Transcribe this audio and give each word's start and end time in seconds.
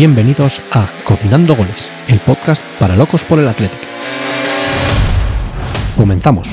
Bienvenidos 0.00 0.62
a 0.72 0.88
Cocinando 1.04 1.54
Goles, 1.54 1.90
el 2.08 2.20
podcast 2.20 2.64
para 2.78 2.96
locos 2.96 3.22
por 3.22 3.38
el 3.38 3.46
Atlético. 3.46 3.84
Comenzamos. 5.94 6.48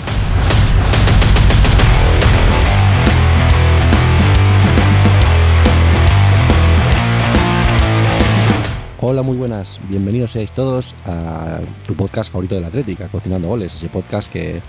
Hola, 9.00 9.22
muy 9.22 9.38
buenas. 9.38 9.80
Bienvenidos 9.88 10.32
seáis 10.32 10.52
todos 10.52 10.94
a 11.06 11.62
tu 11.86 11.94
podcast 11.94 12.30
favorito 12.30 12.56
del 12.56 12.66
Atlético, 12.66 13.06
Cocinando 13.10 13.48
Goles, 13.48 13.74
ese 13.74 13.88
podcast 13.88 14.30
que 14.30 14.62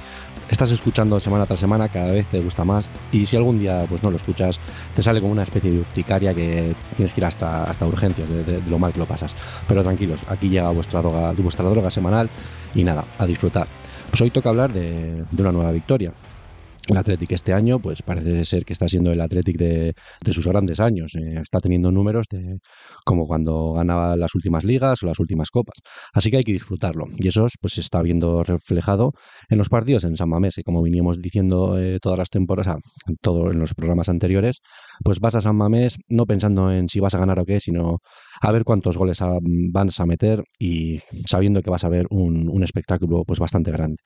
estás 0.51 0.71
escuchando 0.71 1.21
semana 1.21 1.47
tras 1.47 1.61
semana, 1.61 1.89
cada 1.89 2.13
vez 2.13 2.27
te 2.27 2.41
gusta 2.41 2.65
más 2.65 2.91
y 3.13 3.27
si 3.27 3.37
algún 3.37 3.59
día 3.59 3.85
pues 3.89 4.03
no 4.03 4.11
lo 4.11 4.17
escuchas, 4.17 4.59
te 4.95 5.03
sale 5.03 5.21
como 5.21 5.33
una 5.33 5.43
especie 5.43 5.71
de 5.71 5.79
urticaria 5.79 6.35
que 6.35 6.75
tienes 6.97 7.15
que 7.15 7.21
ir 7.21 7.25
hasta, 7.25 7.65
hasta 7.65 7.87
urgencias 7.87 8.29
de, 8.29 8.61
lo 8.69 8.79
mal 8.79 8.93
que 8.93 8.99
lo 8.99 9.07
pasas. 9.07 9.35
Pero 9.67 9.83
tranquilos, 9.83 10.21
aquí 10.29 10.49
llega 10.49 10.69
vuestra 10.71 11.01
droga, 11.01 11.33
vuestra 11.33 11.69
droga 11.69 11.91
semanal 11.91 12.29
y 12.75 12.85
nada, 12.85 13.05
a 13.19 13.27
disfrutar. 13.27 13.67
Pues 14.11 14.21
hoy 14.23 14.31
toca 14.31 14.49
hablar 14.49 14.73
de, 14.73 15.25
de 15.31 15.43
una 15.43 15.53
nueva 15.53 15.73
victoria. 15.73 16.13
El 16.87 16.97
Athletic 16.97 17.33
este 17.33 17.53
año, 17.53 17.81
pues 17.81 18.03
parece 18.03 18.45
ser 18.45 18.65
que 18.65 18.73
está 18.73 18.89
siendo 18.89 19.13
el 19.13 19.21
Athletic 19.21 19.59
de, 19.59 19.95
sus 20.31 20.47
grandes 20.47 20.81
años. 20.81 21.15
Eh, 21.17 21.41
está 21.43 21.61
teniendo 21.61 21.93
números 21.93 22.27
de 22.31 22.57
como 23.05 23.27
cuando 23.27 23.73
ganaba 23.75 24.17
las 24.17 24.35
últimas 24.35 24.65
ligas 24.65 25.03
o 25.03 25.07
las 25.07 25.19
últimas 25.19 25.51
copas. 25.51 25.77
Así 26.15 26.31
que 26.31 26.39
hay 26.39 26.45
que 26.45 26.53
disfrutarlo. 26.53 27.07
Y 27.19 27.29
eso 27.29 27.47
pues, 27.61 27.75
se 27.75 27.83
está 27.83 28.01
viendo 28.01 28.43
reflejado 28.43 29.13
en 29.51 29.59
los 29.59 29.69
partidos 29.69 30.05
en 30.05 30.17
San 30.17 30.31
Mamés. 30.31 30.57
Y 30.59 30.63
como 30.63 30.83
veníamos 30.83 31.21
diciendo 31.21 31.79
eh, 31.79 31.99
todas 32.01 32.19
las 32.19 32.31
temporadas, 32.31 32.77
todo 33.21 33.51
en 33.51 33.59
los 33.59 33.75
programas 33.75 34.09
anteriores, 34.09 34.61
pues 35.05 35.21
vas 35.21 35.35
a 35.35 35.41
San 35.41 35.57
Mamés 35.57 35.99
no 36.09 36.25
pensando 36.25 36.73
en 36.73 36.89
si 36.89 37.01
vas 37.01 37.15
a 37.15 37.19
ganar 37.19 37.39
o 37.39 37.45
qué, 37.45 37.61
sino 37.61 37.99
a 38.41 38.53
ver 38.53 38.65
cuántos 38.65 38.97
goles 38.97 39.19
vas 39.21 40.01
a 40.01 40.07
meter 40.07 40.45
y 40.59 41.01
sabiendo 41.27 41.61
que 41.61 41.71
vas 41.71 41.85
a 41.85 41.89
ver 41.89 42.07
un, 42.11 42.49
un 42.49 42.63
espectáculo 42.63 43.25
pues 43.27 43.39
bastante 43.39 43.71
grande. 43.71 43.99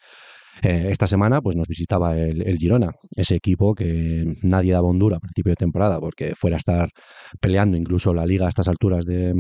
Eh, 0.62 0.88
esta 0.91 1.08
semana 1.08 1.41
pues 1.41 1.56
nos 1.56 1.66
visitaba 1.66 2.16
el, 2.16 2.56
Girona, 2.56 2.92
ese 3.16 3.34
equipo 3.34 3.74
que 3.74 4.32
nadie 4.42 4.72
daba 4.72 4.88
hondura 4.88 5.16
a 5.16 5.20
principio 5.20 5.50
de 5.50 5.56
temporada 5.56 5.98
porque 5.98 6.34
fuera 6.36 6.56
a 6.56 6.58
estar 6.58 6.88
peleando 7.41 7.77
incluso 7.77 8.14
la 8.14 8.24
liga 8.27 8.46
a 8.46 8.48
estas 8.48 8.68
alturas 8.68 9.05
de, 9.05 9.34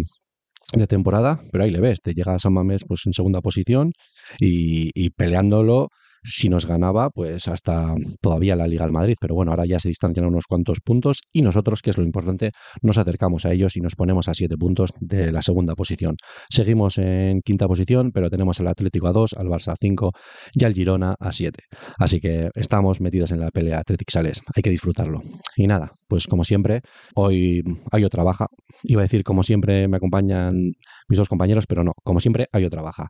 temporada, 0.88 1.38
pero 1.52 1.64
ahí 1.64 1.70
le 1.70 1.80
ves, 1.80 2.00
te 2.00 2.14
llega 2.14 2.34
a 2.34 2.38
San 2.38 2.54
Mamés 2.54 2.84
pues 2.88 3.02
en 3.04 3.12
segunda 3.12 3.42
posición 3.42 3.92
y, 4.40 4.90
y 4.94 5.10
peleándolo 5.10 5.90
si 6.22 6.48
nos 6.48 6.66
ganaba, 6.66 7.10
pues 7.10 7.48
hasta 7.48 7.94
todavía 8.20 8.56
la 8.56 8.66
Liga 8.66 8.84
del 8.84 8.92
Madrid. 8.92 9.16
Pero 9.20 9.34
bueno, 9.34 9.52
ahora 9.52 9.66
ya 9.66 9.78
se 9.78 9.88
distancian 9.88 10.26
unos 10.26 10.46
cuantos 10.46 10.80
puntos 10.80 11.20
y 11.32 11.42
nosotros, 11.42 11.82
que 11.82 11.90
es 11.90 11.98
lo 11.98 12.04
importante, 12.04 12.52
nos 12.82 12.98
acercamos 12.98 13.44
a 13.44 13.52
ellos 13.52 13.76
y 13.76 13.80
nos 13.80 13.94
ponemos 13.94 14.28
a 14.28 14.34
siete 14.34 14.56
puntos 14.56 14.90
de 15.00 15.32
la 15.32 15.42
segunda 15.42 15.74
posición. 15.74 16.16
Seguimos 16.48 16.98
en 16.98 17.40
quinta 17.42 17.66
posición, 17.66 18.12
pero 18.12 18.30
tenemos 18.30 18.60
al 18.60 18.68
Atlético 18.68 19.08
a 19.08 19.12
dos, 19.12 19.34
al 19.34 19.46
Barça 19.46 19.72
a 19.72 19.76
cinco 19.78 20.12
y 20.52 20.64
al 20.64 20.74
Girona 20.74 21.14
a 21.18 21.32
siete. 21.32 21.64
Así 21.98 22.20
que 22.20 22.50
estamos 22.54 23.00
metidos 23.00 23.32
en 23.32 23.40
la 23.40 23.50
pelea 23.50 23.80
Atlético 23.80 24.10
Sales. 24.10 24.42
Hay 24.54 24.62
que 24.62 24.70
disfrutarlo. 24.70 25.20
Y 25.56 25.66
nada, 25.66 25.90
pues 26.08 26.26
como 26.26 26.44
siempre, 26.44 26.80
hoy 27.14 27.62
hay 27.90 28.04
otra 28.04 28.22
baja. 28.22 28.46
Iba 28.84 29.02
a 29.02 29.04
decir, 29.04 29.24
como 29.24 29.42
siempre, 29.42 29.88
me 29.88 29.96
acompañan 29.96 30.72
mis 31.12 31.18
dos 31.18 31.28
compañeros, 31.28 31.66
pero 31.66 31.84
no, 31.84 31.92
como 32.02 32.20
siempre, 32.20 32.46
hay 32.52 32.64
otra 32.64 32.80
baja. 32.82 33.08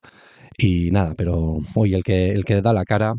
Y 0.58 0.90
nada, 0.90 1.14
pero 1.16 1.58
hoy 1.76 1.94
el 1.94 2.02
que, 2.02 2.30
el 2.30 2.44
que 2.44 2.60
da 2.60 2.72
la 2.72 2.84
cara, 2.84 3.14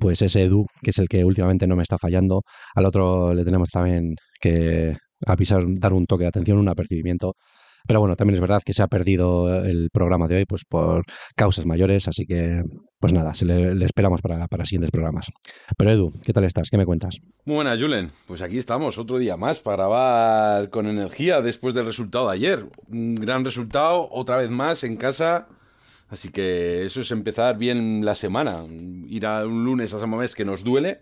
pues 0.00 0.22
es 0.22 0.34
Edu, 0.36 0.66
que 0.82 0.90
es 0.90 0.98
el 0.98 1.08
que 1.08 1.24
últimamente 1.24 1.66
no 1.68 1.76
me 1.76 1.82
está 1.82 1.96
fallando. 1.98 2.42
Al 2.74 2.86
otro 2.86 3.32
le 3.32 3.44
tenemos 3.44 3.70
también 3.70 4.16
que 4.40 4.96
avisar, 5.26 5.62
dar 5.68 5.92
un 5.92 6.06
toque 6.06 6.24
de 6.24 6.28
atención, 6.28 6.58
un 6.58 6.68
apercibimiento. 6.68 7.34
Pero 7.86 8.00
bueno, 8.00 8.16
también 8.16 8.34
es 8.34 8.40
verdad 8.40 8.62
que 8.64 8.72
se 8.72 8.82
ha 8.82 8.88
perdido 8.88 9.64
el 9.64 9.90
programa 9.92 10.28
de 10.28 10.36
hoy 10.36 10.44
pues 10.46 10.62
por 10.68 11.04
causas 11.34 11.66
mayores, 11.66 12.08
así 12.08 12.26
que 12.26 12.62
pues 12.98 13.12
nada, 13.12 13.34
se 13.34 13.44
le, 13.44 13.84
esperamos 13.84 14.20
para, 14.20 14.48
para, 14.48 14.64
siguientes 14.64 14.90
programas. 14.90 15.26
Pero 15.76 15.90
Edu, 15.92 16.08
¿qué 16.24 16.32
tal 16.32 16.44
estás? 16.44 16.70
¿Qué 16.70 16.78
me 16.78 16.86
cuentas? 16.86 17.18
Muy 17.44 17.56
buenas, 17.56 17.80
Julen. 17.80 18.10
Pues 18.26 18.42
aquí 18.42 18.58
estamos, 18.58 18.98
otro 18.98 19.18
día 19.18 19.36
más 19.36 19.60
para 19.60 19.76
grabar 19.76 20.70
con 20.70 20.86
energía 20.86 21.42
después 21.42 21.74
del 21.74 21.86
resultado 21.86 22.28
de 22.28 22.34
ayer. 22.34 22.66
Un 22.88 23.14
gran 23.14 23.44
resultado, 23.44 24.08
otra 24.10 24.36
vez 24.36 24.50
más 24.50 24.82
en 24.82 24.96
casa 24.96 25.46
Así 26.08 26.30
que 26.30 26.84
eso 26.84 27.00
es 27.00 27.10
empezar 27.10 27.58
bien 27.58 28.04
la 28.04 28.14
semana. 28.14 28.64
Ir 29.08 29.26
a 29.26 29.44
un 29.44 29.64
lunes 29.64 29.92
a 29.92 29.98
San 29.98 30.12
que 30.34 30.44
nos 30.44 30.62
duele, 30.62 31.00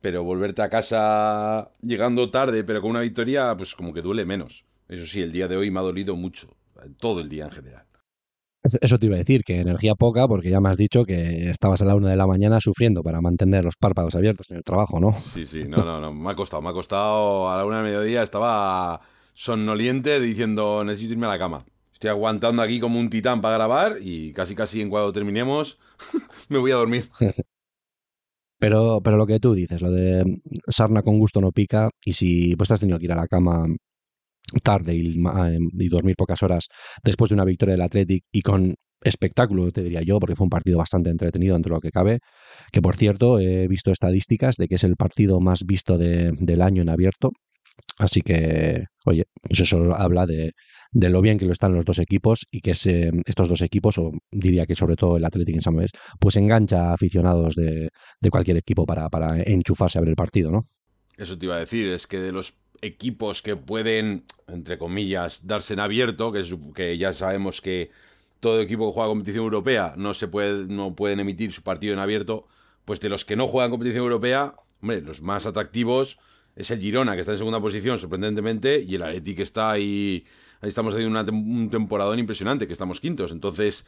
pero 0.00 0.22
volverte 0.22 0.62
a 0.62 0.70
casa 0.70 1.70
llegando 1.82 2.30
tarde, 2.30 2.62
pero 2.64 2.80
con 2.80 2.90
una 2.90 3.00
victoria, 3.00 3.56
pues 3.56 3.74
como 3.74 3.92
que 3.92 4.02
duele 4.02 4.24
menos. 4.24 4.64
Eso 4.90 5.06
sí, 5.06 5.22
el 5.22 5.30
día 5.30 5.46
de 5.46 5.56
hoy 5.56 5.70
me 5.70 5.78
ha 5.78 5.82
dolido 5.82 6.16
mucho. 6.16 6.48
Todo 6.98 7.20
el 7.20 7.28
día 7.28 7.44
en 7.44 7.52
general. 7.52 7.86
Eso 8.62 8.98
te 8.98 9.06
iba 9.06 9.14
a 9.14 9.18
decir, 9.18 9.42
que 9.44 9.60
energía 9.60 9.94
poca, 9.94 10.26
porque 10.26 10.50
ya 10.50 10.60
me 10.60 10.68
has 10.68 10.76
dicho 10.76 11.04
que 11.04 11.48
estabas 11.48 11.80
a 11.80 11.84
la 11.84 11.94
una 11.94 12.10
de 12.10 12.16
la 12.16 12.26
mañana 12.26 12.58
sufriendo 12.58 13.02
para 13.02 13.20
mantener 13.20 13.64
los 13.64 13.76
párpados 13.76 14.16
abiertos 14.16 14.50
en 14.50 14.58
el 14.58 14.64
trabajo, 14.64 14.98
¿no? 14.98 15.12
Sí, 15.12 15.46
sí, 15.46 15.64
no, 15.64 15.84
no, 15.84 16.00
no, 16.00 16.12
me 16.12 16.30
ha 16.30 16.34
costado, 16.34 16.60
me 16.60 16.70
ha 16.70 16.72
costado. 16.72 17.48
A 17.48 17.58
la 17.58 17.64
una 17.64 17.78
de 17.78 17.84
mediodía 17.84 18.22
estaba 18.22 19.00
somnoliente 19.32 20.20
diciendo 20.20 20.82
necesito 20.84 21.12
irme 21.12 21.26
a 21.26 21.30
la 21.30 21.38
cama. 21.38 21.64
Estoy 21.92 22.10
aguantando 22.10 22.60
aquí 22.60 22.80
como 22.80 22.98
un 22.98 23.10
titán 23.10 23.40
para 23.40 23.54
grabar 23.54 23.98
y 24.00 24.32
casi 24.32 24.56
casi 24.56 24.82
en 24.82 24.90
cuando 24.90 25.12
terminemos 25.12 25.78
me 26.48 26.58
voy 26.58 26.72
a 26.72 26.76
dormir. 26.76 27.08
Pero, 28.58 29.00
pero 29.02 29.16
lo 29.16 29.26
que 29.26 29.40
tú 29.40 29.54
dices, 29.54 29.80
lo 29.80 29.90
de 29.90 30.42
sarna 30.68 31.00
con 31.00 31.18
gusto 31.18 31.40
no 31.40 31.50
pica 31.50 31.88
y 32.04 32.12
si 32.12 32.54
pues 32.56 32.70
has 32.70 32.80
tenido 32.80 32.98
que 32.98 33.06
ir 33.06 33.12
a 33.12 33.16
la 33.16 33.26
cama 33.26 33.66
tarde 34.62 34.94
y, 34.94 35.16
y 35.78 35.88
dormir 35.88 36.16
pocas 36.16 36.42
horas 36.42 36.68
después 37.04 37.28
de 37.28 37.34
una 37.34 37.44
victoria 37.44 37.74
del 37.74 37.82
Athletic 37.82 38.24
y 38.32 38.42
con 38.42 38.74
espectáculo, 39.02 39.70
te 39.70 39.82
diría 39.82 40.02
yo, 40.02 40.18
porque 40.18 40.36
fue 40.36 40.44
un 40.44 40.50
partido 40.50 40.78
bastante 40.78 41.10
entretenido 41.10 41.56
entre 41.56 41.72
lo 41.72 41.80
que 41.80 41.90
cabe, 41.90 42.18
que 42.72 42.82
por 42.82 42.96
cierto 42.96 43.38
he 43.38 43.66
visto 43.66 43.90
estadísticas 43.90 44.56
de 44.56 44.68
que 44.68 44.74
es 44.74 44.84
el 44.84 44.96
partido 44.96 45.40
más 45.40 45.64
visto 45.64 45.96
de, 45.96 46.32
del 46.38 46.62
año 46.62 46.82
en 46.82 46.90
abierto, 46.90 47.30
así 47.98 48.20
que, 48.20 48.84
oye, 49.06 49.24
pues 49.42 49.60
eso 49.60 49.94
habla 49.94 50.26
de, 50.26 50.52
de 50.92 51.08
lo 51.08 51.20
bien 51.20 51.38
que 51.38 51.46
lo 51.46 51.52
están 51.52 51.74
los 51.74 51.84
dos 51.84 51.98
equipos 51.98 52.46
y 52.50 52.60
que 52.60 52.72
estos 52.72 53.48
dos 53.48 53.62
equipos, 53.62 53.98
o 53.98 54.12
diría 54.30 54.66
que 54.66 54.74
sobre 54.74 54.96
todo 54.96 55.16
el 55.16 55.24
Atlético 55.24 55.56
en 55.56 55.62
San 55.62 55.74
Mamés, 55.74 55.90
pues 56.18 56.36
engancha 56.36 56.90
a 56.90 56.94
aficionados 56.94 57.54
de, 57.54 57.88
cualquier 58.30 58.56
equipo 58.56 58.84
para, 58.84 59.08
para 59.08 59.40
enchufarse 59.42 59.98
a 59.98 60.00
ver 60.00 60.10
el 60.10 60.16
partido, 60.16 60.50
¿no? 60.50 60.62
Eso 61.16 61.38
te 61.38 61.46
iba 61.46 61.56
a 61.56 61.60
decir, 61.60 61.90
es 61.90 62.06
que 62.06 62.18
de 62.18 62.32
los 62.32 62.54
equipos 62.82 63.42
que 63.42 63.56
pueden, 63.56 64.24
entre 64.48 64.78
comillas, 64.78 65.46
darse 65.46 65.74
en 65.74 65.80
abierto, 65.80 66.32
que, 66.32 66.44
que 66.74 66.98
ya 66.98 67.12
sabemos 67.12 67.60
que 67.60 67.90
todo 68.40 68.60
equipo 68.60 68.88
que 68.88 68.94
juega 68.94 69.08
competición 69.08 69.44
europea 69.44 69.94
no 69.96 70.14
se 70.14 70.28
puede, 70.28 70.66
no 70.66 70.94
pueden 70.94 71.20
emitir 71.20 71.52
su 71.52 71.62
partido 71.62 71.92
en 71.92 71.98
abierto, 71.98 72.46
pues 72.84 73.00
de 73.00 73.08
los 73.08 73.24
que 73.24 73.36
no 73.36 73.46
juegan 73.46 73.70
competición 73.70 74.04
europea, 74.04 74.54
hombre, 74.80 75.00
los 75.02 75.22
más 75.22 75.46
atractivos 75.46 76.18
es 76.56 76.70
el 76.70 76.80
Girona, 76.80 77.14
que 77.14 77.20
está 77.20 77.32
en 77.32 77.38
segunda 77.38 77.60
posición, 77.60 77.98
sorprendentemente, 77.98 78.80
y 78.80 78.94
el 78.94 79.02
Athletic 79.02 79.40
está 79.40 79.70
ahí 79.70 80.24
ahí 80.60 80.68
estamos 80.68 80.94
haciendo 80.94 81.32
un 81.32 81.70
temporadón 81.70 82.18
impresionante, 82.18 82.66
que 82.66 82.72
estamos 82.72 83.00
quintos. 83.00 83.32
Entonces, 83.32 83.84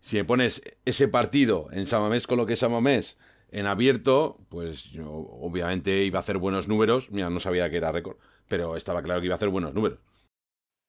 si 0.00 0.16
me 0.16 0.24
pones 0.24 0.62
ese 0.84 1.08
partido 1.08 1.68
en 1.72 1.86
Samamés 1.86 2.26
con 2.26 2.38
lo 2.38 2.46
que 2.46 2.54
es 2.54 2.58
Samamés 2.58 3.16
en 3.50 3.66
abierto, 3.66 4.38
pues 4.48 4.84
yo 4.90 5.08
obviamente 5.08 6.04
iba 6.04 6.18
a 6.18 6.20
hacer 6.20 6.38
buenos 6.38 6.68
números. 6.68 7.10
Mira, 7.10 7.30
no 7.30 7.40
sabía 7.40 7.70
que 7.70 7.76
era 7.76 7.92
récord, 7.92 8.16
pero 8.48 8.76
estaba 8.76 9.02
claro 9.02 9.20
que 9.20 9.26
iba 9.26 9.34
a 9.34 9.36
hacer 9.36 9.48
buenos 9.48 9.74
números. 9.74 9.98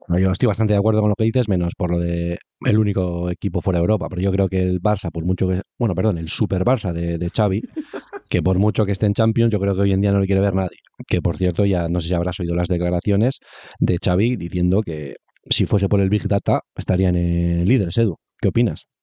yo 0.07 0.31
estoy 0.31 0.47
bastante 0.47 0.73
de 0.73 0.79
acuerdo 0.79 1.01
con 1.01 1.09
lo 1.09 1.15
que 1.15 1.25
dices, 1.25 1.47
menos 1.49 1.73
por 1.77 1.91
lo 1.91 1.99
de 1.99 2.39
el 2.65 2.77
único 2.79 3.29
equipo 3.29 3.61
fuera 3.61 3.79
de 3.79 3.83
Europa, 3.83 4.07
pero 4.09 4.21
yo 4.21 4.31
creo 4.31 4.49
que 4.49 4.61
el 4.61 4.81
Barça, 4.81 5.11
por 5.11 5.23
mucho 5.23 5.47
que, 5.47 5.61
bueno, 5.77 5.93
perdón, 5.93 6.17
el 6.17 6.27
Super 6.27 6.63
Barça 6.63 6.91
de, 6.91 7.17
de 7.17 7.29
Xavi, 7.29 7.61
que 8.29 8.41
por 8.41 8.57
mucho 8.57 8.85
que 8.85 8.91
esté 8.91 9.05
en 9.05 9.13
Champions, 9.13 9.51
yo 9.51 9.59
creo 9.59 9.75
que 9.75 9.81
hoy 9.81 9.93
en 9.93 10.01
día 10.01 10.11
no 10.11 10.19
le 10.19 10.25
quiere 10.25 10.41
ver 10.41 10.55
nadie. 10.55 10.77
Que 11.07 11.21
por 11.21 11.37
cierto, 11.37 11.65
ya 11.65 11.87
no 11.87 11.99
sé 11.99 12.07
si 12.09 12.13
habrás 12.13 12.39
oído 12.39 12.55
las 12.55 12.67
declaraciones 12.67 13.39
de 13.79 13.97
Xavi 14.03 14.35
diciendo 14.35 14.81
que 14.81 15.15
si 15.49 15.65
fuese 15.65 15.87
por 15.87 16.01
el 16.01 16.09
Big 16.09 16.27
Data 16.27 16.61
estarían 16.75 17.15
en 17.15 17.65
líderes, 17.65 17.97
Edu. 17.97 18.15
¿Qué 18.39 18.49
opinas? 18.49 18.96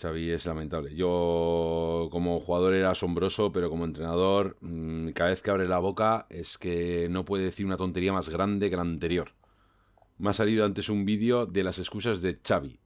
Xavi 0.00 0.30
es 0.30 0.46
lamentable. 0.46 0.94
Yo 0.94 2.08
como 2.12 2.38
jugador 2.38 2.74
era 2.74 2.92
asombroso, 2.92 3.50
pero 3.50 3.68
como 3.68 3.84
entrenador, 3.84 4.56
mm, 4.60 5.08
cada 5.08 5.30
vez 5.30 5.42
que 5.42 5.50
abre 5.50 5.66
la 5.66 5.80
boca 5.80 6.26
es 6.30 6.56
que 6.56 7.08
no 7.10 7.24
puede 7.24 7.44
decir 7.44 7.66
una 7.66 7.76
tontería 7.76 8.12
más 8.12 8.28
grande 8.28 8.70
que 8.70 8.76
la 8.76 8.82
anterior. 8.82 9.32
Me 10.18 10.30
ha 10.30 10.32
salido 10.32 10.64
antes 10.64 10.88
un 10.88 11.04
vídeo 11.04 11.46
de 11.46 11.64
las 11.64 11.78
excusas 11.78 12.22
de 12.22 12.38
Xavi. 12.46 12.78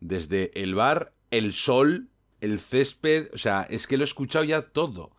Desde 0.00 0.50
el 0.60 0.74
bar, 0.74 1.12
el 1.30 1.52
sol, 1.52 2.08
el 2.40 2.58
césped, 2.58 3.28
o 3.32 3.38
sea, 3.38 3.66
es 3.70 3.86
que 3.86 3.96
lo 3.96 4.02
he 4.02 4.06
escuchado 4.06 4.44
ya 4.44 4.62
todo. 4.62 5.12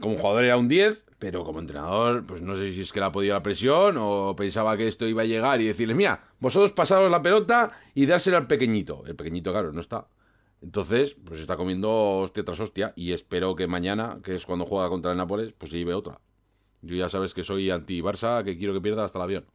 Como 0.00 0.16
jugador 0.16 0.44
era 0.44 0.56
un 0.56 0.68
10, 0.68 1.06
pero 1.18 1.44
como 1.44 1.60
entrenador, 1.60 2.26
pues 2.26 2.40
no 2.40 2.56
sé 2.56 2.72
si 2.72 2.80
es 2.80 2.92
que 2.92 2.98
le 2.98 3.06
ha 3.06 3.12
podido 3.12 3.34
la 3.34 3.42
presión 3.42 3.96
o 3.98 4.34
pensaba 4.34 4.76
que 4.76 4.88
esto 4.88 5.06
iba 5.06 5.22
a 5.22 5.26
llegar 5.26 5.60
y 5.60 5.66
decirles, 5.66 5.96
mira, 5.96 6.24
vosotros 6.40 6.72
pasaros 6.72 7.10
la 7.10 7.22
pelota 7.22 7.70
y 7.94 8.06
dársela 8.06 8.38
al 8.38 8.46
pequeñito. 8.48 9.04
El 9.06 9.14
pequeñito, 9.14 9.52
claro, 9.52 9.72
no 9.72 9.80
está. 9.80 10.08
Entonces, 10.62 11.16
pues 11.24 11.40
está 11.40 11.56
comiendo 11.56 12.18
hostia 12.18 12.44
tras 12.44 12.60
hostia 12.60 12.92
y 12.94 13.12
espero 13.12 13.56
que 13.56 13.66
mañana, 13.66 14.20
que 14.22 14.34
es 14.34 14.46
cuando 14.46 14.64
juega 14.64 14.88
contra 14.88 15.10
el 15.10 15.18
Nápoles, 15.18 15.52
pues 15.58 15.72
se 15.72 15.78
lleve 15.78 15.92
otra. 15.92 16.20
Yo 16.82 16.94
ya 16.96 17.08
sabes 17.08 17.34
que 17.34 17.42
soy 17.42 17.70
anti-Barça, 17.70 18.44
que 18.44 18.56
quiero 18.56 18.72
que 18.72 18.80
pierda 18.80 19.04
hasta 19.04 19.18
el 19.18 19.24
avión. 19.24 19.46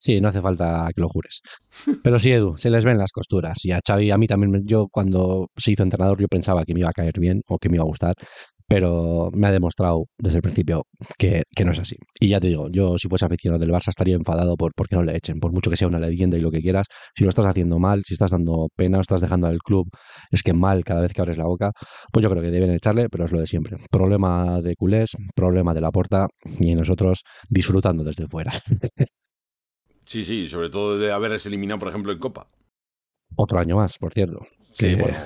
Sí, 0.00 0.20
no 0.20 0.28
hace 0.28 0.40
falta 0.40 0.88
que 0.94 1.00
lo 1.00 1.08
jures. 1.08 1.42
Pero 2.04 2.18
sí, 2.18 2.30
Edu, 2.30 2.56
se 2.56 2.70
les 2.70 2.84
ven 2.84 2.98
las 2.98 3.10
costuras. 3.10 3.64
Y 3.64 3.72
a 3.72 3.80
Xavi, 3.84 4.10
a 4.10 4.18
mí 4.18 4.26
también, 4.26 4.64
yo 4.64 4.86
cuando 4.88 5.48
se 5.56 5.72
hizo 5.72 5.82
entrenador, 5.82 6.20
yo 6.20 6.28
pensaba 6.28 6.64
que 6.64 6.74
me 6.74 6.80
iba 6.80 6.90
a 6.90 6.92
caer 6.92 7.18
bien 7.18 7.42
o 7.48 7.58
que 7.58 7.68
me 7.68 7.76
iba 7.76 7.82
a 7.82 7.88
gustar, 7.88 8.14
pero 8.68 9.30
me 9.32 9.48
ha 9.48 9.52
demostrado 9.52 10.04
desde 10.18 10.38
el 10.38 10.42
principio 10.42 10.84
que, 11.16 11.44
no 11.64 11.72
es 11.72 11.80
así. 11.80 11.96
Y 12.20 12.28
ya 12.28 12.38
te 12.38 12.48
digo, 12.48 12.68
yo 12.70 12.98
si 12.98 13.08
fuese 13.08 13.24
aficionado 13.24 13.60
del 13.60 13.70
Barça 13.70 13.88
estaría 13.88 14.14
enfadado 14.14 14.56
por 14.56 14.72
porque 14.74 14.94
no 14.94 15.02
le 15.02 15.16
echen, 15.16 15.40
por 15.40 15.52
mucho 15.52 15.70
que 15.70 15.76
sea 15.76 15.88
una 15.88 15.98
leyenda 15.98 16.36
y 16.36 16.40
lo 16.40 16.50
que 16.50 16.60
quieras. 16.60 16.86
Si 17.16 17.24
lo 17.24 17.30
estás 17.30 17.46
haciendo 17.46 17.78
mal, 17.78 18.02
si 18.04 18.12
estás 18.12 18.30
dando 18.30 18.68
pena 18.76 18.98
o 18.98 19.00
estás 19.00 19.22
dejando 19.22 19.46
al 19.46 19.58
club, 19.58 19.88
es 20.30 20.42
que 20.42 20.52
mal 20.52 20.84
cada 20.84 21.00
vez 21.00 21.14
que 21.14 21.22
abres 21.22 21.38
la 21.38 21.44
boca, 21.44 21.72
pues 22.12 22.22
yo 22.22 22.30
creo 22.30 22.42
que 22.42 22.50
deben 22.50 22.70
echarle, 22.70 23.08
pero 23.08 23.24
es 23.24 23.32
lo 23.32 23.40
de 23.40 23.46
siempre. 23.46 23.78
Problema 23.90 24.60
de 24.60 24.76
culés, 24.76 25.16
problema 25.34 25.72
de 25.72 25.80
la 25.80 25.90
puerta 25.90 26.26
y 26.60 26.74
nosotros 26.74 27.22
disfrutando 27.48 28.04
desde 28.04 28.28
fuera. 28.28 28.52
Sí, 30.04 30.24
sí, 30.24 30.48
sobre 30.48 30.70
todo 30.70 30.98
de 30.98 31.12
haberles 31.12 31.44
eliminado, 31.44 31.80
por 31.80 31.88
ejemplo, 31.88 32.12
en 32.12 32.18
Copa. 32.18 32.46
Otro 33.36 33.58
año 33.58 33.76
más, 33.76 33.98
por 33.98 34.14
cierto. 34.14 34.40
Sí, 34.72 34.94
bueno, 34.94 35.18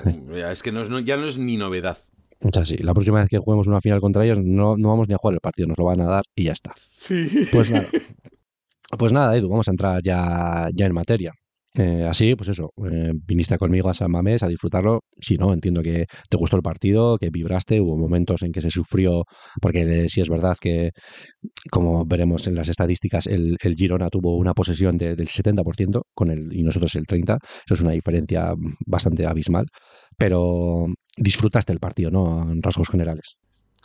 es 0.49 0.61
que 0.61 0.73
ya 1.05 1.15
no 1.15 1.25
es 1.25 1.37
ni 1.37 1.55
novedad. 1.55 1.97
O 2.43 2.49
sea, 2.51 2.65
sí, 2.65 2.77
la 2.77 2.93
próxima 2.93 3.21
vez 3.21 3.29
que 3.29 3.37
juguemos 3.37 3.67
una 3.67 3.79
final 3.79 4.01
contra 4.01 4.25
ellos 4.25 4.39
no, 4.43 4.75
no 4.77 4.89
vamos 4.89 5.07
ni 5.07 5.13
a 5.13 5.17
jugar 5.17 5.35
el 5.35 5.39
partido, 5.39 5.67
nos 5.67 5.77
lo 5.77 5.85
van 5.85 6.01
a 6.01 6.05
dar 6.05 6.23
y 6.35 6.45
ya 6.45 6.51
está. 6.51 6.73
Sí. 6.75 7.47
Pues 7.51 7.71
nada, 7.71 7.87
pues 8.97 9.13
nada 9.13 9.35
Edu, 9.37 9.49
vamos 9.49 9.67
a 9.67 9.71
entrar 9.71 10.01
ya, 10.03 10.69
ya 10.73 10.85
en 10.85 10.93
materia. 10.93 11.33
Eh, 11.75 12.05
así, 12.07 12.35
pues 12.35 12.49
eso, 12.49 12.71
eh, 12.91 13.13
viniste 13.25 13.57
conmigo 13.57 13.89
a 13.89 13.93
San 13.95 14.11
Mamés 14.11 14.43
a 14.43 14.47
disfrutarlo. 14.47 15.01
Si 15.19 15.37
no, 15.37 15.53
entiendo 15.53 15.81
que 15.81 16.05
te 16.29 16.37
gustó 16.37 16.55
el 16.55 16.61
partido, 16.61 17.17
que 17.17 17.29
vibraste, 17.31 17.81
hubo 17.81 17.97
momentos 17.97 18.43
en 18.43 18.51
que 18.51 18.61
se 18.61 18.69
sufrió, 18.69 19.23
porque 19.59 20.07
sí 20.07 20.21
es 20.21 20.29
verdad 20.29 20.55
que, 20.61 20.91
como 21.71 22.05
veremos 22.05 22.47
en 22.47 22.55
las 22.55 22.69
estadísticas, 22.69 23.25
el, 23.27 23.57
Girona 23.75 24.09
tuvo 24.09 24.37
una 24.37 24.53
posesión 24.53 24.97
del 24.97 25.27
70% 25.27 26.03
con 26.13 26.31
y 26.31 26.63
nosotros 26.63 26.93
el 26.95 27.05
30%. 27.07 27.37
Eso 27.65 27.73
es 27.73 27.81
una 27.81 27.93
diferencia 27.93 28.53
bastante 28.85 29.25
abismal. 29.25 29.65
Pero 30.17 30.85
disfrutaste 31.17 31.73
el 31.73 31.79
partido, 31.79 32.11
¿no? 32.11 32.51
En 32.51 32.61
rasgos 32.61 32.89
generales. 32.89 33.37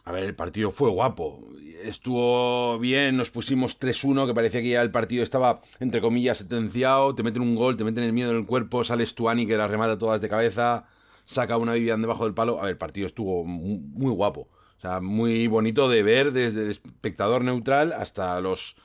A 0.08 0.12
ver, 0.12 0.24
el 0.24 0.34
partido 0.34 0.70
fue 0.70 0.88
guapo. 0.88 1.46
Estuvo 1.82 2.78
bien, 2.78 3.18
nos 3.18 3.30
pusimos 3.30 3.78
3-1, 3.78 4.26
que 4.26 4.32
parecía 4.32 4.62
que 4.62 4.70
ya 4.70 4.80
el 4.80 4.90
partido 4.90 5.22
estaba, 5.22 5.60
entre 5.80 6.00
comillas, 6.00 6.38
sentenciado. 6.38 7.14
Te 7.14 7.22
meten 7.22 7.42
un 7.42 7.54
gol, 7.54 7.76
te 7.76 7.84
meten 7.84 8.04
el 8.04 8.14
miedo 8.14 8.30
en 8.30 8.38
el 8.38 8.46
cuerpo, 8.46 8.84
sales 8.84 9.14
Tuani 9.14 9.46
que 9.46 9.58
las 9.58 9.70
remata 9.70 9.98
todas 9.98 10.22
de 10.22 10.30
cabeza, 10.30 10.86
saca 11.26 11.58
una 11.58 11.74
Vivian 11.74 12.00
debajo 12.00 12.24
del 12.24 12.32
palo. 12.32 12.58
A 12.58 12.62
ver, 12.62 12.70
el 12.70 12.78
partido 12.78 13.06
estuvo 13.06 13.44
muy, 13.44 14.10
guapo. 14.10 14.48
O 14.78 14.80
sea, 14.80 15.00
muy 15.00 15.46
bonito 15.46 15.90
de 15.90 16.02
ver 16.02 16.32
desde 16.32 16.62
el 16.62 16.70
espectador 16.70 17.44
neutral 17.44 17.92
hasta 17.92 18.40
los 18.40 18.76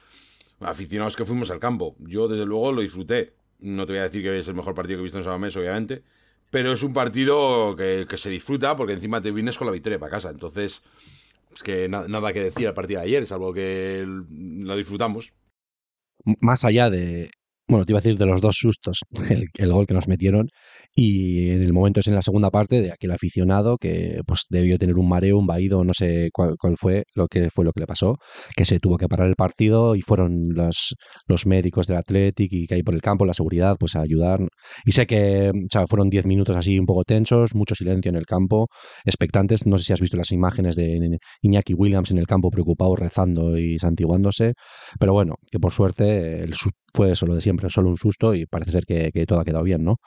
aficionados 0.60 1.16
que 1.16 1.24
fuimos 1.24 1.52
al 1.52 1.60
campo. 1.60 1.96
Yo, 2.00 2.28
desde 2.28 2.46
luego, 2.46 2.74
lo 2.74 2.82
disfruté. 2.82 3.34
No 3.60 3.86
te 3.86 3.94
voy 3.94 4.00
a 4.00 4.04
decir 4.04 4.24
que 4.24 4.40
es 4.40 4.48
el 4.50 4.56
mejor 4.56 4.76
partido 4.76 4.98
que 4.98 5.04
he 5.04 5.04
visto 5.04 5.20
en 5.20 5.24
Sabamés, 5.24 5.56
obviamente. 5.56 6.04
Pero 6.54 6.72
es 6.72 6.84
un 6.84 6.94
partido 6.94 7.76
que, 7.76 8.06
que 8.08 8.16
se 8.16 8.30
disfruta 8.30 8.76
porque 8.76 8.94
encima 8.94 9.20
te 9.24 9.32
vienes 9.32 9.58
con 9.58 9.66
la 9.66 9.74
victoria 9.74 9.98
para 9.98 10.12
casa. 10.12 10.30
Entonces, 10.30 10.84
es 11.52 11.64
que 11.64 11.90
nada 11.90 12.32
que 12.32 12.44
decir 12.44 12.68
al 12.68 12.76
partido 12.76 13.00
de 13.00 13.08
ayer, 13.08 13.26
salvo 13.26 13.52
que 13.52 14.06
lo 14.06 14.76
disfrutamos. 14.76 15.34
Más 16.42 16.64
allá 16.64 16.92
de, 16.92 17.32
bueno, 17.68 17.86
te 17.86 17.94
iba 17.94 18.00
a 18.00 18.02
decir 18.02 18.18
de 18.18 18.26
los 18.26 18.42
dos 18.42 18.56
sustos, 18.58 19.00
el, 19.58 19.72
gol 19.72 19.88
que 19.88 19.94
nos 19.94 20.08
metieron 20.08 20.48
y 20.96 21.50
en 21.50 21.64
el 21.64 21.74
momento 21.74 22.02
es 22.02 22.08
en 22.08 22.16
la 22.16 22.22
segunda 22.22 22.52
parte 22.52 22.82
de 22.82 22.92
aquel 22.92 23.12
aficionado 23.12 23.78
que 23.78 24.20
pues 24.28 24.46
debió 24.50 24.78
tener 24.78 24.98
un 24.98 25.08
mareo, 25.08 25.38
un 25.38 25.48
vaído, 25.48 25.84
no 25.84 25.94
sé 25.94 26.30
cuál, 26.34 26.56
fue 26.78 27.06
lo 27.16 27.28
que 27.28 27.50
fue 27.50 27.66
lo 27.66 27.72
que 27.72 27.80
le 27.80 27.88
pasó, 27.88 28.18
que 28.56 28.66
se 28.66 28.80
tuvo 28.80 28.98
que 28.98 29.08
parar 29.08 29.28
el 29.28 29.36
partido 29.36 29.96
y 29.96 30.02
fueron 30.02 30.50
los, 30.50 30.96
los 31.28 31.46
médicos 31.46 31.88
del 31.88 31.98
Athletic 31.98 32.52
y 32.52 32.68
que 32.68 32.76
hay 32.76 32.84
por 32.84 32.94
el 32.94 33.02
campo, 33.02 33.26
la 33.26 33.34
seguridad, 33.34 33.76
pues 33.80 33.96
a 33.96 34.02
ayudar. 34.02 34.40
Y 34.86 34.92
sé 34.92 35.08
que 35.08 35.50
o 35.50 35.68
sea, 35.72 35.88
fueron 35.88 36.10
10 36.10 36.26
minutos 36.26 36.56
así 36.56 36.78
un 36.78 36.86
poco 36.86 37.04
tensos, 37.04 37.56
mucho 37.56 37.76
silencio 37.76 38.10
en 38.10 38.16
el 38.18 38.26
campo, 38.26 38.68
expectantes. 39.06 39.66
No 39.66 39.78
sé 39.78 39.86
si 39.86 39.94
has 39.94 40.02
visto 40.02 40.18
las 40.18 40.32
imágenes 40.32 40.76
de 40.76 41.18
Iñaki 41.42 41.74
Williams 41.74 42.12
en 42.12 42.18
el 42.18 42.28
campo 42.28 42.50
preocupado, 42.50 42.96
rezando 42.96 43.58
y 43.58 43.80
santiguándose, 43.80 44.54
pero 45.00 45.14
bueno, 45.14 45.36
que 45.50 45.60
por 45.60 45.72
suerte 45.72 46.44
el, 46.44 46.54
fue 46.94 47.16
solo 47.16 47.36
de 47.36 47.42
siempre, 47.42 47.70
solo 47.70 47.90
un 47.90 47.98
susto 47.98 48.34
y 48.36 48.46
parece 48.46 48.72
ser 48.72 48.86
que, 48.86 49.26
todo 49.28 49.40
ha 49.40 49.46
quedado 49.46 49.64
bien, 49.64 49.84
¿no? 49.84 50.00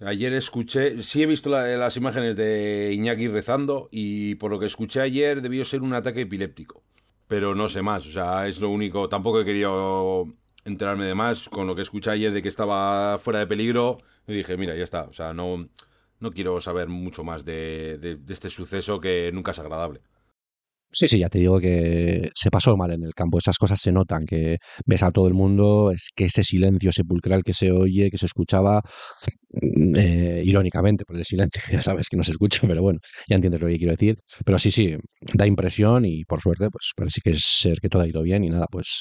Ayer 0.00 0.32
escuché, 0.32 1.00
sí 1.02 1.22
he 1.22 1.26
visto 1.26 1.48
las 1.48 1.96
imágenes 1.96 2.36
de 2.36 2.92
Iñaki 2.92 3.28
rezando 3.28 3.88
y 3.92 4.34
por 4.34 4.50
lo 4.50 4.58
que 4.58 4.66
escuché 4.66 5.00
ayer 5.00 5.42
debió 5.42 5.64
ser 5.64 5.82
un 5.82 5.94
ataque 5.94 6.22
epiléptico. 6.22 6.82
Pero 7.28 7.54
no 7.54 7.68
sé 7.68 7.82
más, 7.82 8.04
o 8.06 8.10
sea, 8.10 8.48
es 8.48 8.60
lo 8.60 8.68
único. 8.68 9.08
Tampoco 9.08 9.40
he 9.40 9.44
querido 9.44 10.26
enterarme 10.64 11.06
de 11.06 11.14
más. 11.14 11.48
Con 11.48 11.66
lo 11.66 11.76
que 11.76 11.82
escuché 11.82 12.10
ayer 12.10 12.32
de 12.32 12.42
que 12.42 12.48
estaba 12.48 13.16
fuera 13.18 13.38
de 13.38 13.46
peligro, 13.46 13.98
y 14.26 14.34
dije, 14.34 14.56
mira, 14.56 14.74
ya 14.74 14.84
está. 14.84 15.04
O 15.04 15.12
sea, 15.12 15.32
no, 15.32 15.68
no 16.18 16.30
quiero 16.32 16.60
saber 16.60 16.88
mucho 16.88 17.22
más 17.22 17.44
de 17.44 18.18
este 18.28 18.50
suceso 18.50 19.00
que 19.00 19.30
nunca 19.32 19.52
es 19.52 19.58
agradable. 19.60 20.00
Sí, 20.94 21.08
sí, 21.08 21.18
ya 21.18 21.30
te 21.30 21.38
digo 21.38 21.58
que 21.58 22.30
se 22.34 22.50
pasó 22.50 22.76
mal 22.76 22.92
en 22.92 23.02
el 23.04 23.14
campo. 23.14 23.38
Esas 23.38 23.56
cosas 23.56 23.80
se 23.80 23.92
notan, 23.92 24.26
que 24.26 24.58
ves 24.84 25.02
a 25.02 25.10
todo 25.10 25.26
el 25.26 25.32
mundo, 25.32 25.90
es 25.90 26.10
que 26.14 26.24
ese 26.26 26.44
silencio 26.44 26.92
sepulcral 26.92 27.42
que 27.42 27.54
se 27.54 27.72
oye, 27.72 28.10
que 28.10 28.18
se 28.18 28.26
escuchaba, 28.26 28.82
mm, 29.52 29.96
eh, 29.96 30.42
irónicamente, 30.44 31.04
por 31.06 31.16
el 31.16 31.24
silencio, 31.24 31.62
ya 31.72 31.80
sabes 31.80 32.08
que 32.10 32.16
no 32.18 32.24
se 32.24 32.32
escucha, 32.32 32.60
pero 32.66 32.82
bueno, 32.82 33.00
ya 33.28 33.36
entiendes 33.36 33.60
lo 33.62 33.68
que 33.68 33.78
quiero 33.78 33.92
decir. 33.92 34.16
Pero 34.44 34.58
sí, 34.58 34.70
sí, 34.70 34.94
da 35.34 35.46
impresión 35.46 36.04
y 36.04 36.24
por 36.24 36.40
suerte, 36.40 36.68
pues 36.70 36.92
parece 36.94 37.20
que 37.22 37.34
ser 37.36 37.80
que 37.80 37.88
todo 37.88 38.02
ha 38.02 38.08
ido 38.08 38.22
bien 38.22 38.44
y 38.44 38.50
nada, 38.50 38.66
pues 38.70 39.00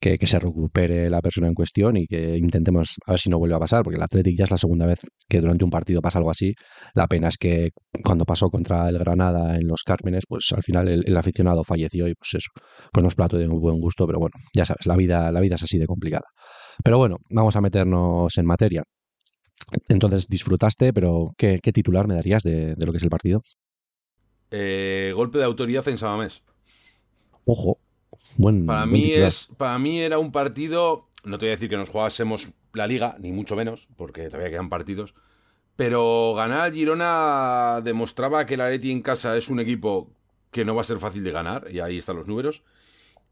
que, 0.00 0.18
se 0.26 0.38
recupere 0.38 1.10
la 1.10 1.20
persona 1.20 1.48
en 1.48 1.54
cuestión 1.54 1.96
y 1.96 2.06
que 2.06 2.36
intentemos 2.36 2.96
a 3.06 3.12
ver 3.12 3.20
si 3.20 3.30
no 3.30 3.38
vuelve 3.38 3.56
a 3.56 3.58
pasar, 3.58 3.82
porque 3.82 3.96
el 3.96 4.02
Athletic 4.02 4.36
ya 4.38 4.44
es 4.44 4.50
la 4.50 4.56
segunda 4.56 4.86
vez 4.86 5.00
que 5.28 5.40
durante 5.40 5.64
un 5.64 5.70
partido 5.70 6.00
pasa 6.00 6.18
algo 6.18 6.30
así. 6.30 6.54
La 6.94 7.06
pena 7.06 7.28
es 7.28 7.36
que 7.36 7.70
cuando 8.04 8.24
pasó 8.24 8.48
contra 8.48 8.88
el 8.88 8.98
Granada 8.98 9.56
en 9.56 9.66
los 9.66 9.82
Cármenes, 9.82 10.24
pues 10.28 10.52
al 10.54 10.62
final 10.62 10.88
el, 10.88 11.16
aficionado 11.16 11.64
falleció 11.64 12.06
y 12.06 12.14
pues 12.14 12.34
eso, 12.34 12.50
pues 12.92 13.02
no 13.02 13.08
es 13.08 13.14
plato 13.14 13.36
de 13.36 13.48
un 13.48 13.60
buen 13.60 13.80
gusto, 13.80 14.06
pero 14.06 14.18
bueno, 14.20 14.34
ya 14.54 14.64
sabes, 14.64 14.86
la 14.86 14.96
vida, 14.96 15.32
la 15.32 15.40
vida 15.40 15.56
es 15.56 15.62
así 15.62 15.78
de 15.78 15.86
complicada. 15.86 16.26
Pero 16.84 16.98
bueno, 16.98 17.16
vamos 17.30 17.56
a 17.56 17.60
meternos 17.60 18.36
en 18.38 18.46
materia. 18.46 18.84
Entonces, 19.88 20.28
disfrutaste, 20.28 20.92
pero 20.92 21.32
¿qué, 21.36 21.58
titular 21.72 22.06
me 22.06 22.14
darías 22.14 22.42
de, 22.42 22.74
lo 22.78 22.92
que 22.92 22.98
es 22.98 23.02
el 23.02 23.10
partido? 23.10 23.42
Eh, 24.50 25.12
golpe 25.14 25.38
de 25.38 25.44
autoridad 25.44 25.86
en 25.88 25.98
Samamés. 25.98 26.42
Ojo, 27.44 27.78
para, 28.66 28.86
mí 28.86 29.12
es, 29.12 29.48
para 29.56 29.78
mí 29.78 30.00
era 30.00 30.18
un 30.18 30.32
partido, 30.32 31.08
no 31.24 31.38
te 31.38 31.46
voy 31.46 31.50
a 31.50 31.56
decir 31.56 31.68
que 31.68 31.76
nos 31.76 31.90
jugásemos 31.90 32.48
la 32.72 32.86
liga, 32.86 33.16
ni 33.18 33.32
mucho 33.32 33.56
menos, 33.56 33.88
porque 33.96 34.28
todavía 34.28 34.50
quedan 34.50 34.68
partidos, 34.68 35.14
pero 35.76 36.34
ganar 36.36 36.72
Girona 36.72 37.80
demostraba 37.82 38.46
que 38.46 38.54
el 38.54 38.60
Areti 38.60 38.92
en 38.92 39.02
casa 39.02 39.36
es 39.36 39.48
un 39.48 39.60
equipo 39.60 40.10
que 40.50 40.64
no 40.64 40.74
va 40.74 40.82
a 40.82 40.84
ser 40.84 40.98
fácil 40.98 41.24
de 41.24 41.32
ganar, 41.32 41.66
y 41.70 41.80
ahí 41.80 41.98
están 41.98 42.16
los 42.16 42.26
números, 42.26 42.62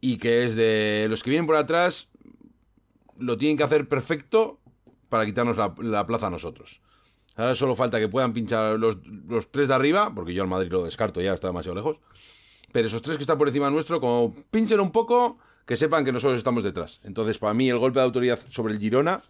y 0.00 0.19
que 0.19 0.45
es 0.45 0.55
de 0.57 1.07
los 1.09 1.23
que 1.23 1.31
vienen 1.31 1.47
por 1.47 1.57
atrás, 1.57 2.09
lo 3.19 3.38
tienen 3.38 3.57
que 3.57 3.65
hacer 3.65 3.88
perfecto 3.88 4.61
para 5.09 5.25
quitarnos 5.25 5.57
la, 5.57 6.07
plaza 6.07 6.26
a 6.26 6.31
nosotros. 6.31 6.81
Ahora 7.37 7.55
solo 7.55 7.75
falta 7.75 7.99
que 7.99 8.09
puedan 8.09 8.33
pinchar 8.33 8.79
los, 8.79 8.99
los, 9.07 9.50
tres 9.50 9.69
de 9.69 9.75
arriba, 9.75 10.12
porque 10.15 10.35
yo 10.35 10.43
al 10.43 10.49
Madrid 10.49 10.73
lo 10.73 10.85
descarto, 10.85 11.21
ya 11.21 11.35
está 11.35 11.49
demasiado 11.49 11.76
lejos 11.76 11.99
pero 12.73 12.89
esos 12.89 13.03
tres 13.03 13.17
que 13.17 13.23
están 13.23 13.39
por 13.39 13.49
encima 13.49 13.71
nuestro, 13.71 14.01
como 14.01 14.35
pinchen 14.51 14.81
un 14.81 14.93
poco, 14.93 15.39
que 15.67 15.77
sepan 15.77 16.05
que 16.05 16.13
nosotros 16.13 16.39
estamos 16.39 16.63
detrás. 16.63 17.01
Entonces, 17.05 17.39
para 17.39 17.55
mí, 17.55 17.69
el 17.69 17.79
golpe 17.79 17.99
de 17.99 18.05
autoridad 18.05 18.39
sobre 18.51 18.75
el 18.75 18.81
Girona, 18.81 19.21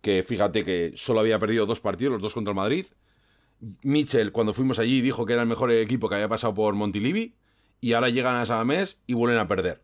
que 0.00 0.22
fíjate 0.22 0.64
que 0.64 0.92
solo 0.96 1.20
había 1.20 1.38
perdido 1.38 1.66
dos 1.66 1.80
partidos, 1.80 2.12
los 2.12 2.22
dos 2.22 2.34
contra 2.34 2.52
el 2.52 2.56
Madrid. 2.56 2.86
Mitchell, 3.82 4.32
cuando 4.32 4.52
fuimos 4.52 4.78
allí, 4.78 5.00
dijo 5.00 5.24
que 5.24 5.32
era 5.32 5.42
el 5.42 5.48
mejor 5.48 5.72
equipo 5.72 6.08
que 6.08 6.16
había 6.16 6.28
pasado 6.28 6.54
por 6.54 6.74
Montilivi, 6.74 7.34
y 7.80 7.92
ahora 7.92 8.10
llegan 8.10 8.36
a 8.36 8.46
Samamés 8.46 8.98
y 9.06 9.14
vuelven 9.14 9.38
a 9.38 9.48
perder. 9.48 9.80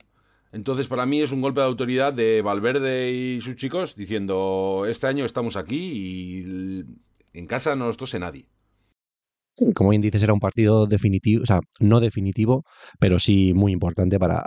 Entonces, 0.53 0.89
para 0.89 1.07
mí 1.07 1.23
es 1.23 1.33
un 1.33 1.41
golpe 1.41 1.61
de 1.61 1.67
autoridad 1.67 2.13
de 2.13 2.43
Valverde 2.43 3.13
y 3.13 3.41
sus 3.41 3.57
chicos 3.57 3.95
diciendo: 3.95 4.85
Este 4.89 5.07
año 5.07 5.25
estamos 5.25 5.57
aquí 5.57 5.79
y 5.79 6.85
en 7.33 7.47
casa 7.47 7.77
no 7.77 7.87
nos 7.87 7.97
tose 7.97 8.19
nadie 8.19 8.47
como 9.75 9.91
bien 9.91 10.03
dices, 10.03 10.23
era 10.23 10.33
un 10.33 10.41
partido 10.41 10.87
definitivo, 10.87 11.43
o 11.43 11.47
sea, 11.47 11.61
no 11.81 12.01
definitivo, 12.01 12.65
pero 12.99 13.19
sí 13.19 13.53
muy 13.55 13.73
importante 13.73 14.19
para, 14.19 14.45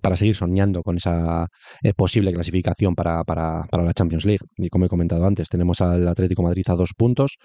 para 0.00 0.16
seguir 0.16 0.34
soñando 0.34 0.82
con 0.82 0.96
esa 0.96 1.46
eh, 1.82 1.94
posible 1.94 2.32
clasificación 2.32 2.94
para, 2.94 3.24
para, 3.24 3.64
para, 3.70 3.84
la 3.84 3.92
Champions 3.92 4.24
League. 4.24 4.44
Y 4.56 4.68
como 4.68 4.86
he 4.86 4.88
comentado 4.88 5.24
antes, 5.26 5.48
tenemos 5.48 5.80
al 5.80 6.06
Atlético 6.06 6.42
Madrid 6.42 6.64
a 6.68 6.74
dos 6.74 6.90
puntos, 6.96 7.36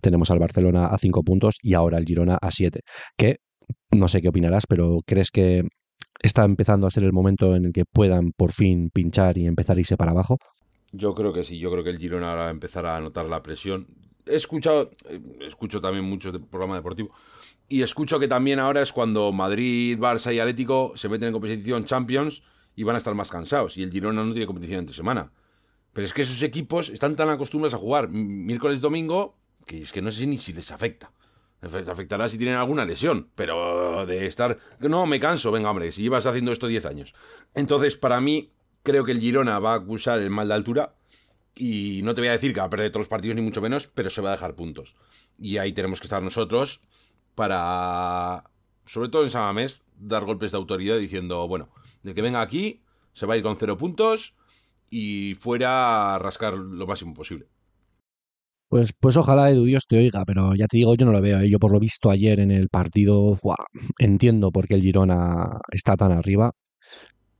tenemos 0.00 0.30
al 0.30 0.38
Barcelona 0.38 0.86
a 0.86 0.98
cinco 0.98 1.22
puntos 1.22 1.56
y 1.62 1.74
ahora 1.74 1.98
el 1.98 2.04
Girona 2.04 2.38
a 2.40 2.50
siete. 2.50 2.80
Que 3.16 3.36
no 3.90 4.08
sé 4.08 4.20
qué 4.20 4.28
opinarás, 4.28 4.66
pero 4.66 4.98
¿crees 5.06 5.30
que 5.30 5.62
está 6.22 6.44
empezando 6.44 6.86
a 6.86 6.90
ser 6.90 7.04
el 7.04 7.12
momento 7.12 7.54
en 7.54 7.66
el 7.66 7.72
que 7.72 7.84
puedan 7.84 8.32
por 8.36 8.52
fin 8.52 8.90
pinchar 8.92 9.38
y 9.38 9.46
empezar 9.46 9.76
a 9.76 9.80
irse 9.80 9.96
para 9.96 10.12
abajo? 10.12 10.38
Yo 10.92 11.14
creo 11.14 11.32
que 11.32 11.44
sí, 11.44 11.58
yo 11.58 11.70
creo 11.70 11.84
que 11.84 11.90
el 11.90 11.98
Girona 11.98 12.30
ahora 12.30 12.42
va 12.42 12.48
a 12.48 12.52
empezar 12.52 12.86
a 12.86 13.00
notar 13.00 13.26
la 13.26 13.42
presión 13.42 13.86
he 14.26 14.36
escuchado, 14.36 14.90
eh, 15.08 15.20
escucho 15.40 15.80
también 15.80 16.04
mucho 16.04 16.32
de 16.32 16.40
programa 16.40 16.74
deportivo, 16.74 17.10
y 17.68 17.82
escucho 17.82 18.18
que 18.18 18.28
también 18.28 18.58
ahora 18.58 18.82
es 18.82 18.92
cuando 18.92 19.32
Madrid, 19.32 19.98
Barça 19.98 20.34
y 20.34 20.40
Atlético 20.40 20.92
se 20.94 21.08
meten 21.08 21.28
en 21.28 21.32
competición 21.32 21.84
Champions 21.84 22.42
y 22.74 22.82
van 22.82 22.94
a 22.94 22.98
estar 22.98 23.14
más 23.14 23.30
cansados, 23.30 23.76
y 23.76 23.82
el 23.82 23.90
Girona 23.90 24.24
no 24.24 24.32
tiene 24.32 24.46
competición 24.46 24.80
entre 24.80 24.94
semana. 24.94 25.32
Pero 25.92 26.06
es 26.06 26.12
que 26.12 26.22
esos 26.22 26.42
equipos 26.42 26.90
están 26.90 27.16
tan 27.16 27.30
acostumbrados 27.30 27.74
a 27.74 27.78
jugar 27.78 28.08
miércoles, 28.10 28.82
domingo, 28.82 29.38
que 29.64 29.80
es 29.80 29.92
que 29.92 30.02
no 30.02 30.12
sé 30.12 30.26
ni 30.26 30.36
si 30.36 30.52
les 30.52 30.70
afecta. 30.70 31.10
Les 31.62 31.74
afectará 31.74 32.28
si 32.28 32.36
tienen 32.36 32.56
alguna 32.56 32.84
lesión, 32.84 33.30
pero 33.34 34.04
de 34.04 34.26
estar... 34.26 34.58
No, 34.78 35.06
me 35.06 35.18
canso, 35.18 35.50
venga 35.50 35.70
hombre, 35.70 35.90
si 35.92 36.02
llevas 36.02 36.26
haciendo 36.26 36.52
esto 36.52 36.66
10 36.66 36.84
años. 36.84 37.14
Entonces, 37.54 37.96
para 37.96 38.20
mí, 38.20 38.52
creo 38.82 39.04
que 39.04 39.12
el 39.12 39.20
Girona 39.20 39.58
va 39.58 39.72
a 39.72 39.76
acusar 39.76 40.20
el 40.20 40.28
mal 40.28 40.48
de 40.48 40.54
altura 40.54 40.94
y 41.56 42.02
no 42.04 42.14
te 42.14 42.20
voy 42.20 42.28
a 42.28 42.32
decir 42.32 42.52
que 42.52 42.60
va 42.60 42.66
a 42.66 42.70
perder 42.70 42.90
todos 42.90 43.02
los 43.02 43.08
partidos 43.08 43.34
ni 43.34 43.42
mucho 43.42 43.62
menos, 43.62 43.88
pero 43.88 44.10
se 44.10 44.20
va 44.20 44.28
a 44.28 44.32
dejar 44.32 44.54
puntos. 44.54 44.94
Y 45.38 45.56
ahí 45.56 45.72
tenemos 45.72 46.00
que 46.00 46.06
estar 46.06 46.22
nosotros 46.22 46.80
para, 47.34 48.44
sobre 48.84 49.08
todo 49.08 49.24
en 49.24 49.30
Samamés, 49.30 49.82
dar 49.98 50.24
golpes 50.24 50.52
de 50.52 50.58
autoridad 50.58 50.98
diciendo, 50.98 51.48
bueno, 51.48 51.68
el 52.04 52.14
que 52.14 52.22
venga 52.22 52.42
aquí 52.42 52.82
se 53.14 53.26
va 53.26 53.34
a 53.34 53.36
ir 53.38 53.42
con 53.42 53.56
cero 53.56 53.78
puntos 53.78 54.36
y 54.90 55.34
fuera 55.34 56.14
a 56.14 56.18
rascar 56.18 56.54
lo 56.54 56.86
máximo 56.86 57.14
posible. 57.14 57.46
Pues, 58.68 58.92
pues 58.98 59.16
ojalá 59.16 59.50
Edu 59.50 59.64
Dios 59.64 59.86
te 59.86 59.96
oiga, 59.96 60.24
pero 60.26 60.54
ya 60.54 60.66
te 60.66 60.76
digo, 60.76 60.94
yo 60.96 61.06
no 61.06 61.12
lo 61.12 61.20
veo. 61.20 61.40
¿eh? 61.40 61.48
Yo 61.48 61.58
por 61.58 61.72
lo 61.72 61.78
visto 61.78 62.10
ayer 62.10 62.40
en 62.40 62.50
el 62.50 62.68
partido, 62.68 63.38
entiendo 63.98 64.50
por 64.50 64.66
qué 64.66 64.74
el 64.74 64.82
Girona 64.82 65.60
está 65.70 65.96
tan 65.96 66.12
arriba. 66.12 66.52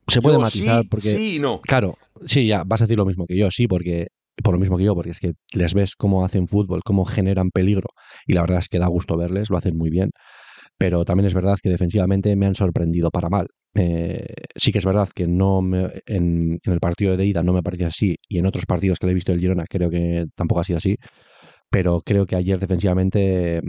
Se 0.08 0.20
puede 0.20 0.38
matizar 0.38 0.84
porque... 0.88 1.08
Sí, 1.08 1.38
no. 1.38 1.60
Claro, 1.62 1.96
sí, 2.25 2.46
ya, 2.46 2.64
vas 2.64 2.80
a 2.80 2.84
decir 2.84 2.98
lo 2.98 3.06
mismo 3.06 3.26
que 3.26 3.36
yo, 3.36 3.50
sí, 3.50 3.66
porque 3.66 4.08
por 4.42 4.54
lo 4.54 4.60
mismo 4.60 4.76
que 4.76 4.84
yo, 4.84 4.94
porque 4.94 5.10
es 5.10 5.20
que 5.20 5.32
les 5.52 5.75
ves 5.75 5.96
cómo 5.96 6.25
hacen 6.25 6.46
fútbol, 6.46 6.82
cómo 6.84 7.04
generan 7.04 7.50
peligro, 7.50 7.88
y 8.26 8.34
la 8.34 8.42
verdad 8.42 8.58
es 8.58 8.68
que 8.68 8.78
da 8.78 8.86
gusto 8.86 9.16
verles, 9.16 9.50
lo 9.50 9.56
hacen 9.56 9.76
muy 9.76 9.90
bien. 9.90 10.10
Pero 10.78 11.04
también 11.04 11.26
es 11.26 11.34
verdad 11.34 11.56
que 11.62 11.70
defensivamente 11.70 12.36
me 12.36 12.46
han 12.46 12.54
sorprendido 12.54 13.10
para 13.10 13.30
mal. 13.30 13.48
Eh, 13.75 14.26
sí 14.54 14.72
que 14.72 14.78
es 14.78 14.84
verdad 14.84 15.08
que 15.14 15.26
no 15.26 15.60
en, 16.06 16.58
el 16.62 16.80
partido 16.80 17.16
de 17.16 17.26
ida 17.26 17.42
no 17.42 17.52
me 17.52 17.62
parecía 17.62 17.86
así, 17.88 18.16
y 18.28 18.38
en 18.38 18.46
otros 18.46 18.66
partidos 18.66 18.98
que 18.98 19.06
le 19.06 19.12
he 19.12 19.14
visto 19.14 19.32
el 19.32 19.40
Girona 19.40 19.64
creo 19.68 19.90
que 19.90 20.26
tampoco 20.34 20.60
ha 20.60 20.64
sido 20.64 20.78
así. 20.78 20.96
Pero 21.70 22.02
creo 22.02 22.26
que 22.26 22.36
ayer 22.36 22.58
defensivamente 22.58 23.60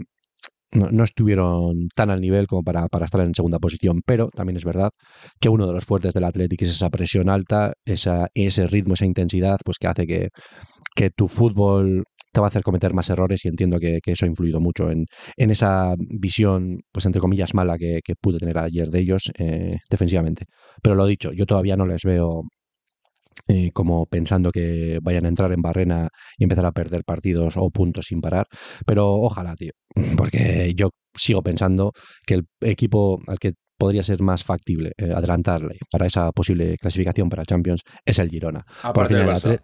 no, 0.72 1.04
estuvieron 1.04 1.88
tan 1.96 2.10
al 2.10 2.22
nivel 2.22 2.48
como 2.48 2.64
para, 2.64 2.88
para, 2.88 3.06
estar 3.06 3.22
en 3.22 3.34
segunda 3.34 3.60
posición, 3.60 4.02
pero 4.06 4.30
también 4.30 4.58
es 4.58 4.66
verdad 4.66 4.90
que 5.40 5.50
uno 5.50 5.68
de 5.68 5.74
los 5.74 5.86
fuertes 5.86 6.14
del 6.14 6.26
Atlético 6.26 6.66
es 6.66 6.72
esa 6.72 6.90
presión 6.90 7.30
alta, 7.30 7.74
esa, 7.86 8.28
ese 8.34 8.68
ritmo, 8.68 8.94
esa 8.94 9.06
intensidad, 9.06 9.58
pues 9.64 9.78
que 9.80 9.88
hace 9.88 10.06
que, 10.06 10.30
que 10.96 11.10
tu 11.10 11.28
fútbol 11.28 12.04
te 12.32 12.42
va 12.42 12.48
a 12.48 12.50
hacer 12.50 12.64
cometer 12.64 12.94
más 12.94 13.10
errores 13.10 13.44
y 13.46 13.48
entiendo 13.48 13.80
que, 13.80 14.00
eso 14.06 14.26
ha 14.26 14.28
influido 14.28 14.60
mucho 14.60 14.92
en, 14.92 15.06
en, 15.38 15.50
esa 15.52 15.96
visión, 15.98 16.82
pues 16.92 17.06
entre 17.06 17.22
comillas, 17.22 17.54
mala 17.54 17.78
que, 17.78 18.02
pude 18.22 18.40
tener 18.40 18.58
ayer 18.60 18.90
de 18.90 19.00
ellos 19.00 19.32
eh, 19.40 19.78
defensivamente. 19.90 20.46
Pero 20.84 20.96
lo 20.96 21.06
dicho, 21.06 21.32
yo 21.34 21.46
todavía 21.46 21.76
no 21.76 21.86
les 21.86 22.04
veo 22.04 22.44
eh, 23.48 23.72
como 23.74 24.06
pensando 24.06 24.51
que 24.51 25.00
vayan 25.01 25.25
a 25.25 25.29
entrar 25.29 25.51
en 25.51 25.62
barrena 25.62 26.10
y 26.38 26.44
empezar 26.44 26.65
a 26.65 26.72
perder 26.72 27.03
partidos 27.03 27.56
o 27.58 27.70
puntos 27.70 28.08
sin 28.08 28.22
parar. 28.22 28.48
Pero 28.86 29.13
ojalá, 29.13 29.56
tío, 29.56 29.72
porque 30.17 30.74
yo 30.75 30.89
sigo 31.13 31.41
pensando 31.41 31.91
que 32.25 32.36
el 32.36 32.48
equipo 32.62 33.20
al 33.27 33.39
que 33.39 33.53
podría 33.77 34.03
ser 34.03 34.22
más 34.22 34.44
factible 34.44 34.91
eh, 34.98 35.13
adelantarle 35.15 35.77
para 35.91 36.08
esa 36.08 36.32
posible 36.32 36.77
clasificación 36.77 37.29
para 37.29 37.46
Champions 37.46 37.82
es 38.06 38.20
el 38.20 38.29
Girona. 38.29 38.65
Aparte 38.82 39.15
del 39.15 39.27
Barça. 39.27 39.62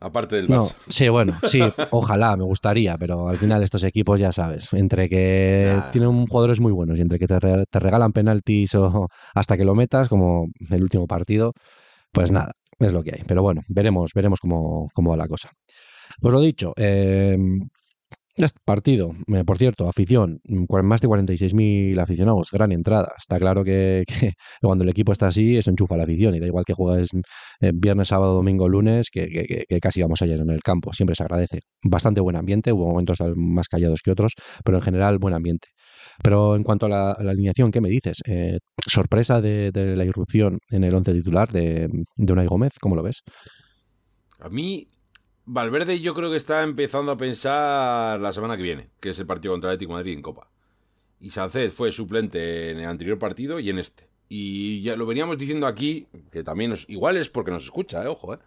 Aparte 0.00 0.36
del 0.36 0.48
Barça. 0.48 0.74
sí, 0.88 1.08
bueno, 1.08 1.38
sí, 1.44 1.60
ojalá, 1.90 2.36
me 2.36 2.44
gustaría, 2.44 2.96
pero 2.98 3.28
al 3.28 3.36
final 3.36 3.62
estos 3.62 3.84
equipos 3.84 4.18
ya 4.18 4.32
sabes, 4.32 4.72
entre 4.72 5.08
que 5.08 5.80
tienen 5.92 6.26
jugadores 6.26 6.58
muy 6.58 6.72
buenos 6.72 6.98
y 6.98 7.02
entre 7.02 7.18
que 7.18 7.26
te, 7.26 7.38
te 7.38 7.78
regalan 7.78 8.12
penaltis 8.12 8.74
o 8.74 9.08
hasta 9.34 9.56
que 9.56 9.64
lo 9.64 9.74
metas, 9.74 10.08
como 10.08 10.46
el 10.70 10.82
último 10.82 11.06
partido, 11.06 11.52
pues 12.12 12.32
nada, 12.32 12.52
es 12.80 12.92
lo 12.92 13.02
que 13.02 13.12
hay. 13.14 13.22
Pero 13.26 13.42
bueno, 13.42 13.62
veremos, 13.68 14.12
veremos 14.14 14.40
cómo, 14.40 14.88
cómo 14.94 15.10
va 15.10 15.16
la 15.16 15.28
cosa. 15.28 15.50
Pues 16.20 16.32
lo 16.32 16.40
dicho, 16.40 16.72
eh, 16.76 17.36
partido, 18.64 19.12
por 19.46 19.58
cierto, 19.58 19.88
afición, 19.88 20.40
más 20.82 21.00
de 21.00 21.08
46.000 21.08 21.98
aficionados, 22.00 22.48
gran 22.52 22.72
entrada. 22.72 23.12
Está 23.16 23.38
claro 23.38 23.64
que, 23.64 24.04
cuando 24.60 24.84
el 24.84 24.90
equipo 24.90 25.12
está 25.12 25.28
así, 25.28 25.56
eso 25.56 25.70
enchufa 25.70 25.96
la 25.96 26.04
afición 26.04 26.34
y 26.34 26.40
da 26.40 26.46
igual 26.46 26.64
que 26.64 26.74
juegues 26.74 27.10
eh, 27.60 27.72
viernes, 27.74 28.08
sábado, 28.08 28.34
domingo, 28.34 28.68
lunes, 28.68 29.08
que, 29.10 29.28
que, 29.68 29.80
casi 29.80 30.02
vamos 30.02 30.22
ayer 30.22 30.40
en 30.40 30.50
el 30.50 30.60
campo. 30.60 30.92
Siempre 30.92 31.14
se 31.14 31.22
agradece. 31.22 31.60
Bastante 31.82 32.20
buen 32.20 32.36
ambiente, 32.36 32.72
hubo 32.72 32.88
momentos 32.88 33.18
más 33.36 33.68
callados 33.68 34.00
que 34.02 34.10
otros, 34.10 34.34
pero 34.64 34.78
en 34.78 34.82
general 34.82 35.18
buen 35.18 35.34
ambiente. 35.34 35.68
Pero 36.22 36.56
en 36.56 36.62
cuanto 36.62 36.86
a 36.86 36.88
la, 36.88 37.12
alineación, 37.12 37.70
¿qué 37.70 37.80
me 37.80 37.88
dices? 37.88 38.18
Eh, 38.26 38.58
¿Sorpresa 38.86 39.40
de, 39.40 39.70
la 39.74 40.04
irrupción 40.04 40.58
en 40.70 40.84
el 40.84 40.94
once 40.94 41.12
titular 41.12 41.50
de, 41.50 41.88
de 42.16 42.32
Unai 42.32 42.46
Gómez? 42.46 42.72
¿Cómo 42.80 42.96
lo 42.96 43.02
ves? 43.02 43.22
A 44.40 44.48
mí, 44.48 44.86
Valverde 45.52 46.00
yo 46.00 46.14
creo 46.14 46.30
que 46.30 46.36
está 46.36 46.62
empezando 46.62 47.10
a 47.10 47.16
pensar 47.16 48.20
la 48.20 48.32
semana 48.32 48.56
que 48.56 48.62
viene, 48.62 48.88
que 49.00 49.10
es 49.10 49.18
el 49.18 49.26
partido 49.26 49.52
contra 49.52 49.68
el 49.68 49.74
Atlético 49.74 49.94
Madrid 49.94 50.12
en 50.12 50.22
Copa. 50.22 50.48
Y 51.20 51.30
Sánchez 51.30 51.72
fue 51.72 51.90
suplente 51.90 52.70
en 52.70 52.78
el 52.78 52.84
anterior 52.84 53.18
partido 53.18 53.58
y 53.58 53.68
en 53.68 53.80
este. 53.80 54.08
Y 54.28 54.80
ya 54.82 54.94
lo 54.94 55.06
veníamos 55.06 55.38
diciendo 55.38 55.66
aquí, 55.66 56.06
que 56.30 56.44
también 56.44 56.70
nos, 56.70 56.88
igual 56.88 57.16
es 57.16 57.30
porque 57.30 57.50
nos 57.50 57.64
escucha, 57.64 58.04
eh, 58.04 58.06
ojo, 58.06 58.34
eh, 58.34 58.38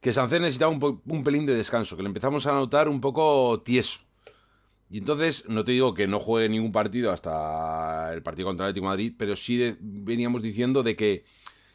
que 0.00 0.12
Sánchez 0.12 0.40
necesitaba 0.40 0.72
un, 0.72 1.00
un 1.06 1.22
pelín 1.22 1.46
de 1.46 1.54
descanso, 1.54 1.96
que 1.96 2.02
le 2.02 2.08
empezamos 2.08 2.44
a 2.46 2.52
notar 2.52 2.88
un 2.88 3.00
poco 3.00 3.62
tieso. 3.64 4.00
Y 4.90 4.98
entonces, 4.98 5.48
no 5.48 5.64
te 5.64 5.70
digo 5.70 5.94
que 5.94 6.08
no 6.08 6.18
juegue 6.18 6.48
ningún 6.48 6.72
partido 6.72 7.12
hasta 7.12 8.12
el 8.12 8.24
partido 8.24 8.48
contra 8.48 8.66
el 8.66 8.70
Atlético 8.70 8.86
Madrid, 8.88 9.14
pero 9.16 9.36
sí 9.36 9.76
veníamos 9.78 10.42
diciendo 10.42 10.82
de 10.82 10.96
que 10.96 11.22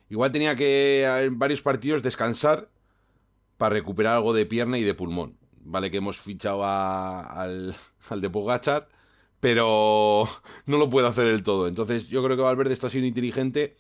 igual 0.10 0.34
tenía 0.34 0.54
que 0.54 1.06
en 1.06 1.40
varios 1.40 1.62
partidos 1.62 2.04
descansar 2.04 2.75
para 3.58 3.74
recuperar 3.76 4.16
algo 4.16 4.34
de 4.34 4.46
pierna 4.46 4.78
y 4.78 4.84
de 4.84 4.94
pulmón. 4.94 5.38
Vale 5.64 5.90
que 5.90 5.98
hemos 5.98 6.18
fichado 6.20 6.64
al, 6.66 7.76
al 8.10 8.22
de 8.22 8.30
Pogachar, 8.30 8.88
pero 9.40 10.28
no 10.66 10.78
lo 10.78 10.90
puede 10.90 11.08
hacer 11.08 11.26
del 11.28 11.44
todo. 11.44 11.68
Entonces 11.68 12.08
yo 12.08 12.24
creo 12.24 12.38
que 12.38 12.44
Valverde 12.44 12.74
está 12.74 12.90
siendo 12.90 13.08
inteligente 13.08 13.76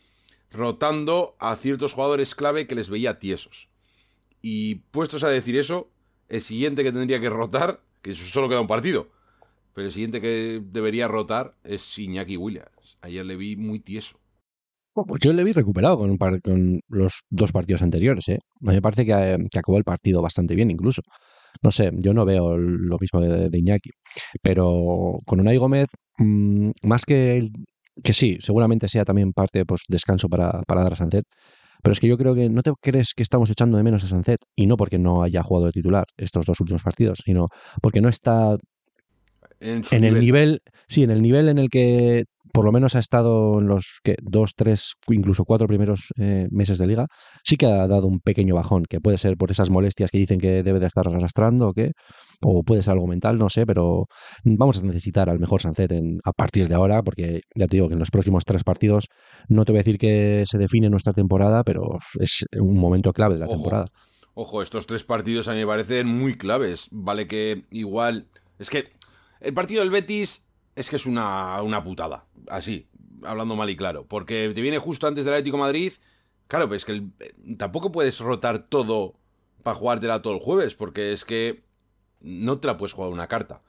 rotando 0.52 1.36
a 1.40 1.56
ciertos 1.56 1.94
jugadores 1.94 2.36
clave 2.36 2.68
que 2.68 2.76
les 2.76 2.90
veía 2.90 3.20
tiesos. 3.20 3.70
Y 4.42 4.76
puestos 4.92 5.24
a 5.24 5.30
decir 5.30 5.58
eso, 5.58 5.90
el 6.30 6.42
siguiente 6.42 6.84
que 6.84 6.92
tendría 6.92 7.20
que 7.20 7.30
rotar, 7.30 7.82
que 8.02 8.14
solo 8.14 8.48
queda 8.48 8.62
un 8.62 8.68
partido, 8.68 9.10
pero 9.74 9.88
el 9.88 9.94
siguiente 9.94 10.22
que 10.22 10.62
debería 10.64 11.08
rotar 11.08 11.56
es 11.64 11.98
Iñaki 11.98 12.38
Williams. 12.38 12.98
Ayer 13.02 13.26
le 13.26 13.36
vi 13.36 13.56
muy 13.56 13.80
tieso. 13.80 14.20
Pues 15.04 15.20
yo 15.22 15.34
le 15.34 15.44
vi 15.44 15.52
recuperado 15.52 15.98
con, 15.98 16.18
con 16.18 16.80
los 16.88 17.24
dos 17.30 17.52
partidos 17.52 17.82
anteriores. 17.82 18.30
¿eh? 18.30 18.40
Me 18.62 18.82
parece 18.82 19.06
que, 19.06 19.14
acabó 19.14 19.78
el 19.78 19.84
partido 19.84 20.22
bastante 20.22 20.56
bien 20.56 20.72
incluso. 20.72 21.02
No 21.62 21.72
sé, 21.72 21.92
yo 21.94 22.14
no 22.14 22.26
veo 22.26 22.58
lo 22.58 22.98
mismo 23.00 23.20
de, 23.20 23.58
Iñaki. 23.58 23.90
Pero 24.42 25.20
con 25.26 25.42
Unai 25.42 25.58
Gómez, 25.58 25.88
mm, 26.18 26.72
más 26.84 27.04
que, 27.06 27.50
que 28.04 28.14
sí, 28.14 28.38
seguramente 28.40 28.88
sea 28.88 29.04
también 29.04 29.34
parte 29.34 29.66
pues 29.66 29.82
descanso 29.90 30.30
para, 30.30 30.62
para 30.64 30.84
dar 30.84 30.94
a 30.94 30.96
Sancet. 30.96 31.26
Pero 31.84 31.92
es 31.92 32.00
que 32.00 32.08
yo 32.08 32.18
creo 32.18 32.34
que 32.34 32.50
no 32.50 32.64
te 32.64 32.72
crees 32.82 33.14
que 33.14 33.24
estamos 33.24 33.50
echando 33.50 33.78
de 33.78 33.84
menos 33.84 34.04
a 34.06 34.08
Sancet, 34.08 34.40
y 34.56 34.66
no 34.66 34.78
porque 34.78 34.98
no 34.98 35.24
haya 35.24 35.44
jugado 35.44 35.68
de 35.68 35.72
titular 35.74 36.06
estos 36.18 36.46
dos 36.46 36.60
últimos 36.62 36.84
partidos, 36.84 37.20
sino 37.24 37.50
porque 37.82 38.02
no 38.02 38.08
está 38.10 38.56
en, 39.60 40.04
el 40.04 40.20
nivel, 40.20 40.62
sí, 40.88 41.04
en 41.04 41.12
el 41.12 41.22
nivel 41.22 41.50
en 41.50 41.58
el 41.58 41.70
que 41.70 42.26
por 42.56 42.64
lo 42.64 42.72
menos 42.72 42.96
ha 42.96 43.00
estado 43.00 43.60
en 43.60 43.68
los 43.68 44.00
que 44.02 44.16
dos, 44.22 44.54
tres, 44.56 44.94
incluso 45.10 45.44
cuatro 45.44 45.68
primeros 45.68 46.14
eh, 46.18 46.48
meses 46.52 46.78
de 46.78 46.88
liga, 46.88 47.08
sí 47.44 47.58
que 47.58 47.66
ha 47.66 47.86
dado 47.86 48.08
un 48.08 48.22
pequeño 48.22 48.56
bajón, 48.56 48.86
que 48.90 49.02
puede 49.02 49.18
ser 49.18 49.36
por 49.36 49.52
esas 49.52 49.70
molestias 49.70 50.10
que 50.10 50.20
dicen 50.20 50.40
que 50.40 50.64
debe 50.64 50.80
de 50.80 50.86
estar 50.86 51.06
arrastrando 51.06 51.68
o 51.68 51.74
qué, 51.74 51.92
o 52.42 52.64
puede 52.64 52.82
ser 52.82 52.94
algo 52.94 53.08
mental, 53.08 53.38
no 53.38 53.50
sé, 53.50 53.66
pero 53.66 54.06
vamos 54.46 54.80
a 54.80 54.84
necesitar 54.84 55.30
al 55.30 55.38
mejor 55.38 55.62
Sancet 55.62 55.92
en, 55.92 56.20
a 56.24 56.32
partir 56.32 56.70
de 56.70 56.76
ahora, 56.76 57.04
porque 57.04 57.42
ya 57.56 57.68
te 57.68 57.76
digo 57.76 57.90
que 57.90 57.96
en 57.96 58.00
los 58.00 58.10
próximos 58.10 58.46
tres 58.46 58.64
partidos 58.64 59.10
no 59.50 59.66
te 59.66 59.74
voy 59.74 59.80
a 59.80 59.84
decir 59.84 59.98
que 59.98 60.46
se 60.46 60.58
define 60.58 60.90
nuestra 60.90 61.12
temporada, 61.12 61.66
pero 61.66 62.00
es 62.22 62.46
un 62.58 62.78
momento 62.78 63.12
clave 63.12 63.34
de 63.34 63.42
la 63.42 63.48
temporada. 63.48 63.88
Ojo, 64.34 64.62
estos 64.62 64.88
tres 64.88 65.04
partidos 65.04 65.50
a 65.50 65.52
mí 65.52 65.60
me 65.60 65.68
parecen 65.68 66.08
muy 66.08 66.38
claves. 66.38 66.88
Vale 66.92 67.28
que 67.28 67.66
igual... 67.70 68.28
Es 68.60 68.70
que 68.70 68.88
el 69.42 69.54
partido 69.54 69.82
del 69.82 69.92
Betis 69.92 70.45
es 70.76 70.90
que 70.90 70.96
es 70.96 71.06
una, 71.06 71.62
una 71.62 71.84
putada. 71.84 72.26
Así, 72.50 72.88
hablando 73.24 73.56
mal 73.56 73.70
y 73.70 73.78
claro. 73.78 74.06
Porque 74.08 74.52
te 74.54 74.62
viene 74.62 74.78
justo 74.80 75.08
antes 75.08 75.26
del 75.26 75.34
Atlético 75.34 75.58
Madrid. 75.58 75.94
Claro, 76.48 76.68
pues 76.68 76.86
que 76.86 77.04
tampoco 77.58 77.92
puedes 77.92 78.20
rotar 78.20 78.60
todo 78.68 79.16
para 79.64 79.76
jugártela 79.76 80.22
todo 80.22 80.34
el 80.34 80.42
jueves. 80.42 80.76
Porque 80.76 81.14
es 81.14 81.26
que 81.26 81.64
no 82.22 82.60
te 82.60 82.68
la 82.68 82.78
puedes 82.78 82.94
jugar 82.94 83.12
una 83.12 83.28
carta. 83.28 83.62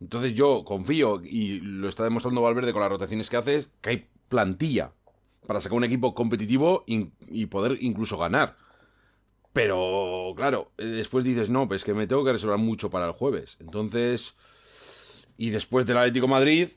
Entonces 0.00 0.34
yo 0.34 0.64
confío, 0.64 1.22
y 1.24 1.60
lo 1.60 1.88
está 1.88 2.04
demostrando 2.04 2.42
Valverde 2.42 2.72
con 2.72 2.82
las 2.82 2.90
rotaciones 2.90 3.30
que 3.30 3.36
hace, 3.38 3.66
que 3.80 3.90
hay 3.90 4.08
plantilla 4.28 4.92
para 5.46 5.60
sacar 5.60 5.78
un 5.78 5.84
equipo 5.84 6.14
competitivo 6.14 6.84
y 6.86 7.46
poder 7.46 7.78
incluso 7.80 8.18
ganar. 8.18 8.56
Pero, 9.56 10.34
claro, 10.36 10.70
después 10.76 11.24
dices, 11.24 11.48
no, 11.48 11.66
pues 11.66 11.82
que 11.82 11.94
me 11.94 12.06
tengo 12.06 12.22
que 12.26 12.32
reservar 12.32 12.58
mucho 12.58 12.90
para 12.90 13.06
el 13.06 13.12
jueves. 13.12 13.56
Entonces, 13.58 14.34
y 15.36 15.50
después 15.50 15.86
del 15.86 15.98
Atlético 15.98 16.28
Madrid, 16.28 16.68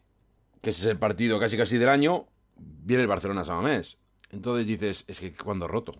que 0.61 0.69
ese 0.71 0.81
es 0.81 0.87
el 0.87 0.97
partido 0.97 1.39
casi 1.39 1.57
casi 1.57 1.77
del 1.77 1.89
año, 1.89 2.27
viene 2.57 3.03
el 3.03 3.07
Barcelona 3.07 3.45
Samamés. 3.45 3.97
Entonces 4.31 4.67
dices, 4.67 5.05
es 5.07 5.19
que 5.19 5.33
cuando 5.33 5.67
roto. 5.67 5.93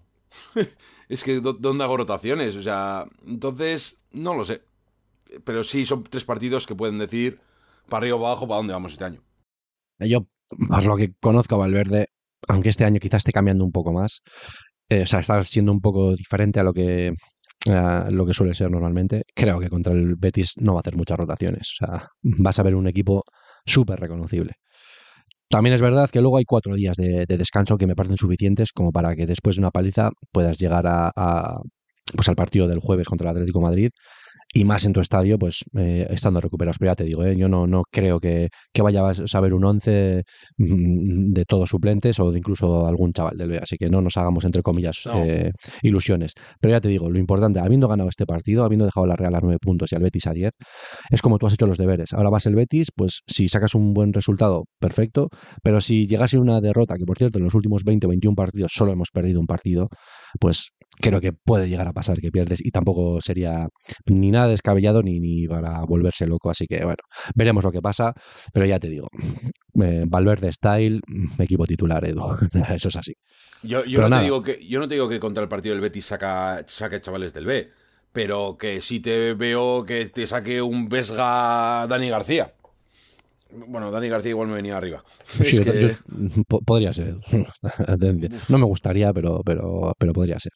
es 1.10 1.24
que 1.24 1.40
¿dónde 1.40 1.84
hago 1.84 1.98
rotaciones? 1.98 2.56
O 2.56 2.62
sea, 2.62 3.06
entonces, 3.26 3.98
no 4.12 4.36
lo 4.36 4.46
sé. 4.46 4.62
Pero 5.44 5.64
sí 5.64 5.86
son 5.86 6.04
tres 6.04 6.26
partidos 6.26 6.68
que 6.68 6.76
pueden 6.76 7.00
decir 7.00 7.40
para 7.88 8.04
arriba 8.04 8.18
o 8.18 8.20
para 8.20 8.32
abajo 8.32 8.48
para 8.48 8.58
dónde 8.58 8.74
vamos 8.74 8.94
este 8.94 9.06
año. 9.06 9.22
Yo, 10.00 10.28
más 10.58 10.86
lo 10.86 10.96
que 10.96 11.14
conozco 11.20 11.58
Valverde, 11.58 12.08
aunque 12.48 12.70
este 12.70 12.86
año 12.86 13.00
quizás 13.00 13.20
esté 13.20 13.32
cambiando 13.32 13.66
un 13.66 13.72
poco 13.72 13.92
más, 13.92 14.22
eh, 14.90 15.02
o 15.02 15.06
sea, 15.06 15.20
está 15.20 15.44
siendo 15.44 15.72
un 15.72 15.82
poco 15.82 16.16
diferente 16.16 16.60
a 16.60 16.64
lo 16.64 16.74
que 16.74 17.14
lo 17.66 18.26
que 18.26 18.34
suele 18.34 18.54
ser 18.54 18.72
normalmente. 18.72 19.24
Creo 19.36 19.60
que 19.60 19.70
contra 19.70 19.94
el 19.94 20.16
Betis 20.16 20.54
no 20.58 20.74
va 20.74 20.80
a 20.80 20.82
hacer 20.82 20.96
muchas 20.96 21.18
rotaciones. 21.18 21.74
O 21.74 21.86
sea, 21.86 22.08
vas 22.22 22.60
a 22.60 22.64
ver 22.64 22.76
un 22.76 22.88
equipo 22.88 23.24
súper 23.66 24.00
reconocible. 24.00 24.54
También 25.50 25.74
es 25.74 25.82
verdad 25.82 26.10
que 26.12 26.22
luego 26.22 26.38
hay 26.38 26.46
cuatro 26.46 26.76
días 26.76 26.96
de, 26.96 27.26
descanso 27.28 27.78
que 27.78 27.88
me 27.88 27.96
parecen 27.96 28.18
suficientes 28.18 28.72
como 28.72 28.92
para 28.92 29.16
que 29.16 29.26
después 29.26 29.56
de 29.56 29.62
una 29.62 29.72
paliza 29.72 30.12
puedas 30.32 30.60
llegar 30.60 30.86
a, 30.86 31.12
pues 32.16 32.30
al 32.30 32.36
partido 32.36 32.68
del 32.68 32.80
jueves 32.80 33.08
contra 33.08 33.30
el 33.30 33.36
Atlético 33.36 33.60
Madrid 33.60 33.90
y 34.52 34.66
más 34.66 34.84
en 34.86 34.94
tu 34.94 35.00
estadio, 35.00 35.38
pues 35.38 35.64
eh, 35.78 36.08
estando 36.10 36.42
recuperados. 36.42 36.78
Pero 36.80 36.92
ya 36.92 36.96
te 36.96 37.04
digo, 37.04 37.24
eh, 37.24 37.36
yo 37.38 37.48
no, 37.48 37.68
no 37.68 37.84
creo 37.92 38.20
que, 38.20 38.50
que 38.74 38.82
vaya 38.82 39.08
a 39.08 39.14
saber 39.14 39.54
un 39.54 39.64
11 39.64 40.24
mm, 40.58 41.32
de 41.34 41.46
todos 41.46 41.70
suplentes 41.70 42.20
o 42.20 42.32
de 42.32 42.40
incluso 42.40 42.88
algún 42.88 43.14
chaval 43.14 43.38
del 43.38 43.50
B. 43.50 43.60
Así 43.60 43.78
que 43.78 43.90
no 43.90 44.02
nos 44.02 44.18
hagamos, 44.18 44.46
entre 44.46 44.64
comillas, 44.64 45.08
eh, 45.24 45.52
ilusiones. 45.84 46.34
Pero 46.60 46.72
ya 46.72 46.82
te 46.82 46.88
digo, 46.88 47.12
lo 47.12 47.20
importante, 47.20 47.60
habiendo 47.60 47.88
ganado 47.88 48.10
este 48.10 48.26
partido, 48.26 48.64
habiendo 48.64 48.86
dejado 48.86 49.06
la 49.06 49.16
Real 49.16 49.36
a 49.36 49.40
9 49.40 49.60
puntos 49.62 49.92
y 49.92 49.96
al 49.96 50.02
Betis 50.02 50.26
a 50.26 50.34
10, 50.34 50.52
es 51.12 51.22
como 51.22 51.38
tú 51.38 51.46
has 51.46 51.54
hecho 51.54 51.68
los 51.68 51.78
deberes. 51.78 52.14
Ahora 52.14 52.32
vas 52.32 52.48
el 52.48 52.56
Betis, 52.56 52.88
pues 52.96 53.22
si 53.28 53.48
sacas 53.48 53.76
un 53.76 53.94
buen 53.94 54.14
resultado, 54.14 54.66
perfecto. 54.80 55.30
Pero 55.62 55.80
si 55.80 56.08
llegase 56.08 56.40
una 56.40 56.60
derrota, 56.60 56.96
que 56.98 57.06
por 57.06 57.20
cierto, 57.20 57.38
en 57.38 57.46
los 57.46 57.54
últimos 57.54 57.84
20 57.84 58.08
o 58.08 58.10
21 58.10 58.36
partidos 58.36 58.72
solo 58.74 58.92
hemos 58.94 59.10
perdido 59.12 59.40
un 59.40 59.46
partido, 59.46 59.90
pues 60.40 60.72
creo 61.00 61.22
que 61.22 61.34
puede 61.34 61.70
llegar 61.70 61.88
a 61.88 61.94
pasar 61.94 62.20
que 62.20 62.32
pierdes 62.32 62.60
y 62.64 62.72
tampoco 62.72 63.22
sería 63.22 63.68
ni 64.06 64.32
nada 64.32 64.48
descabellado 64.48 65.02
ni, 65.02 65.20
ni 65.20 65.48
para 65.48 65.82
volverse 65.86 66.28
loco. 66.28 66.50
Así 66.50 66.68
que 66.68 66.84
bueno, 66.84 67.04
veremos 67.36 67.64
lo 67.64 67.72
que 67.72 67.82
pasa, 67.82 68.14
pero 68.54 68.66
ya 68.66 68.80
te 68.80 68.90
digo, 68.90 69.08
eh, 69.82 70.04
Valverde 70.08 70.52
Style, 70.52 71.02
mm, 71.08 71.42
equipo 71.42 71.66
titular, 71.66 72.06
Edu. 72.06 72.22
Eso 72.70 72.90
es 72.90 72.96
así. 72.96 73.14
Yo, 73.64 73.84
no 73.86 74.10
te 74.10 74.24
digo 74.24 74.44
que, 74.44 74.66
yo 74.66 74.80
no 74.80 74.88
te 74.88 74.96
digo 74.96 75.10
que 75.10 75.20
contra 75.20 75.44
el 75.44 75.50
partido 75.50 75.76
del 75.76 75.82
Betis 75.82 76.06
saca, 76.06 76.64
saque 76.68 77.02
chavales 77.02 77.34
del 77.34 77.46
B, 77.46 77.70
pero 78.12 78.58
que 78.58 78.82
si 78.82 79.00
te 79.00 79.34
veo 79.34 79.86
que 79.86 80.06
te 80.06 80.28
saque 80.28 80.62
un 80.62 80.90
Vesga 80.90 81.88
Dani 81.88 82.10
García. 82.10 82.54
Bueno, 83.52 83.92
Dani 83.92 84.10
García 84.10 84.32
igual 84.32 84.48
me 84.48 84.56
venía 84.56 84.78
arriba. 84.78 85.04
podría 86.66 86.94
ser. 86.94 87.16
no 88.50 88.58
me 88.58 88.66
gustaría, 88.66 89.12
pero, 89.14 89.42
pero, 89.44 89.94
pero 89.98 90.14
podría 90.14 90.40
ser. 90.40 90.54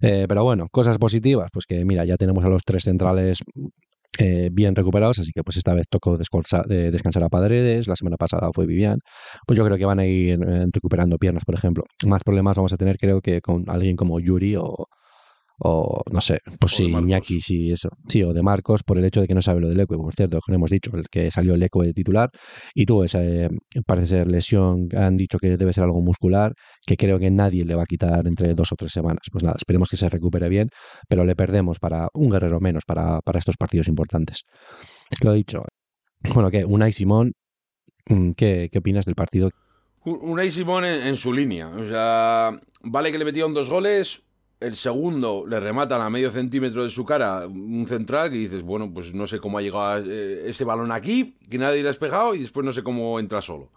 Eh, 0.00 0.26
pero 0.28 0.44
bueno, 0.44 0.68
cosas 0.70 0.98
positivas, 0.98 1.48
pues 1.52 1.66
que 1.66 1.84
mira, 1.84 2.04
ya 2.04 2.16
tenemos 2.16 2.44
a 2.44 2.48
los 2.48 2.62
tres 2.64 2.84
centrales 2.84 3.38
eh, 4.18 4.50
bien 4.52 4.74
recuperados, 4.74 5.20
así 5.20 5.32
que 5.32 5.42
pues 5.42 5.56
esta 5.56 5.74
vez 5.74 5.86
tocó 5.88 6.18
descansar 6.18 7.24
a 7.24 7.28
Padredes, 7.28 7.88
la 7.88 7.96
semana 7.96 8.16
pasada 8.16 8.50
fue 8.52 8.66
Vivian, 8.66 8.98
pues 9.46 9.56
yo 9.56 9.64
creo 9.64 9.78
que 9.78 9.84
van 9.84 10.00
a 10.00 10.06
ir 10.06 10.40
eh, 10.42 10.66
recuperando 10.72 11.18
piernas, 11.18 11.44
por 11.44 11.54
ejemplo. 11.54 11.84
Más 12.06 12.22
problemas 12.24 12.56
vamos 12.56 12.72
a 12.72 12.76
tener 12.76 12.98
creo 12.98 13.20
que 13.20 13.40
con 13.40 13.64
alguien 13.68 13.96
como 13.96 14.20
Yuri 14.20 14.56
o, 14.56 14.86
o 15.58 16.02
no 16.10 16.20
sé, 16.20 16.38
pues 16.58 16.72
sí, 16.72 16.84
Iñaki, 16.86 17.40
sí, 17.40 17.70
eso, 17.70 17.88
sí, 18.08 18.22
o 18.22 18.32
de 18.32 18.42
Marcos, 18.42 18.82
por 18.82 18.98
el 18.98 19.04
hecho 19.04 19.20
de 19.20 19.28
que 19.28 19.34
no 19.34 19.42
sabe 19.42 19.60
lo 19.60 19.68
del 19.68 19.80
eco, 19.80 19.96
por 19.96 20.14
cierto, 20.14 20.40
que 20.44 20.54
hemos 20.54 20.70
dicho, 20.70 20.90
el 20.94 21.04
que 21.10 21.30
salió 21.30 21.54
el 21.54 21.62
eco 21.62 21.82
de 21.82 21.92
titular, 21.92 22.30
y 22.74 22.86
tuvo 22.86 23.04
esa, 23.04 23.22
eh, 23.22 23.48
parece 23.86 24.06
ser 24.08 24.30
lesión, 24.30 24.88
han 24.96 25.16
dicho 25.16 25.38
que 25.38 25.56
debe 25.56 25.72
ser 25.72 25.84
algo 25.84 26.00
muscular, 26.00 26.52
que 26.86 26.96
creo 26.96 27.18
que 27.18 27.30
nadie 27.30 27.64
le 27.64 27.74
va 27.74 27.82
a 27.82 27.86
quitar 27.86 28.26
entre 28.26 28.54
dos 28.54 28.72
o 28.72 28.76
tres 28.76 28.92
semanas. 28.92 29.20
Pues 29.30 29.44
nada, 29.44 29.56
esperemos 29.56 29.88
que 29.88 29.96
se 29.96 30.08
recupere 30.08 30.48
bien, 30.48 30.68
pero 31.08 31.24
le 31.24 31.36
perdemos 31.36 31.78
para 31.78 32.08
un 32.14 32.30
guerrero 32.30 32.60
menos 32.60 32.84
para, 32.86 33.20
para 33.20 33.38
estos 33.38 33.56
partidos 33.56 33.88
importantes. 33.88 34.42
Lo 35.22 35.32
he 35.32 35.36
dicho. 35.36 35.62
Bueno, 36.34 36.50
que 36.50 36.64
Unai 36.64 36.92
Simón, 36.92 37.32
mm, 38.06 38.32
¿qué, 38.32 38.68
¿qué 38.70 38.78
opinas 38.78 39.04
del 39.04 39.14
partido? 39.14 39.50
Unai 40.04 40.50
Simón 40.50 40.84
en, 40.84 41.06
en 41.06 41.16
su 41.16 41.32
línea, 41.32 41.68
o 41.68 41.84
sea, 41.84 42.50
vale 42.82 43.12
que 43.12 43.18
le 43.18 43.24
metieron 43.24 43.54
dos 43.54 43.70
goles, 43.70 44.24
el 44.62 44.76
segundo 44.76 45.44
le 45.46 45.60
rematan 45.60 46.00
a 46.00 46.10
medio 46.10 46.30
centímetro 46.30 46.84
de 46.84 46.90
su 46.90 47.04
cara 47.04 47.46
un 47.46 47.86
central 47.88 48.30
que 48.30 48.36
dices, 48.36 48.62
bueno, 48.62 48.92
pues 48.92 49.12
no 49.12 49.26
sé 49.26 49.40
cómo 49.40 49.58
ha 49.58 49.62
llegado 49.62 50.04
eh, 50.10 50.48
ese 50.48 50.64
balón 50.64 50.92
aquí, 50.92 51.36
que 51.50 51.58
nadie 51.58 51.82
le 51.82 51.88
ha 51.88 51.92
despejado 51.92 52.34
y 52.34 52.40
después 52.40 52.64
no 52.64 52.72
sé 52.72 52.82
cómo 52.82 53.18
entra 53.18 53.42
solo. 53.42 53.70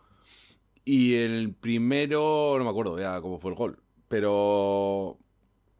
Y 0.83 1.15
el 1.15 1.53
primero, 1.53 2.55
no 2.57 2.63
me 2.63 2.69
acuerdo 2.69 2.99
ya 2.99 3.19
cómo 3.21 3.39
fue 3.39 3.51
el 3.51 3.57
gol, 3.57 3.79
pero 4.07 5.17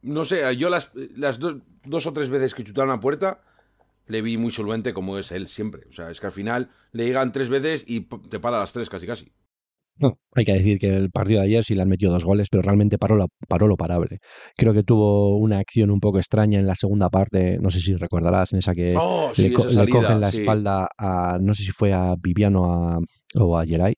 no 0.02 0.26
sé, 0.26 0.56
yo 0.58 0.70
las, 0.70 0.92
las 1.16 1.40
dos 1.40 2.06
o 2.06 2.14
tres 2.14 2.30
veces 2.30 2.56
que 2.56 2.64
chutaron 2.64 2.92
a 2.92 3.00
puerta 3.00 3.42
le 4.08 4.22
vi 4.22 4.38
muy 4.38 4.52
solvente 4.52 4.94
como 4.94 5.18
es 5.18 5.32
él 5.32 5.48
siempre. 5.48 5.84
O 5.90 5.94
sea, 5.94 6.12
es 6.12 6.20
que 6.20 6.28
al 6.28 6.32
final 6.32 6.70
le 6.92 7.06
llegan 7.06 7.32
tres 7.32 7.50
veces 7.50 7.84
y 7.88 8.02
te 8.02 8.40
para 8.40 8.60
las 8.60 8.74
tres 8.74 8.90
casi 8.90 9.08
casi. 9.08 9.32
No, 9.98 10.20
hay 10.34 10.44
que 10.44 10.54
decir 10.54 10.78
que 10.78 10.94
el 10.94 11.10
partido 11.10 11.40
de 11.40 11.48
ayer 11.48 11.64
sí 11.64 11.74
le 11.74 11.82
han 11.82 11.88
metido 11.88 12.12
dos 12.12 12.26
goles, 12.26 12.48
pero 12.52 12.62
realmente 12.62 12.98
paró 12.98 13.16
lo, 13.16 13.28
paró 13.48 13.68
lo 13.68 13.78
parable. 13.78 14.20
Creo 14.58 14.74
que 14.74 14.84
tuvo 14.84 15.38
una 15.38 15.60
acción 15.60 15.90
un 15.90 16.02
poco 16.02 16.18
extraña 16.18 16.60
en 16.60 16.68
la 16.68 16.76
segunda 16.76 17.10
parte, 17.10 17.58
no 17.62 17.70
sé 17.70 17.80
si 17.80 17.96
recordarás, 17.96 18.52
en 18.52 18.60
esa 18.60 18.74
que 18.74 18.94
oh, 18.98 19.32
le, 19.38 19.54
cogen 19.54 20.20
la 20.20 20.30
espalda 20.30 20.90
a, 20.98 21.38
no 21.40 21.54
sé 21.54 21.64
si 21.64 21.72
fue 21.72 21.94
a 21.94 22.16
Viviano 22.20 23.00
o 23.40 23.58
a 23.58 23.66
Geray, 23.66 23.96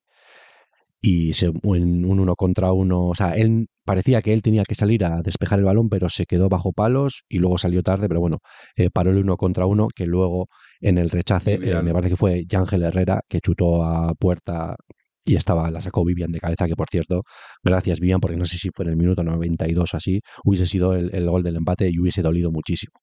y 1.01 1.33
se, 1.33 1.47
en 1.47 2.05
un 2.05 2.19
uno 2.19 2.35
contra 2.35 2.71
uno, 2.73 3.07
o 3.07 3.15
sea, 3.15 3.35
él 3.35 3.67
parecía 3.85 4.21
que 4.21 4.33
él 4.33 4.41
tenía 4.41 4.63
que 4.65 4.75
salir 4.75 5.05
a 5.05 5.21
despejar 5.21 5.59
el 5.59 5.65
balón, 5.65 5.89
pero 5.89 6.09
se 6.09 6.25
quedó 6.25 6.49
bajo 6.49 6.73
palos 6.73 7.23
y 7.29 7.37
luego 7.37 7.57
salió 7.57 7.81
tarde, 7.83 8.07
pero 8.07 8.19
bueno, 8.19 8.39
eh, 8.75 8.89
paró 8.91 9.11
el 9.11 9.17
uno 9.17 9.37
contra 9.37 9.65
uno, 9.65 9.87
que 9.95 10.05
luego 10.05 10.47
en 10.81 10.97
el 10.97 11.09
rechace, 11.09 11.55
eh, 11.55 11.81
me 11.81 11.93
parece 11.93 12.09
que 12.09 12.17
fue 12.17 12.45
Yángel 12.47 12.83
Herrera, 12.83 13.21
que 13.29 13.39
chutó 13.39 13.83
a 13.83 14.13
puerta 14.15 14.75
y 15.27 15.35
estaba, 15.35 15.69
la 15.69 15.81
sacó 15.81 16.03
Vivian 16.05 16.31
de 16.31 16.39
cabeza, 16.39 16.67
que 16.67 16.75
por 16.75 16.87
cierto, 16.89 17.23
gracias 17.63 17.99
Vivian, 17.99 18.19
porque 18.19 18.37
no 18.37 18.45
sé 18.45 18.57
si 18.57 18.69
fue 18.73 18.85
en 18.85 18.91
el 18.91 18.97
minuto 18.97 19.23
92 19.23 19.93
o 19.93 19.97
así, 19.97 20.21
hubiese 20.43 20.65
sido 20.65 20.93
el, 20.93 21.29
gol 21.29 21.43
del 21.43 21.57
empate 21.57 21.89
y 21.91 21.99
hubiese 21.99 22.21
dolido 22.21 22.51
muchísimo. 22.51 22.93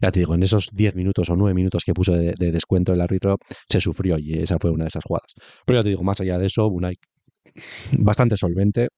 Ya 0.00 0.10
te 0.10 0.20
digo, 0.20 0.34
en 0.34 0.42
esos 0.42 0.68
10 0.72 0.94
minutos 0.94 1.30
o 1.30 1.36
9 1.36 1.54
minutos 1.54 1.82
que 1.84 1.94
puso 1.94 2.12
de, 2.12 2.34
descuento 2.36 2.92
el 2.92 3.00
árbitro, 3.00 3.38
se 3.68 3.80
sufrió 3.80 4.18
y 4.18 4.34
esa 4.34 4.58
fue 4.58 4.70
una 4.70 4.84
de 4.84 4.88
esas 4.88 5.04
jugadas. 5.04 5.32
Pero 5.64 5.78
ya 5.78 5.82
te 5.82 5.88
digo, 5.90 6.02
más 6.02 6.20
allá 6.20 6.38
de 6.38 6.46
eso, 6.46 6.66
Unai 6.66 6.96
bastante 7.98 8.36
solvente, 8.36 8.88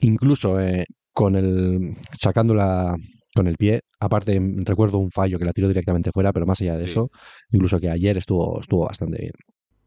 incluso 0.00 0.58
eh, 0.60 0.86
con 1.12 1.36
el 1.36 1.96
sacándola 2.10 2.96
con 3.34 3.46
el 3.46 3.56
pie. 3.56 3.82
Aparte, 4.00 4.40
recuerdo 4.64 4.98
un 4.98 5.10
fallo 5.10 5.38
que 5.38 5.44
la 5.44 5.52
tiró 5.52 5.68
directamente 5.68 6.10
fuera, 6.12 6.32
pero 6.32 6.46
más 6.46 6.60
allá 6.60 6.76
de 6.76 6.84
eso, 6.84 7.10
incluso 7.52 7.78
que 7.78 7.88
ayer 7.88 8.16
estuvo, 8.18 8.60
estuvo 8.60 8.86
bastante 8.86 9.18
bien. 9.20 9.32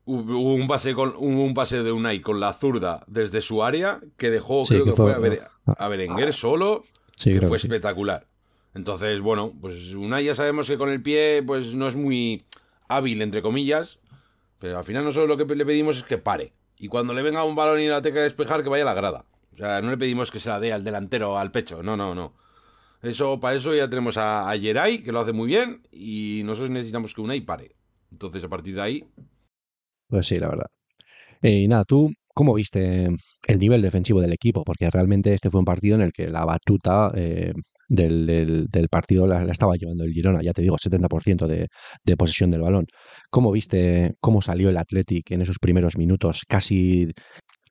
Hubo 0.06 0.54
un 0.54 0.68
pase, 0.68 0.94
con, 0.94 1.14
un 1.18 1.54
pase 1.54 1.82
de 1.82 1.92
Unai 1.92 2.20
con 2.20 2.40
la 2.42 2.52
zurda 2.52 3.06
desde 3.08 3.42
su 3.42 3.64
área 3.64 4.02
que 4.18 4.30
dejó, 4.30 4.66
creo 4.66 4.84
que, 4.84 4.92
fue, 4.92 5.14
a, 5.78 5.88
Berenguer 5.88 6.34
solo, 6.34 6.84
que 7.22 7.42
fue 7.42 7.58
espectacular. 7.58 8.28
Entonces, 8.74 9.22
bueno, 9.22 9.54
pues 9.62 9.94
Unai 9.94 10.26
ya 10.26 10.36
sabemos 10.36 10.68
que 10.68 10.78
con 10.78 10.90
el 10.90 11.02
pie 11.02 11.42
pues 11.46 11.74
no 11.74 11.88
es 11.88 11.96
muy 11.96 12.44
hábil, 12.90 13.22
entre 13.22 13.42
comillas, 13.42 14.00
pero 14.60 14.78
al 14.78 14.84
final 14.84 15.06
nosotros 15.06 15.30
lo 15.30 15.38
que 15.38 15.56
le 15.56 15.66
pedimos 15.66 15.98
es 15.98 16.04
que 16.04 16.18
pare. 16.18 16.54
Y 16.78 16.90
cuando 16.90 17.14
le 17.14 17.22
venga 17.22 17.44
un 17.46 17.56
balón 17.56 17.80
y 17.80 17.88
la 17.88 18.02
tenga 18.02 18.16
que 18.16 18.22
despejar, 18.24 18.64
que 18.64 18.70
vaya 18.70 18.84
a 18.84 18.88
la 18.88 18.94
grada. 18.94 19.26
O 19.54 19.58
sea, 19.58 19.82
no 19.82 19.90
le 19.90 19.98
pedimos 19.98 20.32
que 20.32 20.40
se 20.40 20.50
la 20.50 20.60
dé 20.60 20.74
al 20.74 20.84
delantero 20.84 21.38
al 21.38 21.52
pecho, 21.52 21.82
no, 21.82 21.96
no, 21.96 22.14
no. 22.14 22.34
Eso, 23.02 23.40
para 23.40 23.56
eso 23.56 23.74
ya 23.74 23.90
tenemos 23.90 24.18
a, 24.18 24.50
a 24.50 24.58
Geray, 24.58 25.04
que 25.04 25.12
lo 25.12 25.20
hace 25.20 25.34
muy 25.34 25.48
bien, 25.48 25.82
y 25.92 26.42
nosotros 26.44 26.72
necesitamos 26.72 27.14
que 27.14 27.22
Unai 27.22 27.42
pare. 27.42 27.76
Entonces, 28.12 28.44
a 28.44 28.50
partir 28.50 28.76
de 28.76 28.82
ahí, 28.82 29.08
pues 30.14 30.28
sí, 30.28 30.38
la 30.38 30.50
verdad. 30.50 30.68
Eh, 31.42 31.62
y 31.62 31.68
nada, 31.68 31.86
tú, 31.86 32.12
¿cómo 32.36 32.54
viste 32.54 33.08
el 33.48 33.60
nivel 33.60 33.82
defensivo 33.82 34.22
del 34.22 34.34
equipo? 34.34 34.64
Porque 34.64 34.90
realmente 34.92 35.34
este 35.34 35.50
fue 35.50 35.60
un 35.60 35.66
partido 35.66 35.96
en 35.96 36.02
el 36.02 36.14
que 36.14 36.28
la 36.30 36.46
batuta 36.46 37.12
eh, 37.16 37.54
del, 37.90 38.68
del, 38.70 38.90
partido 38.90 39.26
la, 39.26 39.44
estaba 39.46 39.76
llevando 39.76 40.04
el 40.04 40.12
Girona, 40.14 40.42
ya 40.44 40.54
te 40.54 40.62
digo, 40.62 40.78
70% 40.78 41.48
de, 41.48 41.68
de 42.04 42.18
posesión 42.18 42.52
del 42.52 42.62
balón. 42.62 42.86
¿Cómo 43.32 43.52
viste 43.52 44.14
cómo 44.22 44.42
salió 44.42 44.70
el 44.70 44.78
Athletic 44.78 45.32
en 45.32 45.42
esos 45.42 45.58
primeros 45.60 45.98
minutos? 45.98 46.44
Casi 46.48 47.08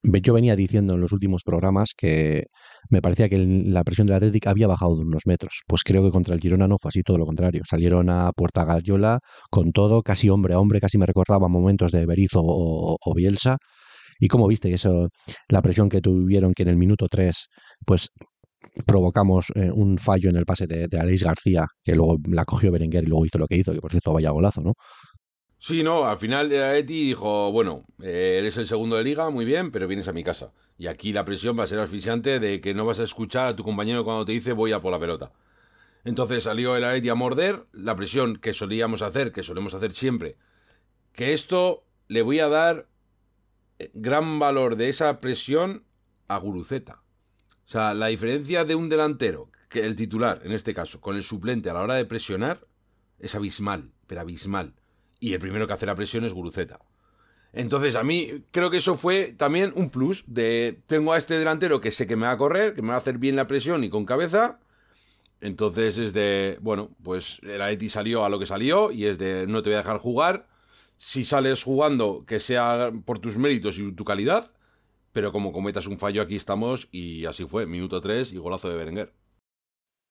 yo 0.03 0.35
venía 0.35 0.57
diciendo 0.57 0.95
en 0.95 1.01
los 1.01 1.12
últimos 1.12 1.43
programas 1.45 1.91
que 1.97 2.47
me 2.91 3.01
parecía 3.01 3.29
que 3.29 3.38
la 3.38 3.85
presión 3.85 4.07
del 4.07 4.17
Atlético 4.17 4.51
había 4.51 4.67
bajado 4.67 4.97
de 4.97 5.03
unos 5.03 5.23
metros. 5.27 5.62
Pues 5.67 5.83
creo 5.85 6.03
que 6.03 6.11
contra 6.11 6.35
el 6.35 6.41
Girona 6.41 6.67
no 6.67 6.77
fue 6.81 6.88
así, 6.88 7.03
todo 7.03 7.19
lo 7.19 7.27
contrario. 7.27 7.62
Salieron 7.65 8.11
a 8.11 8.33
Puerta 8.33 8.65
Gallola 8.65 9.21
con 9.51 9.73
todo, 9.73 10.03
casi 10.03 10.29
hombre 10.29 10.55
a 10.55 10.59
hombre, 10.59 10.81
casi 10.81 10.99
me 10.99 11.07
recordaba 11.07 11.49
momentos 11.49 11.93
de 11.93 12.05
Berizo 12.07 12.41
o, 12.43 13.15
Bielsa. 13.15 13.59
Y 14.19 14.29
como 14.29 14.47
viste 14.49 14.73
eso, 14.73 15.09
la 15.49 15.62
presión 15.62 15.88
que 15.88 16.01
tuvieron, 16.01 16.53
que 16.55 16.62
en 16.62 16.69
el 16.71 16.77
minuto 16.77 17.07
3, 17.09 17.47
pues 17.85 18.11
provocamos 18.87 19.53
eh, 19.55 19.71
un 19.73 19.99
fallo 19.99 20.31
en 20.31 20.37
el 20.37 20.45
pase 20.45 20.67
de, 20.67 20.87
de 20.88 20.99
Aleix 20.99 21.25
García, 21.25 21.67
que 21.83 21.95
luego 21.95 22.19
la 22.29 22.45
cogió 22.45 22.71
Berenguer 22.71 23.05
y 23.05 23.07
luego 23.09 23.27
hizo 23.27 23.38
lo 23.38 23.47
que 23.47 23.57
hizo, 23.57 23.73
que 23.73 23.81
por 23.81 23.91
cierto 23.91 24.12
vaya 24.12 24.31
golazo, 24.31 24.61
¿no? 24.61 24.75
Sí, 25.64 25.85
no, 25.85 26.07
al 26.07 26.18
final 26.18 26.51
el 26.51 26.61
Atleti 26.61 27.07
dijo, 27.07 27.53
bueno, 27.53 27.85
eh, 28.03 28.38
eres 28.40 28.57
el 28.57 28.66
segundo 28.66 28.96
de 28.96 29.05
liga, 29.05 29.31
muy 29.31 29.44
bien, 29.44 29.70
pero 29.70 29.87
vienes 29.87 30.09
a 30.09 30.12
mi 30.12 30.25
casa. 30.25 30.53
Y 30.77 30.88
aquí 30.88 31.12
la 31.12 31.25
presión 31.25 31.57
va 31.57 31.62
a 31.62 31.68
ser 31.68 31.79
asfixiante 31.79 32.40
de 32.40 32.61
que 32.61 32.75
no 32.75 32.85
vas 32.85 32.98
a 32.98 33.05
escuchar 33.05 33.46
a 33.46 33.55
tu 33.55 33.62
compañero 33.62 34.03
cuando 34.03 34.25
te 34.25 34.33
dice 34.33 34.55
voy 34.55 34.72
a 34.72 34.81
por 34.81 34.90
la 34.90 34.98
pelota. 34.98 35.31
Entonces 36.03 36.42
salió 36.42 36.77
el 36.77 36.83
Atleti 36.83 37.11
a 37.11 37.14
morder, 37.14 37.64
la 37.70 37.94
presión 37.94 38.38
que 38.38 38.55
solíamos 38.55 39.03
hacer, 39.03 39.31
que 39.31 39.44
solemos 39.44 39.72
hacer 39.72 39.94
siempre. 39.94 40.37
Que 41.12 41.33
esto 41.33 41.85
le 42.09 42.22
voy 42.22 42.40
a 42.40 42.48
dar 42.48 42.88
eh, 43.79 43.92
gran 43.94 44.40
valor 44.40 44.75
de 44.75 44.88
esa 44.88 45.20
presión 45.20 45.85
a 46.27 46.38
Guruceta. 46.38 47.05
O 47.66 47.68
sea, 47.68 47.94
la 47.94 48.09
diferencia 48.09 48.64
de 48.64 48.75
un 48.75 48.88
delantero, 48.88 49.48
que 49.68 49.87
el 49.87 49.94
titular 49.94 50.42
en 50.44 50.51
este 50.51 50.75
caso, 50.75 51.01
con 51.01 51.14
el 51.14 51.22
suplente 51.22 51.70
a 51.70 51.75
la 51.75 51.83
hora 51.83 51.94
de 51.94 52.05
presionar, 52.05 52.66
es 53.20 53.37
abismal, 53.37 53.92
pero 54.09 54.22
abismal 54.22 54.75
y 55.23 55.35
el 55.35 55.39
primero 55.39 55.69
que 55.69 55.73
hace 55.73 55.87
la 55.87 55.95
presión 55.95 56.25
es 56.25 56.35
Guruceta. 56.35 56.81
Entonces, 57.53 57.95
a 57.95 58.03
mí 58.03 58.43
creo 58.51 58.71
que 58.71 58.79
eso 58.79 58.97
fue 58.97 59.33
también 59.33 59.73
un 59.77 59.89
plus 59.89 60.25
de 60.27 60.83
tengo 60.87 61.13
a 61.13 61.19
este 61.19 61.39
delantero 61.39 61.81
que 61.81 61.93
sé 61.93 62.09
que 62.09 62.17
me 62.17 62.27
va 62.27 62.33
a 62.33 62.37
correr, 62.37 62.75
que 62.75 62.83
me 62.83 62.89
va 62.89 62.95
a 62.95 62.99
hacer 62.99 63.19
bien 63.19 63.37
la 63.37 63.47
presión 63.47 63.85
y 63.85 63.89
con 63.89 64.05
cabeza. 64.05 64.59
Entonces 65.41 65.97
es 65.99 66.13
de, 66.13 66.59
bueno, 66.61 66.91
pues 67.05 67.39
el 67.45 67.63
Atleti 67.63 67.89
salió 67.89 68.25
a 68.25 68.31
lo 68.31 68.41
que 68.41 68.47
salió 68.47 68.91
y 68.91 69.07
es 69.07 69.19
de 69.19 69.47
no 69.47 69.63
te 69.63 69.71
voy 69.71 69.75
a 69.75 69.79
dejar 69.79 69.99
jugar. 69.99 70.49
Si 70.99 71.25
sales 71.25 71.63
jugando, 71.63 72.25
que 72.27 72.41
sea 72.41 72.91
por 73.05 73.21
tus 73.21 73.37
méritos 73.37 73.79
y 73.79 73.93
tu 73.93 74.05
calidad. 74.05 74.53
Pero 75.13 75.31
como 75.31 75.53
cometas 75.53 75.87
un 75.87 75.99
fallo, 75.99 76.23
aquí 76.23 76.35
estamos 76.35 76.89
y 76.91 77.27
así 77.27 77.45
fue. 77.45 77.67
Minuto 77.67 78.01
3 78.01 78.33
y 78.33 78.39
golazo 78.39 78.71
de 78.71 78.77
Berenguer. 78.77 79.13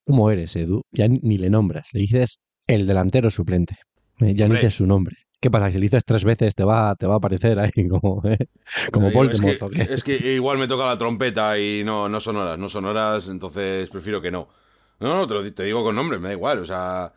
¿Cómo 0.06 0.32
eres, 0.32 0.56
Edu? 0.56 0.84
Ya 0.92 1.10
ni 1.10 1.38
le 1.38 1.50
nombras. 1.50 1.90
Le 1.92 2.00
dices 2.00 2.38
el 2.68 2.88
delantero 2.88 3.30
suplente. 3.30 3.78
Eh, 4.22 4.34
ya 4.36 4.48
ni 4.48 4.56
dices 4.56 4.76
su 4.76 4.86
nombre. 4.86 5.18
¿Qué 5.40 5.50
pasa? 5.50 5.72
Si 5.72 5.80
le 5.80 5.86
dices 5.86 6.06
tres 6.06 6.24
veces 6.24 6.54
te 6.54 6.64
va, 6.64 6.96
te 6.96 7.08
va 7.08 7.16
a 7.16 7.18
aparecer 7.18 7.60
ahí 7.60 7.72
como, 7.90 8.22
¿eh? 8.26 8.48
como 8.92 9.12
Voldemort. 9.12 9.74
Es 9.74 9.88
que, 9.88 9.94
es 9.94 10.04
que 10.04 10.34
igual 10.34 10.60
me 10.60 10.68
toca 10.68 10.86
la 10.86 10.98
trompeta 10.98 11.58
y 11.58 11.84
no, 11.84 12.08
no 12.08 12.20
son 12.20 12.38
horas, 12.38 12.60
no 12.60 12.70
son 12.70 12.86
horas, 12.86 13.28
entonces 13.28 13.90
prefiero 13.90 14.22
que 14.22 14.30
no. 14.30 14.50
No, 15.00 15.26
no, 15.26 15.52
te, 15.52 15.64
digo 15.64 15.84
con 15.84 15.96
nombre, 15.96 16.20
me 16.20 16.28
da 16.28 16.34
igual. 16.34 16.60
O 16.60 16.66
sea, 16.66 17.12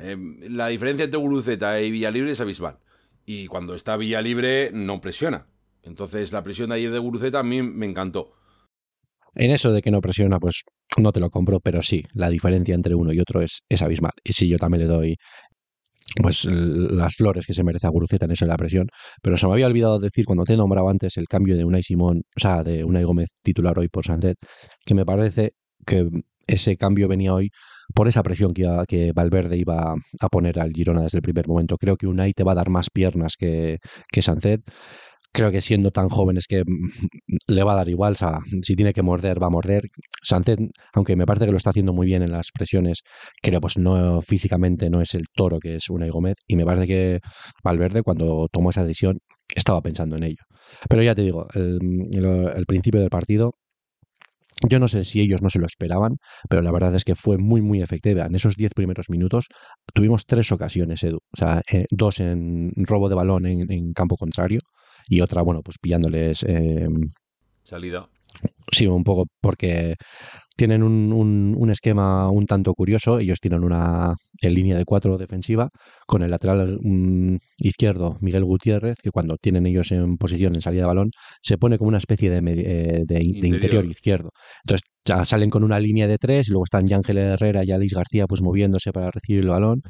em, 0.00 0.38
la 0.48 0.68
diferencia 0.68 1.04
entre 1.04 1.18
Guruceta 1.18 1.78
y 1.82 1.90
Villalibre 1.90 2.32
es 2.32 2.40
abismal. 2.40 2.78
Y 3.26 3.46
cuando 3.46 3.74
está 3.74 3.98
Villalibre 3.98 4.70
no 4.72 5.00
presiona. 5.02 5.46
Entonces 5.82 6.32
la 6.32 6.42
presión 6.42 6.70
de 6.70 6.76
ayer 6.76 6.90
de 6.90 6.98
Guruceta 6.98 7.40
a 7.40 7.42
mí 7.42 7.60
me 7.60 7.84
encantó. 7.84 8.32
En 9.34 9.50
eso 9.50 9.70
de 9.70 9.82
que 9.82 9.90
no 9.90 10.00
presiona, 10.00 10.40
pues 10.40 10.62
no 10.96 11.12
te 11.12 11.20
lo 11.20 11.28
compro, 11.28 11.60
pero 11.60 11.82
sí, 11.82 12.02
la 12.14 12.30
diferencia 12.30 12.74
entre 12.74 12.94
uno 12.94 13.12
y 13.12 13.20
otro 13.20 13.42
es, 13.42 13.60
es 13.68 13.82
abismal. 13.82 14.12
Y 14.24 14.32
sí, 14.32 14.48
yo 14.48 14.56
también 14.56 14.84
le 14.84 14.88
doy 14.88 15.16
pues 16.22 16.44
las 16.46 17.14
flores 17.16 17.46
que 17.46 17.52
se 17.52 17.64
merece 17.64 17.86
a 17.86 17.90
Guruceta 17.90 18.26
en 18.26 18.32
eso 18.32 18.44
de 18.44 18.50
la 18.50 18.56
presión. 18.56 18.88
Pero 19.22 19.36
se 19.36 19.46
me 19.46 19.52
había 19.52 19.66
olvidado 19.66 19.98
decir 19.98 20.24
cuando 20.24 20.44
te 20.44 20.56
nombraba 20.56 20.90
antes 20.90 21.16
el 21.16 21.26
cambio 21.26 21.56
de 21.56 21.64
Unai 21.64 21.82
Simón, 21.82 22.22
o 22.36 22.40
sea, 22.40 22.62
de 22.62 22.84
Unai 22.84 23.04
Gómez 23.04 23.28
titular 23.42 23.78
hoy 23.78 23.88
por 23.88 24.04
Sancet, 24.04 24.38
que 24.84 24.94
me 24.94 25.04
parece 25.04 25.54
que 25.84 26.08
ese 26.46 26.76
cambio 26.76 27.08
venía 27.08 27.34
hoy 27.34 27.50
por 27.94 28.08
esa 28.08 28.22
presión 28.22 28.52
que, 28.52 28.68
que 28.88 29.12
Valverde 29.12 29.56
iba 29.56 29.94
a 30.20 30.28
poner 30.28 30.58
al 30.58 30.72
Girona 30.72 31.02
desde 31.02 31.18
el 31.18 31.22
primer 31.22 31.46
momento. 31.48 31.76
Creo 31.76 31.96
que 31.96 32.06
Unai 32.06 32.32
te 32.32 32.44
va 32.44 32.52
a 32.52 32.56
dar 32.56 32.70
más 32.70 32.90
piernas 32.90 33.36
que, 33.38 33.78
que 34.10 34.22
Sancet 34.22 34.62
creo 35.36 35.52
que 35.52 35.60
siendo 35.60 35.90
tan 35.90 36.08
joven 36.08 36.38
es 36.38 36.46
que 36.46 36.62
mm, 36.64 37.36
le 37.48 37.62
va 37.62 37.74
a 37.74 37.76
dar 37.76 37.88
igual, 37.88 38.16
si 38.62 38.74
tiene 38.74 38.92
que 38.94 39.02
morder, 39.02 39.40
va 39.40 39.48
a 39.48 39.50
morder. 39.50 39.82
Sánchez, 40.22 40.58
aunque 40.94 41.14
me 41.14 41.26
parece 41.26 41.44
que 41.44 41.52
lo 41.52 41.58
está 41.58 41.70
haciendo 41.70 41.92
muy 41.92 42.06
bien 42.06 42.22
en 42.22 42.32
las 42.32 42.50
presiones, 42.52 43.02
creo 43.42 43.60
pues 43.60 43.78
no 43.78 44.20
físicamente 44.22 44.88
no 44.90 45.00
es 45.00 45.14
el 45.14 45.24
toro 45.34 45.58
que 45.60 45.76
es 45.76 45.90
Unai 45.90 46.08
Gómez 46.10 46.36
y 46.48 46.56
me 46.56 46.64
parece 46.64 46.86
que 46.86 47.20
Valverde 47.62 48.02
cuando 48.02 48.48
tomó 48.50 48.70
esa 48.70 48.82
decisión 48.82 49.18
estaba 49.54 49.82
pensando 49.82 50.16
en 50.16 50.24
ello. 50.24 50.42
Pero 50.88 51.02
ya 51.02 51.14
te 51.14 51.22
digo, 51.22 51.46
el, 51.54 51.78
el 52.56 52.66
principio 52.66 53.00
del 53.00 53.10
partido 53.10 53.54
yo 54.66 54.78
no 54.78 54.88
sé 54.88 55.04
si 55.04 55.20
ellos 55.20 55.42
no 55.42 55.50
se 55.50 55.58
lo 55.58 55.66
esperaban, 55.66 56.16
pero 56.48 56.62
la 56.62 56.72
verdad 56.72 56.94
es 56.94 57.04
que 57.04 57.14
fue 57.14 57.36
muy, 57.36 57.60
muy 57.60 57.82
efectiva. 57.82 58.24
En 58.24 58.34
esos 58.34 58.56
diez 58.56 58.72
primeros 58.74 59.10
minutos 59.10 59.48
tuvimos 59.92 60.24
tres 60.24 60.50
ocasiones, 60.50 61.02
Edu. 61.02 61.18
O 61.18 61.36
sea, 61.36 61.60
eh, 61.70 61.84
dos 61.90 62.20
en 62.20 62.72
robo 62.76 63.10
de 63.10 63.14
balón 63.14 63.44
en, 63.44 63.92
campo 63.92 64.16
contrario 64.16 64.60
y 65.08 65.20
otra, 65.20 65.42
bueno, 65.42 65.62
pues 65.62 65.76
pillándoles... 65.80 66.42
Eh, 66.44 66.88
Salida. 67.62 68.08
Sí, 68.70 68.86
un 68.86 69.02
poco 69.02 69.26
porque 69.40 69.94
tienen 70.56 70.82
un, 70.82 71.54
un, 71.56 71.70
esquema 71.70 72.30
un 72.30 72.46
tanto 72.46 72.72
curioso. 72.74 73.18
Ellos 73.18 73.40
tienen 73.40 73.62
una 73.62 74.14
en 74.40 74.54
línea 74.54 74.76
de 74.76 74.84
cuatro 74.84 75.18
defensiva 75.18 75.68
con 76.06 76.22
el 76.22 76.30
lateral 76.30 76.78
mm, 76.82 77.36
izquierdo, 77.58 78.16
Miguel 78.20 78.44
Gutiérrez, 78.44 78.96
que 79.02 79.10
cuando 79.10 79.36
tienen 79.36 79.66
ellos 79.66 79.92
en 79.92 80.16
posición 80.16 80.54
en 80.54 80.62
salida 80.62 80.82
de 80.82 80.86
balón, 80.86 81.10
se 81.40 81.58
pone 81.58 81.78
como 81.78 81.88
una 81.88 81.98
especie 81.98 82.30
de, 82.30 82.38
eh, 82.38 83.02
de, 83.06 83.20
interior. 83.22 83.84
izquierdo. 83.84 84.30
Entonces 84.64 84.88
ya 85.04 85.24
salen 85.24 85.50
con 85.50 85.62
una 85.62 85.78
línea 85.78 86.06
de 86.06 86.18
tres 86.18 86.48
y 86.48 86.52
luego 86.52 86.64
están 86.64 86.90
Ángel 86.92 87.18
Herrera 87.18 87.62
y 87.64 87.72
Alice 87.72 87.94
García 87.94 88.26
pues 88.26 88.42
moviéndose 88.42 88.92
para 88.92 89.10
recibir 89.10 89.44
el 89.44 89.50
balón. 89.50 89.82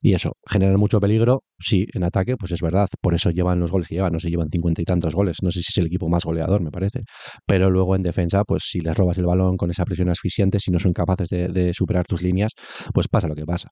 Y 0.00 0.14
eso, 0.14 0.32
generan 0.48 0.78
mucho 0.78 1.00
peligro, 1.00 1.42
sí, 1.58 1.86
en 1.92 2.04
ataque, 2.04 2.36
pues 2.36 2.52
es 2.52 2.60
verdad, 2.60 2.88
por 3.00 3.14
eso 3.14 3.30
llevan 3.30 3.58
los 3.58 3.72
goles 3.72 3.88
que 3.88 3.96
llevan, 3.96 4.12
no 4.12 4.20
se 4.20 4.30
llevan 4.30 4.48
cincuenta 4.50 4.80
y 4.80 4.84
tantos 4.84 5.14
goles, 5.14 5.38
no 5.42 5.50
sé 5.50 5.60
si 5.60 5.70
es 5.70 5.78
el 5.78 5.86
equipo 5.86 6.08
más 6.08 6.24
goleador, 6.24 6.62
me 6.62 6.70
parece, 6.70 7.00
pero 7.46 7.70
luego 7.70 7.96
en 7.96 8.02
defensa, 8.02 8.44
pues 8.44 8.62
si 8.66 8.80
les 8.80 8.96
robas 8.96 9.18
el 9.18 9.26
balón 9.26 9.56
con 9.56 9.70
esa 9.70 9.84
presión 9.84 10.08
asfixiante, 10.08 10.60
si 10.60 10.70
no 10.70 10.78
son 10.78 10.92
capaces 10.92 11.28
de, 11.28 11.72
superar 11.72 12.06
tus 12.06 12.22
líneas, 12.22 12.52
pues 12.94 13.08
pasa 13.08 13.28
lo 13.28 13.34
que 13.34 13.44
pasa. 13.44 13.68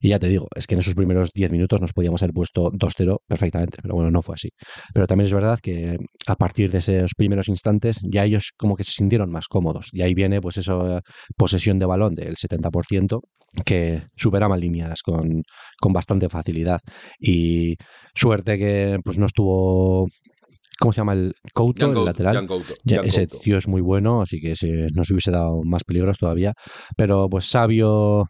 Y 0.00 0.10
ya 0.10 0.18
te 0.18 0.28
digo, 0.28 0.46
es 0.54 0.66
que 0.66 0.74
en 0.74 0.80
esos 0.80 0.94
primeros 0.94 1.30
diez 1.34 1.50
minutos 1.50 1.80
nos 1.80 1.92
podíamos 1.92 2.22
haber 2.22 2.32
puesto 2.32 2.70
2-0 2.70 3.18
perfectamente, 3.26 3.78
pero 3.82 3.94
bueno, 3.94 4.10
no 4.10 4.22
fue 4.22 4.34
así. 4.34 4.48
Pero 4.94 5.06
también 5.06 5.26
es 5.26 5.34
verdad 5.34 5.58
que 5.60 5.96
a 6.26 6.36
partir 6.36 6.70
de 6.70 6.78
esos 6.78 7.12
primeros 7.16 7.48
instantes 7.48 8.00
ya 8.10 8.24
ellos 8.24 8.52
como 8.56 8.76
que 8.76 8.84
se 8.84 8.92
sintieron 8.92 9.30
más 9.30 9.46
cómodos, 9.48 9.88
y 9.92 10.02
ahí 10.02 10.14
viene 10.14 10.40
pues 10.40 10.56
esa 10.56 11.00
posesión 11.36 11.78
de 11.78 11.86
balón 11.86 12.14
del 12.14 12.36
70%, 12.36 13.20
que 13.64 14.02
superaban 14.16 14.60
líneas 14.60 15.02
con, 15.02 15.42
con 15.80 15.92
bastante 15.92 16.28
facilidad. 16.28 16.80
Y 17.18 17.76
suerte 18.14 18.58
que 18.58 18.98
pues 19.04 19.18
no 19.18 19.26
estuvo 19.26 20.08
¿Cómo 20.78 20.92
se 20.92 21.00
llama 21.00 21.12
el 21.12 21.34
Couto, 21.52 21.92
el 21.92 22.04
lateral? 22.04 22.48
ese 23.04 23.26
tío 23.26 23.56
es 23.56 23.68
muy 23.68 23.80
bueno, 23.80 24.22
así 24.22 24.40
que 24.40 24.56
se, 24.56 24.88
nos 24.94 25.10
hubiese 25.10 25.30
dado 25.30 25.62
más 25.64 25.84
peligros 25.84 26.18
todavía. 26.18 26.52
Pero 26.96 27.28
pues 27.28 27.46
Sabio 27.46 28.28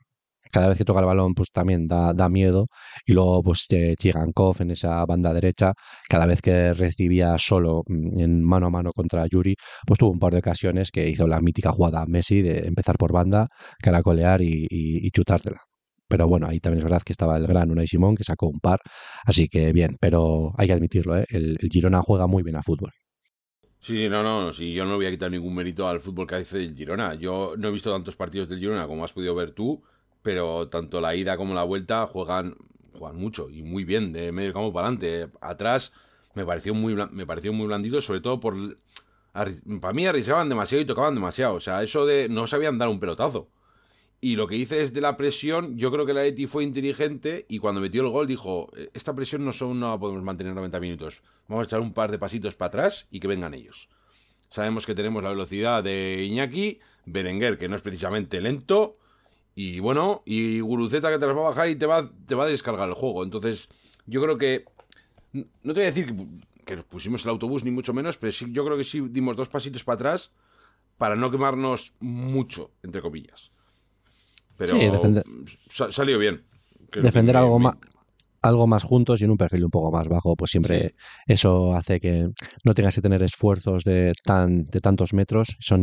cada 0.55 0.69
vez 0.69 0.79
que 0.79 0.85
toca 0.85 1.01
el 1.01 1.07
balón, 1.07 1.35
pues 1.35 1.51
también 1.51 1.89
da, 1.89 2.13
da 2.15 2.29
miedo. 2.29 2.69
Y 3.05 3.13
luego, 3.13 3.43
pues 3.43 3.67
Chigankov 3.99 4.63
en 4.63 4.71
esa 4.71 5.05
banda 5.05 5.35
derecha, 5.35 5.73
cada 6.09 6.27
vez 6.27 6.41
que 6.41 6.73
recibía 6.73 7.37
solo 7.39 7.83
mm, 7.89 8.21
en 8.21 8.45
mano 8.45 8.67
a 8.67 8.71
mano 8.71 8.93
contra 8.93 9.27
Yuri, 9.27 9.57
pues 9.85 9.99
tuvo 9.99 10.13
un 10.13 10.21
par 10.21 10.33
de 10.33 10.39
ocasiones 10.39 10.91
que 10.93 11.09
hizo 11.09 11.27
la 11.27 11.41
mítica 11.41 11.73
jugada 11.73 12.07
Messi 12.07 12.41
de 12.43 12.69
empezar 12.69 12.97
por 12.97 13.13
banda, 13.13 13.49
caracolear 13.81 14.43
y, 14.43 14.67
y, 14.71 15.11
chutártela. 15.11 15.61
Pero 16.09 16.29
bueno, 16.29 16.47
ahí 16.47 16.61
también 16.61 16.79
es 16.79 16.85
verdad 16.85 17.03
que 17.05 17.13
estaba 17.13 17.37
el 17.37 17.47
gran 17.49 17.71
Unai 17.73 17.89
Simón, 17.89 18.15
que 18.15 18.23
sacó 18.23 18.47
un 18.47 18.61
par. 18.61 18.79
Así 19.25 19.49
que 19.49 19.73
bien, 19.73 19.97
pero 20.01 20.53
hay 20.57 20.69
que 20.69 20.75
admitirlo, 20.75 21.19
¿eh? 21.19 21.25
el, 21.31 21.59
Girona 21.71 22.01
juega 22.03 22.29
muy 22.29 22.45
bien 22.45 22.57
a 22.57 22.63
fútbol. 22.63 22.93
Sí, 23.81 24.09
no, 24.09 24.23
no, 24.23 24.53
sí, 24.53 24.73
yo 24.73 24.87
no 24.87 24.97
voy 24.97 25.07
a 25.07 25.11
quitar 25.11 25.31
ningún 25.31 25.55
mérito 25.55 25.89
al 25.89 26.01
fútbol 26.01 26.27
que 26.27 26.37
hace 26.37 26.59
el 26.59 26.77
Girona. 26.77 27.15
Yo 27.17 27.55
no 27.59 27.69
he 27.69 27.73
visto 27.73 27.93
tantos 27.93 28.17
partidos 28.17 28.49
del 28.49 28.61
Girona 28.61 28.87
como 28.87 29.05
has 29.05 29.13
podido 29.13 29.35
ver 29.35 29.51
tú, 29.51 29.83
pero 30.25 30.69
tanto 30.69 31.03
la 31.03 31.15
ida 31.15 31.37
como 31.37 31.55
la 31.55 31.65
vuelta 31.65 32.07
juegan, 32.07 32.57
juegan 32.95 33.17
mucho 33.17 33.51
y 33.51 33.63
muy 33.63 33.85
bien, 33.85 34.15
de 34.15 34.33
medio 34.33 34.55
campo 34.55 34.73
para 34.73 34.89
adelante. 34.89 35.29
Atrás 35.43 35.93
me 36.33 36.47
pareció 36.47 36.73
muy, 36.73 36.97
me 37.13 37.27
pareció 37.27 37.53
muy 37.53 37.67
blandito, 37.67 38.01
sobre 38.01 38.23
todo 38.23 38.41
por... 38.41 38.57
Para 39.33 39.93
mí 39.93 40.07
arriesgaban 40.07 40.49
demasiado 40.49 40.81
y 40.81 40.87
tocaban 40.87 41.15
demasiado. 41.15 41.57
O 41.57 41.61
sea, 41.61 41.83
eso 41.83 42.07
de 42.07 42.31
no 42.31 42.47
sabían 42.47 42.79
dar 42.79 42.89
un 42.89 43.01
pelotazo. 43.01 43.51
Y 44.23 44.37
lo 44.37 44.47
que 44.47 44.57
hice 44.57 44.81
es 44.81 44.95
de 44.95 45.03
la 45.03 45.19
presión, 45.19 45.77
yo 45.77 45.93
creo 45.93 46.07
que 46.07 46.15
la 46.15 46.25
Eti 46.25 46.47
fue 46.47 46.65
inteligente 46.65 47.45
y 47.47 47.59
cuando 47.59 47.83
metió 47.83 48.01
el 48.01 48.09
gol 48.09 48.27
dijo, 48.27 48.71
esta 48.95 49.15
presión 49.15 49.45
no, 49.45 49.53
son, 49.53 49.79
no 49.79 49.91
la 49.91 49.99
podemos 49.99 50.23
mantener 50.23 50.55
90 50.55 50.81
minutos, 50.81 51.23
vamos 51.47 51.65
a 51.65 51.67
echar 51.67 51.81
un 51.81 51.93
par 51.93 52.11
de 52.11 52.19
pasitos 52.19 52.55
para 52.55 52.69
atrás 52.69 53.09
y 53.11 53.21
que 53.21 53.29
vengan 53.29 53.53
ellos. 53.53 53.91
Sabemos 54.49 54.87
que 54.87 54.95
tenemos 54.95 55.23
la 55.23 55.29
velocidad 55.29 55.85
de 55.85 56.25
Iñaki, 56.25 56.81
Berenguer, 57.05 57.59
que 57.59 57.69
no 57.69 57.77
es 57.77 57.83
precisamente 57.83 58.41
lento, 58.41 58.97
y 59.55 59.81
bueno, 59.81 60.23
y 60.25 60.61
Guruceta 60.61 61.11
que 61.11 61.19
te 61.19 61.27
las 61.27 61.37
va 61.37 61.41
a 61.41 61.51
bajar 61.51 61.69
y 61.69 61.77
te 61.77 61.87
va, 61.87 62.09
te 62.27 62.35
va 62.35 62.45
a 62.45 62.49
descargar 62.49 62.89
el 62.89 62.95
juego. 62.95 63.23
Entonces, 63.23 63.69
yo 64.07 64.23
creo 64.23 64.39
que. 64.39 64.65
No 65.33 65.73
te 65.73 65.81
voy 65.81 65.83
a 65.83 65.87
decir 65.87 66.15
que, 66.65 66.77
nos 66.77 66.85
pusimos 66.85 67.25
el 67.25 67.31
autobús, 67.31 67.65
ni 67.65 67.71
mucho 67.71 67.93
menos, 67.93 68.17
pero 68.17 68.33
sí, 68.33 68.47
yo 68.51 68.65
creo 68.65 68.77
que 68.77 68.85
sí 68.85 69.01
dimos 69.11 69.37
dos 69.37 69.49
pasitos 69.49 69.85
para 69.85 69.97
atrás 69.97 70.31
para 70.97 71.17
no 71.17 71.31
quemarnos 71.31 71.95
mucho, 72.01 72.71
entre 72.83 73.03
comillas. 73.03 73.51
Pero 74.57 74.79
salió 75.69 76.19
bien. 76.19 76.45
defender 76.93 77.37
algo 77.37 77.59
más 77.59 77.77
algo 78.45 78.67
más 78.67 78.85
juntos 78.85 79.21
y 79.21 79.25
en 79.25 79.31
un 79.31 79.39
perfil 79.39 79.65
un 79.65 79.71
poco 79.71 79.91
más 79.91 80.07
bajo, 80.07 80.37
pues 80.37 80.51
siempre 80.51 80.95
eso 81.27 81.75
hace 81.75 81.99
que 81.99 82.29
no 82.65 82.75
tengas 82.75 82.95
que 82.95 83.01
tener 83.01 83.23
esfuerzos 83.23 83.85
de, 83.85 84.13
tan, 84.23 84.67
de 84.67 84.81
tantos 84.81 85.15
metros. 85.15 85.57
Son, 85.61 85.83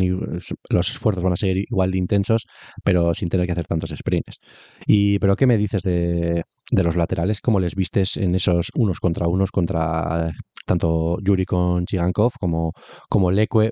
los 0.70 0.90
esfuerzos 0.90 1.24
van 1.24 1.34
a 1.34 1.38
ser 1.38 1.58
igual 1.58 1.90
de 1.90 1.98
intensos, 1.98 2.46
pero 2.84 3.16
sin 3.16 3.30
tener 3.30 3.48
que 3.48 3.54
hacer 3.54 3.66
tantos 3.66 3.90
sprints. 3.90 4.38
Y, 4.86 5.18
pero 5.18 5.36
¿qué 5.36 5.48
me 5.48 5.58
dices 5.58 5.82
de, 5.82 6.44
de 6.70 6.84
los 6.84 6.96
laterales? 6.96 7.42
¿Cómo 7.42 7.60
les 7.60 7.74
vistes 7.74 8.16
en 8.18 8.36
esos 8.36 8.70
unos 8.76 9.00
contra 9.00 9.28
unos 9.28 9.50
contra 9.50 10.30
tanto 10.68 11.18
Yuri 11.24 11.46
con 11.46 11.86
Chigankov 11.86 12.34
como, 12.40 12.74
como 13.10 13.32
Leque 13.32 13.72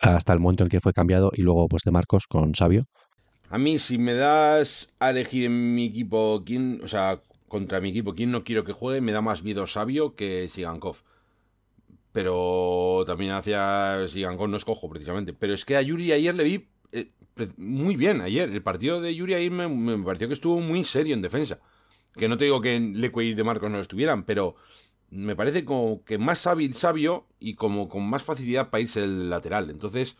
hasta 0.00 0.32
el 0.32 0.40
momento 0.40 0.64
en 0.64 0.68
que 0.68 0.80
fue 0.80 0.92
cambiado 0.92 1.30
y 1.32 1.42
luego 1.42 1.68
pues 1.68 1.82
de 1.84 1.92
Marcos 1.92 2.26
con 2.26 2.56
Sabio? 2.56 2.86
A 3.50 3.58
mí, 3.58 3.78
si 3.78 3.98
me 3.98 4.14
das 4.14 4.88
a 4.98 5.10
elegir 5.10 5.44
en 5.44 5.76
mi 5.76 5.84
equipo 5.84 6.42
quién, 6.44 6.80
o 6.82 6.88
sea, 6.88 7.20
contra 7.48 7.80
mi 7.80 7.90
equipo, 7.90 8.14
quién 8.14 8.30
no 8.30 8.44
quiero 8.44 8.64
que 8.64 8.72
juegue, 8.72 9.00
me 9.00 9.12
da 9.12 9.20
más 9.20 9.42
miedo 9.42 9.66
Sabio 9.66 10.14
que 10.14 10.48
Sigankov. 10.48 10.98
Pero 12.12 13.04
también 13.06 13.32
hacia 13.32 14.06
Sigankov 14.08 14.48
no 14.48 14.56
escojo 14.56 14.88
precisamente. 14.88 15.32
Pero 15.32 15.54
es 15.54 15.64
que 15.64 15.76
a 15.76 15.82
Yuri 15.82 16.12
ayer 16.12 16.34
le 16.34 16.44
vi 16.44 16.68
eh, 16.92 17.10
muy 17.56 17.96
bien 17.96 18.20
ayer. 18.20 18.50
El 18.50 18.62
partido 18.62 19.00
de 19.00 19.14
Yuri 19.14 19.34
ayer 19.34 19.50
me, 19.50 19.98
pareció 19.98 20.28
que 20.28 20.34
estuvo 20.34 20.60
muy 20.60 20.84
serio 20.84 21.14
en 21.14 21.22
defensa. 21.22 21.60
Que 22.14 22.28
no 22.28 22.38
te 22.38 22.44
digo 22.44 22.60
que 22.60 22.80
Leque 22.80 23.24
y 23.24 23.34
De 23.34 23.44
Marcos 23.44 23.70
no 23.70 23.78
estuvieran, 23.80 24.24
pero 24.24 24.56
me 25.10 25.36
parece 25.36 25.64
como 25.64 26.02
que 26.04 26.18
más 26.18 26.46
hábil 26.46 26.74
Sabio 26.74 27.26
y 27.38 27.54
como 27.54 27.88
con 27.88 28.08
más 28.08 28.22
facilidad 28.22 28.70
para 28.70 28.80
irse 28.80 29.04
el 29.04 29.28
lateral. 29.28 29.68
Entonces, 29.70 30.16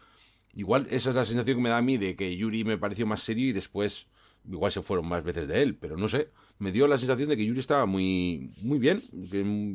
igual 0.55 0.87
esa 0.91 1.11
es 1.11 1.17
la 1.17 1.25
sensación 1.25 1.57
que 1.57 1.63
me 1.63 1.71
da 1.71 1.79
a 1.79 1.83
mí 1.83 1.97
de 1.97 2.15
que 2.15 2.37
Yuri 2.37 2.65
me 2.65 2.77
pareció 2.77 3.07
más 3.07 3.23
serio 3.23 3.49
y 3.49 3.53
después 3.53 4.07
igual 4.49 4.71
se 4.71 4.83
fueron 4.83 5.09
más 5.09 5.25
veces 5.25 5.49
de 5.49 5.63
él, 5.63 5.77
pero 5.77 5.97
no 5.97 6.09
sé 6.09 6.31
me 6.59 6.73
dio 6.73 6.87
la 6.87 6.99
sensación 6.99 7.29
de 7.29 7.37
que 7.37 7.45
Yuri 7.45 7.61
estaba 7.61 7.87
muy, 7.87 8.51
muy 8.63 8.79
bien, 8.79 9.03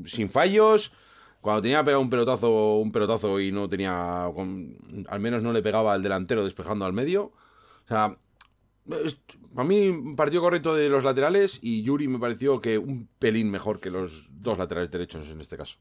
sin 0.05 0.29
fallos. 0.29 0.93
Cuando 1.41 1.61
tenía 1.61 1.83
pegado 1.83 2.01
un 2.01 2.09
pelotazo, 2.09 2.77
un 2.77 2.91
pelotazo 2.91 3.39
y 3.39 3.51
no 3.51 3.67
tenía, 3.67 4.25
al 4.25 5.19
menos 5.19 5.41
no 5.41 5.53
le 5.53 5.63
pegaba 5.63 5.93
al 5.93 6.03
delantero 6.03 6.43
despejando 6.43 6.85
al 6.85 6.93
medio. 6.93 7.31
O 7.85 7.87
sea, 7.87 8.15
para 9.55 9.67
mí 9.67 10.15
partido 10.15 10.41
correcto 10.41 10.75
de 10.75 10.89
los 10.89 11.03
laterales 11.03 11.59
y 11.61 11.83
Yuri 11.83 12.07
me 12.07 12.19
pareció 12.19 12.61
que 12.61 12.77
un 12.77 13.07
pelín 13.19 13.49
mejor 13.49 13.79
que 13.79 13.89
los 13.89 14.27
dos 14.29 14.57
laterales 14.57 14.91
derechos 14.91 15.29
en 15.29 15.41
este 15.41 15.57
caso. 15.57 15.79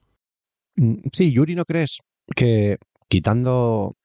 Mm, 0.76 1.08
sí, 1.12 1.32
Yuri, 1.32 1.54
¿no 1.54 1.64
crees 1.64 2.00
que 2.34 2.78
quitando 3.08 3.96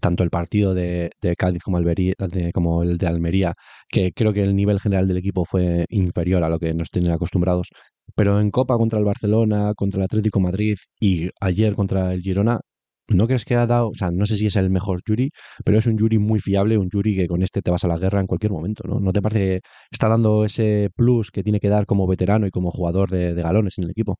tanto 0.00 0.22
el 0.22 0.30
partido 0.30 0.74
de, 0.74 1.10
Cádiz 1.36 1.62
como, 1.62 2.82
el 2.82 2.98
de 2.98 3.06
Almería, 3.06 3.54
que 3.88 4.12
creo 4.12 4.32
que 4.32 4.42
el 4.42 4.56
nivel 4.56 4.80
general 4.80 5.08
del 5.08 5.18
equipo 5.18 5.44
fue 5.44 5.84
inferior 5.88 6.44
a 6.44 6.48
lo 6.48 6.58
que 6.58 6.74
nos 6.74 6.90
tienen 6.90 7.12
acostumbrados. 7.12 7.68
Pero 8.14 8.40
en 8.40 8.50
Copa 8.50 8.76
contra 8.76 8.98
el 8.98 9.04
Barcelona, 9.04 9.72
contra 9.76 10.00
el 10.00 10.04
Atlético 10.04 10.40
Madrid 10.40 10.76
y 11.00 11.28
ayer 11.40 11.74
contra 11.74 12.12
el 12.14 12.22
Girona, 12.22 12.60
¿no 13.08 13.26
crees 13.26 13.44
que 13.44 13.54
ha 13.54 13.66
dado, 13.66 13.88
o 13.88 13.94
sea, 13.94 14.10
no 14.10 14.26
sé 14.26 14.36
si 14.36 14.46
es 14.46 14.56
el 14.56 14.70
mejor 14.70 15.00
Yuri, 15.06 15.30
pero 15.64 15.78
es 15.78 15.86
un 15.86 15.98
Yuri 15.98 16.18
muy 16.18 16.40
fiable, 16.40 16.78
un 16.78 16.88
Yuri 16.90 17.16
que 17.16 17.26
con 17.26 17.42
este 17.42 17.62
te 17.62 17.70
vas 17.70 17.84
a 17.84 17.88
la 17.88 17.98
guerra 17.98 18.20
en 18.20 18.26
cualquier 18.26 18.52
momento, 18.52 18.84
¿no? 18.86 19.00
¿No 19.00 19.12
te 19.12 19.22
parece 19.22 19.40
que 19.40 19.60
está 19.90 20.08
dando 20.08 20.44
ese 20.44 20.88
plus 20.94 21.30
que 21.30 21.42
tiene 21.42 21.60
que 21.60 21.68
dar 21.68 21.86
como 21.86 22.06
veterano 22.06 22.46
y 22.46 22.50
como 22.50 22.70
jugador 22.70 23.10
de 23.10 23.34
galones 23.34 23.78
en 23.78 23.84
el 23.84 23.90
equipo? 23.90 24.18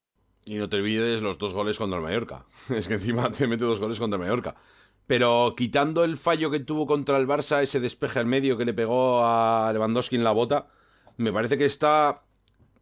Y 0.48 0.54
no 0.54 0.66
te 0.66 0.76
olvides 0.76 1.20
los 1.20 1.36
dos 1.36 1.52
goles 1.52 1.76
contra 1.76 1.98
el 1.98 2.04
Mallorca. 2.04 2.46
Es 2.74 2.88
que 2.88 2.94
encima 2.94 3.30
te 3.30 3.46
mete 3.46 3.64
dos 3.64 3.80
goles 3.80 3.98
contra 3.98 4.16
el 4.16 4.22
Mallorca. 4.22 4.54
Pero 5.08 5.54
quitando 5.56 6.04
el 6.04 6.18
fallo 6.18 6.50
que 6.50 6.60
tuvo 6.60 6.86
contra 6.86 7.16
el 7.16 7.26
Barça, 7.26 7.62
ese 7.62 7.80
despeje 7.80 8.18
al 8.18 8.26
medio 8.26 8.58
que 8.58 8.66
le 8.66 8.74
pegó 8.74 9.24
a 9.24 9.70
Lewandowski 9.72 10.16
en 10.16 10.22
la 10.22 10.32
bota, 10.32 10.68
me 11.16 11.32
parece 11.32 11.56
que 11.56 11.64
está. 11.64 12.24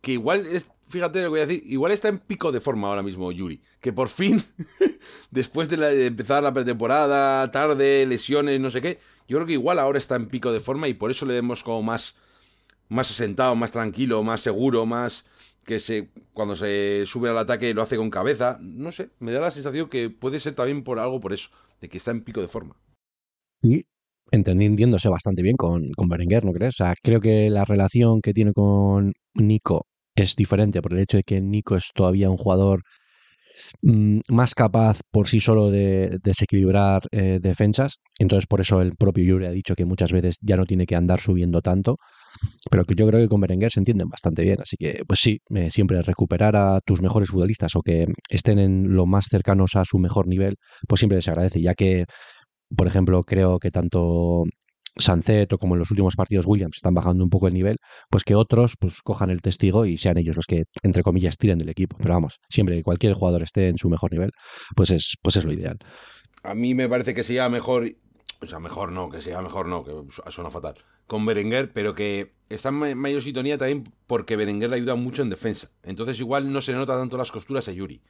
Que 0.00 0.12
igual 0.12 0.44
es. 0.44 0.68
Fíjate 0.88 1.20
lo 1.20 1.26
que 1.26 1.28
voy 1.28 1.40
a 1.40 1.46
decir. 1.46 1.62
Igual 1.66 1.92
está 1.92 2.08
en 2.08 2.18
pico 2.18 2.50
de 2.50 2.60
forma 2.60 2.88
ahora 2.88 3.04
mismo 3.04 3.30
Yuri. 3.30 3.62
Que 3.80 3.92
por 3.92 4.08
fin, 4.08 4.42
después 5.30 5.68
de, 5.68 6.06
empezar 6.06 6.42
la 6.42 6.52
pretemporada, 6.52 7.48
tarde, 7.52 8.04
lesiones, 8.06 8.60
no 8.60 8.70
sé 8.70 8.82
qué, 8.82 8.98
yo 9.28 9.38
creo 9.38 9.46
que 9.46 9.52
igual 9.52 9.78
ahora 9.78 9.98
está 9.98 10.16
en 10.16 10.26
pico 10.26 10.50
de 10.50 10.58
forma 10.58 10.88
y 10.88 10.94
por 10.94 11.12
eso 11.12 11.26
le 11.26 11.34
vemos 11.34 11.62
como 11.62 11.84
más. 11.84 12.16
Más 12.88 13.10
asentado, 13.10 13.54
más 13.56 13.72
tranquilo, 13.72 14.22
más 14.22 14.40
seguro, 14.40 14.86
más 14.86 15.26
que 15.64 15.80
se 15.80 16.10
cuando 16.32 16.54
se 16.54 17.04
sube 17.06 17.28
al 17.28 17.38
ataque 17.38 17.74
lo 17.74 17.82
hace 17.82 17.96
con 17.96 18.10
cabeza. 18.10 18.58
No 18.60 18.92
sé, 18.92 19.10
me 19.18 19.32
da 19.32 19.40
la 19.40 19.50
sensación 19.50 19.88
que 19.88 20.10
puede 20.10 20.40
ser 20.40 20.54
también 20.54 20.82
por 20.82 20.98
algo 20.98 21.20
por 21.20 21.32
eso 21.32 21.50
de 21.80 21.88
que 21.88 21.98
está 21.98 22.10
en 22.12 22.22
pico 22.22 22.40
de 22.40 22.48
forma. 22.48 22.76
Y 23.62 23.84
entendiéndose 24.30 25.08
bastante 25.08 25.42
bien 25.42 25.56
con, 25.56 25.90
con 25.92 26.08
Berenguer, 26.08 26.44
¿no 26.44 26.52
crees? 26.52 26.74
O 26.80 26.84
sea, 26.84 26.94
creo 27.02 27.20
que 27.20 27.50
la 27.50 27.64
relación 27.64 28.20
que 28.20 28.32
tiene 28.32 28.52
con 28.52 29.12
Nico 29.34 29.86
es 30.14 30.34
diferente 30.34 30.80
por 30.82 30.94
el 30.94 31.00
hecho 31.00 31.18
de 31.18 31.22
que 31.22 31.40
Nico 31.40 31.76
es 31.76 31.90
todavía 31.94 32.30
un 32.30 32.36
jugador 32.36 32.82
mm, 33.82 34.20
más 34.28 34.54
capaz 34.54 35.00
por 35.10 35.28
sí 35.28 35.40
solo 35.40 35.70
de, 35.70 36.18
desequilibrar 36.22 37.02
eh, 37.12 37.38
defensas. 37.40 37.98
Entonces, 38.18 38.46
por 38.46 38.60
eso 38.60 38.80
el 38.80 38.96
propio 38.96 39.24
Yuri 39.24 39.46
ha 39.46 39.50
dicho 39.50 39.74
que 39.74 39.84
muchas 39.84 40.12
veces 40.12 40.38
ya 40.40 40.56
no 40.56 40.64
tiene 40.64 40.86
que 40.86 40.96
andar 40.96 41.20
subiendo 41.20 41.60
tanto. 41.60 41.98
Pero 42.70 42.84
que 42.84 42.94
yo 42.94 43.06
creo 43.06 43.20
que 43.20 43.28
con 43.28 43.40
Berenguer 43.40 43.70
se 43.70 43.80
entienden 43.80 44.08
bastante 44.08 44.42
bien. 44.42 44.60
Así 44.60 44.76
que, 44.76 45.02
pues 45.06 45.20
sí, 45.20 45.40
siempre 45.68 46.02
recuperar 46.02 46.56
a 46.56 46.80
tus 46.84 47.00
mejores 47.00 47.30
futbolistas 47.30 47.76
o 47.76 47.82
que 47.82 48.06
estén 48.28 48.58
en 48.58 48.94
lo 48.94 49.06
más 49.06 49.26
cercanos 49.30 49.76
a 49.76 49.84
su 49.84 49.98
mejor 49.98 50.26
nivel, 50.26 50.56
pues 50.88 51.00
siempre 51.00 51.20
se 51.22 51.30
agradece, 51.30 51.60
ya 51.60 51.74
que, 51.74 52.04
por 52.76 52.86
ejemplo, 52.86 53.22
creo 53.22 53.58
que 53.58 53.70
tanto 53.70 54.44
Sancet 54.98 55.52
o 55.52 55.58
como 55.58 55.74
en 55.74 55.80
los 55.80 55.90
últimos 55.90 56.16
partidos 56.16 56.46
Williams 56.46 56.76
están 56.76 56.94
bajando 56.94 57.22
un 57.22 57.30
poco 57.30 57.48
el 57.48 57.54
nivel, 57.54 57.76
pues 58.10 58.24
que 58.24 58.34
otros 58.34 58.76
pues 58.78 59.02
cojan 59.02 59.30
el 59.30 59.42
testigo 59.42 59.84
y 59.84 59.96
sean 59.96 60.18
ellos 60.18 60.36
los 60.36 60.46
que, 60.46 60.64
entre 60.82 61.02
comillas, 61.02 61.36
tiren 61.36 61.58
del 61.58 61.68
equipo. 61.68 61.96
Pero 62.00 62.14
vamos, 62.14 62.38
siempre 62.48 62.76
que 62.76 62.82
cualquier 62.82 63.14
jugador 63.14 63.42
esté 63.42 63.68
en 63.68 63.78
su 63.78 63.88
mejor 63.88 64.12
nivel, 64.12 64.30
pues 64.74 64.90
es, 64.90 65.14
pues 65.22 65.36
es 65.36 65.44
lo 65.44 65.52
ideal. 65.52 65.78
A 66.42 66.54
mí 66.54 66.74
me 66.74 66.88
parece 66.88 67.14
que 67.14 67.24
sea 67.24 67.48
mejor, 67.48 67.90
o 68.40 68.46
sea, 68.46 68.58
mejor 68.58 68.92
no, 68.92 69.10
que 69.10 69.20
sea 69.20 69.40
mejor 69.42 69.68
no, 69.68 69.84
que 69.84 69.92
suena 70.30 70.50
fatal 70.50 70.76
con 71.06 71.24
Berenguer, 71.26 71.72
pero 71.72 71.94
que 71.94 72.34
está 72.48 72.68
en 72.68 72.98
mayor 72.98 73.22
sintonía 73.22 73.58
también 73.58 73.84
porque 74.06 74.36
Berenguer 74.36 74.70
le 74.70 74.76
ayuda 74.76 74.94
mucho 74.94 75.22
en 75.22 75.30
defensa. 75.30 75.70
Entonces 75.82 76.18
igual 76.20 76.52
no 76.52 76.60
se 76.60 76.72
le 76.72 76.78
nota 76.78 76.98
tanto 76.98 77.16
las 77.16 77.32
costuras 77.32 77.68
a 77.68 77.72
Yuri. 77.72 78.02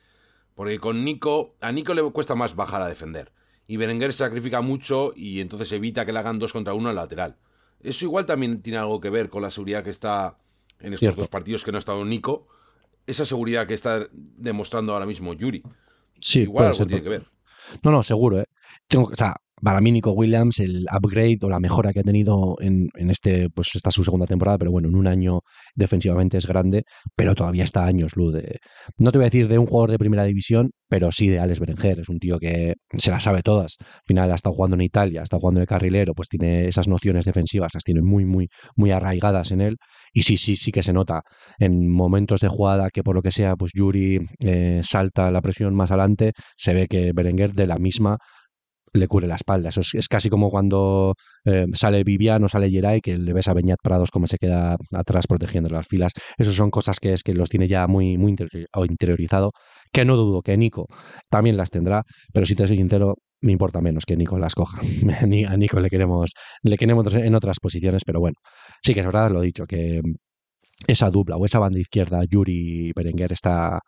Porque 0.55 0.79
con 0.79 1.05
Nico, 1.05 1.55
a 1.61 1.71
Nico 1.73 1.95
le 1.95 2.03
cuesta 2.11 2.35
más 2.35 2.57
bajar 2.57 2.83
a 2.83 2.89
defender. 2.89 3.33
Y 3.67 3.77
Berenguer 3.77 4.13
se 4.13 4.19
sacrifica 4.19 4.61
mucho 4.61 5.13
y 5.15 5.41
entonces 5.41 5.71
evita 5.73 6.07
que 6.07 6.13
le 6.13 6.19
hagan 6.19 6.39
dos 6.39 6.53
contra 6.53 6.75
uno 6.75 6.89
al 6.89 6.97
lateral. 6.97 7.37
Eso 7.81 8.05
igual 8.05 8.25
también 8.25 8.63
tiene 8.63 8.79
algo 8.79 9.01
que 9.01 9.11
ver 9.11 9.29
con 9.29 9.43
la 9.43 9.51
seguridad 9.51 9.85
que 9.85 9.91
está 9.91 10.39
en 10.81 10.95
estos 10.95 11.17
dos 11.17 11.29
partidos 11.29 11.65
que 11.65 11.73
no 11.73 11.79
ha 11.79 11.81
estado 11.81 12.05
Nico. 12.05 12.49
Esa 13.07 13.25
seguridad 13.25 13.67
que 13.67 13.75
está 13.75 14.09
demostrando 14.13 14.93
ahora 14.93 15.07
mismo 15.07 15.35
Yuri. 15.35 15.63
Sí, 16.21 16.41
igual 16.41 16.67
algo 16.67 16.87
tiene 16.87 17.03
que 17.03 17.09
ver. 17.09 17.27
No, 17.83 17.91
no, 17.91 18.03
seguro, 18.03 18.41
¿eh? 18.41 18.47
Tengo, 18.89 19.07
o 19.07 19.15
sea, 19.15 19.37
para 19.63 19.81
mí 19.81 19.91
Nico 19.91 20.13
Williams, 20.13 20.61
el 20.61 20.85
upgrade 20.95 21.39
o 21.43 21.49
la 21.49 21.61
mejora 21.61 21.93
que 21.93 22.01
ha 22.01 22.03
tenido 22.03 22.57
en, 22.61 22.89
en, 22.95 23.11
este, 23.11 23.49
pues 23.51 23.75
esta 23.75 23.89
es 23.89 23.95
su 23.95 24.05
segunda 24.05 24.27
temporada, 24.27 24.59
pero 24.59 24.71
bueno, 24.71 24.89
en 24.89 24.97
un 24.97 25.07
año 25.07 25.41
defensivamente 25.75 26.37
es 26.37 26.47
grande, 26.47 26.85
pero 27.15 27.35
todavía 27.35 27.65
está 27.65 27.85
años 27.87 28.17
luz 28.17 28.35
de, 28.35 28.59
no 28.99 29.13
te 29.13 29.19
voy 29.19 29.25
a 29.25 29.31
decir 29.31 29.49
de 29.49 29.59
un 29.59 29.67
jugador 29.67 29.91
de 29.91 29.99
primera 29.99 30.25
división, 30.25 30.71
pero 30.89 31.11
sí 31.11 31.29
de 31.29 31.39
Alex 31.39 31.61
Berenger, 31.61 32.01
es 32.01 32.09
un 32.09 32.19
tío 32.19 32.39
que 32.39 32.75
se 32.97 33.11
las 33.11 33.23
sabe 33.23 33.43
todas. 33.43 33.77
Al 33.81 34.03
final 34.07 34.31
ha 34.31 34.35
estado 34.35 34.55
jugando 34.55 34.77
en 34.77 34.83
Italia, 34.83 35.21
ha 35.21 35.25
estado 35.25 35.41
jugando 35.41 35.61
de 35.61 35.67
carrilero, 35.67 36.15
pues 36.15 36.29
tiene 36.29 36.67
esas 36.69 36.87
nociones 36.87 37.25
defensivas, 37.25 37.71
las 37.75 37.83
tiene 37.83 38.03
muy, 38.03 38.25
muy, 38.25 38.49
muy 38.77 38.91
arraigadas 38.91 39.51
en 39.53 39.63
él. 39.63 39.77
Y 40.13 40.23
sí, 40.23 40.37
sí, 40.37 40.57
sí 40.57 40.71
que 40.71 40.83
se 40.83 40.93
nota 40.93 41.23
en 41.59 41.91
momentos 41.91 42.41
de 42.41 42.49
jugada 42.49 42.89
que 42.91 43.03
por 43.03 43.17
lo 43.17 43.23
que 43.23 43.31
sea, 43.31 43.57
pues 43.57 43.73
Yuri 43.75 44.21
eh, 44.45 44.81
salta 44.83 45.31
la 45.31 45.41
presión 45.41 45.75
más 45.75 45.91
adelante, 45.91 46.33
se 46.57 46.75
ve 46.75 46.87
que 46.89 47.13
Berenguer 47.15 47.53
de 47.53 47.67
la 47.67 47.79
misma 47.79 48.19
le 48.97 49.09
cubre 49.09 49.27
la 49.27 49.35
espalda. 49.35 49.69
Eso 49.69 49.81
es, 49.81 50.09
casi 50.09 50.29
como 50.29 50.51
cuando 50.51 51.15
eh, 51.45 51.67
sale 51.73 52.05
Viviano, 52.05 52.49
sale 52.49 52.71
Geray, 52.71 53.01
que 53.01 53.17
le 53.17 53.33
ves 53.33 53.49
a 53.49 53.55
Beñat 53.55 53.79
Prados 53.83 54.11
como 54.11 54.27
se 54.27 54.39
queda 54.39 54.77
atrás 54.93 55.27
protegiendo 55.27 55.69
las 55.71 55.87
filas. 55.87 56.13
Esas 56.37 56.55
son 56.55 56.71
cosas 56.71 56.99
que 57.01 57.13
es 57.13 57.23
que 57.23 57.35
los 57.35 57.49
tiene 57.49 57.69
ya 57.69 57.87
muy, 57.87 58.19
muy 58.19 58.35
interiorizado, 58.89 59.53
que 59.93 60.05
no 60.05 60.17
dudo 60.17 60.43
que 60.43 60.57
Nico 60.57 60.87
también 61.31 61.57
las 61.57 61.71
tendrá, 61.71 62.03
pero 62.33 62.47
si 62.47 62.55
te 62.55 62.67
soy 62.67 62.77
sincero, 62.77 63.15
me 63.41 63.53
importa 63.53 63.81
menos 63.81 64.05
que 64.07 64.17
Nico 64.17 64.39
las 64.39 64.55
coja. 64.55 64.81
a 65.49 65.57
Nico 65.57 65.81
le 65.81 65.89
queremos, 65.89 66.33
le 66.63 66.77
queremos 66.77 67.15
en 67.15 67.35
otras 67.35 67.59
posiciones, 67.61 68.03
pero 68.05 68.21
bueno, 68.21 68.37
sí 68.83 68.95
que 68.95 69.01
es 69.01 69.07
verdad, 69.07 69.31
lo 69.31 69.41
dicho, 69.41 69.65
que 69.67 70.01
esa 70.87 71.11
dupla 71.11 71.37
o 71.37 71.45
esa 71.45 71.59
banda 71.59 71.79
izquierda, 71.79 72.23
Yuri 72.25 72.93
Berenguer, 72.95 73.33
está, 73.33 73.81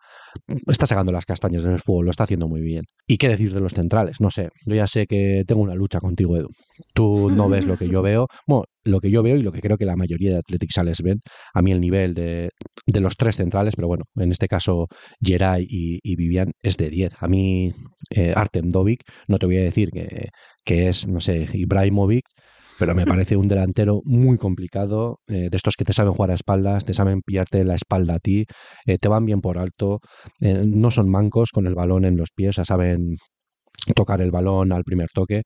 está 0.67 0.85
sacando 0.85 1.11
las 1.11 1.25
castañas 1.25 1.63
del 1.63 1.79
fuego, 1.79 2.03
lo 2.03 2.09
está 2.09 2.23
haciendo 2.23 2.47
muy 2.47 2.61
bien. 2.61 2.85
¿Y 3.07 3.17
qué 3.17 3.29
decir 3.29 3.53
de 3.53 3.59
los 3.59 3.73
centrales? 3.73 4.19
No 4.19 4.29
sé, 4.29 4.49
yo 4.65 4.75
ya 4.75 4.87
sé 4.87 5.05
que 5.05 5.43
tengo 5.47 5.61
una 5.61 5.75
lucha 5.75 5.99
contigo, 5.99 6.35
Edu. 6.37 6.49
Tú 6.93 7.29
no 7.29 7.47
ves 7.47 7.65
lo 7.65 7.77
que 7.77 7.87
yo 7.87 8.01
veo. 8.01 8.27
Bueno, 8.47 8.63
lo 8.83 8.99
que 8.99 9.11
yo 9.11 9.21
veo 9.21 9.35
y 9.35 9.41
lo 9.43 9.51
que 9.51 9.61
creo 9.61 9.77
que 9.77 9.85
la 9.85 9.95
mayoría 9.95 10.31
de 10.31 10.37
Athletic 10.39 10.71
Sales 10.71 11.01
ven, 11.03 11.19
a 11.53 11.61
mí 11.61 11.71
el 11.71 11.79
nivel 11.79 12.15
de, 12.15 12.49
de 12.87 12.99
los 12.99 13.15
tres 13.15 13.35
centrales, 13.35 13.75
pero 13.75 13.87
bueno, 13.87 14.05
en 14.15 14.31
este 14.31 14.47
caso 14.47 14.87
Geray 15.21 15.67
y, 15.69 16.15
Vivian 16.15 16.51
es 16.63 16.77
de 16.77 16.89
10. 16.89 17.13
A 17.19 17.27
mí 17.27 17.71
eh, 18.09 18.33
Artem 18.35 18.69
Dovik, 18.69 19.03
no 19.27 19.37
te 19.37 19.45
voy 19.45 19.57
a 19.57 19.61
decir 19.61 19.89
que, 19.91 20.29
que 20.65 20.89
es, 20.89 21.07
no 21.07 21.19
sé, 21.19 21.47
Ibrahimovic, 21.53 22.25
pero 22.79 22.95
me 22.95 23.05
parece 23.05 23.35
un 23.35 23.47
delantero 23.47 24.01
muy 24.05 24.37
complicado, 24.37 25.19
eh, 25.27 25.49
de 25.51 25.57
estos 25.57 25.75
que 25.75 25.83
te 25.83 25.93
saben 25.93 26.13
jugar 26.13 26.31
a 26.31 26.35
espaldas, 26.35 26.85
te 26.85 26.93
saben 26.93 27.21
pillarte 27.21 27.63
la 27.65 27.75
espalda 27.75 28.15
a 28.15 28.19
ti, 28.19 28.45
eh, 28.85 28.97
te 28.97 29.09
van 29.09 29.25
bien 29.25 29.41
por 29.41 29.57
alto, 29.57 29.99
eh, 30.39 30.63
no 30.65 30.89
son 30.89 31.09
mancos 31.09 31.49
con 31.51 31.67
el 31.67 31.75
balón 31.75 32.05
en 32.05 32.15
los 32.15 32.29
pies, 32.33 32.55
saben 32.63 33.15
tocar 33.95 34.21
el 34.21 34.31
balón 34.31 34.71
al 34.71 34.83
primer 34.83 35.09
toque. 35.13 35.43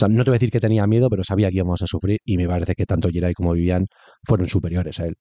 No 0.00 0.24
te 0.24 0.30
voy 0.30 0.36
a 0.36 0.40
decir 0.40 0.50
que 0.50 0.58
tenía 0.58 0.86
miedo, 0.88 1.08
pero 1.08 1.22
sabía 1.22 1.50
que 1.50 1.56
íbamos 1.56 1.80
a 1.82 1.86
sufrir 1.86 2.18
y 2.24 2.36
me 2.36 2.48
parece 2.48 2.74
que 2.74 2.84
tanto 2.84 3.08
Giray 3.08 3.32
como 3.32 3.52
Vivian 3.52 3.86
fueron 4.26 4.48
superiores 4.48 4.98
a 4.98 5.06
él. 5.06 5.14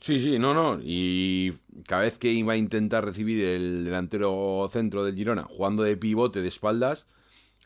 Sí, 0.00 0.20
sí, 0.20 0.38
no, 0.38 0.54
no. 0.54 0.78
Y 0.82 1.52
cada 1.86 2.02
vez 2.02 2.18
que 2.18 2.32
iba 2.32 2.54
a 2.54 2.56
intentar 2.56 3.04
recibir 3.04 3.44
el 3.44 3.84
delantero 3.84 4.66
centro 4.70 5.04
del 5.04 5.14
Girona 5.14 5.44
jugando 5.44 5.82
de 5.82 5.96
pivote 5.96 6.40
de 6.40 6.48
espaldas, 6.48 7.06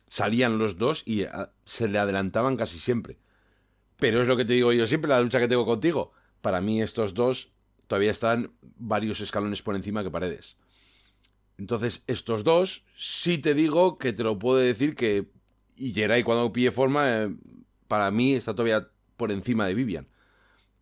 salían 0.09 0.59
los 0.59 0.77
dos 0.77 1.03
y 1.07 1.25
ah, 1.25 1.53
se 1.65 1.89
le 1.89 1.99
adelantaban 1.99 2.57
casi 2.57 2.79
siempre. 2.79 3.19
Pero 3.97 4.23
es 4.23 4.29
lo 4.29 4.37
que 4.37 4.45
te 4.45 4.55
digo 4.55 4.73
yo 4.73 4.87
siempre, 4.87 5.09
la 5.09 5.21
lucha 5.21 5.41
que 5.41 5.49
tengo 5.49 5.67
contigo. 5.67 6.13
Para 6.41 6.61
mí 6.61 6.81
estos 6.81 7.15
dos 7.15 7.53
todavía 7.87 8.11
están 8.11 8.53
varios 8.77 9.21
escalones 9.21 9.63
por 9.63 9.77
encima 9.77 10.03
que 10.03 10.11
Paredes. 10.11 10.57
Entonces, 11.59 12.05
estos 12.07 12.43
dos, 12.43 12.87
sí 12.97 13.37
te 13.37 13.53
digo 13.53 13.99
que 13.99 14.15
te 14.15 14.23
lo 14.23 14.39
puedo 14.39 14.57
decir 14.59 14.95
que. 14.95 15.31
Y 15.77 15.93
cuando 16.23 16.53
pille 16.53 16.71
forma, 16.71 17.25
eh, 17.25 17.37
para 17.87 18.11
mí 18.11 18.35
está 18.35 18.53
todavía 18.55 18.89
por 19.17 19.31
encima 19.31 19.67
de 19.67 19.75
Vivian. 19.75 20.09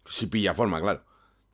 Si 0.08 0.26
pilla 0.26 0.54
forma, 0.54 0.80
claro. 0.80 1.04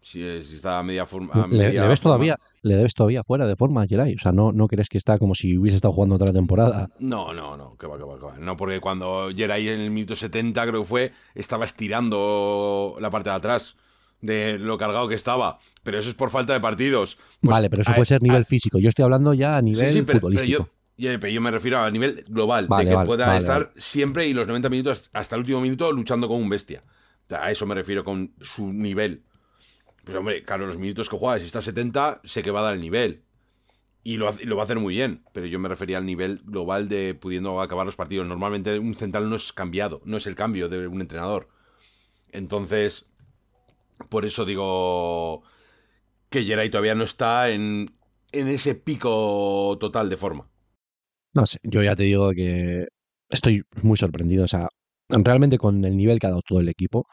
Si, 0.05 0.23
está 0.23 0.79
a 0.79 0.83
media 0.83 1.07
forma. 1.07 1.47
le, 1.51 1.71
ves 1.71 2.01
todavía, 2.01 2.39
le 2.61 2.77
debes 2.77 2.93
todavía 2.93 3.25
fuera 3.25 3.47
de 3.47 3.57
forma 3.57 3.83
a 3.83 3.87
Geray. 3.87 4.15
O 4.15 4.19
sea, 4.19 4.33
no, 4.33 4.53
no 4.53 4.69
crees 4.69 4.91
que 4.91 4.99
está 4.99 5.17
como 5.17 5.35
si 5.35 5.57
hubiese 5.57 5.77
estado 5.77 5.95
jugando 5.95 6.17
otra 6.17 6.31
temporada. 6.31 6.91
No, 6.99 7.33
no, 7.33 7.57
no, 7.57 7.75
que 7.79 7.87
va, 7.87 7.97
que 7.97 8.05
va, 8.05 8.19
que 8.19 8.25
va. 8.27 8.37
No, 8.39 8.55
porque 8.59 8.81
cuando 8.81 9.31
Geray 9.35 9.67
en 9.69 9.81
el 9.81 9.91
minuto 9.91 10.15
70, 10.15 10.61
creo 10.67 10.83
que 10.83 10.87
fue, 10.87 11.13
estaba 11.35 11.65
estirando 11.65 12.99
la 13.01 13.09
parte 13.09 13.31
de 13.31 13.37
atrás 13.37 13.77
de 14.21 14.59
lo 14.59 14.77
cargado 14.77 15.09
que 15.09 15.15
estaba. 15.15 15.59
Pero 15.83 15.99
eso 15.99 16.11
es 16.11 16.15
por 16.15 16.29
falta 16.29 16.53
de 16.53 16.61
partidos. 16.61 17.17
Pues 17.41 17.51
vale, 17.51 17.71
pero 17.71 17.81
eso 17.81 17.93
puede 17.93 18.05
ser 18.05 18.23
nivel 18.23 18.45
físico. 18.45 18.79
Yo 18.79 18.91
estoy 18.91 19.05
hablando 19.05 19.33
ya 19.33 19.53
a 19.53 19.63
nivel 19.63 20.05
futbolístico. 20.07 20.69
Pero 20.99 21.29
yo, 21.29 21.41
me 21.41 21.51
refiero 21.51 21.79
a 21.79 21.91
nivel 21.91 22.27
global, 22.29 22.69
de 22.69 22.89
que 22.89 22.99
pueda 23.07 23.39
estar 23.39 23.73
siempre 23.75 24.29
y 24.29 24.35
los 24.35 24.47
90 24.47 24.69
minutos 24.69 25.09
hasta 25.15 25.37
el 25.37 25.41
último 25.41 25.63
minuto 25.63 25.91
luchando 25.93 26.29
como 26.29 26.41
un 26.41 26.51
bestia. 26.51 26.83
a 27.31 27.51
eso 27.51 27.65
me 27.65 27.75
refiero 27.75 28.05
con 28.05 28.35
su 28.43 28.71
nivel. 28.71 29.23
Pues 30.05 30.17
hombre, 30.17 30.43
claro, 30.43 30.67
los 30.67 30.79
minutos 30.79 31.09
que 31.09 31.17
juega, 31.17 31.39
si 31.39 31.47
está 31.47 31.61
a 31.61 31.63
70, 31.63 32.21
sé 32.25 32.43
que 32.43 32.51
va 32.51 32.61
a 32.61 32.65
dar 32.65 32.75
el 32.75 32.81
nivel. 32.81 33.25
Y 34.07 34.19
lo, 34.19 34.27
va 34.27 34.61
a 34.61 34.65
hacer 34.65 34.79
muy 34.79 34.95
bien. 34.95 35.25
Pero 35.33 35.47
yo 35.47 35.59
me 35.59 35.69
refería 35.69 35.97
al 35.97 36.05
nivel 36.05 36.43
global 36.45 36.89
de 36.89 37.15
pudiendo 37.15 37.61
acabar 37.61 37.87
los 37.87 37.97
partidos. 37.97 38.27
Normalmente 38.27 38.79
un 38.79 38.95
central 38.95 39.31
no 39.31 39.37
es 39.37 39.53
cambiado, 39.53 40.03
no 40.05 40.19
es 40.19 40.27
el 40.27 40.35
cambio 40.35 40.69
de 40.69 40.87
un 40.87 41.01
entrenador. 41.01 41.49
Entonces, 42.33 43.07
por 44.11 44.27
eso 44.27 44.45
digo 44.45 45.43
que 46.29 46.45
Geray 46.45 46.69
todavía 46.69 46.95
no 46.95 47.05
está 47.05 47.49
en, 47.49 47.97
en 48.33 48.49
ese 48.49 48.75
pico 48.75 49.79
total 49.81 50.11
de 50.11 50.19
forma. 50.19 50.51
No 51.33 51.47
sé, 51.47 51.59
yo 51.63 51.83
ya 51.83 51.97
te 51.97 52.03
digo 52.03 52.31
que 52.33 52.87
estoy 53.31 53.63
muy 53.83 53.97
sorprendido. 53.97 54.45
O 54.45 54.49
sea, 54.49 54.69
realmente 55.09 55.57
con 55.57 55.83
el 55.83 55.97
nivel 55.97 56.19
que 56.19 56.27
ha 56.27 56.31
dado 56.31 56.43
todo 56.47 56.61
el 56.61 56.69
equipo 56.69 57.07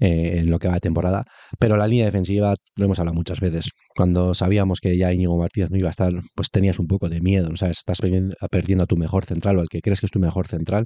eh, 0.00 0.38
en 0.38 0.50
lo 0.50 0.58
que 0.58 0.68
va 0.68 0.74
de 0.74 0.80
temporada, 0.80 1.24
pero 1.58 1.76
la 1.76 1.86
línea 1.86 2.06
defensiva, 2.06 2.54
lo 2.76 2.84
hemos 2.84 2.98
hablado 2.98 3.14
muchas 3.14 3.40
veces, 3.40 3.70
cuando 3.96 4.34
sabíamos 4.34 4.80
que 4.80 4.96
ya 4.96 5.12
Íñigo 5.12 5.38
Martínez 5.38 5.70
no 5.70 5.78
iba 5.78 5.88
a 5.88 5.90
estar, 5.90 6.12
pues 6.34 6.50
tenías 6.50 6.78
un 6.78 6.86
poco 6.86 7.08
de 7.08 7.20
miedo, 7.20 7.48
¿no? 7.48 7.54
estás 7.54 8.00
perdiendo 8.50 8.84
a 8.84 8.86
tu 8.86 8.96
mejor 8.96 9.24
central 9.24 9.58
o 9.58 9.60
al 9.60 9.68
que 9.68 9.80
crees 9.80 10.00
que 10.00 10.06
es 10.06 10.12
tu 10.12 10.20
mejor 10.20 10.46
central 10.46 10.84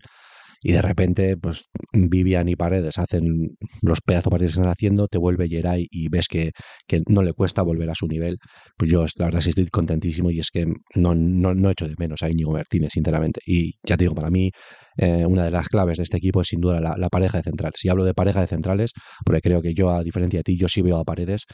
y 0.62 0.72
de 0.72 0.83
repente, 0.83 1.37
pues 1.37 1.64
Vivian 1.92 2.48
y 2.48 2.55
Paredes 2.55 2.98
hacen 2.98 3.57
los 3.83 4.01
pedazos 4.01 4.31
partidos 4.31 4.53
que 4.53 4.61
están 4.61 4.70
haciendo, 4.70 5.09
te 5.09 5.18
vuelve 5.18 5.48
Geray 5.48 5.88
y 5.90 6.09
ves 6.09 6.29
que, 6.29 6.53
que, 6.87 7.03
no 7.09 7.22
le 7.22 7.33
cuesta 7.33 7.62
volver 7.62 7.90
a 7.90 7.94
su 7.94 8.07
nivel. 8.07 8.38
Pues 8.77 8.90
yo, 8.90 9.05
la 9.16 9.27
verdad, 9.27 9.40
sí 9.40 9.51
estoy 9.51 9.66
contentísimo 9.66 10.31
y 10.31 10.38
es 10.38 10.51
que 10.53 10.66
no, 10.94 11.14
no, 11.14 11.55
no 11.55 11.70
echo 11.70 11.88
de 11.88 11.94
menos 11.98 12.22
a 12.22 12.31
Íñigo 12.31 12.53
Martínez, 12.53 12.92
sinceramente. 12.92 13.40
Y 13.44 13.72
ya 13.83 13.96
te 13.96 14.05
digo, 14.05 14.14
para 14.14 14.31
mí, 14.31 14.53
eh, 14.96 15.27
una 15.27 15.44
de 15.44 15.51
las 15.51 15.68
claves 15.68 15.96
de 15.96 16.05
este 16.05 16.18
equipo 16.18 16.42
es 16.42 16.48
sin 16.48 16.61
duda 16.61 16.81
la, 16.81 16.94
la 16.96 17.09
pareja 17.09 17.38
de 17.38 17.44
centrales. 17.44 17.75
Si 17.79 17.88
hablo 17.88 18.05
de 18.05 18.14
pareja 18.14 18.40
de 18.40 18.46
centrales, 18.46 18.92
porque 19.25 19.40
creo 19.40 19.62
que 19.62 19.75
yo, 19.75 19.90
a 19.90 20.03
diferencia 20.05 20.38
de 20.38 20.44
ti, 20.44 20.57
yo 20.57 20.68
sí 20.68 20.81
veo 20.81 20.98
a 20.98 21.05
Paredes 21.05 21.46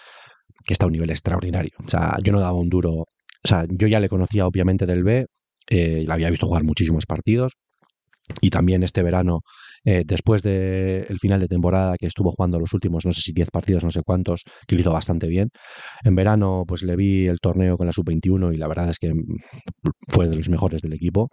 que 0.64 0.74
está 0.74 0.84
a 0.84 0.88
un 0.88 0.92
nivel 0.92 1.10
extraordinario. 1.10 1.72
O 1.84 1.88
sea, 1.88 2.16
yo 2.22 2.32
no 2.32 2.40
daba 2.40 2.58
un 2.58 2.68
duro. 2.68 2.92
O 2.92 3.06
sea, 3.48 3.64
yo 3.70 3.86
ya 3.86 4.00
le 4.00 4.08
conocía 4.08 4.46
obviamente 4.46 4.84
del 4.84 5.04
B, 5.04 5.26
eh, 5.70 6.04
la 6.06 6.14
había 6.14 6.30
visto 6.30 6.46
jugar 6.46 6.64
muchísimos 6.64 7.06
partidos, 7.06 7.52
y 8.40 8.50
también 8.50 8.82
este 8.82 9.02
verano, 9.02 9.40
eh, 9.84 10.02
después 10.06 10.42
del 10.42 11.18
final 11.20 11.40
de 11.40 11.48
temporada, 11.48 11.96
que 11.98 12.06
estuvo 12.06 12.30
jugando 12.32 12.58
los 12.58 12.72
últimos, 12.74 13.06
no 13.06 13.12
sé 13.12 13.20
si 13.22 13.32
10 13.32 13.50
partidos, 13.50 13.84
no 13.84 13.90
sé 13.90 14.02
cuántos, 14.02 14.44
que 14.66 14.74
lo 14.74 14.82
hizo 14.82 14.92
bastante 14.92 15.28
bien. 15.28 15.50
En 16.04 16.14
verano, 16.14 16.64
pues 16.66 16.82
le 16.82 16.96
vi 16.96 17.26
el 17.26 17.40
torneo 17.40 17.76
con 17.76 17.86
la 17.86 17.92
sub-21 17.92 18.54
y 18.54 18.56
la 18.56 18.68
verdad 18.68 18.90
es 18.90 18.98
que 18.98 19.14
mm, 19.14 19.38
fue 20.08 20.28
de 20.28 20.36
los 20.36 20.48
mejores 20.48 20.82
del 20.82 20.92
equipo 20.92 21.30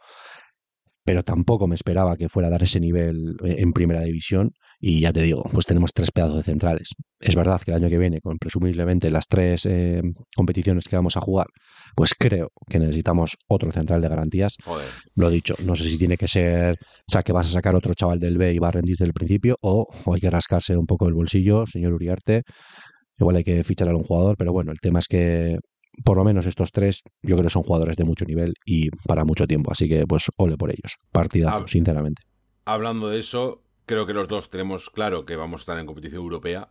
pero 1.05 1.23
tampoco 1.23 1.67
me 1.67 1.75
esperaba 1.75 2.17
que 2.17 2.29
fuera 2.29 2.47
a 2.47 2.51
dar 2.51 2.63
ese 2.63 2.79
nivel 2.79 3.35
eh, 3.43 3.57
en 3.59 3.71
primera 3.73 4.01
división. 4.01 4.51
Y 4.79 4.99
ya 4.99 5.13
te 5.13 5.21
digo, 5.21 5.43
pues 5.53 5.65
tenemos 5.65 5.93
tres 5.93 6.11
pedazos 6.11 6.37
de 6.37 6.43
centrales. 6.43 6.89
Es 7.19 7.35
verdad 7.35 7.61
que 7.61 7.71
el 7.71 7.77
año 7.77 7.89
que 7.89 7.97
viene, 7.97 8.19
con 8.19 8.37
presumiblemente 8.37 9.09
las 9.09 9.27
tres 9.27 9.65
eh, 9.65 10.01
competiciones 10.35 10.85
que 10.89 10.95
vamos 10.95 11.15
a 11.15 11.21
jugar, 11.21 11.47
pues 11.95 12.13
creo 12.13 12.49
que 12.67 12.79
necesitamos 12.79 13.37
otro 13.47 13.71
central 13.71 14.01
de 14.01 14.09
garantías. 14.09 14.57
Lo 15.15 15.29
he 15.29 15.31
dicho, 15.31 15.53
no 15.65 15.75
sé 15.75 15.85
si 15.85 15.97
tiene 15.97 16.17
que 16.17 16.27
ser, 16.27 16.73
o 16.73 17.11
sea, 17.11 17.23
que 17.23 17.31
vas 17.31 17.47
a 17.47 17.51
sacar 17.51 17.75
otro 17.75 17.93
chaval 17.93 18.19
del 18.19 18.37
B 18.37 18.53
y 18.53 18.59
va 18.59 18.67
a 18.67 18.71
rendir 18.71 18.95
desde 18.95 19.05
el 19.05 19.13
principio, 19.13 19.57
o, 19.61 19.87
o 20.05 20.13
hay 20.13 20.19
que 20.19 20.29
rascarse 20.29 20.75
un 20.75 20.85
poco 20.85 21.07
el 21.07 21.13
bolsillo, 21.13 21.65
señor 21.67 21.93
Uriarte. 21.93 22.43
Igual 23.17 23.37
hay 23.37 23.43
que 23.43 23.63
fichar 23.63 23.87
a 23.89 23.95
un 23.95 24.03
jugador, 24.03 24.35
pero 24.37 24.51
bueno, 24.51 24.71
el 24.73 24.79
tema 24.81 24.99
es 24.99 25.07
que 25.07 25.57
por 26.03 26.17
lo 26.17 26.23
menos 26.23 26.45
estos 26.45 26.71
tres, 26.71 27.03
yo 27.21 27.36
creo 27.36 27.43
que 27.43 27.49
son 27.49 27.63
jugadores 27.63 27.97
de 27.97 28.03
mucho 28.03 28.25
nivel 28.25 28.53
y 28.65 28.89
para 29.08 29.25
mucho 29.25 29.47
tiempo. 29.47 29.71
Así 29.71 29.88
que, 29.88 30.05
pues, 30.05 30.29
ole 30.38 30.58
por 30.58 30.69
ellos. 30.69 30.97
Partidazo, 31.12 31.67
sinceramente. 31.67 32.23
Hablando 32.65 33.10
de 33.10 33.19
eso, 33.19 33.62
creo 33.86 34.05
que 34.05 34.13
los 34.13 34.27
dos 34.27 34.49
tenemos 34.49 34.89
claro 34.89 35.25
que 35.25 35.36
vamos 35.36 35.62
a 35.62 35.63
estar 35.63 35.79
en 35.79 35.86
competición 35.86 36.21
europea 36.21 36.69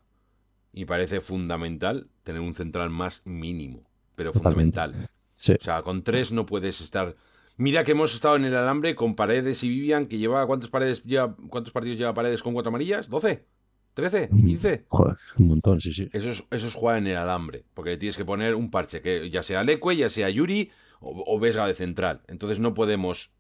y 0.73 0.85
parece 0.87 1.21
fundamental 1.21 2.09
tener 2.25 2.41
un 2.41 2.55
central 2.55 2.91
más 2.91 3.23
mínimo, 3.25 3.85
pero 4.17 4.33
fundamental. 4.33 5.09
O 5.39 5.63
sea, 5.63 5.83
con 5.83 6.03
tres 6.03 6.33
no 6.33 6.47
puedes 6.47 6.81
estar. 6.81 7.17
Mira 7.57 7.85
que 7.85 7.93
hemos 7.93 8.15
estado 8.15 8.37
en 8.37 8.45
el 8.45 8.57
alambre 8.57 8.97
con 8.97 9.15
Paredes 9.15 9.63
y 9.63 9.69
Vivian, 9.69 10.07
que 10.07 10.19
lleva 10.19 10.45
cuántos 10.47 10.71
paredes 10.71 11.05
lleva, 11.05 11.37
cuántos 11.49 11.73
partidos 11.73 11.99
lleva 11.99 12.15
Paredes 12.15 12.43
con 12.43 12.53
cuatro 12.53 12.71
amarillas, 12.71 13.09
¿12? 13.09 13.45
¿13? 13.95 14.31
¿15? 14.31 14.85
Joder, 14.89 15.17
un 15.39 15.49
montón, 15.49 15.81
sí, 15.81 15.93
sí. 15.93 16.09
Eso 16.13 16.31
es, 16.31 16.45
eso 16.51 16.67
es 16.69 16.75
jugar 16.75 16.99
en 16.99 17.07
el 17.07 17.17
alambre, 17.17 17.65
porque 17.75 17.97
tienes 17.97 18.17
que 18.17 18.25
poner 18.25 18.55
un 18.55 18.71
parche, 18.71 19.01
que 19.01 19.31
ya 19.31 19.43
sea 19.43 19.63
Leque, 19.65 19.97
ya 19.97 20.11
sea 20.11 20.29
Yuri 20.31 20.71
o, 21.01 21.39
Vesga 21.39 21.67
de 21.67 21.75
central. 21.75 22.23
Entonces 22.29 22.59
no 22.59 22.75
podemos, 22.75 23.33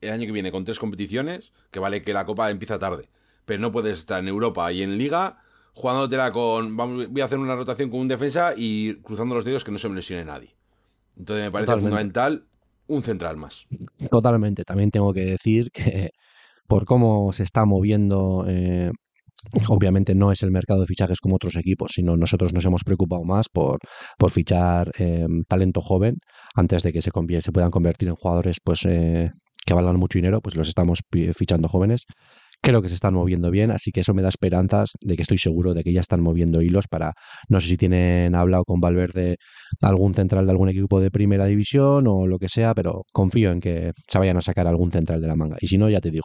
el 0.00 0.10
año 0.10 0.26
que 0.26 0.32
viene 0.32 0.52
con 0.52 0.64
tres 0.64 0.78
competiciones, 0.78 1.52
que 1.70 1.78
vale 1.78 2.02
que 2.02 2.12
la 2.12 2.26
Copa 2.26 2.50
empieza 2.50 2.78
tarde, 2.78 3.08
pero 3.44 3.60
no 3.60 3.72
puedes 3.72 3.98
estar 3.98 4.20
en 4.20 4.28
Europa 4.28 4.72
y 4.72 4.82
en 4.82 4.98
Liga 4.98 5.38
jugándotela 5.74 6.30
con, 6.30 6.76
vamos, 6.76 7.08
voy 7.10 7.20
a 7.20 7.24
hacer 7.24 7.38
una 7.38 7.56
rotación 7.56 7.90
con 7.90 8.00
un 8.00 8.08
defensa 8.08 8.54
y 8.56 8.94
cruzando 9.02 9.34
los 9.34 9.44
dedos 9.44 9.64
que 9.64 9.72
no 9.72 9.78
se 9.78 9.88
me 9.88 9.96
lesione 9.96 10.24
nadie. 10.24 10.54
Entonces 11.16 11.44
me 11.44 11.50
parece 11.50 11.72
fundamental 11.72 12.46
un 12.86 13.02
central 13.02 13.36
más. 13.36 13.66
Totalmente. 14.10 14.64
También 14.64 14.90
tengo 14.90 15.12
que 15.12 15.24
decir 15.24 15.70
que 15.72 16.12
por 16.66 16.84
cómo 16.84 17.32
se 17.32 17.42
está 17.42 17.64
moviendo 17.64 18.44
eh, 18.48 18.90
Obviamente 19.68 20.14
no 20.14 20.30
es 20.30 20.42
el 20.42 20.50
mercado 20.50 20.80
de 20.80 20.86
fichajes 20.86 21.20
como 21.20 21.36
otros 21.36 21.56
equipos, 21.56 21.92
sino 21.94 22.16
nosotros 22.16 22.52
nos 22.52 22.64
hemos 22.64 22.84
preocupado 22.84 23.24
más 23.24 23.48
por, 23.48 23.78
por 24.18 24.30
fichar 24.30 24.90
eh, 24.98 25.26
talento 25.48 25.80
joven 25.80 26.16
antes 26.54 26.82
de 26.82 26.92
que 26.92 27.00
se, 27.00 27.10
se 27.40 27.52
puedan 27.52 27.70
convertir 27.70 28.08
en 28.08 28.14
jugadores 28.14 28.58
pues, 28.62 28.84
eh, 28.86 29.30
que 29.64 29.74
valgan 29.74 29.96
mucho 29.96 30.18
dinero, 30.18 30.40
pues 30.40 30.56
los 30.56 30.68
estamos 30.68 31.00
fichando 31.36 31.68
jóvenes. 31.68 32.04
Creo 32.62 32.80
que 32.80 32.88
se 32.88 32.94
están 32.94 33.12
moviendo 33.12 33.50
bien, 33.50 33.70
así 33.70 33.90
que 33.90 34.00
eso 34.00 34.14
me 34.14 34.22
da 34.22 34.28
esperanzas 34.28 34.92
de 35.02 35.16
que 35.16 35.22
estoy 35.22 35.36
seguro 35.36 35.74
de 35.74 35.82
que 35.82 35.92
ya 35.92 36.00
están 36.00 36.22
moviendo 36.22 36.62
hilos 36.62 36.86
para, 36.88 37.12
no 37.48 37.60
sé 37.60 37.68
si 37.68 37.76
tienen 37.76 38.34
hablado 38.34 38.64
con 38.64 38.80
Valverde 38.80 39.36
algún 39.82 40.14
central 40.14 40.46
de 40.46 40.52
algún 40.52 40.70
equipo 40.70 40.98
de 40.98 41.10
primera 41.10 41.44
división 41.44 42.06
o 42.08 42.26
lo 42.26 42.38
que 42.38 42.48
sea, 42.48 42.74
pero 42.74 43.02
confío 43.12 43.52
en 43.52 43.60
que 43.60 43.92
se 44.08 44.18
vayan 44.18 44.38
a 44.38 44.40
sacar 44.40 44.66
algún 44.66 44.90
central 44.90 45.20
de 45.20 45.26
la 45.26 45.36
manga. 45.36 45.56
Y 45.60 45.66
si 45.66 45.76
no, 45.76 45.90
ya 45.90 46.00
te 46.00 46.10
digo, 46.10 46.24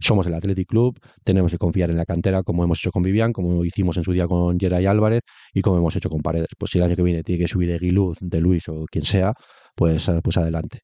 somos 0.00 0.26
el 0.26 0.34
Athletic 0.34 0.68
Club, 0.68 0.98
tenemos 1.24 1.52
que 1.52 1.58
confiar 1.58 1.90
en 1.90 1.96
la 1.96 2.06
cantera 2.06 2.42
como 2.42 2.64
hemos 2.64 2.80
hecho 2.80 2.90
con 2.90 3.02
Vivian, 3.02 3.32
como 3.32 3.64
hicimos 3.64 3.96
en 3.98 4.02
su 4.02 4.12
día 4.12 4.26
con 4.26 4.58
Geray 4.58 4.86
Álvarez 4.86 5.22
y 5.52 5.60
como 5.60 5.78
hemos 5.78 5.94
hecho 5.94 6.08
con 6.08 6.22
Paredes. 6.22 6.48
Pues 6.58 6.70
si 6.70 6.78
el 6.78 6.84
año 6.84 6.96
que 6.96 7.02
viene 7.02 7.22
tiene 7.22 7.40
que 7.42 7.48
subir 7.48 7.68
de 7.68 7.78
Guiluz, 7.78 8.18
de 8.20 8.40
Luis 8.40 8.68
o 8.68 8.86
quien 8.90 9.04
sea, 9.04 9.34
pues, 9.76 10.08
eh, 10.08 10.20
pues 10.22 10.36
adelante. 10.38 10.80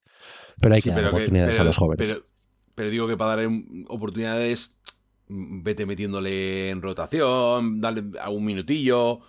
Pero 0.61 0.75
hay 0.75 0.83
que 0.83 0.91
dar 0.91 1.07
oportunidades 1.07 1.59
a 1.59 1.65
los 1.65 1.77
jóvenes. 1.77 2.21
Pero, 2.75 2.91
digo 2.91 3.09
que 3.09 3.17
para 3.17 3.37
dar 3.37 3.49
oportunidades, 3.89 4.77
mm, 5.29 5.63
vete 5.63 5.87
metiéndole 5.87 6.71
en 6.71 6.83
rotación, 6.83 7.81
dale 7.81 8.03
a 8.21 8.31
un 8.31 8.45
minutillo. 8.45 9.21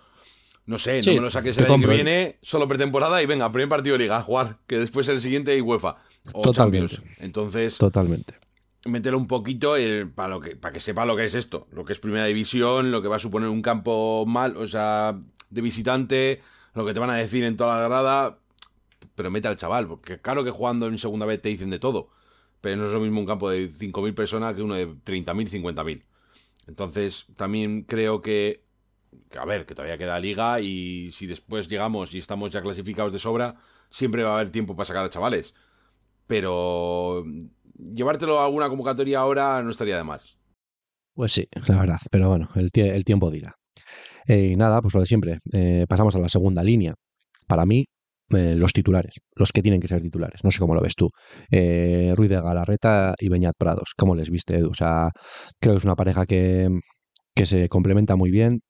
No 0.66 0.78
sé, 0.78 1.00
no 1.00 1.14
me 1.14 1.20
lo 1.20 1.30
saques 1.30 1.56
el 1.56 1.64
año 1.64 1.80
que 1.80 1.94
viene, 1.94 2.38
solo 2.42 2.68
pretemporada 2.68 3.22
y 3.22 3.26
venga, 3.26 3.50
primer 3.50 3.70
partido 3.70 3.96
de 3.96 4.04
liga 4.04 4.18
a 4.18 4.22
jugar, 4.22 4.58
que 4.66 4.78
después 4.78 5.08
el 5.08 5.22
siguiente 5.22 5.52
hay 5.52 5.62
UEFA 5.62 5.96
o 6.34 6.52
Champions. 6.52 7.02
Entonces. 7.16 7.78
Totalmente 7.78 8.47
mételo 8.86 9.18
un 9.18 9.26
poquito 9.26 9.74
para, 10.14 10.28
lo 10.28 10.40
que, 10.40 10.56
para 10.56 10.72
que 10.72 10.80
sepa 10.80 11.06
lo 11.06 11.16
que 11.16 11.24
es 11.24 11.34
esto, 11.34 11.66
lo 11.72 11.84
que 11.84 11.92
es 11.92 12.00
primera 12.00 12.24
división, 12.26 12.90
lo 12.90 13.02
que 13.02 13.08
va 13.08 13.16
a 13.16 13.20
suponer 13.20 13.48
un 13.48 13.62
campo 13.62 14.24
mal, 14.26 14.56
o 14.56 14.68
sea, 14.68 15.18
de 15.50 15.60
visitante, 15.60 16.40
lo 16.74 16.86
que 16.86 16.94
te 16.94 17.00
van 17.00 17.10
a 17.10 17.14
decir 17.14 17.44
en 17.44 17.56
toda 17.56 17.80
la 17.80 17.88
grada, 17.88 18.38
pero 19.14 19.30
mete 19.30 19.48
al 19.48 19.56
chaval, 19.56 19.88
porque 19.88 20.20
claro 20.20 20.44
que 20.44 20.50
jugando 20.50 20.86
en 20.86 20.98
segunda 20.98 21.26
vez 21.26 21.42
te 21.42 21.48
dicen 21.48 21.70
de 21.70 21.78
todo, 21.78 22.10
pero 22.60 22.76
no 22.76 22.86
es 22.86 22.92
lo 22.92 23.00
mismo 23.00 23.20
un 23.20 23.26
campo 23.26 23.50
de 23.50 23.70
5.000 23.70 24.14
personas 24.14 24.54
que 24.54 24.62
uno 24.62 24.74
de 24.74 24.88
30.000, 24.88 25.48
50.000. 25.48 26.04
Entonces, 26.66 27.26
también 27.36 27.82
creo 27.82 28.20
que, 28.20 28.62
que, 29.30 29.38
a 29.38 29.44
ver, 29.44 29.64
que 29.64 29.74
todavía 29.74 29.98
queda 29.98 30.20
liga 30.20 30.60
y 30.60 31.10
si 31.12 31.26
después 31.26 31.68
llegamos 31.68 32.14
y 32.14 32.18
estamos 32.18 32.50
ya 32.50 32.62
clasificados 32.62 33.12
de 33.12 33.18
sobra, 33.18 33.56
siempre 33.88 34.22
va 34.22 34.30
a 34.30 34.34
haber 34.34 34.50
tiempo 34.50 34.76
para 34.76 34.86
sacar 34.86 35.04
a 35.04 35.10
chavales. 35.10 35.54
Pero 36.26 37.24
llevártelo 37.78 38.38
a 38.38 38.44
alguna 38.44 38.68
convocatoria 38.68 39.20
ahora 39.20 39.62
no 39.62 39.70
estaría 39.70 39.96
de 39.96 40.04
más. 40.04 40.38
Pues 41.14 41.32
sí, 41.32 41.48
la 41.66 41.80
verdad, 41.80 41.98
pero 42.10 42.28
bueno, 42.28 42.48
el, 42.54 43.04
tiempo 43.04 43.30
dirá. 43.30 43.54
Eh, 44.26 44.50
y 44.52 44.56
nada, 44.56 44.80
pues 44.80 44.94
lo 44.94 45.00
de 45.00 45.06
siempre. 45.06 45.38
Eh, 45.52 45.84
pasamos 45.88 46.14
a 46.14 46.20
la 46.20 46.28
segunda 46.28 46.62
línea. 46.62 46.94
Para 47.48 47.66
mí, 47.66 47.86
eh, 48.30 48.54
los 48.54 48.72
titulares, 48.72 49.16
los 49.34 49.50
que 49.50 49.62
tienen 49.62 49.80
que 49.80 49.88
ser 49.88 50.00
titulares. 50.00 50.44
No 50.44 50.50
sé 50.50 50.60
cómo 50.60 50.74
lo 50.74 50.80
ves 50.80 50.94
tú. 50.94 51.08
Ruiz 51.50 52.30
de 52.30 52.40
Galarreta 52.40 53.14
y 53.18 53.28
Beñat 53.28 53.56
Prados. 53.58 53.94
¿Cómo 53.96 54.14
les 54.14 54.30
viste, 54.30 54.56
Edu? 54.58 54.70
O 54.70 54.74
sea, 54.74 55.10
creo 55.60 55.74
que 55.74 55.78
es 55.78 55.84
una 55.84 55.96
pareja 55.96 56.24
que, 56.24 56.68
que 57.34 57.46
se 57.46 57.68
complementa 57.68 58.14
muy 58.14 58.30
bien. 58.30 58.60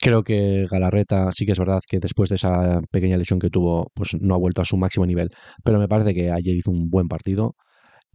Creo 0.00 0.22
que 0.22 0.66
Galarreta 0.70 1.30
sí 1.32 1.46
que 1.46 1.52
es 1.52 1.58
verdad 1.58 1.80
que 1.86 2.00
después 2.00 2.28
de 2.28 2.36
esa 2.36 2.80
pequeña 2.90 3.16
lesión 3.16 3.38
que 3.38 3.50
tuvo, 3.50 3.90
pues 3.94 4.16
no 4.20 4.34
ha 4.34 4.38
vuelto 4.38 4.62
a 4.62 4.64
su 4.64 4.76
máximo 4.76 5.06
nivel. 5.06 5.30
Pero 5.64 5.78
me 5.78 5.88
parece 5.88 6.14
que 6.14 6.30
ayer 6.30 6.56
hizo 6.56 6.70
un 6.70 6.88
buen 6.88 7.08
partido. 7.08 7.54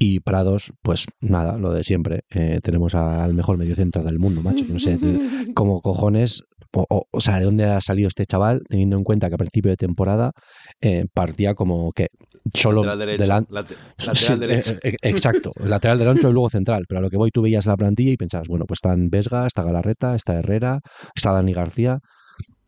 Y 0.06 0.20
Prados, 0.20 0.74
pues 0.82 1.06
nada, 1.22 1.58
lo 1.58 1.72
de 1.72 1.86
siempre. 1.86 2.26
Eh, 2.30 2.60
tenemos 2.62 2.94
al 2.94 3.34
mejor 3.34 3.58
mediocentro 3.58 4.04
del 4.04 4.20
mundo, 4.20 4.42
macho. 4.42 4.66
No 4.68 4.78
sé 4.78 4.98
cómo 5.56 5.80
cojones, 5.80 6.44
o, 6.74 7.06
o, 7.10 7.22
sea, 7.22 7.40
de 7.40 7.46
dónde 7.46 7.64
ha 7.64 7.80
salido 7.80 8.10
este 8.10 8.26
chaval, 8.26 8.64
teniendo 8.68 8.98
en 8.98 9.06
cuenta 9.06 9.30
que 9.30 9.36
a 9.36 9.38
principio 9.38 9.72
de 9.72 9.78
temporada 9.78 10.34
eh, 10.82 11.06
partía 11.14 11.54
como 11.54 11.94
que 11.94 12.08
solo 12.54 12.84
lateral 12.84 13.48
lateral 13.50 13.86
derecho. 14.42 14.74
Eh, 14.84 14.90
eh, 14.90 14.98
exacto, 15.04 15.52
lateral 15.64 15.98
derecho 15.98 16.30
y 16.30 16.34
luego 16.34 16.50
central. 16.50 16.84
Pero 16.90 17.00
a 17.00 17.02
lo 17.02 17.10
que 17.10 17.16
voy, 17.16 17.32
tú 17.32 17.42
veías 17.42 17.66
la 17.66 17.78
plantilla 17.78 18.12
y 18.12 18.18
pensabas, 18.18 18.50
bueno, 18.50 18.66
pues 18.66 18.80
están 18.80 19.10
Vesga, 19.10 19.48
está 19.48 19.64
Galarreta, 19.64 20.16
está 20.16 20.34
Herrera, 20.34 20.82
está 21.16 21.32
Dani 21.32 21.54
García, 21.54 22.00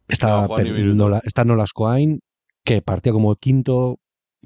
está, 0.08 0.48
no, 0.48 1.20
está 1.22 1.44
Nolas 1.44 1.74
Coain, 1.74 2.20
que 2.64 2.82
partía 2.82 3.12
como 3.12 3.36
quinto, 3.36 3.98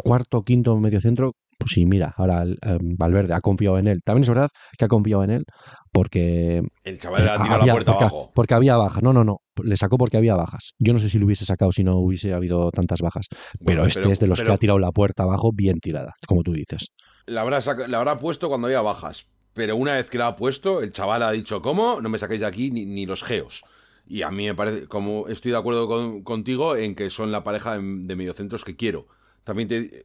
cuarto, 0.03 0.41
quinto 0.41 0.75
mediocentro 0.79 1.33
pues 1.59 1.73
sí, 1.73 1.85
mira, 1.85 2.13
ahora 2.15 2.43
em, 2.43 2.95
Valverde 2.97 3.33
ha 3.33 3.41
confiado 3.41 3.77
en 3.77 3.87
él. 3.87 3.99
También 4.03 4.23
es 4.23 4.29
verdad 4.29 4.49
que 4.77 4.85
ha 4.85 4.87
confiado 4.87 5.25
en 5.25 5.31
él 5.31 5.43
porque... 5.91 6.61
El 6.85 6.97
chaval 6.97 7.25
le 7.25 7.29
ha 7.29 7.41
tirado 7.41 7.65
la 7.65 7.73
puerta 7.73 7.91
porque, 7.91 8.03
abajo. 8.05 8.31
Porque 8.33 8.53
había 8.53 8.77
bajas. 8.77 9.03
No, 9.03 9.11
no, 9.11 9.25
no. 9.25 9.41
Le 9.61 9.75
sacó 9.75 9.97
porque 9.97 10.15
había 10.15 10.35
bajas. 10.35 10.71
Yo 10.79 10.93
no 10.93 10.99
sé 10.99 11.09
si 11.09 11.19
lo 11.19 11.25
hubiese 11.25 11.43
sacado 11.43 11.73
si 11.73 11.83
no 11.83 11.97
hubiese 11.97 12.33
habido 12.33 12.71
tantas 12.71 13.01
bajas. 13.01 13.27
Pero 13.65 13.85
este 13.85 14.09
es 14.09 14.19
de 14.19 14.27
los 14.27 14.41
que 14.41 14.49
ha 14.49 14.57
tirado 14.57 14.79
la 14.79 14.91
puerta 14.91 15.23
abajo 15.23 15.51
bien 15.53 15.79
tirada, 15.81 16.13
como 16.27 16.43
tú 16.43 16.53
dices. 16.53 16.87
La 17.25 17.41
habrá, 17.41 17.59
la 17.87 17.97
habrá 17.97 18.17
puesto 18.17 18.47
cuando 18.47 18.67
había 18.67 18.81
bajas. 18.81 19.27
Pero 19.53 19.75
una 19.75 19.95
vez 19.95 20.09
que 20.09 20.17
la 20.17 20.27
ha 20.27 20.35
puesto, 20.37 20.81
el 20.81 20.93
chaval 20.93 21.23
ha 21.23 21.31
dicho, 21.31 21.61
¿cómo? 21.61 21.99
No 21.99 22.07
me 22.07 22.19
sacáis 22.19 22.39
de 22.39 22.47
aquí 22.47 22.71
ni, 22.71 22.85
ni 22.85 23.05
los 23.05 23.21
geos. 23.23 23.65
Y 24.07 24.21
a 24.21 24.31
mí 24.31 24.45
me 24.45 24.55
parece, 24.55 24.87
como 24.87 25.27
estoy 25.27 25.51
de 25.51 25.57
acuerdo 25.57 26.23
contigo 26.23 26.77
en 26.77 26.95
que 26.95 27.09
son 27.09 27.33
la 27.33 27.43
pareja 27.43 27.77
de, 27.77 27.83
de 27.83 28.15
mediocentros 28.15 28.63
que 28.63 28.77
quiero. 28.77 29.07
También 29.43 29.67
te, 29.67 30.03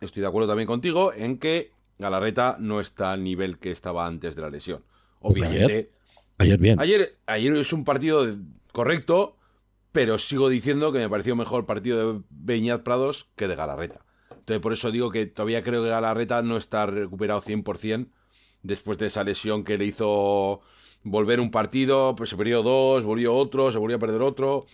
estoy 0.00 0.22
de 0.22 0.26
acuerdo 0.26 0.48
también 0.48 0.66
contigo 0.66 1.12
en 1.14 1.38
que 1.38 1.72
Galarreta 1.98 2.56
no 2.58 2.80
está 2.80 3.12
al 3.12 3.22
nivel 3.22 3.58
que 3.58 3.70
estaba 3.70 4.06
antes 4.06 4.34
de 4.34 4.42
la 4.42 4.50
lesión. 4.50 4.82
Obviamente. 5.20 5.90
Ayer, 6.38 6.58
bien. 6.58 6.80
Ayer, 6.80 7.18
ayer 7.26 7.56
es 7.56 7.72
un 7.72 7.84
partido 7.84 8.26
correcto, 8.72 9.36
pero 9.92 10.18
sigo 10.18 10.48
diciendo 10.48 10.92
que 10.92 10.98
me 10.98 11.08
pareció 11.10 11.36
mejor 11.36 11.66
partido 11.66 12.14
de 12.14 12.20
Beñat 12.30 12.82
Prados 12.82 13.28
que 13.36 13.46
de 13.46 13.56
Galarreta. 13.56 14.00
Entonces, 14.30 14.60
por 14.60 14.72
eso 14.72 14.90
digo 14.90 15.10
que 15.10 15.26
todavía 15.26 15.62
creo 15.62 15.82
que 15.82 15.90
Galarreta 15.90 16.40
no 16.42 16.56
está 16.56 16.86
recuperado 16.86 17.42
100% 17.42 18.08
después 18.62 18.98
de 18.98 19.06
esa 19.06 19.24
lesión 19.24 19.64
que 19.64 19.78
le 19.78 19.84
hizo 19.84 20.60
volver 21.02 21.40
un 21.40 21.50
partido, 21.50 22.14
pues 22.16 22.30
se 22.30 22.36
perdió 22.36 22.62
dos, 22.62 23.04
volvió 23.04 23.34
otro, 23.34 23.72
se 23.72 23.78
volvió 23.78 23.96
a 23.96 24.00
perder 24.00 24.22
otro. 24.22 24.66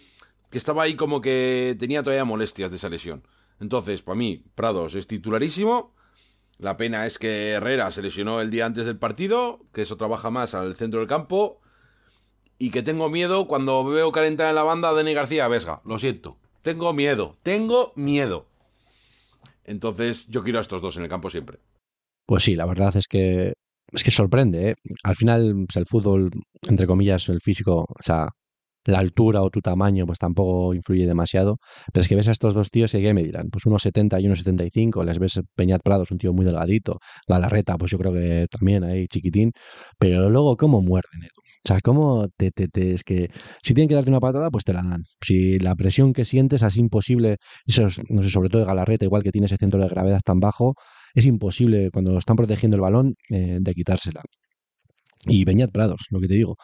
Que 0.50 0.58
estaba 0.58 0.84
ahí 0.84 0.94
como 0.94 1.20
que 1.20 1.76
tenía 1.78 2.02
todavía 2.02 2.24
molestias 2.24 2.70
de 2.70 2.76
esa 2.76 2.88
lesión. 2.88 3.22
Entonces, 3.60 4.02
para 4.02 4.18
mí, 4.18 4.44
Prados 4.54 4.94
es 4.94 5.06
titularísimo. 5.06 5.94
La 6.58 6.76
pena 6.76 7.06
es 7.06 7.18
que 7.18 7.50
Herrera 7.50 7.90
se 7.90 8.02
lesionó 8.02 8.40
el 8.40 8.50
día 8.50 8.66
antes 8.66 8.86
del 8.86 8.98
partido, 8.98 9.60
que 9.72 9.82
eso 9.82 9.96
trabaja 9.96 10.30
más 10.30 10.54
al 10.54 10.74
centro 10.76 11.00
del 11.00 11.08
campo. 11.08 11.60
Y 12.58 12.70
que 12.70 12.82
tengo 12.82 13.10
miedo 13.10 13.46
cuando 13.46 13.84
veo 13.84 14.12
calentar 14.12 14.48
en 14.48 14.54
la 14.54 14.62
banda 14.62 14.88
a 14.88 14.92
Dani 14.94 15.12
García 15.12 15.48
Vesga. 15.48 15.82
Lo 15.84 15.98
siento. 15.98 16.38
Tengo 16.62 16.92
miedo. 16.94 17.36
Tengo 17.42 17.92
miedo. 17.96 18.46
Entonces, 19.64 20.26
yo 20.28 20.42
quiero 20.42 20.58
a 20.58 20.62
estos 20.62 20.80
dos 20.80 20.96
en 20.96 21.02
el 21.02 21.08
campo 21.08 21.28
siempre. 21.28 21.58
Pues 22.24 22.44
sí, 22.44 22.54
la 22.54 22.64
verdad 22.64 22.96
es 22.96 23.06
que 23.06 23.52
es 23.92 24.02
que 24.02 24.10
sorprende, 24.10 24.70
¿eh? 24.70 24.74
Al 25.04 25.14
final, 25.14 25.64
pues 25.66 25.76
el 25.76 25.86
fútbol, 25.86 26.30
entre 26.62 26.86
comillas, 26.86 27.28
el 27.28 27.40
físico, 27.40 27.86
o 27.88 28.02
sea, 28.02 28.28
la 28.86 28.98
altura 28.98 29.42
o 29.42 29.50
tu 29.50 29.60
tamaño 29.60 30.06
pues 30.06 30.18
tampoco 30.18 30.74
influye 30.74 31.06
demasiado, 31.06 31.58
pero 31.92 32.02
es 32.02 32.08
que 32.08 32.16
ves 32.16 32.28
a 32.28 32.32
estos 32.32 32.54
dos 32.54 32.70
tíos 32.70 32.94
y 32.94 33.02
¿qué 33.02 33.14
me 33.14 33.22
dirán? 33.22 33.50
Pues 33.50 33.66
unos 33.66 33.82
70 33.82 34.20
y 34.20 34.26
unos 34.26 34.38
75, 34.38 35.04
les 35.04 35.18
ves 35.18 35.40
Peñat 35.54 35.82
Prados, 35.82 36.10
un 36.10 36.18
tío 36.18 36.32
muy 36.32 36.44
delgadito, 36.44 36.98
Galarreta, 37.28 37.76
pues 37.76 37.90
yo 37.90 37.98
creo 37.98 38.12
que 38.12 38.46
también 38.50 38.84
ahí 38.84 39.06
chiquitín, 39.08 39.52
pero 39.98 40.30
luego 40.30 40.56
cómo 40.56 40.80
muerden, 40.82 41.22
Edu. 41.22 41.46
O 41.64 41.68
sea, 41.68 41.80
cómo 41.80 42.28
te, 42.36 42.52
es 42.92 43.02
que 43.02 43.28
si 43.60 43.74
tienen 43.74 43.88
que 43.88 43.96
darte 43.96 44.10
una 44.10 44.20
patada, 44.20 44.50
pues 44.50 44.62
te 44.62 44.72
la 44.72 44.82
dan. 44.82 45.02
Si 45.20 45.58
la 45.58 45.74
presión 45.74 46.12
que 46.12 46.24
sientes 46.24 46.62
es 46.62 46.76
imposible, 46.76 47.38
eso 47.66 47.86
es, 47.86 48.00
no 48.08 48.22
sé, 48.22 48.30
sobre 48.30 48.48
todo 48.50 48.60
de 48.60 48.66
Galarreta, 48.68 49.04
igual 49.04 49.24
que 49.24 49.32
tiene 49.32 49.46
ese 49.46 49.56
centro 49.56 49.80
de 49.80 49.88
gravedad 49.88 50.20
tan 50.24 50.38
bajo, 50.38 50.74
es 51.14 51.26
imposible 51.26 51.90
cuando 51.90 52.16
están 52.18 52.36
protegiendo 52.36 52.76
el 52.76 52.82
balón 52.82 53.14
eh, 53.30 53.58
de 53.60 53.74
quitársela. 53.74 54.22
Y 55.26 55.44
Peñat 55.44 55.72
Prados, 55.72 56.06
lo 56.10 56.20
que 56.20 56.28
te 56.28 56.34
digo, 56.34 56.56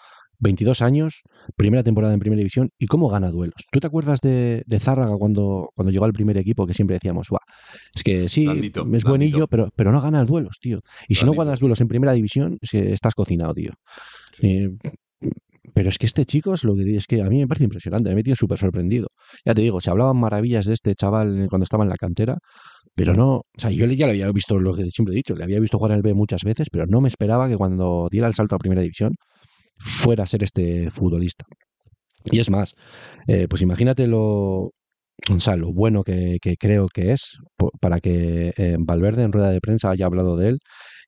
22 0.42 0.82
años, 0.82 1.22
primera 1.56 1.82
temporada 1.82 2.12
en 2.12 2.20
primera 2.20 2.38
división 2.38 2.70
y 2.78 2.86
cómo 2.86 3.08
gana 3.08 3.30
duelos. 3.30 3.64
¿Tú 3.70 3.78
te 3.78 3.86
acuerdas 3.86 4.20
de, 4.20 4.62
de 4.66 4.80
Zárraga 4.80 5.16
cuando, 5.16 5.70
cuando 5.74 5.92
llegó 5.92 6.04
al 6.04 6.12
primer 6.12 6.36
equipo 6.36 6.66
que 6.66 6.74
siempre 6.74 6.94
decíamos, 6.94 7.28
es 7.94 8.02
que 8.02 8.28
sí, 8.28 8.46
es 8.92 9.04
buenillo, 9.04 9.46
pero, 9.46 9.70
pero 9.76 9.92
no 9.92 10.00
gana 10.00 10.24
duelos, 10.24 10.58
tío? 10.60 10.80
Y 11.08 11.14
si 11.14 11.24
no 11.24 11.32
ganas 11.32 11.60
duelos 11.60 11.80
en 11.80 11.88
primera 11.88 12.12
división, 12.12 12.58
estás 12.60 13.14
cocinado, 13.14 13.54
tío. 13.54 13.72
Eh, 14.42 14.68
pero 15.74 15.88
es 15.88 15.96
que 15.96 16.06
este 16.06 16.24
chico 16.24 16.54
es 16.54 16.64
lo 16.64 16.74
que 16.74 16.96
es 16.96 17.06
que 17.06 17.22
a 17.22 17.28
mí 17.28 17.38
me 17.38 17.46
parece 17.46 17.64
impresionante, 17.64 18.14
me 18.14 18.22
tiene 18.22 18.36
súper 18.36 18.58
sorprendido. 18.58 19.08
Ya 19.44 19.54
te 19.54 19.62
digo, 19.62 19.80
se 19.80 19.90
hablaban 19.90 20.16
maravillas 20.16 20.66
de 20.66 20.74
este 20.74 20.94
chaval 20.94 21.46
cuando 21.48 21.62
estaba 21.62 21.84
en 21.84 21.90
la 21.90 21.96
cantera, 21.96 22.38
pero 22.94 23.14
no, 23.14 23.36
o 23.36 23.44
sea, 23.56 23.70
yo 23.70 23.86
ya 23.86 24.06
le 24.06 24.12
había 24.12 24.30
visto 24.32 24.58
lo 24.58 24.74
que 24.74 24.90
siempre 24.90 25.14
he 25.14 25.16
dicho, 25.16 25.34
le 25.34 25.44
había 25.44 25.60
visto 25.60 25.78
jugar 25.78 25.92
en 25.92 25.98
el 25.98 26.02
B 26.02 26.14
muchas 26.14 26.42
veces, 26.42 26.68
pero 26.70 26.86
no 26.86 27.00
me 27.00 27.08
esperaba 27.08 27.48
que 27.48 27.56
cuando 27.56 28.08
diera 28.10 28.26
el 28.26 28.34
salto 28.34 28.56
a 28.56 28.58
primera 28.58 28.82
división 28.82 29.14
fuera 29.82 30.22
a 30.22 30.26
ser 30.26 30.42
este 30.42 30.90
futbolista. 30.90 31.44
Y 32.24 32.38
es 32.38 32.50
más, 32.50 32.74
eh, 33.26 33.46
pues 33.48 33.62
imagínate 33.62 34.06
lo, 34.06 34.70
o 35.30 35.40
sea, 35.40 35.56
lo 35.56 35.72
bueno 35.72 36.02
que, 36.02 36.38
creo 36.58 36.86
que 36.88 37.12
es 37.12 37.38
para 37.80 37.98
que 38.00 38.52
eh, 38.56 38.76
Valverde 38.78 39.22
en 39.22 39.32
rueda 39.32 39.50
de 39.50 39.60
prensa 39.60 39.90
haya 39.90 40.06
hablado 40.06 40.36
de 40.36 40.50
él 40.50 40.58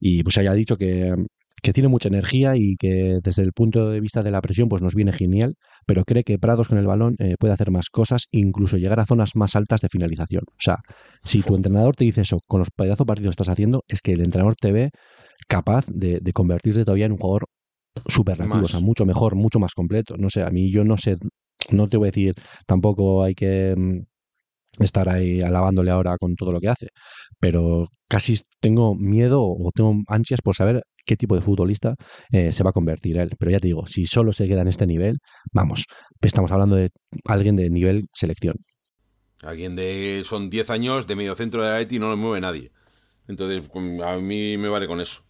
y 0.00 0.22
pues 0.22 0.38
haya 0.38 0.52
dicho 0.52 0.76
que, 0.76 1.14
que, 1.62 1.72
tiene 1.72 1.88
mucha 1.88 2.08
energía 2.08 2.56
y 2.56 2.76
que 2.76 3.18
desde 3.22 3.42
el 3.42 3.52
punto 3.52 3.90
de 3.90 4.00
vista 4.00 4.22
de 4.22 4.30
la 4.30 4.40
presión 4.40 4.68
pues 4.68 4.82
nos 4.82 4.94
viene 4.94 5.12
genial, 5.12 5.54
pero 5.86 6.04
cree 6.04 6.24
que 6.24 6.38
Prados 6.38 6.68
con 6.68 6.78
el 6.78 6.86
balón 6.86 7.16
eh, 7.18 7.36
puede 7.38 7.54
hacer 7.54 7.70
más 7.70 7.88
cosas, 7.90 8.26
incluso 8.32 8.76
llegar 8.76 9.00
a 9.00 9.06
zonas 9.06 9.36
más 9.36 9.56
altas 9.56 9.80
de 9.80 9.88
finalización. 9.88 10.42
O 10.48 10.60
sea, 10.60 10.78
si 11.22 11.42
tu 11.42 11.54
entrenador 11.54 11.94
te 11.96 12.04
dice 12.04 12.22
eso 12.22 12.38
con 12.46 12.58
los 12.58 12.70
pedazos 12.70 13.06
partidos 13.06 13.30
que 13.30 13.42
estás 13.42 13.52
haciendo, 13.52 13.82
es 13.88 14.00
que 14.00 14.12
el 14.12 14.20
entrenador 14.20 14.56
te 14.56 14.72
ve 14.72 14.90
capaz 15.48 15.86
de, 15.88 16.18
de 16.20 16.32
convertirte 16.32 16.84
todavía 16.84 17.06
en 17.06 17.12
un 17.12 17.18
jugador 17.18 17.46
súper 18.06 18.38
rápido, 18.38 18.64
o 18.64 18.68
sea, 18.68 18.80
mucho 18.80 19.06
mejor, 19.06 19.34
mucho 19.34 19.58
más 19.58 19.72
completo. 19.74 20.16
No 20.18 20.30
sé, 20.30 20.42
a 20.42 20.50
mí 20.50 20.70
yo 20.70 20.84
no 20.84 20.96
sé, 20.96 21.16
no 21.70 21.88
te 21.88 21.96
voy 21.96 22.08
a 22.08 22.10
decir, 22.10 22.34
tampoco 22.66 23.22
hay 23.22 23.34
que 23.34 23.74
mm, 23.76 24.82
estar 24.82 25.08
ahí 25.08 25.40
alabándole 25.40 25.90
ahora 25.90 26.16
con 26.18 26.34
todo 26.34 26.52
lo 26.52 26.60
que 26.60 26.68
hace, 26.68 26.88
pero 27.40 27.88
casi 28.08 28.40
tengo 28.60 28.94
miedo 28.94 29.42
o 29.42 29.70
tengo 29.74 29.94
ansias 30.08 30.40
por 30.42 30.54
saber 30.54 30.82
qué 31.04 31.16
tipo 31.16 31.34
de 31.34 31.42
futbolista 31.42 31.94
eh, 32.30 32.52
se 32.52 32.64
va 32.64 32.70
a 32.70 32.74
convertir 32.74 33.18
él. 33.18 33.30
Pero 33.38 33.50
ya 33.50 33.58
te 33.58 33.68
digo, 33.68 33.86
si 33.86 34.06
solo 34.06 34.32
se 34.32 34.48
queda 34.48 34.62
en 34.62 34.68
este 34.68 34.86
nivel, 34.86 35.18
vamos, 35.52 35.84
estamos 36.20 36.50
hablando 36.52 36.76
de 36.76 36.90
alguien 37.26 37.56
de 37.56 37.70
nivel 37.70 38.06
selección. 38.12 38.56
Alguien 39.42 39.76
de. 39.76 40.22
Son 40.24 40.48
10 40.48 40.70
años 40.70 41.06
de 41.06 41.16
medio 41.16 41.34
centro 41.34 41.62
de 41.62 41.70
la 41.70 41.82
y 41.82 41.98
no 41.98 42.08
lo 42.08 42.16
mueve 42.16 42.40
nadie. 42.40 42.72
Entonces, 43.28 43.62
a 44.02 44.16
mí 44.16 44.56
me 44.56 44.68
vale 44.68 44.86
con 44.86 45.00
eso 45.00 45.22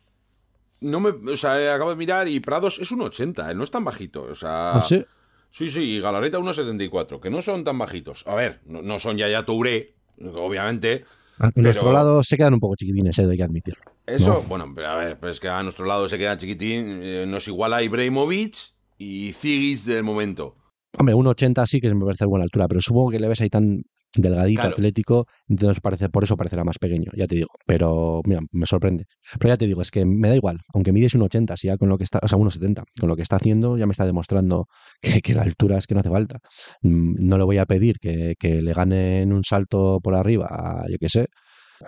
no 0.84 1.00
me, 1.00 1.10
o 1.10 1.36
sea, 1.36 1.74
acabo 1.74 1.90
de 1.90 1.96
mirar 1.96 2.28
y 2.28 2.40
Prados 2.40 2.78
es 2.78 2.92
un 2.92 3.02
80, 3.02 3.50
¿eh? 3.50 3.54
no 3.54 3.64
es 3.64 3.70
tan 3.70 3.84
bajito. 3.84 4.22
O 4.24 4.34
sea, 4.34 4.72
¿Ah, 4.76 4.82
sí? 4.82 5.04
Sí, 5.50 5.70
sí, 5.70 5.82
y 5.82 6.00
Galareta 6.00 6.38
1,74, 6.38 7.20
que 7.20 7.30
no 7.30 7.40
son 7.40 7.62
tan 7.62 7.78
bajitos. 7.78 8.26
A 8.26 8.34
ver, 8.34 8.60
no, 8.66 8.98
son 8.98 9.16
ya 9.16 9.28
ya 9.28 9.44
Touré, 9.44 9.94
obviamente, 10.20 11.04
A 11.38 11.50
nuestro 11.54 11.92
lado 11.92 12.22
se 12.24 12.36
quedan 12.36 12.54
un 12.54 12.60
poco 12.60 12.74
chiquitines, 12.74 13.16
eh, 13.20 13.26
hay 13.30 13.36
que 13.36 13.42
admitir. 13.44 13.74
Eso, 14.04 14.44
bueno, 14.48 14.70
pero 14.74 14.88
a 14.88 14.96
ver, 14.96 15.18
pero 15.20 15.32
es 15.32 15.38
que 15.38 15.48
a 15.48 15.62
nuestro 15.62 15.86
lado 15.86 16.08
se 16.08 16.18
queda 16.18 16.36
chiquitín, 16.36 17.00
eh, 17.02 17.24
nos 17.28 17.46
iguala 17.46 17.82
Ibrahimovic 17.82 18.56
y 18.98 19.32
Zigis 19.32 19.86
del 19.86 20.02
momento. 20.02 20.56
Hombre, 20.98 21.14
un 21.14 21.26
80 21.28 21.66
sí 21.66 21.80
que 21.80 21.94
me 21.94 22.04
parece 22.04 22.26
buena 22.26 22.44
altura, 22.44 22.66
pero 22.66 22.80
supongo 22.80 23.10
que 23.10 23.20
le 23.20 23.28
ves 23.28 23.40
ahí 23.40 23.48
tan 23.48 23.84
delgadito, 24.14 24.62
atlético, 24.62 25.26
entonces 25.48 25.80
parece, 25.80 26.08
por 26.08 26.24
eso 26.24 26.36
parecerá 26.36 26.64
más 26.64 26.78
pequeño, 26.78 27.10
ya 27.16 27.26
te 27.26 27.36
digo. 27.36 27.48
Pero 27.66 28.20
mira, 28.24 28.40
me 28.52 28.66
sorprende. 28.66 29.06
Pero 29.38 29.54
ya 29.54 29.56
te 29.56 29.66
digo, 29.66 29.82
es 29.82 29.90
que 29.90 30.04
me 30.04 30.28
da 30.28 30.36
igual, 30.36 30.60
aunque 30.72 30.92
mides 30.92 31.14
un 31.14 31.22
80, 31.22 31.56
si 31.56 31.68
ya 31.68 31.76
con 31.76 31.88
lo 31.88 31.98
que 31.98 32.04
está, 32.04 32.20
o 32.22 32.28
sea, 32.28 32.38
1,70, 32.38 32.84
con 32.98 33.08
lo 33.08 33.16
que 33.16 33.22
está 33.22 33.36
haciendo 33.36 33.76
ya 33.76 33.86
me 33.86 33.92
está 33.92 34.06
demostrando 34.06 34.66
que, 35.22 35.34
la 35.34 35.42
altura 35.42 35.78
es 35.78 35.86
que 35.86 35.94
no 35.94 36.00
hace 36.00 36.10
falta. 36.10 36.38
Mm, 36.82 37.26
no 37.26 37.38
le 37.38 37.44
voy 37.44 37.58
a 37.58 37.66
pedir 37.66 37.98
que, 37.98 38.34
que 38.38 38.60
le 38.60 38.72
gane 38.72 39.22
en 39.22 39.32
un 39.32 39.44
salto 39.44 40.00
por 40.02 40.14
arriba, 40.14 40.46
a, 40.50 40.84
yo 40.88 40.96
qué 40.98 41.08
sé, 41.08 41.26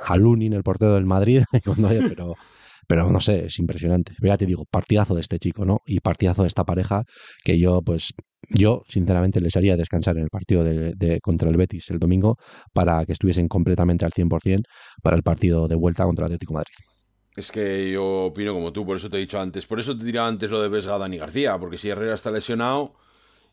a 0.04 0.16
Lunin, 0.16 0.52
el 0.52 0.62
portero 0.62 0.94
del 0.94 1.06
Madrid, 1.06 1.42
pero 2.08 2.34
pero 2.86 3.10
no 3.10 3.20
sé, 3.20 3.46
es 3.46 3.58
impresionante. 3.58 4.12
Pero 4.18 4.32
ya 4.32 4.38
te 4.38 4.46
digo, 4.46 4.64
partidazo 4.64 5.14
de 5.14 5.20
este 5.20 5.38
chico, 5.38 5.64
¿no? 5.64 5.80
Y 5.86 6.00
partidazo 6.00 6.42
de 6.42 6.48
esta 6.48 6.64
pareja 6.64 7.04
que 7.44 7.58
yo, 7.58 7.82
pues, 7.82 8.14
yo 8.48 8.82
sinceramente 8.88 9.40
les 9.40 9.56
haría 9.56 9.76
descansar 9.76 10.16
en 10.16 10.24
el 10.24 10.30
partido 10.30 10.64
de, 10.64 11.20
contra 11.22 11.50
el 11.50 11.56
Betis 11.56 11.90
el 11.90 11.98
domingo 11.98 12.38
para 12.72 13.04
que 13.04 13.12
estuviesen 13.12 13.48
completamente 13.48 14.04
al 14.04 14.12
100% 14.12 14.62
para 15.02 15.16
el 15.16 15.22
partido 15.22 15.68
de 15.68 15.74
vuelta 15.74 16.04
contra 16.04 16.26
el 16.26 16.32
Atlético 16.32 16.54
Madrid. 16.54 16.74
Es 17.36 17.52
que 17.52 17.90
yo 17.90 18.26
opino 18.26 18.54
como 18.54 18.72
tú, 18.72 18.86
por 18.86 18.96
eso 18.96 19.10
te 19.10 19.18
he 19.18 19.20
dicho 19.20 19.38
antes. 19.38 19.66
Por 19.66 19.78
eso 19.78 19.96
te 19.96 20.04
tiraba 20.04 20.28
antes 20.28 20.50
lo 20.50 20.62
de 20.62 20.68
Vesga, 20.68 20.96
Dani 20.96 21.18
García, 21.18 21.58
porque 21.58 21.76
si 21.76 21.90
Herrera 21.90 22.14
está 22.14 22.30
lesionado 22.30 22.94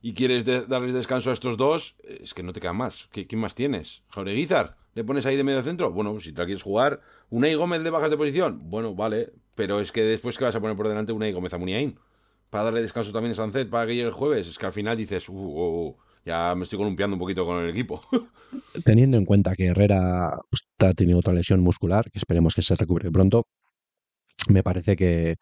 y 0.01 0.13
quieres 0.13 0.45
darles 0.45 0.93
descanso 0.93 1.31
a 1.31 1.33
estos 1.33 1.57
dos, 1.57 1.97
es 2.03 2.33
que 2.33 2.43
no 2.43 2.53
te 2.53 2.61
queda 2.61 2.73
más. 2.73 3.09
¿Quién 3.11 3.41
más 3.41 3.55
tienes? 3.55 4.03
¿Jaureguizar? 4.09 4.77
¿Le 4.95 5.03
pones 5.03 5.25
ahí 5.25 5.35
de 5.35 5.43
medio 5.43 5.61
centro? 5.63 5.91
Bueno, 5.91 6.17
si 6.21 6.31
te 6.31 6.41
la 6.41 6.45
quieres 6.45 6.63
jugar, 6.63 7.01
¿Unai 7.29 7.55
Gómez 7.55 7.83
de 7.83 7.89
bajas 7.89 8.09
de 8.09 8.17
posición? 8.17 8.69
Bueno, 8.69 8.95
vale, 8.95 9.33
pero 9.55 9.79
es 9.79 9.91
que 9.91 10.03
después 10.03 10.37
que 10.37 10.45
vas 10.45 10.55
a 10.55 10.61
poner 10.61 10.77
por 10.77 10.87
delante 10.87 11.11
Unai 11.11 11.33
Gómez 11.33 11.53
a 11.53 11.57
Muniain 11.57 11.97
para 12.53 12.65
darle 12.65 12.83
descanso 12.83 13.11
también 13.11 13.31
a 13.31 13.35
Sancet 13.35 13.67
para 13.67 13.87
que 13.87 13.95
llegue 13.95 14.05
el 14.05 14.13
jueves, 14.13 14.47
es 14.47 14.59
que 14.59 14.67
al 14.67 14.71
final 14.71 14.95
dices, 14.95 15.27
uh, 15.27 15.33
uh, 15.33 15.97
ya 16.23 16.53
me 16.53 16.65
estoy 16.65 16.77
columpiando 16.77 17.15
un 17.15 17.19
poquito 17.19 17.47
con 17.47 17.63
el 17.63 17.67
equipo. 17.71 17.99
Teniendo 18.85 19.17
en 19.17 19.25
cuenta 19.25 19.55
que 19.55 19.65
Herrera 19.65 20.37
está 20.51 20.85
pues, 20.85 20.95
teniendo 20.95 21.17
otra 21.17 21.33
lesión 21.33 21.61
muscular, 21.61 22.11
que 22.11 22.19
esperemos 22.19 22.53
que 22.53 22.61
se 22.61 22.75
recupere 22.75 23.09
pronto, 23.09 23.47
me 24.49 24.61
parece 24.61 24.95
que 24.95 25.37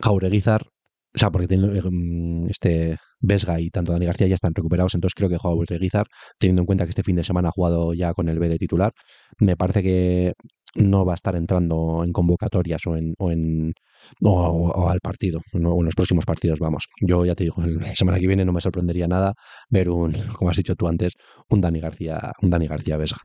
Jaureguizar, 0.00 0.68
o 1.16 1.18
sea, 1.18 1.30
porque 1.32 1.48
tiene, 1.48 1.66
mm, 1.66 2.48
este 2.48 2.98
Vesga 3.18 3.60
y 3.60 3.68
tanto 3.70 3.90
Dani 3.90 4.06
García 4.06 4.28
ya 4.28 4.34
están 4.34 4.54
recuperados, 4.54 4.94
entonces 4.94 5.16
creo 5.16 5.28
que 5.28 5.38
Jaureguizar, 5.38 6.06
teniendo 6.38 6.62
en 6.62 6.66
cuenta 6.66 6.84
que 6.84 6.90
este 6.90 7.02
fin 7.02 7.16
de 7.16 7.24
semana 7.24 7.48
ha 7.48 7.52
jugado 7.52 7.92
ya 7.92 8.14
con 8.14 8.28
el 8.28 8.38
B 8.38 8.48
de 8.48 8.58
titular, 8.58 8.92
me 9.40 9.56
parece 9.56 9.82
que 9.82 10.34
no 10.76 11.04
va 11.04 11.14
a 11.14 11.16
estar 11.16 11.34
entrando 11.34 12.04
en 12.04 12.12
convocatorias 12.12 12.86
o, 12.86 12.96
en, 12.96 13.74
o, 14.22 14.88
al 14.88 15.00
partido, 15.00 15.40
o 15.52 15.58
en 15.58 15.84
los 15.84 15.94
próximos 15.94 16.24
partidos, 16.24 16.58
vamos. 16.58 16.86
Yo 17.00 17.24
ya 17.24 17.34
te 17.34 17.44
digo, 17.44 17.56
la 17.58 17.94
semana 17.94 18.18
que 18.18 18.26
viene 18.26 18.44
no 18.44 18.52
me 18.52 18.60
sorprendería 18.60 19.06
nada 19.06 19.34
ver 19.68 19.90
un, 19.90 20.12
como 20.34 20.50
has 20.50 20.56
dicho 20.56 20.74
tú 20.74 20.88
antes, 20.88 21.14
un 21.48 21.60
Dani 21.60 21.80
García, 21.80 22.32
un 22.42 22.50
Dani 22.50 22.66
García 22.66 22.96
Vesga. 22.96 23.18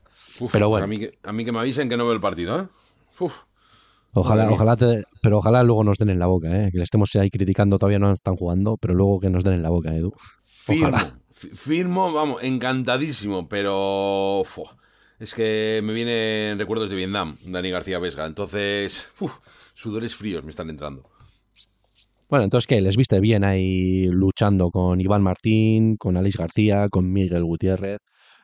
pero 0.52 0.68
bueno. 0.68 0.84
A 0.84 0.88
mí, 0.88 0.98
que, 0.98 1.18
a 1.22 1.32
mí 1.32 1.44
que 1.44 1.52
me 1.52 1.58
avisen 1.58 1.88
que 1.88 1.96
no 1.96 2.04
veo 2.04 2.14
el 2.14 2.20
partido, 2.20 2.60
¿eh? 2.60 2.66
Ojalá, 4.16 4.48
ojalá 4.48 4.76
pero 5.22 5.38
ojalá 5.38 5.64
luego 5.64 5.82
nos 5.82 5.98
den 5.98 6.10
en 6.10 6.20
la 6.20 6.26
boca, 6.26 6.48
¿eh? 6.48 6.70
que 6.70 6.78
le 6.78 6.84
estemos 6.84 7.14
ahí 7.16 7.30
criticando, 7.30 7.78
todavía 7.78 7.98
no 7.98 8.12
están 8.12 8.36
jugando, 8.36 8.76
pero 8.76 8.94
luego 8.94 9.18
que 9.18 9.28
nos 9.28 9.42
den 9.42 9.54
en 9.54 9.62
la 9.62 9.70
boca, 9.70 9.92
Edu. 9.94 10.12
Firmo, 10.40 10.98
firmo, 11.32 12.12
vamos, 12.12 12.42
encantadísimo, 12.42 13.48
pero 13.48 14.42
es 15.18 15.34
que 15.34 15.80
me 15.82 15.92
vienen 15.92 16.58
recuerdos 16.58 16.90
de 16.90 16.96
Vietnam, 16.96 17.36
Dani 17.46 17.70
García 17.70 17.98
Vesga. 17.98 18.26
Entonces, 18.26 19.10
sudores 19.74 20.14
fríos 20.14 20.44
me 20.44 20.50
están 20.50 20.70
entrando. 20.70 21.08
Bueno, 22.28 22.44
entonces, 22.44 22.66
¿qué? 22.66 22.80
¿Les 22.80 22.96
viste 22.96 23.20
bien 23.20 23.44
ahí 23.44 24.06
luchando 24.06 24.70
con 24.70 25.00
Iván 25.00 25.22
Martín, 25.22 25.96
con 25.96 26.16
Alex 26.16 26.36
García, 26.36 26.88
con 26.88 27.12
Miguel 27.12 27.44
Gutiérrez? 27.44 28.00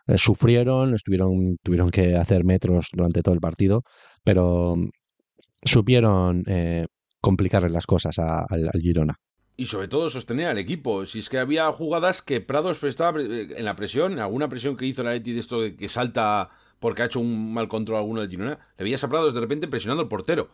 Eh, 0.07 0.19
sufrieron, 0.19 0.95
estuvieron, 0.95 1.57
tuvieron 1.63 1.91
que 1.91 2.17
hacer 2.17 2.45
metros 2.45 2.89
durante 2.93 3.23
todo 3.23 3.35
el 3.35 3.41
partido, 3.41 3.83
pero 4.23 4.77
supieron 5.63 6.45
eh, 6.47 6.87
complicarle 7.21 7.71
las 7.71 7.87
cosas 7.87 8.19
al 8.19 8.71
Girona 8.81 9.19
y 9.61 9.67
sobre 9.67 9.89
todo 9.89 10.09
sostener 10.09 10.47
al 10.47 10.57
equipo. 10.57 11.05
Si 11.05 11.19
es 11.19 11.29
que 11.29 11.37
había 11.37 11.71
jugadas 11.71 12.23
que 12.23 12.41
Prados 12.41 12.83
estaba 12.83 13.21
eh, 13.21 13.49
en 13.55 13.65
la 13.67 13.77
presión, 13.77 14.13
en 14.13 14.21
alguna 14.21 14.49
presión 14.49 14.75
que 14.75 14.87
hizo 14.87 15.03
la 15.03 15.13
Leti 15.13 15.35
de 15.35 15.41
esto 15.41 15.61
de 15.61 15.77
que 15.77 15.91
salta 15.91 16.49
porque 16.79 17.03
ha 17.03 17.05
hecho 17.05 17.21
un 17.21 17.53
mal 17.53 17.69
control 17.69 17.99
alguno 17.99 18.23
del 18.23 18.31
Girona, 18.31 18.59
le 18.79 18.85
veías 18.85 19.05
a 19.05 19.11
Prados 19.11 19.35
de 19.35 19.41
repente 19.41 19.69
presionando 19.69 20.03
al 20.03 20.09
portero. 20.09 20.49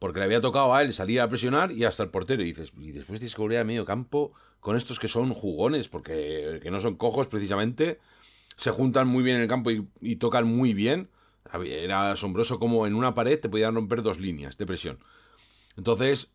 Porque 0.00 0.18
le 0.18 0.24
había 0.24 0.40
tocado 0.40 0.74
a 0.74 0.82
él 0.82 0.92
salir 0.92 1.20
a 1.20 1.28
presionar 1.28 1.70
y 1.70 1.84
hasta 1.84 2.02
el 2.02 2.08
portero. 2.08 2.42
Y 2.42 2.46
dices, 2.46 2.72
y 2.80 2.90
después 2.90 3.20
tienes 3.20 3.36
que 3.36 3.42
volver 3.42 3.60
a 3.60 3.64
medio 3.64 3.84
campo 3.84 4.32
con 4.58 4.76
estos 4.76 4.98
que 4.98 5.06
son 5.06 5.32
jugones, 5.34 5.88
porque 5.88 6.58
que 6.60 6.72
no 6.72 6.80
son 6.80 6.96
cojos 6.96 7.28
precisamente, 7.28 8.00
se 8.56 8.72
juntan 8.72 9.06
muy 9.06 9.22
bien 9.22 9.36
en 9.36 9.42
el 9.42 9.48
campo 9.48 9.70
y, 9.70 9.88
y 10.00 10.16
tocan 10.16 10.48
muy 10.48 10.74
bien. 10.74 11.10
Era 11.64 12.10
asombroso 12.10 12.58
como 12.58 12.88
en 12.88 12.96
una 12.96 13.14
pared 13.14 13.38
te 13.38 13.48
podían 13.48 13.76
romper 13.76 14.02
dos 14.02 14.18
líneas 14.18 14.58
de 14.58 14.66
presión. 14.66 14.98
Entonces, 15.76 16.32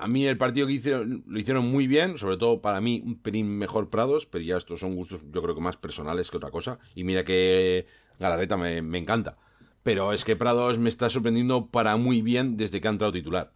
a 0.00 0.08
mí 0.08 0.26
el 0.26 0.38
partido 0.38 0.66
que 0.66 0.80
lo 1.26 1.38
hicieron 1.38 1.70
muy 1.70 1.86
bien, 1.86 2.16
sobre 2.16 2.38
todo 2.38 2.62
para 2.62 2.80
mí 2.80 3.02
un 3.04 3.20
pelín 3.20 3.58
mejor 3.58 3.90
Prados, 3.90 4.26
pero 4.26 4.42
ya 4.42 4.56
estos 4.56 4.80
son 4.80 4.96
gustos 4.96 5.20
yo 5.30 5.42
creo 5.42 5.54
que 5.54 5.60
más 5.60 5.76
personales 5.76 6.30
que 6.30 6.38
otra 6.38 6.50
cosa. 6.50 6.78
Y 6.94 7.04
mira 7.04 7.24
que 7.24 7.86
Galareta 8.18 8.56
me, 8.56 8.78
encanta. 8.98 9.36
Pero 9.82 10.12
es 10.12 10.24
que 10.24 10.36
Prados 10.36 10.78
me 10.78 10.88
está 10.88 11.10
sorprendiendo 11.10 11.68
para 11.68 11.96
muy 11.96 12.22
bien 12.22 12.56
desde 12.56 12.80
que 12.80 12.88
ha 12.88 12.90
entrado 12.90 13.12
titular. 13.12 13.52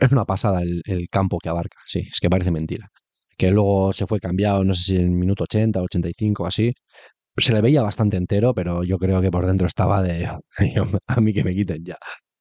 Es 0.00 0.12
una 0.12 0.24
pasada 0.24 0.62
el, 0.62 1.08
campo 1.10 1.38
que 1.38 1.48
abarca, 1.48 1.78
sí, 1.84 2.00
es 2.00 2.18
que 2.20 2.28
parece 2.28 2.50
mentira. 2.50 2.90
Que 3.36 3.50
luego 3.50 3.92
se 3.92 4.06
fue 4.06 4.18
cambiado, 4.18 4.64
no 4.64 4.74
sé 4.74 4.82
si 4.82 4.96
en 4.96 5.16
minuto 5.16 5.44
80, 5.44 5.80
85 5.80 6.46
así. 6.46 6.74
Se 7.36 7.52
le 7.52 7.60
veía 7.60 7.82
bastante 7.82 8.16
entero, 8.16 8.52
pero 8.52 8.82
yo 8.82 8.98
creo 8.98 9.20
que 9.20 9.30
por 9.30 9.46
dentro 9.46 9.68
estaba 9.68 10.02
de 10.02 10.26
a 11.06 11.20
mí 11.20 11.32
que 11.32 11.44
me 11.44 11.54
quiten 11.54 11.84
ya. 11.84 11.98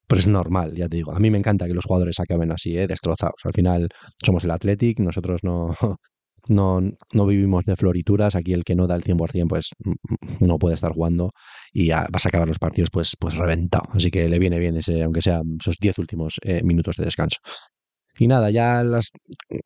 Pues 0.07 0.21
es 0.21 0.27
normal, 0.27 0.73
ya 0.75 0.87
te 0.87 0.97
digo. 0.97 1.13
A 1.13 1.19
mí 1.19 1.29
me 1.29 1.37
encanta 1.37 1.67
que 1.67 1.73
los 1.73 1.85
jugadores 1.85 2.19
acaben 2.19 2.51
así, 2.51 2.77
¿eh? 2.77 2.87
destrozados. 2.87 3.41
Al 3.43 3.53
final 3.53 3.89
somos 4.23 4.45
el 4.45 4.51
Athletic, 4.51 4.99
nosotros 4.99 5.41
no, 5.43 5.75
no, 6.47 6.79
no 7.13 7.25
vivimos 7.25 7.65
de 7.65 7.75
florituras. 7.75 8.35
Aquí 8.35 8.53
el 8.53 8.63
que 8.63 8.75
no 8.75 8.87
da 8.87 8.95
el 8.95 9.03
100% 9.03 9.47
pues 9.47 9.71
no 10.39 10.57
puede 10.57 10.75
estar 10.75 10.93
jugando 10.93 11.31
y 11.73 11.89
vas 11.89 12.25
a 12.25 12.29
acabar 12.29 12.47
los 12.47 12.59
partidos 12.59 12.89
pues, 12.89 13.15
pues 13.19 13.35
reventado. 13.35 13.89
Así 13.93 14.09
que 14.09 14.29
le 14.29 14.39
viene 14.39 14.59
bien 14.59 14.77
ese, 14.77 15.03
aunque 15.03 15.21
sea 15.21 15.41
esos 15.59 15.75
10 15.79 15.99
últimos 15.99 16.39
eh, 16.43 16.63
minutos 16.63 16.95
de 16.95 17.05
descanso. 17.05 17.37
Y 18.19 18.27
nada, 18.27 18.49
ya 18.49 18.83
las 18.83 19.11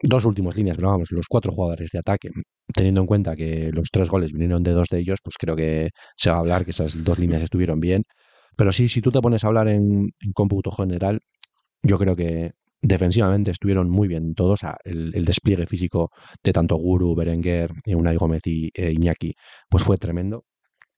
dos 0.03 0.25
últimas 0.25 0.57
líneas, 0.57 0.75
pero 0.75 0.89
vamos, 0.89 1.11
los 1.11 1.27
cuatro 1.29 1.53
jugadores 1.53 1.91
de 1.91 1.99
ataque, 1.99 2.29
teniendo 2.73 3.01
en 3.01 3.07
cuenta 3.07 3.35
que 3.35 3.69
los 3.71 3.89
tres 3.91 4.09
goles 4.09 4.33
vinieron 4.33 4.61
de 4.63 4.71
dos 4.71 4.89
de 4.89 4.99
ellos, 4.99 5.19
pues 5.23 5.37
creo 5.39 5.55
que 5.55 5.89
se 6.17 6.29
va 6.29 6.37
a 6.37 6.39
hablar 6.39 6.65
que 6.65 6.71
esas 6.71 7.03
dos 7.03 7.17
líneas 7.19 7.41
estuvieron 7.43 7.79
bien. 7.79 8.03
Pero 8.55 8.71
sí, 8.71 8.87
si 8.87 9.01
tú 9.01 9.11
te 9.11 9.21
pones 9.21 9.43
a 9.43 9.47
hablar 9.47 9.67
en, 9.67 10.09
cómputo 10.33 10.71
general, 10.71 11.21
yo 11.83 11.97
creo 11.97 12.15
que 12.15 12.51
defensivamente 12.81 13.51
estuvieron 13.51 13.89
muy 13.89 14.07
bien 14.07 14.33
todos. 14.35 14.61
el, 14.83 15.25
despliegue 15.25 15.65
físico 15.65 16.11
de 16.43 16.53
tanto 16.53 16.75
Guru, 16.75 17.15
Berenguer, 17.15 17.71
Unai 17.87 18.15
Gómez 18.17 18.41
y 18.45 18.71
e 18.73 18.91
Iñaki, 18.91 19.33
pues 19.69 19.83
fue 19.83 19.97
tremendo. 19.97 20.45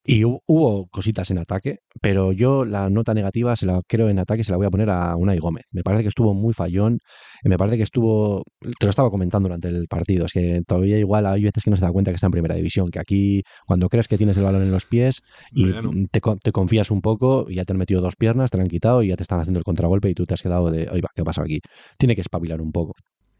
Y 0.06 0.26
hubo 0.26 0.88
cositas 0.88 1.32
en 1.32 1.38
ataque, 1.38 1.80
pero 2.01 2.34
yo 2.34 2.66
la 2.66 2.89
nota 2.89 3.14
negativa 3.14 3.56
se 3.56 3.66
la 3.66 3.82
creo 3.88 4.10
en 4.10 4.20
ataque 4.20 4.43
se 4.43 4.51
la 4.51 4.58
voy 4.58 4.68
a 4.68 4.70
poner 4.70 4.89
a 4.89 5.16
Unai 5.16 5.39
Gómez. 5.39 5.64
Me 5.72 5.82
parece 5.82 6.04
que 6.04 6.10
estuvo 6.10 6.34
muy 6.34 6.54
fallón, 6.54 6.99
me 7.45 7.58
parece 7.58 7.78
que 7.78 7.84
estuvo, 7.84 8.43
te 8.60 8.86
lo 8.86 8.89
estaba 8.89 9.10
comentando 9.10 9.47
durante 9.47 9.70
el 9.70 9.88
partido, 9.88 10.26
es 10.26 10.34
que 10.34 10.62
todavía 10.68 10.97
igual 10.97 11.26
hay 11.26 11.43
veces 11.43 11.64
que 11.64 11.70
no 11.70 11.78
se 11.78 11.86
da 11.86 11.91
cuenta 11.91 12.12
que 12.12 12.16
está 12.16 12.28
en 12.28 12.32
primera 12.32 12.56
división, 12.56 12.89
que 12.89 12.99
aquí 12.99 13.43
cuando 13.66 13.88
crees 13.88 14.10
que 14.10 14.18
tienes 14.18 14.36
el 14.36 14.43
balón 14.43 14.64
en 14.64 14.72
los 14.72 14.86
pies 14.86 15.22
y 15.51 15.72
te, 16.12 16.22
te, 16.41 16.51
confías 16.51 16.91
un 16.91 17.01
poco 17.01 17.45
y 17.49 17.56
ya 17.56 17.64
te 17.64 17.72
han 17.72 17.80
metido 17.80 18.01
dos 18.01 18.18
piernas, 18.18 18.51
te 18.51 18.58
lo 18.58 18.64
han 18.64 18.70
quitado 18.70 19.04
y 19.04 19.08
ya 19.08 19.16
te 19.16 19.24
están 19.24 19.39
haciendo 19.39 19.60
el 19.60 19.64
contragolpe 19.64 20.10
y 20.10 20.14
tú 20.14 20.26
te 20.26 20.34
has 20.34 20.41
quedado 20.41 20.70
de, 20.70 20.89
oiga, 20.89 21.10
¿qué 21.16 21.24
pasa 21.24 21.43
aquí? 21.43 21.62
Tiene 21.97 22.16
que 22.16 22.22
espabilar 22.22 22.62
un 22.62 22.74
poco. 22.74 22.93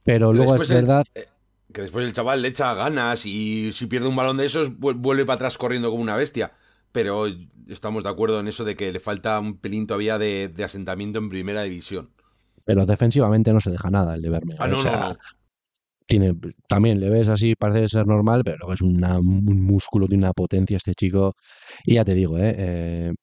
Pero 0.05 0.32
luego 0.32 0.55
es 0.55 0.70
verdad... 0.70 1.05
Eh, 1.14 1.26
que 1.72 1.82
después 1.82 2.05
el 2.05 2.14
chaval 2.14 2.41
le 2.41 2.49
echa 2.49 2.74
ganas 2.74 3.26
y 3.26 3.72
si 3.74 3.88
pierde 3.88 4.07
un 4.07 4.16
balón 4.16 4.38
de 4.38 4.45
esos 4.45 4.78
vuelve 4.78 5.26
para 5.26 5.36
atrás 5.36 5.57
corriendo 5.57 5.89
como 5.89 6.03
una 6.03 6.18
bestia. 6.18 6.53
Pero 6.91 7.26
estamos 7.68 8.03
de 8.03 8.09
acuerdo 8.09 8.39
en 8.39 8.47
eso 8.47 8.64
de 8.64 8.76
que 8.76 8.91
le 8.91 8.99
falta 8.99 9.39
un 9.39 9.57
pelín 9.57 9.88
todavía 9.88 10.20
de, 10.20 10.53
asentamiento 10.64 11.20
en 11.20 11.30
primera 11.30 11.64
división. 11.64 12.11
Pero 12.66 12.86
defensivamente 12.86 13.51
no 13.51 13.59
se 13.59 13.72
deja 13.72 13.89
nada 13.89 14.14
el 14.16 14.22
de 14.22 14.30
verme. 14.30 14.55
Ah, 14.59 14.68
no, 14.68 14.84
no, 14.84 15.16
Tiene, 16.05 16.38
también 16.68 16.99
le 16.99 17.09
ves 17.09 17.30
así, 17.30 17.55
parece 17.55 17.88
ser 17.88 18.05
normal, 18.05 18.43
pero 18.45 18.72
es 18.72 18.82
un 18.82 18.99
músculo, 19.66 20.07
tiene 20.07 20.26
una 20.26 20.34
potencia 20.34 20.78
este 20.78 20.93
chico. 20.93 21.36
Y 21.84 21.95
ya 21.95 22.05
te 22.05 22.14
digo, 22.14 22.38
¿eh? 22.38 22.53
eh 22.57 23.14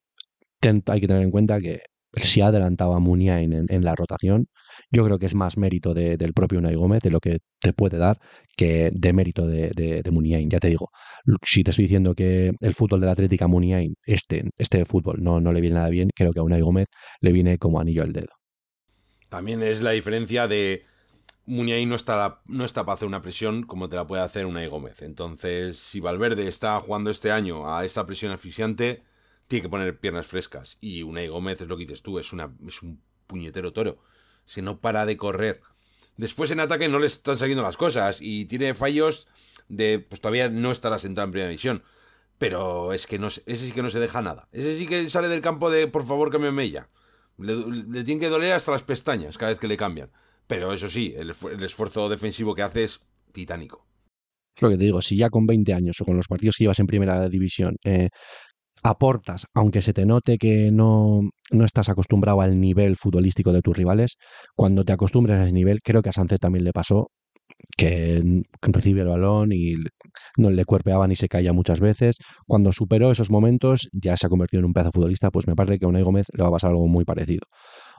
hay 0.63 1.01
que 1.01 1.07
tener 1.07 1.23
en 1.23 1.31
cuenta 1.31 1.59
que 1.61 1.81
si 2.15 2.41
ha 2.41 2.49
adelantado 2.49 2.95
a 2.95 2.99
en, 2.99 3.85
la 3.85 3.95
rotación, 3.95 4.47
yo 4.91 5.05
creo 5.05 5.19
que 5.19 5.27
es 5.27 5.35
más 5.35 5.57
mérito 5.57 5.95
del 5.95 6.33
propio 6.35 6.59
Unai 6.59 6.75
Gómez, 6.75 7.01
de 7.03 7.11
lo 7.11 7.21
que 7.21 7.39
te 7.61 7.73
puede 7.73 7.99
dar, 7.99 8.19
que 8.57 8.91
de 8.93 9.13
mérito 9.13 9.47
de, 9.47 9.71
de. 9.71 10.03
Ya 10.49 10.59
te 10.59 10.69
digo, 10.69 10.91
si 11.43 11.63
te 11.63 11.71
estoy 11.71 11.85
diciendo 11.85 12.15
que 12.15 12.53
el 12.61 12.75
fútbol 12.75 13.01
de 13.01 13.07
la 13.07 13.13
Atlética 13.13 13.47
Muniain, 13.47 13.95
este, 14.05 14.51
este 14.59 14.85
fútbol 14.85 15.23
no, 15.23 15.41
no 15.41 15.53
le 15.53 15.61
viene 15.61 15.77
nada 15.77 15.89
bien, 15.89 16.11
creo 16.15 16.33
que 16.33 16.41
a 16.41 16.43
Unai 16.43 16.61
Gómez 16.61 16.89
le 17.21 17.33
viene 17.33 17.59
como 17.59 17.81
anillo 17.81 18.03
al 18.03 18.13
dedo. 18.13 18.33
También 19.29 19.63
es 19.63 19.81
la 19.81 19.93
diferencia 19.93 20.49
de 20.49 20.83
Muniain 21.47 21.89
no 21.89 21.95
está, 21.95 22.43
no 22.47 22.65
está 22.65 22.85
para 22.85 22.95
hacer 22.95 23.09
una 23.09 23.23
presión 23.23 23.63
como 23.63 23.89
te 23.89 23.97
la 23.97 24.07
puede 24.07 24.23
hacer 24.23 24.47
Unai 24.47 24.69
Gómez. 24.69 25.03
Entonces, 25.03 25.79
si 25.79 26.01
Valverde 26.01 26.49
está 26.49 26.79
jugando 26.81 27.11
este 27.11 27.31
año 27.31 27.73
a 27.73 27.85
esta 27.85 28.07
presión 28.07 28.33
asfixiante, 28.33 29.03
tiene 29.51 29.65
que 29.65 29.69
poner 29.69 29.99
piernas 29.99 30.29
frescas. 30.29 30.79
Y 30.81 31.03
Unai 31.03 31.27
Gómez 31.27 31.61
es 31.61 31.67
lo 31.67 31.77
que 31.77 31.83
dices 31.83 32.03
tú, 32.03 32.21
es, 32.21 32.33
una, 32.33 32.55
es 32.67 32.83
un 32.83 33.03
puñetero 33.27 33.73
toro. 33.73 33.99
Si 34.45 34.63
no 34.63 34.81
para 34.81 35.05
de 35.07 35.17
correr. 35.17 35.61
Después 36.17 36.53
en 36.53 36.61
ataque 36.61 36.89
no 36.89 37.01
le 37.01 37.09
están 37.09 37.37
saliendo 37.37 37.63
las 37.65 37.77
cosas 37.77 38.19
y 38.21 38.45
tiene 38.45 38.75
fallos 38.75 39.27
de, 39.69 39.99
pues 39.99 40.21
todavía 40.21 40.49
no 40.49 40.71
estará 40.71 41.01
sentado 41.01 41.25
en 41.25 41.33
primera 41.33 41.49
división. 41.49 41.83
Pero 42.39 42.93
es 42.93 43.09
que 43.09 43.19
no, 43.19 43.27
ese 43.27 43.57
sí 43.57 43.73
que 43.73 43.83
no 43.83 43.91
se 43.91 43.99
deja 43.99 44.23
nada. 44.23 44.49
Ese 44.53 44.77
sí 44.77 44.87
que 44.87 45.11
sale 45.11 45.29
del 45.29 45.41
campo 45.41 45.69
de, 45.69 45.89
por 45.89 46.07
favor, 46.07 46.31
que 46.31 46.39
me 46.39 46.53
mella. 46.53 46.89
Le, 47.37 47.57
le 47.57 48.05
tiene 48.05 48.21
que 48.21 48.29
doler 48.29 48.53
hasta 48.53 48.71
las 48.71 48.85
pestañas 48.85 49.37
cada 49.37 49.51
vez 49.51 49.59
que 49.59 49.69
le 49.69 49.77
cambian. 49.77 50.11
Pero 50.47 50.73
eso 50.73 50.89
sí, 50.89 51.13
el, 51.17 51.31
esfuerzo 51.31 52.09
defensivo 52.09 52.55
que 52.55 52.63
hace 52.63 52.85
es 52.85 53.05
titánico. 53.33 53.87
Es 54.57 54.63
lo 54.63 54.71
que 54.71 54.77
te 54.77 54.85
digo, 54.85 55.01
si 55.01 55.17
ya 55.17 55.29
con 55.29 55.47
20 55.47 55.75
años 55.75 56.01
o 56.01 56.05
con 56.05 56.17
los 56.17 56.29
partidos 56.29 56.57
que 56.57 56.65
llevas 56.65 56.79
en 56.79 56.87
primera 56.87 57.29
división 57.29 57.77
eh, 57.85 58.11
aportas, 58.83 59.47
aunque 59.55 59.83
se 59.83 59.93
te 59.93 60.07
note 60.07 60.39
que 60.39 60.71
no, 60.73 61.21
no 61.51 61.65
estás 61.65 61.89
acostumbrado 61.89 62.41
al 62.41 62.61
nivel 62.61 62.97
futbolístico 62.97 63.53
de 63.53 63.63
tus 63.63 63.77
rivales, 63.77 64.17
cuando 64.55 64.85
te 64.85 64.93
acostumbres 64.93 65.39
a 65.39 65.45
ese 65.45 65.53
nivel, 65.53 65.81
creo 65.83 66.03
que 66.03 66.11
a 66.11 66.13
Sánchez 66.13 66.41
también 66.41 66.65
le 66.65 66.73
pasó 66.73 67.09
que 67.77 68.43
recibe 68.63 69.03
el 69.03 69.09
balón 69.09 69.53
y 69.53 69.75
no 70.37 70.51
le 70.51 70.65
cuerpeaba 70.65 71.07
ni 71.07 71.17
se 71.17 71.29
caía 71.29 71.53
muchas 71.53 71.81
veces. 71.81 72.17
Cuando 72.47 72.73
superó 72.73 73.11
esos 73.11 73.31
momentos, 73.31 73.89
ya 73.93 74.17
se 74.17 74.27
ha 74.27 74.31
convertido 74.31 74.61
en 74.61 74.67
un 74.67 74.73
pedazo 74.73 74.93
futbolista, 74.93 75.31
pues 75.31 75.47
me 75.47 75.55
parece 75.55 75.79
que 75.79 75.85
a 75.85 75.89
Unai 75.89 76.03
Gómez 76.03 76.27
le 76.33 76.43
va 76.43 76.49
a 76.49 76.53
pasar 76.53 76.71
algo 76.71 76.87
muy 76.89 77.05
parecido. 77.05 77.47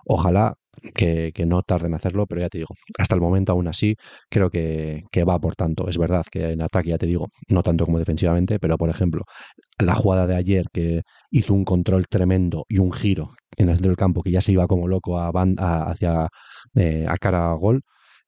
Ojalá 0.05 0.55
que, 0.93 1.33
no 1.45 1.61
tarden 1.63 1.91
en 1.91 1.95
hacerlo, 1.95 2.25
pero 2.27 2.41
ya 2.41 2.49
te 2.49 2.59
digo, 2.59 2.73
hasta 2.97 3.15
el 3.15 3.21
momento 3.21 3.51
aún 3.51 3.67
así 3.67 3.95
creo 4.29 4.49
que, 4.49 5.03
va 5.27 5.39
por 5.39 5.55
tanto. 5.55 5.87
Es 5.87 5.97
verdad 5.97 6.25
que 6.31 6.51
en 6.51 6.61
ataque, 6.61 6.89
ya 6.89 6.97
te 6.97 7.05
digo, 7.05 7.29
no 7.49 7.63
tanto 7.63 7.85
como 7.85 7.99
defensivamente, 7.99 8.59
pero 8.59 8.77
por 8.77 8.89
ejemplo, 8.89 9.23
la 9.79 9.95
jugada 9.95 10.27
de 10.27 10.35
ayer 10.35 10.65
que 10.71 11.01
hizo 11.31 11.53
un 11.53 11.65
control 11.65 12.07
tremendo 12.07 12.65
y 12.67 12.79
un 12.79 12.91
giro 12.91 13.31
en 13.57 13.69
el 13.69 13.75
centro 13.75 13.89
del 13.89 13.97
campo 13.97 14.23
que 14.23 14.31
ya 14.31 14.41
se 14.41 14.51
iba 14.51 14.67
como 14.67 14.87
loco 14.87 15.19
a, 15.19 15.31
hacia 15.89 16.27
eh, 16.75 17.05
a 17.07 17.17
cara 17.17 17.51
a 17.51 17.55
gol, 17.55 17.81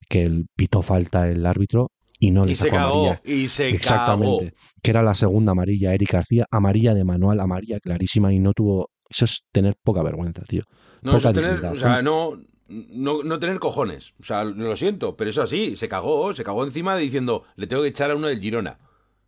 que 0.09 0.23
el 0.23 0.45
pitó 0.55 0.81
falta 0.81 1.27
el 1.29 1.45
árbitro 1.45 1.89
y 2.19 2.31
no 2.31 2.43
le 2.43 2.55
sacó 2.55 2.77
amarilla. 2.77 3.21
Y 3.23 3.47
se 3.47 3.69
Exactamente. 3.69 4.53
Que 4.81 4.91
era 4.91 5.01
la 5.01 5.13
segunda 5.13 5.51
amarilla, 5.51 5.93
Eric 5.93 6.11
García, 6.11 6.45
amarilla 6.51 6.93
de 6.93 7.03
manual, 7.03 7.39
amarilla 7.39 7.79
clarísima 7.79 8.33
y 8.33 8.39
no 8.39 8.53
tuvo. 8.53 8.89
Eso 9.13 9.25
es 9.25 9.45
tener 9.51 9.75
poca 9.81 10.01
vergüenza, 10.01 10.41
tío. 10.43 10.63
No, 11.03 11.17
eso 11.17 11.29
es 11.29 11.35
tener, 11.35 11.63
o 11.65 11.77
sea, 11.77 12.01
no, 12.01 12.33
no, 12.67 13.39
tener 13.39 13.59
cojones. 13.59 14.13
O 14.19 14.23
sea, 14.23 14.43
lo 14.43 14.75
siento, 14.75 15.15
pero 15.15 15.29
eso 15.29 15.43
así, 15.43 15.75
se 15.75 15.87
cagó, 15.87 16.33
se 16.33 16.43
cagó 16.43 16.63
encima 16.63 16.97
diciendo, 16.97 17.43
le 17.55 17.67
tengo 17.67 17.83
que 17.83 17.89
echar 17.89 18.09
a 18.09 18.15
uno 18.15 18.27
del 18.27 18.39
Girona. 18.39 18.79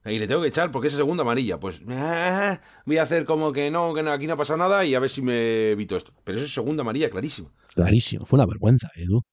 Y 0.05 0.19
le 0.19 0.27
tengo 0.27 0.41
que 0.41 0.47
echar 0.47 0.71
porque 0.71 0.87
es 0.87 0.93
segunda 0.93 1.23
amarilla. 1.23 1.59
Pues 1.59 1.81
eh, 1.87 2.59
voy 2.85 2.97
a 2.97 3.03
hacer 3.03 3.25
como 3.25 3.51
que 3.51 3.71
no, 3.71 3.93
que 3.93 4.01
aquí 4.01 4.27
no 4.27 4.33
ha 4.33 4.37
pasado 4.37 4.57
nada 4.57 4.85
y 4.85 4.93
a 4.93 4.99
ver 4.99 5.09
si 5.09 5.21
me 5.21 5.71
evito 5.71 5.97
esto. 5.97 6.13
Pero 6.23 6.37
eso 6.37 6.45
es 6.45 6.53
segunda 6.53 6.81
amarilla, 6.81 7.09
clarísimo. 7.09 7.51
Clarísimo, 7.73 8.25
fue 8.25 8.37
una 8.37 8.45
vergüenza, 8.45 8.91
Edu. 8.95 9.23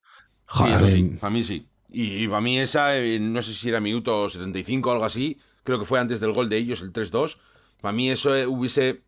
sí, 0.57 0.65
eso 0.75 0.89
sí, 0.89 1.03
para 1.21 1.31
mí 1.31 1.45
sí. 1.45 1.67
Y, 1.93 2.27
para 2.27 2.41
mí 2.41 2.59
esa, 2.59 2.99
eh, 2.99 3.19
no 3.21 3.43
sé 3.43 3.53
si 3.53 3.69
era 3.69 3.81
minuto 3.81 4.31
75 4.31 4.89
o 4.89 4.93
algo 4.93 5.05
así, 5.05 5.39
creo 5.63 5.79
que 5.79 5.85
fue 5.85 6.01
antes 6.01 6.21
del 6.21 6.33
gol 6.33 6.49
de 6.49 6.57
ellos, 6.57 6.81
el 6.81 6.93
3-2. 6.93 7.37
Para 7.83 7.93
mí 7.93 8.11
eso 8.11 8.35
eh, 8.35 8.47
hubiese 8.47 9.03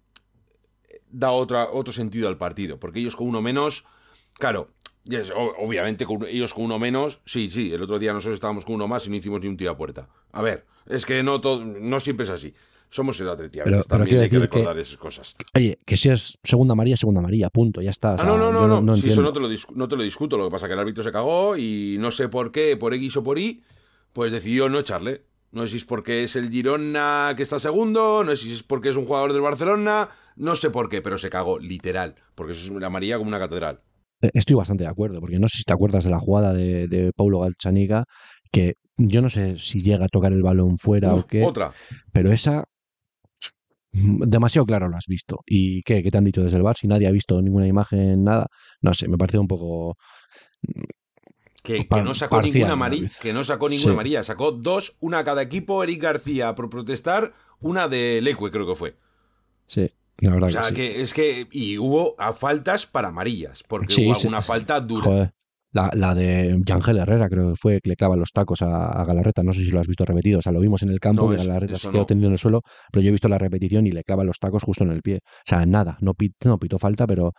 dado 1.14 1.34
otra, 1.34 1.68
otro 1.70 1.92
sentido 1.92 2.28
al 2.28 2.36
partido, 2.36 2.78
porque 2.78 3.00
ellos 3.00 3.16
con 3.16 3.28
uno 3.28 3.40
menos, 3.40 3.84
claro, 4.34 4.70
obviamente 5.58 6.06
con, 6.06 6.24
ellos 6.26 6.54
con 6.54 6.64
uno 6.64 6.78
menos, 6.78 7.20
sí, 7.24 7.50
sí, 7.52 7.72
el 7.72 7.82
otro 7.82 7.98
día 7.98 8.12
nosotros 8.12 8.34
estábamos 8.34 8.64
con 8.64 8.74
uno 8.74 8.88
más 8.88 9.06
y 9.06 9.10
no 9.10 9.16
hicimos 9.16 9.40
ni 9.40 9.48
un 9.48 9.56
tiro 9.56 9.70
a 9.70 9.76
puerta. 9.76 10.08
A 10.32 10.42
ver, 10.42 10.66
es 10.86 11.06
que 11.06 11.22
no, 11.22 11.40
todo, 11.40 11.64
no 11.64 12.00
siempre 12.00 12.24
es 12.24 12.30
así 12.30 12.54
somos 12.94 13.20
el 13.20 13.28
Atleti. 13.28 13.58
A 13.58 13.64
veces 13.64 13.88
también 13.88 14.20
hay 14.20 14.30
que 14.30 14.38
recordar 14.38 14.78
esas 14.78 14.96
cosas. 14.96 15.34
Oye, 15.54 15.76
que 15.84 15.96
si 15.96 16.10
es 16.10 16.38
segunda 16.44 16.76
María, 16.76 16.96
segunda 16.96 17.20
María, 17.20 17.50
punto, 17.50 17.82
ya 17.82 17.90
está. 17.90 18.14
ah, 18.14 18.24
no, 18.24 18.38
no, 18.38 18.52
no, 18.52 18.80
no, 18.80 18.94
eso 18.94 19.20
no 19.20 19.32
te, 19.32 19.40
lo 19.40 19.48
no 19.74 19.88
te 19.88 19.96
lo 19.96 20.02
discuto. 20.04 20.38
Lo 20.38 20.44
que 20.44 20.52
pasa 20.52 20.66
es 20.66 20.68
que 20.68 20.74
el 20.74 20.78
árbitro 20.78 21.02
se 21.02 21.10
cagó 21.10 21.56
y 21.56 21.96
no 21.98 22.12
sé 22.12 22.28
por 22.28 22.52
qué, 22.52 22.76
por 22.76 22.94
X 22.94 23.16
o 23.16 23.24
por 23.24 23.40
Y, 23.40 23.64
pues 24.12 24.30
decidió 24.30 24.68
no 24.68 24.78
echarle. 24.78 25.22
No 25.50 25.64
sé 25.64 25.70
si 25.70 25.76
es 25.78 25.84
porque 25.84 26.22
es 26.22 26.36
el 26.36 26.50
Girona 26.50 27.34
que 27.36 27.42
está 27.42 27.58
segundo, 27.58 28.22
no 28.22 28.30
sé 28.30 28.36
si 28.36 28.52
es 28.52 28.62
porque 28.62 28.90
es 28.90 28.96
un 28.96 29.06
jugador 29.06 29.32
del 29.32 29.42
Barcelona, 29.42 30.08
no 30.36 30.54
sé 30.56 30.70
por 30.70 30.88
qué, 30.88 31.02
pero 31.02 31.18
se 31.18 31.30
cagó, 31.30 31.58
literal, 31.58 32.14
porque 32.34 32.52
eso 32.52 32.64
es 32.64 32.70
una 32.70 32.90
María 32.90 33.18
como 33.18 33.28
una 33.28 33.38
catedral. 33.38 33.80
Eh, 34.20 34.30
estoy 34.34 34.56
bastante 34.56 34.84
de 34.84 34.90
acuerdo, 34.90 35.20
porque 35.20 35.38
no 35.38 35.48
sé 35.48 35.58
si 35.58 35.64
te 35.64 35.72
acuerdas 35.72 36.04
de 36.04 36.10
la 36.10 36.18
jugada 36.18 36.52
de, 36.52 36.88
de 36.88 37.12
Paulo 37.14 37.40
Galchaniga, 37.40 38.04
que 38.50 38.74
yo 38.96 39.22
no 39.22 39.28
sé 39.28 39.58
si 39.58 39.80
llega 39.80 40.06
a 40.06 40.08
tocar 40.08 40.32
el 40.32 40.42
balón 40.42 40.78
fuera 40.78 41.14
o 41.14 41.26
qué. 41.26 41.44
Otra. 41.44 41.72
Pero 42.12 42.32
esa 42.32 42.64
demasiado 43.94 44.66
claro 44.66 44.88
lo 44.88 44.96
has 44.96 45.06
visto. 45.06 45.40
¿Y 45.46 45.82
qué? 45.82 46.02
¿Qué 46.02 46.10
te 46.10 46.18
han 46.18 46.24
dicho 46.24 46.42
desde 46.42 46.56
el 46.56 46.62
bar? 46.62 46.76
Si 46.76 46.88
nadie 46.88 47.06
ha 47.06 47.12
visto 47.12 47.40
ninguna 47.40 47.66
imagen, 47.66 48.24
nada. 48.24 48.48
No 48.80 48.94
sé, 48.94 49.08
me 49.08 49.16
parece 49.16 49.38
un 49.38 49.48
poco. 49.48 49.96
Que, 51.62 51.86
no 51.90 52.14
sacó 52.14 52.42
ninguna 52.42 52.72
amarilla, 52.72 53.08
que 53.22 53.32
no 53.32 53.42
sacó 53.42 53.70
ninguna 53.70 53.94
amarilla, 53.94 54.22
sacó 54.22 54.52
dos, 54.52 54.98
una 55.00 55.20
a 55.20 55.24
cada 55.24 55.40
equipo, 55.40 55.82
Eric 55.82 56.02
García 56.02 56.54
por 56.54 56.68
protestar, 56.68 57.32
una 57.60 57.88
de 57.88 58.20
Leque 58.20 58.50
creo 58.50 58.66
que 58.66 58.74
fue. 58.74 58.96
Sí, 59.66 59.90
la 60.18 60.32
verdad. 60.32 60.48
O 60.48 60.52
sea, 60.52 60.72
que, 60.72 61.02
es 61.02 61.14
que, 61.14 61.46
y 61.50 61.78
hubo 61.78 62.16
faltas 62.34 62.86
para 62.86 63.08
amarillas, 63.08 63.62
porque 63.66 63.94
hubo 64.04 64.14
alguna 64.14 64.42
falta 64.42 64.80
dura. 64.80 65.32
La, 65.72 65.90
la 65.92 66.14
de 66.14 66.56
Yangel 66.64 66.98
Herrera, 66.98 67.28
creo 67.28 67.50
que 67.50 67.56
fue, 67.56 67.80
que 67.80 67.90
le 67.90 67.96
clava 67.96 68.14
los 68.14 68.30
tacos 68.30 68.62
a, 68.62 69.04
Galarreta. 69.04 69.42
No 69.42 69.52
sé 69.52 69.64
si 69.64 69.72
lo 69.72 69.80
has 69.80 69.88
visto 69.88 70.04
repetido. 70.04 70.38
O 70.38 70.42
sea, 70.42 70.52
lo 70.52 70.60
vimos 70.60 70.84
en 70.84 70.90
el 70.90 71.00
campo 71.00 71.32
y 71.32 71.36
Galarreta 71.36 71.78
se 71.78 71.90
quedó 71.90 72.06
tendido 72.06 72.28
en 72.28 72.34
el 72.34 72.38
suelo, 72.38 72.60
pero 72.92 73.02
yo 73.02 73.08
he 73.08 73.10
visto 73.10 73.28
la 73.28 73.38
repetición 73.38 73.84
y 73.84 73.90
le 73.90 74.04
clava 74.04 74.22
los 74.22 74.38
tacos 74.38 74.62
justo 74.62 74.84
en 74.84 74.92
el 74.92 75.02
pie. 75.02 75.16
O 75.24 75.42
sea, 75.44 75.66
nada, 75.66 75.98
no, 76.00 76.12
no 76.44 76.58
pitó 76.58 76.78
falta, 76.78 77.08
pero 77.08 77.32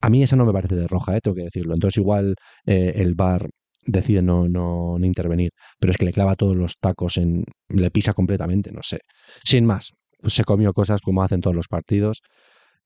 a 0.00 0.10
mí 0.10 0.24
esa 0.24 0.34
no 0.34 0.44
me 0.44 0.52
parece 0.52 0.74
de 0.74 0.88
roja, 0.88 1.16
¿eh? 1.16 1.20
tengo 1.20 1.36
que 1.36 1.44
decirlo. 1.44 1.74
Entonces, 1.74 1.98
igual 1.98 2.34
eh, 2.66 2.94
el 2.96 3.14
bar 3.14 3.48
decide 3.84 4.22
no, 4.22 4.48
no, 4.48 4.98
no, 4.98 5.06
intervenir, 5.06 5.50
pero 5.78 5.92
es 5.92 5.96
que 5.96 6.04
le 6.04 6.12
clava 6.12 6.34
todos 6.34 6.56
los 6.56 6.76
tacos, 6.80 7.16
en, 7.16 7.44
le 7.68 7.90
pisa 7.90 8.12
completamente, 8.12 8.72
no 8.72 8.82
sé. 8.82 8.98
Sin 9.44 9.66
más, 9.66 9.92
se 10.26 10.44
comió 10.44 10.72
cosas 10.72 11.00
como 11.00 11.22
hacen 11.22 11.40
todos 11.40 11.56
los 11.56 11.68
partidos. 11.68 12.22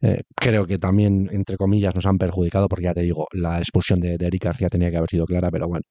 Eh, 0.03 0.23
creo 0.35 0.67
que 0.67 0.79
también, 0.79 1.29
entre 1.33 1.57
comillas, 1.57 1.95
nos 1.95 2.07
han 2.07 2.19
perjudicado, 2.19 2.69
porque 2.69 2.85
ya 2.85 2.95
te 2.95 3.03
digo, 3.03 3.27
la 3.33 3.59
expulsión 3.59 4.01
de, 4.01 4.15
Eric 4.15 4.45
García 4.45 4.69
tenía 4.69 4.91
que 4.91 4.99
haber 4.99 5.09
sido 5.09 5.25
clara, 5.25 5.51
pero 5.51 5.69
bueno, 5.69 5.85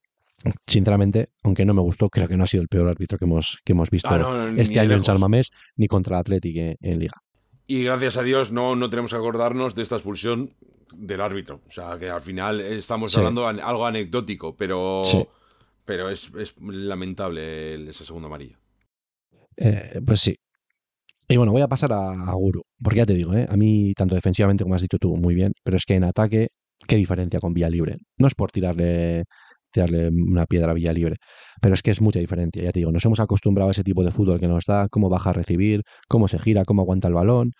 sinceramente, 0.66 1.28
aunque 1.42 1.64
no 1.64 1.74
me 1.74 1.82
gustó, 1.82 2.08
creo 2.08 2.28
que 2.28 2.36
no 2.36 2.44
ha 2.44 2.46
sido 2.46 2.62
el 2.62 2.68
peor 2.68 2.88
árbitro 2.88 3.18
que 3.18 3.24
hemos, 3.24 3.58
que 3.64 3.72
hemos 3.72 3.90
visto 3.90 4.08
ah, 4.10 4.52
este 4.56 4.78
año 4.78 4.92
en 4.92 5.04
Salmamés 5.04 5.50
ni 5.76 5.88
contra 5.88 6.16
el 6.16 6.20
Athletic 6.20 6.76
en, 6.80 6.98
Liga. 6.98 7.14
Y 7.66 7.82
gracias 7.82 8.16
a 8.16 8.22
Dios 8.22 8.52
no, 8.52 8.76
no 8.76 8.90
tenemos 8.90 9.10
que 9.10 9.16
acordarnos 9.16 9.74
de 9.74 9.82
esta 9.82 9.96
expulsión 9.96 10.52
del 10.94 11.20
árbitro. 11.20 11.62
O 11.66 11.70
sea, 11.70 11.98
que 11.98 12.08
al 12.08 12.20
final 12.20 12.60
estamos 12.60 13.16
hablando 13.16 13.52
de 13.52 13.60
algo 13.60 13.86
anecdótico, 13.86 14.56
pero, 14.56 15.02
pero 15.84 16.08
es, 16.08 16.30
lamentable 16.60 17.90
esa 17.90 18.04
segunda 18.04 18.28
amarilla. 18.28 18.58
Eh, 19.56 20.00
pues 20.06 20.20
sí, 20.20 20.36
y 21.28 21.36
bueno, 21.36 21.52
voy 21.52 21.62
a 21.62 21.68
pasar 21.68 21.92
a, 21.92 22.32
Guru, 22.32 22.62
porque 22.82 22.98
ya 22.98 23.06
te 23.06 23.14
digo, 23.14 23.34
¿eh? 23.34 23.46
a 23.48 23.56
mí 23.56 23.92
tanto 23.94 24.14
defensivamente 24.14 24.64
como 24.64 24.74
has 24.74 24.82
dicho 24.82 24.98
tú, 24.98 25.16
muy 25.16 25.34
bien, 25.34 25.52
pero 25.64 25.76
es 25.76 25.84
que 25.84 25.94
en 25.94 26.04
ataque, 26.04 26.48
¿qué 26.86 26.96
diferencia 26.96 27.40
con 27.40 27.52
Vía 27.52 27.68
Libre? 27.68 27.96
No 28.18 28.26
es 28.26 28.34
por 28.34 28.52
tirarle, 28.52 29.24
tirarle 29.72 30.08
una 30.08 30.46
piedra 30.46 30.70
a 30.70 30.74
Vía 30.74 30.92
Libre, 30.92 31.16
pero 31.60 31.74
es 31.74 31.82
que 31.82 31.90
es 31.90 32.00
mucha 32.00 32.20
diferencia, 32.20 32.62
ya 32.62 32.72
te 32.72 32.80
digo, 32.80 32.92
nos 32.92 33.04
hemos 33.04 33.20
acostumbrado 33.20 33.68
a 33.68 33.72
ese 33.72 33.84
tipo 33.84 34.04
de 34.04 34.12
fútbol 34.12 34.40
que 34.40 34.48
nos 34.48 34.64
da, 34.66 34.88
cómo 34.88 35.08
baja 35.08 35.30
a 35.30 35.32
recibir, 35.32 35.82
cómo 36.08 36.28
se 36.28 36.38
gira, 36.38 36.64
cómo 36.64 36.82
aguanta 36.82 37.08
el 37.08 37.14
balón, 37.14 37.52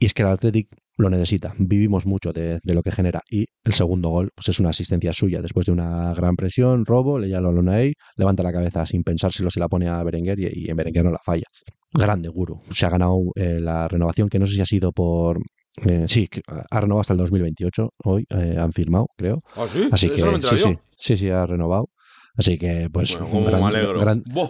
y 0.00 0.06
es 0.06 0.14
que 0.14 0.22
el 0.22 0.28
Athletic 0.28 0.68
lo 0.96 1.10
necesita. 1.10 1.54
Vivimos 1.58 2.06
mucho 2.06 2.32
de, 2.32 2.58
lo 2.64 2.82
que 2.82 2.90
genera. 2.90 3.20
Y 3.30 3.46
el 3.64 3.74
segundo 3.74 4.08
gol 4.08 4.30
pues 4.34 4.48
es 4.48 4.58
una 4.58 4.70
asistencia 4.70 5.12
suya. 5.12 5.42
Después 5.42 5.66
de 5.66 5.72
una 5.72 6.14
gran 6.14 6.36
presión, 6.36 6.86
robo, 6.86 7.18
le 7.18 7.28
llama 7.28 7.72
a 7.72 7.76
ahí, 7.76 7.92
levanta 8.16 8.42
la 8.42 8.52
cabeza 8.52 8.86
sin 8.86 9.02
pensárselo, 9.02 9.50
se 9.50 9.60
la 9.60 9.68
pone 9.68 9.88
a 9.88 10.02
Berenguer 10.02 10.38
y, 10.40 10.70
en 10.70 10.76
Berenguer 10.76 11.04
no 11.04 11.10
la 11.10 11.20
falla. 11.22 11.44
Grande, 11.92 12.28
Guru. 12.28 12.60
Se 12.70 12.86
ha 12.86 12.90
ganado 12.90 13.18
eh, 13.34 13.58
la 13.60 13.88
renovación, 13.88 14.28
que 14.28 14.38
no 14.38 14.46
sé 14.46 14.54
si 14.54 14.60
ha 14.60 14.66
sido 14.66 14.92
por. 14.92 15.40
Eh, 15.86 16.04
sí, 16.06 16.28
ha 16.70 16.80
renovado 16.80 17.00
hasta 17.00 17.14
el 17.14 17.18
2028. 17.18 17.90
Hoy 18.04 18.26
eh, 18.30 18.56
han 18.58 18.72
firmado, 18.72 19.06
creo. 19.16 19.42
¿Ah, 19.56 19.66
sí? 19.68 19.88
Así 19.90 20.08
que 20.08 20.20
sí, 20.20 20.58
sí, 20.58 20.78
sí, 20.96 21.16
sí, 21.16 21.30
ha 21.30 21.46
renovado. 21.46 21.88
Así 22.36 22.56
que, 22.56 22.88
pues, 22.90 23.18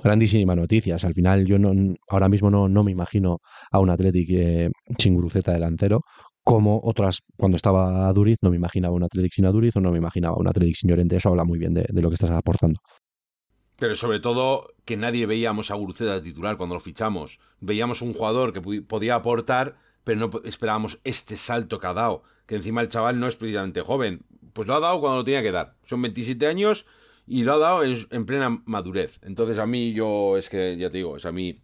grandísima 0.05 0.55
noticias. 0.55 1.03
Al 1.05 1.15
final, 1.15 1.47
yo 1.47 1.59
no, 1.59 1.73
ahora 2.09 2.29
mismo 2.29 2.51
no, 2.51 2.69
no 2.69 2.85
me 2.85 2.93
imagino 2.93 3.39
a 3.73 3.81
un 3.81 3.91
Athletic 3.91 4.71
sin 4.99 5.15
Guruceta 5.15 5.53
delantero, 5.53 6.03
como 6.43 6.81
otras, 6.83 7.21
cuando 7.37 7.57
estaba 7.57 8.09
a 8.09 8.13
Duriz, 8.13 8.39
no 8.43 8.51
me 8.51 8.57
imaginaba 8.57 8.95
un 8.95 9.05
Athletic 9.05 9.33
sin 9.33 9.51
Duriz 9.51 9.77
o 9.77 9.81
no 9.81 9.93
me 9.93 9.99
imaginaba 9.99 10.37
un 10.37 10.49
Athletic 10.49 10.75
sin 10.75 10.91
Llorente. 10.91 11.17
Eso 11.17 11.29
habla 11.29 11.45
muy 11.45 11.59
bien 11.59 11.75
de, 11.75 11.87
lo 11.93 12.09
que 12.09 12.15
estás 12.15 12.31
aportando. 12.31 12.81
Pero 13.81 13.95
sobre 13.95 14.21
todo 14.21 14.75
que 14.85 14.99
nadie 14.99 15.25
veíamos 15.25 15.71
a 15.71 15.75
Guruceta 15.75 16.23
titular 16.23 16.59
cuando 16.59 16.75
lo 16.75 16.81
fichamos. 16.81 17.41
Veíamos 17.61 18.03
un 18.03 18.13
jugador 18.13 18.53
que 18.53 18.61
podía 18.83 19.15
aportar, 19.15 19.79
pero 20.05 20.21
no 20.21 20.31
esperábamos 20.45 20.99
este 21.03 21.39
salto 21.39 21.81
que 21.81 21.87
ha 21.87 21.95
dado. 21.95 22.23
Que 22.45 22.57
encima 22.57 22.83
el 22.83 22.89
chaval 22.89 23.19
no 23.19 23.27
es 23.27 23.37
precisamente 23.37 23.81
joven. 23.81 24.23
Pues 24.53 24.69
lo 24.69 24.75
ha 24.75 24.81
dado 24.81 25.01
cuando 25.01 25.17
lo 25.17 25.25
tenía 25.25 25.43
que 25.43 25.51
dar. 25.51 25.77
Son 25.87 26.03
27 26.03 26.47
años 26.47 26.85
y 27.27 27.45
lo 27.45 27.55
ha 27.55 27.59
dado 27.59 27.83
en, 27.83 28.27
plena 28.27 28.63
madurez. 28.67 29.19
Entonces 29.23 29.57
a 29.57 29.65
mí 29.65 29.95
yo, 29.95 30.37
es 30.37 30.51
que 30.51 30.77
ya 30.77 30.91
te 30.91 30.99
digo, 30.99 31.17
es 31.17 31.25
a 31.25 31.33
mí 31.33 31.57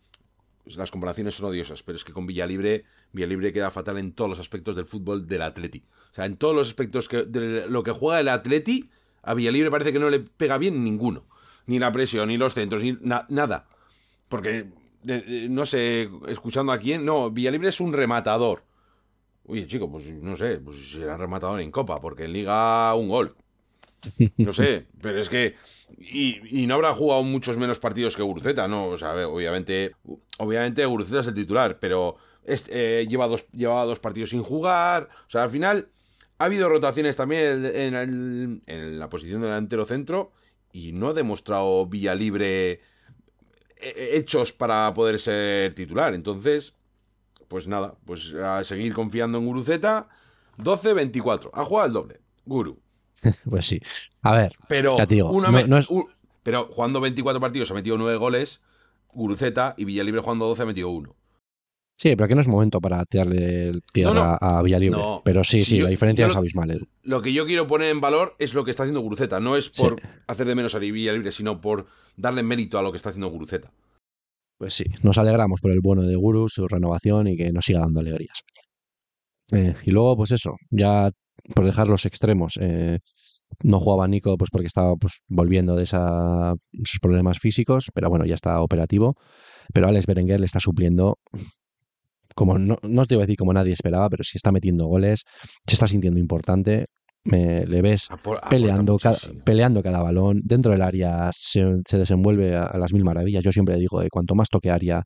las 0.64 0.90
comparaciones 0.90 1.34
son 1.34 1.50
odiosas, 1.50 1.82
pero 1.82 1.96
es 1.96 2.04
que 2.04 2.14
con 2.14 2.26
Villalibre, 2.26 2.86
Villalibre 3.12 3.52
queda 3.52 3.70
fatal 3.70 3.98
en 3.98 4.12
todos 4.12 4.30
los 4.30 4.38
aspectos 4.38 4.74
del 4.74 4.86
fútbol 4.86 5.26
del 5.26 5.42
Atleti. 5.42 5.84
O 6.12 6.14
sea, 6.14 6.24
en 6.24 6.38
todos 6.38 6.54
los 6.54 6.68
aspectos 6.68 7.10
que, 7.10 7.24
de 7.24 7.68
lo 7.68 7.82
que 7.82 7.90
juega 7.90 8.20
el 8.20 8.28
Atleti, 8.28 8.88
a 9.22 9.34
Villalibre 9.34 9.70
parece 9.70 9.92
que 9.92 9.98
no 9.98 10.08
le 10.08 10.20
pega 10.20 10.56
bien 10.56 10.82
ninguno. 10.82 11.26
Ni 11.66 11.78
la 11.78 11.92
presión, 11.92 12.28
ni 12.28 12.36
los 12.36 12.54
centros, 12.54 12.82
ni 12.82 12.96
nada. 13.28 13.66
Porque, 14.28 14.66
no 15.48 15.66
sé, 15.66 16.08
escuchando 16.28 16.72
a 16.72 16.78
quién, 16.78 17.04
no, 17.04 17.30
Villalibre 17.30 17.68
es 17.68 17.80
un 17.80 17.92
rematador. 17.92 18.64
Oye, 19.48 19.66
chico, 19.66 19.90
pues 19.90 20.06
no 20.06 20.36
sé, 20.36 20.58
pues 20.58 20.90
será 20.90 21.16
rematador 21.16 21.60
en 21.60 21.70
Copa, 21.70 21.96
porque 21.96 22.24
en 22.24 22.32
Liga 22.32 22.94
un 22.94 23.08
gol. 23.08 23.34
No 24.38 24.52
sé, 24.52 24.86
pero 25.00 25.20
es 25.20 25.28
que. 25.28 25.54
Y, 25.98 26.66
no 26.66 26.74
habrá 26.74 26.92
jugado 26.92 27.22
muchos 27.22 27.56
menos 27.56 27.78
partidos 27.78 28.16
que 28.16 28.22
Guruceta, 28.22 28.68
¿no? 28.68 28.86
O 28.86 28.98
sea, 28.98 29.28
obviamente. 29.28 29.92
Obviamente 30.38 30.84
Guruceta 30.84 31.20
es 31.20 31.28
el 31.28 31.34
titular, 31.34 31.78
pero 31.78 32.16
eh, 32.44 33.06
lleva, 33.08 33.28
dos, 33.28 33.46
lleva 33.52 33.84
dos 33.84 34.00
partidos 34.00 34.30
sin 34.30 34.42
jugar. 34.42 35.08
O 35.26 35.30
sea, 35.30 35.44
al 35.44 35.50
final. 35.50 35.88
Ha 36.38 36.44
habido 36.44 36.68
rotaciones 36.68 37.16
también 37.16 37.64
en, 37.64 38.62
en 38.66 38.98
la 38.98 39.08
posición 39.08 39.40
de 39.40 39.46
delantero 39.46 39.86
centro. 39.86 40.32
Y 40.76 40.92
no 40.92 41.08
ha 41.08 41.14
demostrado 41.14 41.86
Villa 41.86 42.14
Libre 42.14 42.72
eh, 42.72 42.80
eh, 43.78 44.10
hechos 44.12 44.52
para 44.52 44.92
poder 44.92 45.18
ser 45.18 45.74
titular. 45.74 46.12
Entonces, 46.12 46.74
pues 47.48 47.66
nada, 47.66 47.94
pues 48.04 48.34
a 48.34 48.62
seguir 48.62 48.92
confiando 48.92 49.38
en 49.38 49.46
Guruceta. 49.46 50.10
12-24. 50.58 51.48
Ha 51.54 51.64
jugado 51.64 51.86
el 51.86 51.92
doble. 51.94 52.20
Guru. 52.44 52.78
pues 53.48 53.66
sí. 53.66 53.80
A 54.20 54.34
ver, 54.34 54.52
pero, 54.68 54.98
pero 56.42 56.68
jugando 56.70 57.00
24 57.00 57.40
partidos 57.40 57.70
ha 57.70 57.74
metido 57.74 57.96
9 57.96 58.18
goles, 58.18 58.60
Guruceta 59.14 59.74
y 59.78 59.86
Villalibre 59.86 60.20
jugando 60.20 60.46
12 60.46 60.62
ha 60.62 60.66
metido 60.66 60.90
1. 60.90 61.16
Sí, 61.98 62.14
pero 62.14 62.28
que 62.28 62.34
no 62.34 62.42
es 62.42 62.48
momento 62.48 62.80
para 62.80 63.04
tirarle 63.06 63.80
tierra 63.92 64.36
a 64.36 64.62
Villalibre. 64.62 65.00
pero 65.24 65.42
sí, 65.42 65.62
sí, 65.62 65.80
la 65.80 65.88
diferencia 65.88 66.26
es 66.26 66.36
abismal. 66.36 66.70
Eh. 66.70 66.80
Lo 67.02 67.22
que 67.22 67.32
yo 67.32 67.46
quiero 67.46 67.66
poner 67.66 67.90
en 67.90 68.02
valor 68.02 68.36
es 68.38 68.52
lo 68.52 68.64
que 68.64 68.70
está 68.70 68.82
haciendo 68.82 69.00
Guruceta. 69.00 69.40
No 69.40 69.56
es 69.56 69.70
por 69.70 70.00
hacer 70.26 70.46
de 70.46 70.54
menos 70.54 70.74
a 70.74 70.78
Villalibre, 70.78 71.32
sino 71.32 71.60
por 71.60 71.86
darle 72.16 72.42
mérito 72.42 72.78
a 72.78 72.82
lo 72.82 72.92
que 72.92 72.96
está 72.96 73.08
haciendo 73.08 73.28
Guruceta. 73.28 73.72
Pues 74.58 74.74
sí, 74.74 74.84
nos 75.02 75.18
alegramos 75.18 75.60
por 75.60 75.70
el 75.70 75.80
bueno 75.80 76.02
de 76.02 76.16
Guru, 76.16 76.48
su 76.48 76.68
renovación 76.68 77.28
y 77.28 77.36
que 77.36 77.52
nos 77.52 77.64
siga 77.64 77.80
dando 77.80 78.00
alegrías. 78.00 78.42
Eh, 79.52 79.74
y 79.84 79.90
luego, 79.90 80.16
pues 80.16 80.32
eso, 80.32 80.56
ya 80.70 81.10
por 81.54 81.64
dejar 81.64 81.88
los 81.88 82.06
extremos. 82.06 82.58
Eh, 82.60 82.98
no 83.62 83.80
jugaba 83.80 84.08
Nico 84.08 84.36
pues 84.36 84.50
porque 84.50 84.66
estaba 84.66 84.96
pues, 84.96 85.20
volviendo 85.28 85.76
de 85.76 85.84
esa, 85.84 86.54
esos 86.72 86.98
problemas 87.00 87.38
físicos, 87.38 87.90
pero 87.94 88.10
bueno, 88.10 88.26
ya 88.26 88.34
está 88.34 88.60
operativo. 88.60 89.16
Pero 89.72 89.88
Alex 89.88 90.06
Berenguer 90.06 90.40
le 90.40 90.46
está 90.46 90.60
supliendo, 90.60 91.18
como 92.36 92.58
no, 92.58 92.76
no 92.82 93.02
os 93.02 93.08
digo 93.08 93.22
decir 93.22 93.36
como 93.36 93.52
nadie 93.52 93.72
esperaba, 93.72 94.08
pero 94.10 94.22
sí 94.22 94.36
está 94.36 94.52
metiendo 94.52 94.86
goles, 94.86 95.24
se 95.66 95.74
está 95.74 95.86
sintiendo 95.86 96.20
importante. 96.20 96.86
Me, 97.24 97.66
le 97.66 97.82
ves 97.82 98.08
peleando, 98.48 98.98
cada, 98.98 99.16
peleando 99.44 99.82
cada 99.82 100.00
balón, 100.00 100.42
dentro 100.44 100.70
del 100.70 100.82
área 100.82 101.30
se, 101.32 101.64
desenvuelve 101.90 102.54
a, 102.54 102.78
las 102.78 102.92
mil 102.92 103.02
maravillas. 103.02 103.42
Yo 103.42 103.50
siempre 103.50 103.76
digo, 103.78 104.00
eh, 104.00 104.08
cuanto 104.12 104.36
más 104.36 104.48
toque 104.48 104.70
área 104.70 105.02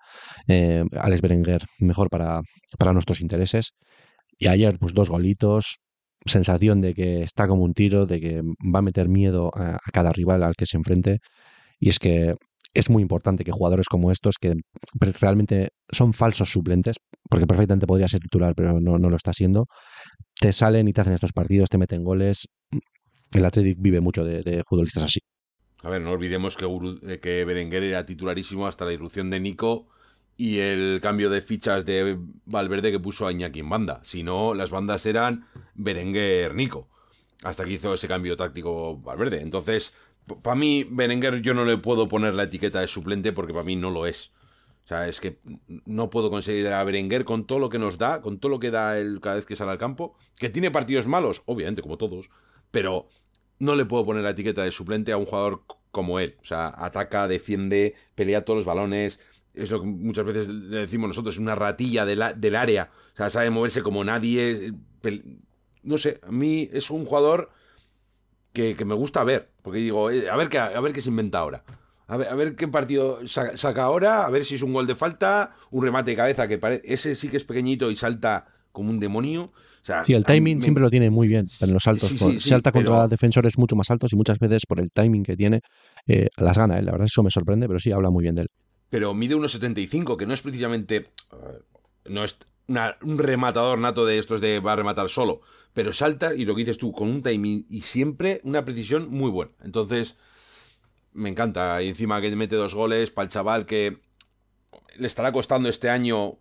eh, 0.47 0.85
Alex 1.01 1.23
Berenguer, 1.23 1.63
mejor 1.79 2.11
para, 2.11 2.43
para 2.79 2.93
nuestros 2.93 3.23
intereses. 3.23 3.73
Y 4.39 4.49
ayer, 4.49 4.79
pues 4.79 4.93
dos 4.93 5.09
golitos, 5.09 5.79
sensación 6.27 6.81
de 6.81 6.95
que 6.95 7.23
está 7.23 7.47
como 7.49 7.63
un 7.65 7.73
tiro, 7.73 8.07
de 8.07 8.21
que 8.21 8.43
va 8.43 8.81
a 8.81 8.83
meter 8.83 9.09
miedo 9.09 9.51
a, 9.55 9.79
cada 9.93 10.11
rival 10.13 10.43
al 10.43 10.57
que 10.57 10.67
se 10.67 10.77
enfrente. 10.77 11.21
Y 11.79 11.89
es 11.89 11.99
que 11.99 12.35
es 12.75 12.91
muy 12.91 13.03
importante 13.03 13.45
que 13.45 13.53
jugadores 13.53 13.87
como 13.89 14.11
estos, 14.11 14.37
que 14.41 14.55
realmente 15.21 15.71
son 15.91 16.13
falsos 16.13 16.51
suplentes, 16.51 16.97
porque 17.29 17.47
perfectamente 17.47 17.87
podría 17.87 18.09
ser 18.09 18.21
titular, 18.21 18.55
pero 18.55 18.81
no, 18.81 18.99
lo 18.99 19.17
está 19.17 19.33
siendo, 19.33 19.67
te 20.39 20.53
salen 20.53 20.89
y 20.89 20.93
te 20.93 21.01
hacen 21.01 21.13
estos 21.13 21.33
partidos, 21.33 21.69
te 21.69 21.79
meten 21.79 22.05
goles. 22.05 22.47
El 23.33 23.45
Athletic 23.45 23.79
vive 23.81 24.01
mucho 24.01 24.25
de, 24.25 24.63
futbolistas 24.69 25.05
así. 25.05 25.21
A 25.83 25.91
ver, 25.91 26.03
no 26.03 26.11
olvidemos 26.11 26.57
que, 26.57 26.67
eh, 27.09 27.21
que 27.21 27.45
Berenguer 27.45 27.85
era 27.85 28.05
titularísimo 28.05 28.67
hasta 28.67 28.85
la 28.85 28.93
irrupción 28.93 29.31
de 29.31 29.41
Nico 29.41 29.89
y 30.37 30.59
el 30.59 31.01
cambio 31.03 31.31
de 31.31 31.41
fichas 31.41 31.85
de 31.85 32.19
Valverde 32.45 32.91
que 32.91 33.01
puso 33.01 33.27
a 33.27 33.33
Iñaki 33.33 33.61
en 33.61 33.69
banda. 33.69 34.01
Si 34.05 34.23
no, 34.23 34.55
las 34.55 34.71
bandas 34.71 35.05
eran 35.07 35.47
Berenguer 35.75 36.55
Nico. 36.55 36.89
Hasta 37.43 37.65
que 37.65 37.73
hizo 37.73 37.95
ese 37.95 38.09
cambio 38.09 38.37
táctico 38.37 38.99
Valverde. 38.99 39.41
Entonces, 39.41 39.95
para 40.37 40.57
mí, 40.57 40.85
Berenguer 40.91 41.41
yo 41.43 41.55
no 41.55 41.65
le 41.65 41.77
puedo 41.77 42.09
poner 42.09 42.35
la 42.35 42.45
etiqueta 42.45 42.81
de 42.81 42.89
suplente 42.89 43.33
porque 43.33 43.53
para 43.53 43.65
mí 43.65 43.77
no 43.77 43.91
lo 43.91 44.07
es. 44.07 44.33
O 44.85 44.89
sea, 44.89 45.09
es 45.09 45.21
que 45.21 45.39
no 45.87 46.11
puedo 46.11 46.31
conseguir 46.31 46.69
a 46.69 46.83
Berenguer 46.83 47.25
con 47.25 47.45
todo 47.45 47.59
lo 47.59 47.71
que 47.71 47.79
nos 47.79 47.99
da, 47.99 48.23
con 48.23 48.39
todo 48.39 48.51
lo 48.51 48.61
que 48.61 48.71
da 48.71 48.99
él 48.99 49.21
cada 49.21 49.37
vez 49.37 49.47
que 49.47 49.57
sale 49.57 49.71
al 49.71 49.79
campo. 49.79 50.17
Que 50.39 50.49
tiene 50.49 50.71
partidos 50.71 51.07
malos, 51.07 51.43
obviamente, 51.47 51.83
como 51.83 51.97
todos. 51.97 52.31
Pero 52.71 53.07
no 53.59 53.77
le 53.77 53.85
puedo 53.85 54.05
poner 54.05 54.25
la 54.25 54.31
etiqueta 54.31 54.65
de 54.65 54.73
suplente 54.73 55.13
a 55.13 55.17
un 55.17 55.27
jugador 55.27 55.63
como 55.93 56.19
él. 56.19 56.37
O 56.41 56.45
sea, 56.45 56.73
ataca, 56.77 57.29
defiende, 57.29 57.95
pelea 58.15 58.45
todos 58.45 58.59
los 58.59 58.67
balones, 58.67 59.21
es 59.55 59.71
lo 59.71 59.81
que 59.81 59.87
muchas 59.87 60.25
veces 60.25 60.49
le 60.49 60.79
decimos 60.79 61.09
nosotros, 61.09 61.35
es 61.35 61.41
una 61.41 61.55
ratilla 61.55 62.07
del 62.07 62.55
área, 62.55 62.91
o 63.15 63.17
sea, 63.17 63.31
sabe 63.31 63.51
moverse 63.51 63.83
como 63.83 64.05
nadie, 64.05 64.73
no 65.83 65.99
sé, 65.99 66.21
a 66.23 66.31
mí 66.31 66.69
es 66.73 66.91
un 66.91 67.05
jugador 67.05 67.51
que, 68.53 68.77
me 68.85 68.95
gusta 68.95 69.25
ver, 69.25 69.51
porque 69.63 69.79
digo, 69.79 70.11
eh, 70.11 70.29
a 70.29 70.37
ver 70.37 70.49
qué, 70.49 70.59
a 70.59 70.81
ver 70.81 70.93
qué 70.93 71.03
se 71.03 71.11
inventa 71.11 71.39
ahora. 71.39 71.63
A 72.07 72.17
ver, 72.17 72.29
a 72.29 72.35
ver 72.35 72.57
qué 72.57 72.67
partido 72.67 73.21
saca, 73.27 73.85
ahora, 73.85 74.27
a 74.27 74.31
ver 74.31 74.45
si 74.45 74.57
es 74.57 74.63
un 74.63 74.73
gol 74.73 74.87
de 74.87 74.97
falta, 74.97 75.55
un 75.71 75.85
remate 75.85 76.11
de 76.11 76.17
cabeza 76.17 76.49
que 76.49 76.59
parece, 76.59 76.83
ese 76.93 77.15
sí 77.15 77.29
que 77.29 77.37
es 77.37 77.45
pequeñito 77.45 77.91
y 77.91 77.97
salta 77.97 78.47
como 78.73 78.91
un 78.91 78.99
demonio. 78.99 79.53
O 79.89 80.05
sí, 80.05 80.13
el 80.13 80.25
timing 80.25 80.61
siempre 80.61 80.83
lo 80.83 80.91
tiene 80.91 81.09
muy 81.09 81.29
bien 81.29 81.47
en 81.61 81.73
los 81.73 81.85
saltos. 81.85 82.13
salta 82.39 82.73
contra 82.73 83.07
defensores 83.09 83.57
mucho 83.57 83.77
más 83.77 83.91
altos 83.91 84.13
y 84.13 84.17
muchas 84.17 84.39
veces 84.39 84.67
por 84.67 84.81
el 84.81 84.91
timing 84.91 85.23
que 85.23 85.37
tiene 85.37 85.63
eh, 86.07 86.29
las 86.37 86.59
gana. 86.59 86.79
¿eh? 86.79 86.83
La 86.83 86.93
verdad 86.93 87.07
eso 87.07 87.23
me 87.23 87.31
sorprende, 87.31 87.67
pero 87.67 87.79
sí 87.79 87.93
habla 87.93 88.11
muy 88.11 88.23
bien 88.23 88.35
de 88.35 88.43
él 88.43 88.49
pero 88.91 89.15
mide 89.15 89.37
1,75, 89.37 90.17
que 90.17 90.27
no 90.27 90.35
es 90.35 90.43
precisamente. 90.43 90.97
Eh, 90.97 91.07
no 92.09 92.25
es 92.25 92.39
un 93.03 93.19
rematador 93.19 93.79
nato 93.79 94.07
de 94.07 94.19
estos 94.19 94.41
de 94.41 94.61
va 94.61 94.75
a 94.75 94.77
rematar 94.77 95.09
solo, 95.09 95.41
pero 95.73 95.93
salta 95.93 96.35
y 96.35 96.45
lo 96.45 96.55
que 96.55 96.61
dices 96.61 96.79
tú, 96.79 96.93
con 96.93 97.09
un 97.09 97.23
timing 97.23 97.67
y 97.69 97.83
siempre 97.83 98.41
una 98.45 98.65
precisión 98.65 99.09
muy 99.11 99.31
buena. 99.31 99.53
Entonces, 99.63 100.17
me 101.13 101.29
encanta. 101.29 101.83
Y 101.83 101.89
encima 101.89 102.21
que 102.21 102.35
mete 102.37 102.57
dos 102.57 102.75
goles 102.75 103.11
para 103.11 103.25
el 103.25 103.33
chaval 103.33 103.67
que 103.67 103.99
le 104.97 105.07
estará 105.07 105.33
costando 105.33 105.69
este 105.69 105.91
año 105.91 106.39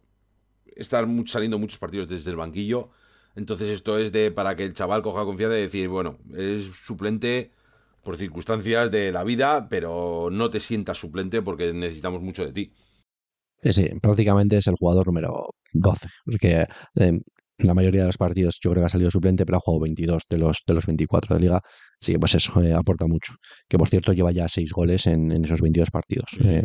estar 0.76 1.06
saliendo 1.26 1.60
muchos 1.60 1.80
partidos 1.80 2.08
desde 2.08 2.32
el 2.32 2.38
banquillo. 2.38 2.90
Entonces, 3.36 3.70
esto 3.70 3.98
es 3.98 4.12
de 4.12 4.32
para 4.32 4.56
que 4.56 4.64
el 4.64 4.74
chaval 4.74 5.02
coja 5.02 5.26
confianza 5.26 5.58
y 5.58 5.62
decir, 5.62 5.90
bueno, 5.90 6.18
es 6.36 6.66
suplente 6.66 7.52
por 8.04 8.18
circunstancias 8.18 8.92
de 8.92 9.12
la 9.12 9.24
vida, 9.24 9.68
pero 9.70 10.30
no 10.32 10.50
te 10.50 10.60
sientas 10.60 10.98
suplente 10.98 11.42
porque 11.42 11.74
necesitamos 11.74 12.22
mucho 12.22 12.46
de 12.46 12.54
ti. 12.54 12.74
Sí, 13.64 13.90
prácticamente 14.02 14.58
es 14.58 14.68
el 14.68 14.76
jugador 14.76 15.08
número 15.08 15.50
12, 15.74 16.08
porque 16.26 16.66
eh, 16.96 17.20
la 17.60 17.74
mayoría 17.74 18.02
de 18.02 18.08
los 18.08 18.18
partidos 18.18 18.60
yo 18.62 18.72
creo 18.72 18.82
que 18.82 18.86
ha 18.86 18.90
salido 18.90 19.12
suplente, 19.12 19.46
pero 19.46 19.58
ha 19.58 19.62
jugado 19.62 19.82
22 19.82 20.24
de 20.30 20.38
los, 20.38 20.64
de 20.66 20.74
los 20.74 20.86
24 20.86 21.36
de 21.36 21.42
liga. 21.42 21.62
Sí, 22.00 22.18
pues 22.18 22.36
eso 22.36 22.62
eh, 22.62 22.74
aporta 22.74 23.06
mucho. 23.06 23.34
Que 23.68 23.78
por 23.78 23.90
cierto 23.90 24.14
lleva 24.14 24.32
ya 24.32 24.48
6 24.48 24.72
goles 24.72 25.08
en, 25.08 25.44
esos 25.44 25.62
22 25.62 25.92
partidos. 25.92 26.30
Eh, 26.44 26.64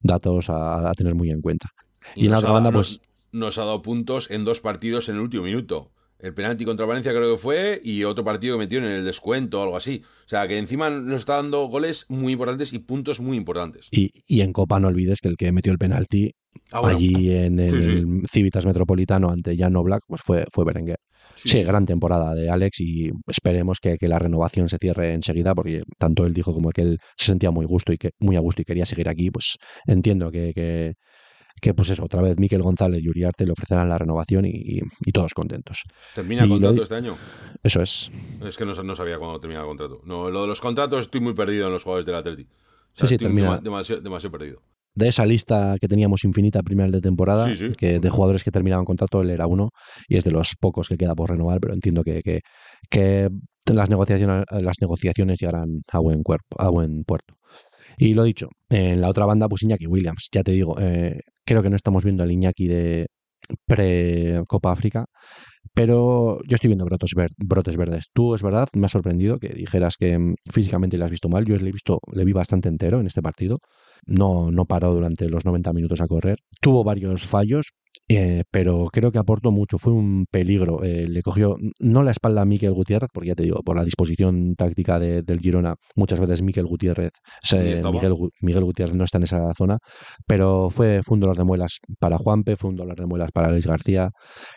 datos 0.00 0.46
a, 0.48 0.92
tener 0.96 1.14
muy 1.14 1.30
en 1.30 1.40
cuenta. 1.40 1.68
Y, 2.14 2.26
en 2.26 2.32
la 2.32 2.38
otra 2.38 2.52
banda, 2.52 2.72
pues... 2.72 3.00
nos 3.32 3.58
ha 3.58 3.64
dado 3.64 3.82
puntos 3.82 4.30
en 4.30 4.44
dos 4.44 4.60
partidos 4.60 5.08
en 5.08 5.16
el 5.16 5.20
último 5.20 5.44
minuto. 5.44 5.92
El 6.22 6.34
penalti 6.34 6.64
contra 6.64 6.86
Valencia 6.86 7.12
creo 7.12 7.34
que 7.34 7.40
fue 7.40 7.80
y 7.82 8.04
otro 8.04 8.24
partido 8.24 8.56
que 8.56 8.64
metieron 8.64 8.88
en 8.88 8.96
el 8.96 9.04
descuento 9.04 9.60
o 9.60 9.62
algo 9.62 9.76
así. 9.76 10.02
O 10.26 10.28
sea, 10.28 10.46
que 10.46 10.58
encima 10.58 10.90
nos 10.90 11.20
está 11.20 11.36
dando 11.36 11.66
goles 11.66 12.06
muy 12.08 12.32
importantes 12.32 12.72
y 12.72 12.78
puntos 12.78 13.20
muy 13.20 13.36
importantes. 13.36 13.88
Y, 13.90 14.40
en 14.40 14.52
Copa 14.52 14.78
no 14.80 14.88
olvides 14.88 15.20
que 15.20 15.28
el 15.28 15.36
que 15.36 15.52
metió 15.52 15.72
el 15.72 15.78
penalti 15.78 16.32
ah, 16.72 16.82
allí 16.84 17.32
en 17.32 17.58
el 17.58 18.22
Civitas 18.30 18.66
Metropolitano 18.66 19.30
ante 19.30 19.56
Jan 19.56 19.72
Black 19.72 20.02
pues 20.06 20.20
fue, 20.24 20.44
fue 20.52 20.64
Berenguer. 20.64 20.98
Sí. 21.36 21.62
gran 21.62 21.86
temporada 21.86 22.34
de 22.34 22.50
Alex 22.50 22.80
y 22.80 23.10
esperemos 23.26 23.78
que, 23.80 23.96
la 24.00 24.18
renovación 24.18 24.68
se 24.68 24.78
cierre 24.78 25.14
enseguida 25.14 25.54
porque 25.54 25.82
tanto 25.98 26.26
él 26.26 26.34
dijo 26.34 26.52
como 26.52 26.70
que 26.70 26.82
él 26.82 26.98
se 27.16 27.26
sentía 27.26 27.50
muy 27.50 27.64
gusto 27.66 27.92
y 27.92 27.98
que 27.98 28.10
muy 28.18 28.36
a 28.36 28.40
gusto 28.40 28.62
y 28.62 28.64
quería 28.64 28.84
seguir 28.84 29.08
aquí, 29.08 29.30
pues 29.30 29.56
entiendo 29.86 30.30
que, 30.30 30.52
que 30.54 30.94
pues 31.74 31.90
eso, 31.90 32.04
otra 32.04 32.22
vez 32.22 32.38
Miquel 32.38 32.62
González 32.62 33.02
y 33.02 33.08
Uriarte 33.08 33.44
le 33.46 33.52
ofrecerán 33.52 33.88
la 33.88 33.98
renovación 33.98 34.44
y, 34.46 34.80
todos 35.12 35.34
contentos. 35.34 35.82
¿Termina 36.14 36.44
el 36.44 36.48
contrato 36.48 36.82
este 36.82 36.94
año? 36.94 37.16
Eso 37.62 37.82
es. 37.82 38.10
Es 38.44 38.56
que 38.56 38.64
no, 38.64 38.74
sabía 38.94 39.18
cuándo 39.18 39.40
termina 39.40 39.60
el 39.60 39.66
contrato. 39.66 40.00
No, 40.04 40.30
lo 40.30 40.42
de 40.42 40.48
los 40.48 40.60
contratos 40.60 41.00
estoy 41.00 41.20
muy 41.20 41.34
perdido 41.34 41.66
en 41.66 41.72
los 41.72 41.82
jugadores 41.82 42.06
del 42.06 42.14
Atleti. 42.14 42.46
sí, 42.94 43.06
sí, 43.06 43.18
termina. 43.18 43.58
Demasiado, 43.58 44.00
demasiado 44.00 44.32
perdido 44.32 44.62
de 44.94 45.08
esa 45.08 45.24
lista 45.24 45.76
que 45.80 45.88
teníamos 45.88 46.24
infinita 46.24 46.62
primera 46.62 46.90
de 46.90 47.00
temporada, 47.00 47.50
que 47.76 48.00
de 48.00 48.10
jugadores 48.10 48.44
que 48.44 48.50
terminaban 48.50 48.84
contrato, 48.84 49.22
él 49.22 49.30
era 49.30 49.46
uno 49.46 49.70
y 50.08 50.16
es 50.16 50.24
de 50.24 50.30
los 50.30 50.56
pocos 50.58 50.88
que 50.88 50.96
queda 50.96 51.14
por 51.14 51.30
renovar, 51.30 51.60
pero 51.60 51.74
entiendo 51.74 52.02
que, 52.02 52.20
que, 52.90 53.28
las, 53.66 53.88
negociaciones, 53.88 54.44
las 54.50 54.76
negociaciones 54.80 55.38
llegarán 55.38 55.82
a 55.92 55.98
buen, 56.00 56.22
cuerpo, 56.22 56.56
a 56.58 56.68
buen 56.70 57.04
puerto. 57.04 57.34
Y 58.00 58.14
lo 58.14 58.24
dicho, 58.24 58.48
en 58.70 59.00
la 59.02 59.10
otra 59.10 59.26
banda, 59.26 59.46
pues 59.46 59.62
Iñaki 59.62 59.86
Williams, 59.86 60.28
ya 60.32 60.42
te 60.42 60.52
digo, 60.52 60.74
eh, 60.80 61.20
creo 61.44 61.62
que 61.62 61.68
no 61.68 61.76
estamos 61.76 62.02
viendo 62.02 62.22
al 62.22 62.32
Iñaki 62.32 62.66
de 62.66 63.08
pre-Copa 63.66 64.72
África, 64.72 65.04
pero 65.74 66.38
yo 66.48 66.54
estoy 66.54 66.68
viendo 66.68 66.86
brotes, 66.86 67.10
brotes 67.38 67.76
verdes. 67.76 68.06
Tú, 68.14 68.34
es 68.34 68.42
verdad, 68.42 68.68
me 68.72 68.86
ha 68.86 68.88
sorprendido 68.88 69.38
que 69.38 69.50
dijeras 69.50 69.96
que 69.98 70.18
mm, 70.18 70.34
físicamente 70.50 70.96
le 70.96 71.04
has 71.04 71.10
visto 71.10 71.28
mal. 71.28 71.44
Yo 71.44 71.56
le 71.56 71.68
he 71.68 71.72
visto, 71.72 72.00
le 72.12 72.24
vi 72.24 72.32
bastante 72.32 72.70
entero 72.70 73.00
en 73.00 73.06
este 73.06 73.20
partido 73.20 73.58
no, 74.06 74.50
no 74.50 74.64
paró 74.64 74.94
durante 74.94 75.28
los 75.28 75.44
90 75.44 75.72
minutos 75.72 76.00
a 76.00 76.08
correr. 76.08 76.38
Tuvo 76.60 76.84
varios 76.84 77.24
fallos, 77.24 77.72
eh, 78.16 78.42
pero 78.50 78.88
creo 78.92 79.12
que 79.12 79.18
aportó 79.18 79.52
mucho, 79.52 79.78
fue 79.78 79.92
un 79.92 80.26
peligro. 80.30 80.82
Eh, 80.82 81.06
le 81.06 81.22
cogió 81.22 81.56
no 81.78 82.02
la 82.02 82.10
espalda 82.10 82.42
a 82.42 82.44
Miquel 82.44 82.72
Gutiérrez, 82.72 83.08
porque 83.12 83.28
ya 83.28 83.34
te 83.36 83.44
digo, 83.44 83.62
por 83.62 83.76
la 83.76 83.84
disposición 83.84 84.56
táctica 84.56 84.98
del 84.98 85.38
Girona, 85.40 85.76
muchas 85.94 86.18
veces 86.18 86.42
Miquel 86.42 86.66
Gutiérrez, 86.66 87.12
Miguel, 88.40 88.64
Gutiérrez 88.64 88.94
no 88.96 89.04
está 89.04 89.18
en 89.18 89.24
esa 89.24 89.54
zona, 89.54 89.78
pero 90.26 90.70
fue, 90.70 91.02
fue 91.04 91.14
un 91.14 91.20
dolor 91.20 91.36
de 91.36 91.44
muelas 91.44 91.78
para 92.00 92.18
Juanpe, 92.18 92.56
fue 92.56 92.70
un 92.70 92.76
dolor 92.76 92.98
de 92.98 93.06
muelas 93.06 93.30
para 93.32 93.50
Luis 93.50 93.66
García. 93.66 94.10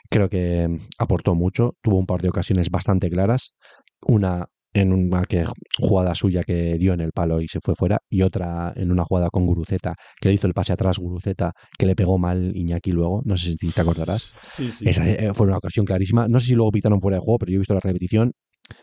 Creo 0.10 0.30
que 0.30 0.68
aportó 0.98 1.36
mucho, 1.36 1.74
tuvo 1.84 2.00
un 2.00 2.08
par 2.08 2.22
de 2.22 2.30
ocasiones 2.30 2.70
bastante 2.72 3.10
claras. 3.10 3.54
Una 4.02 4.48
en 4.74 4.92
una 4.92 5.24
que, 5.26 5.46
jugada 5.78 6.16
suya 6.16 6.44
que 6.44 6.78
dio 6.78 6.94
en 6.94 7.02
el 7.02 7.12
palo 7.12 7.40
y 7.40 7.48
se 7.48 7.60
fue 7.62 7.76
fuera, 7.76 8.00
y 8.10 8.24
otra 8.24 8.74
en 8.76 8.92
una 8.92 9.04
jugada 9.06 9.30
con 9.30 9.46
Guruceta, 9.46 9.96
que 10.20 10.30
le 10.30 10.36
hizo 10.36 10.48
el 10.48 10.54
pase 10.54 10.74
atrás 10.74 10.98
Guruceta, 10.98 11.54
que 11.78 11.86
le 11.86 11.96
pegó 11.96 12.18
mal 12.18 12.56
Iñaki 12.56 12.92
luego, 12.92 13.22
no 13.26 13.38
sé 13.38 13.56
si 13.60 13.72
te 13.72 13.82
acordarás. 13.82 14.34
Esa 14.82 15.08
eh, 15.08 15.34
fue 15.34 15.48
una 15.48 15.58
ocasión 15.58 15.86
clarísima. 15.86 16.28
No 16.28 16.40
sé 16.40 16.48
si 16.48 16.56
luego 16.56 16.72
pitaron 16.72 17.00
fuera 17.00 17.18
de 17.18 17.22
juego, 17.22 17.38
pero 17.38 17.52
yo 17.52 17.58
he 17.58 17.60
visto 17.60 17.74
la 17.74 17.80
repetición, 17.80 18.34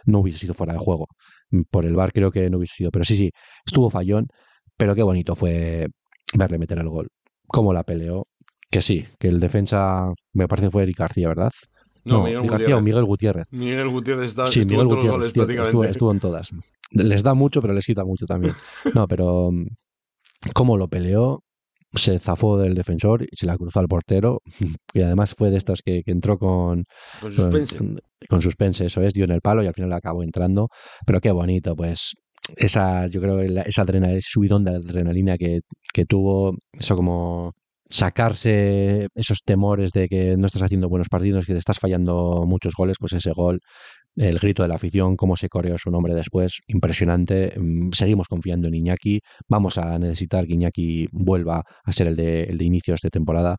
no 0.05 0.21
hubiese 0.21 0.39
sido 0.39 0.55
fuera 0.55 0.73
de 0.73 0.79
juego. 0.79 1.07
Por 1.71 1.87
el 1.87 1.97
bar 1.97 2.13
creo 2.13 2.31
que 2.31 2.49
no 2.49 2.59
hubiese 2.59 2.75
sido, 2.77 2.91
pero 2.91 3.05
sí, 3.05 3.17
sí, 3.17 3.31
estuvo 3.67 3.91
fallón, 3.91 4.27
pero 4.77 4.95
qué 4.95 5.03
bonito 5.03 5.35
fue 5.35 5.89
verle 6.35 6.59
meter 6.59 6.79
el 6.79 6.89
gol. 6.89 7.09
Cómo 7.49 7.73
la 7.73 7.83
peleó, 7.83 8.29
que 8.71 8.81
sí, 8.81 9.05
que 9.19 9.29
el 9.29 9.41
defensa 9.41 10.07
me 10.33 10.47
parece 10.47 10.71
fue 10.71 10.85
Eric 10.85 10.99
García, 10.99 11.29
¿verdad? 11.29 11.51
No, 12.05 12.25
Miguel 12.25 12.49
García 12.49 12.77
o 12.77 12.81
Miguel 12.81 13.05
Gutiérrez. 13.05 13.47
Miguel 13.51 13.89
Gutiérrez 13.89 14.29
está, 14.29 14.47
sí, 14.47 14.61
estuvo 14.61 14.83
en 14.83 14.89
todos 14.89 15.05
los 15.05 15.13
goles 15.13 15.33
prácticamente. 15.33 15.91
Estuvo, 15.91 16.13
en 16.13 16.21
todas. 16.21 16.51
Les 16.93 17.23
da 17.23 17.35
mucho, 17.35 17.61
pero 17.61 17.75
les 17.75 17.87
quita 17.87 18.05
mucho 18.05 18.27
también. 18.27 18.55
No, 18.95 19.07
pero 19.07 19.51
mm, 19.53 19.67
cómo 20.55 20.77
lo 20.77 20.89
peleó, 20.89 21.45
se 21.95 22.19
zafó 22.19 22.59
del 22.59 22.75
defensor 22.75 23.23
y 23.23 23.37
se 23.37 23.47
la 23.47 23.57
cruzó 23.57 23.81
al 23.81 23.89
portero. 23.89 24.43
Y 24.93 25.03
además 25.03 25.35
fue 25.35 25.51
de 25.51 25.57
estas 25.57 25.83
que, 25.83 26.03
entró 26.07 26.39
con, 26.39 26.85
con 27.21 27.33
suspense. 27.33 27.79
Con, 28.29 28.43
suspense, 28.43 28.87
eso 28.87 29.03
es, 29.03 29.13
dio 29.13 29.25
en 29.25 29.31
el 29.31 29.41
palo 29.41 29.63
y 29.63 29.67
al 29.67 29.75
final 29.75 29.93
acabó 29.93 30.23
entrando. 30.23 30.69
Pero 31.07 31.21
qué 31.21 31.31
bonito, 31.31 31.77
pues 31.77 32.15
esa, 32.57 33.07
yo 33.07 33.21
creo 33.21 33.39
que 33.39 33.63
esa 33.67 33.83
adrenalina, 33.83 34.19
ese 34.19 34.29
subidón 34.31 34.65
de 34.65 34.77
adrenalina 34.77 35.39
que, 35.39 35.61
que 35.93 36.07
tuvo, 36.07 36.57
eso 36.73 36.97
como 36.97 37.53
sacarse 37.91 39.09
esos 39.15 39.43
temores 39.45 39.91
de 39.91 40.09
que 40.09 40.37
no 40.37 40.47
estás 40.47 40.63
haciendo 40.63 40.89
buenos 40.89 41.09
partidos, 41.09 41.45
que 41.45 41.53
te 41.53 41.59
estás 41.59 41.79
fallando 41.79 42.45
muchos 42.47 42.75
goles, 42.77 42.97
pues 42.99 43.13
ese 43.13 43.33
gol, 43.33 43.61
el 44.17 44.39
grito 44.39 44.63
de 44.63 44.69
la 44.69 44.77
afición, 44.77 45.17
cómo 45.17 45.37
se 45.37 45.49
coreó 45.49 45.77
su 45.77 45.91
nombre 45.91 46.15
después, 46.15 46.61
impresionante. 46.69 47.53
Mm, 47.59 47.91
seguimos 47.93 48.29
confiando 48.29 48.69
en 48.69 48.77
Iñaki, 48.77 49.21
vamos 49.49 49.77
a 49.77 49.99
necesitar 49.99 50.47
que 50.47 50.55
Iñaki 50.55 51.09
vuelva 51.11 51.65
a 51.85 51.93
ser 51.93 52.07
el 52.09 52.17
de, 52.17 52.45
el 52.45 52.59
de 52.59 52.65
inicios 52.65 53.01
de 53.01 53.11
temporada, 53.11 53.57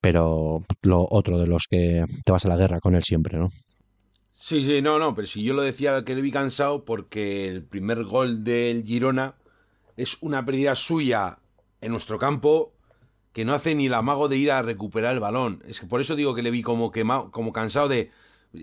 pero 0.00 0.64
lo 0.82 1.06
otro 1.10 1.38
de 1.38 1.46
los 1.46 1.66
que 1.68 2.02
te 2.24 2.32
vas 2.32 2.46
a 2.46 2.48
la 2.48 2.56
guerra 2.56 2.80
con 2.80 2.94
él 2.94 3.02
siempre, 3.04 3.38
¿no? 3.38 3.50
Sí, 4.32 4.64
sí, 4.64 4.82
no, 4.82 4.98
no, 4.98 5.14
pero 5.14 5.26
si 5.26 5.42
yo 5.42 5.54
lo 5.54 5.62
decía 5.62 6.04
que 6.04 6.14
le 6.14 6.20
vi 6.20 6.30
cansado 6.30 6.84
porque 6.84 7.48
el 7.48 7.64
primer 7.64 8.04
gol 8.04 8.44
del 8.44 8.84
Girona 8.84 9.34
es 9.96 10.18
una 10.20 10.44
pérdida 10.44 10.74
suya 10.74 11.38
en 11.80 11.92
nuestro 11.92 12.18
campo 12.18 12.75
que 13.36 13.44
no 13.44 13.52
hace 13.52 13.74
ni 13.74 13.84
el 13.84 13.92
amago 13.92 14.28
de 14.28 14.38
ir 14.38 14.50
a 14.50 14.62
recuperar 14.62 15.12
el 15.12 15.20
balón. 15.20 15.62
Es 15.68 15.78
que 15.78 15.86
por 15.86 16.00
eso 16.00 16.16
digo 16.16 16.34
que 16.34 16.40
le 16.40 16.50
vi 16.50 16.62
como 16.62 16.90
quemado, 16.90 17.30
como 17.30 17.52
cansado 17.52 17.86
de. 17.86 18.10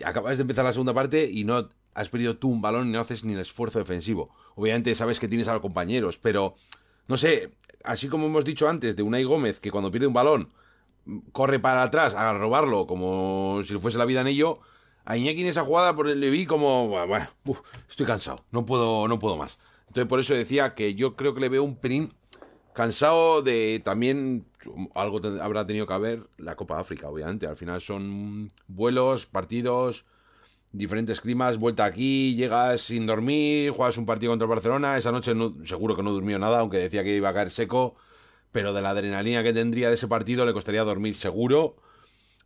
Acabas 0.04 0.38
de 0.38 0.42
empezar 0.42 0.66
la 0.66 0.72
segunda 0.72 0.96
parte 0.96 1.30
y 1.30 1.44
no 1.44 1.70
has 1.94 2.10
perdido 2.10 2.38
tú 2.38 2.50
un 2.50 2.60
balón 2.60 2.88
y 2.88 2.92
no 2.92 3.00
haces 3.00 3.24
ni 3.24 3.34
el 3.34 3.40
esfuerzo 3.40 3.78
defensivo. 3.78 4.32
Obviamente 4.56 4.96
sabes 4.96 5.20
que 5.20 5.28
tienes 5.28 5.48
a 5.48 5.54
los 5.54 5.62
compañeros, 5.62 6.18
pero 6.18 6.56
no 7.08 7.18
sé, 7.18 7.52
así 7.84 8.08
como 8.08 8.26
hemos 8.26 8.46
dicho 8.46 8.68
antes 8.68 8.96
de 8.96 9.04
Unai 9.04 9.24
Gómez, 9.24 9.60
que 9.60 9.70
cuando 9.70 9.92
pierde 9.92 10.08
un 10.08 10.14
balón 10.14 10.50
corre 11.34 11.60
para 11.60 11.84
atrás 11.84 12.16
a 12.16 12.34
robarlo 12.34 12.88
como 12.88 13.62
si 13.64 13.78
fuese 13.78 14.00
la 14.00 14.06
vida 14.06 14.22
en 14.22 14.28
ello. 14.28 14.58
A 15.06 15.18
Iñaki 15.18 15.42
en 15.42 15.50
esa 15.50 15.64
jugada 15.64 15.96
por 15.96 16.08
le 16.08 16.30
vi 16.32 16.48
como, 16.48 16.88
bueno, 16.88 17.28
estoy 17.88 18.08
cansado, 18.08 18.44
no 18.50 18.66
puedo, 18.66 19.08
no 19.08 19.20
puedo 19.20 19.38
más. 19.38 19.60
Entonces 19.90 20.10
por 20.10 20.20
eso 20.20 20.34
decía 20.34 20.74
que 20.74 20.96
yo 20.96 21.16
creo 21.16 21.36
que 21.36 21.42
le 21.42 21.50
veo 21.50 21.64
un 21.64 21.76
pelín 21.76 22.12
cansado 22.74 23.44
de 23.44 23.80
también 23.84 24.48
algo 24.96 25.22
habrá 25.42 25.66
tenido 25.66 25.88
que 25.88 25.94
haber 25.94 26.24
la 26.38 26.56
Copa 26.56 26.80
África, 26.80 27.10
obviamente. 27.10 27.48
Al 27.48 27.56
final 27.56 27.82
son 27.82 28.52
vuelos, 28.68 29.26
partidos, 29.26 30.06
diferentes 30.72 31.22
climas, 31.22 31.58
vuelta 31.58 31.86
aquí, 31.86 32.36
llegas 32.36 32.82
sin 32.82 33.06
dormir, 33.06 33.72
juegas 33.72 33.98
un 33.98 34.06
partido 34.06 34.32
contra 34.32 34.48
Barcelona. 34.48 34.98
Esa 34.98 35.12
noche 35.12 35.34
seguro 35.66 35.96
que 35.96 36.04
no 36.04 36.12
durmió 36.12 36.40
nada, 36.40 36.60
aunque 36.60 36.78
decía 36.78 37.04
que 37.04 37.16
iba 37.16 37.30
a 37.30 37.34
caer 37.34 37.52
seco. 37.52 37.96
Pero 38.52 38.74
de 38.74 38.82
la 38.82 38.92
adrenalina 38.92 39.44
que 39.44 39.54
tendría 39.54 39.90
de 39.90 39.96
ese 39.96 40.08
partido 40.08 40.46
le 40.46 40.54
costaría 40.54 40.84
dormir 40.84 41.16
seguro. 41.16 41.76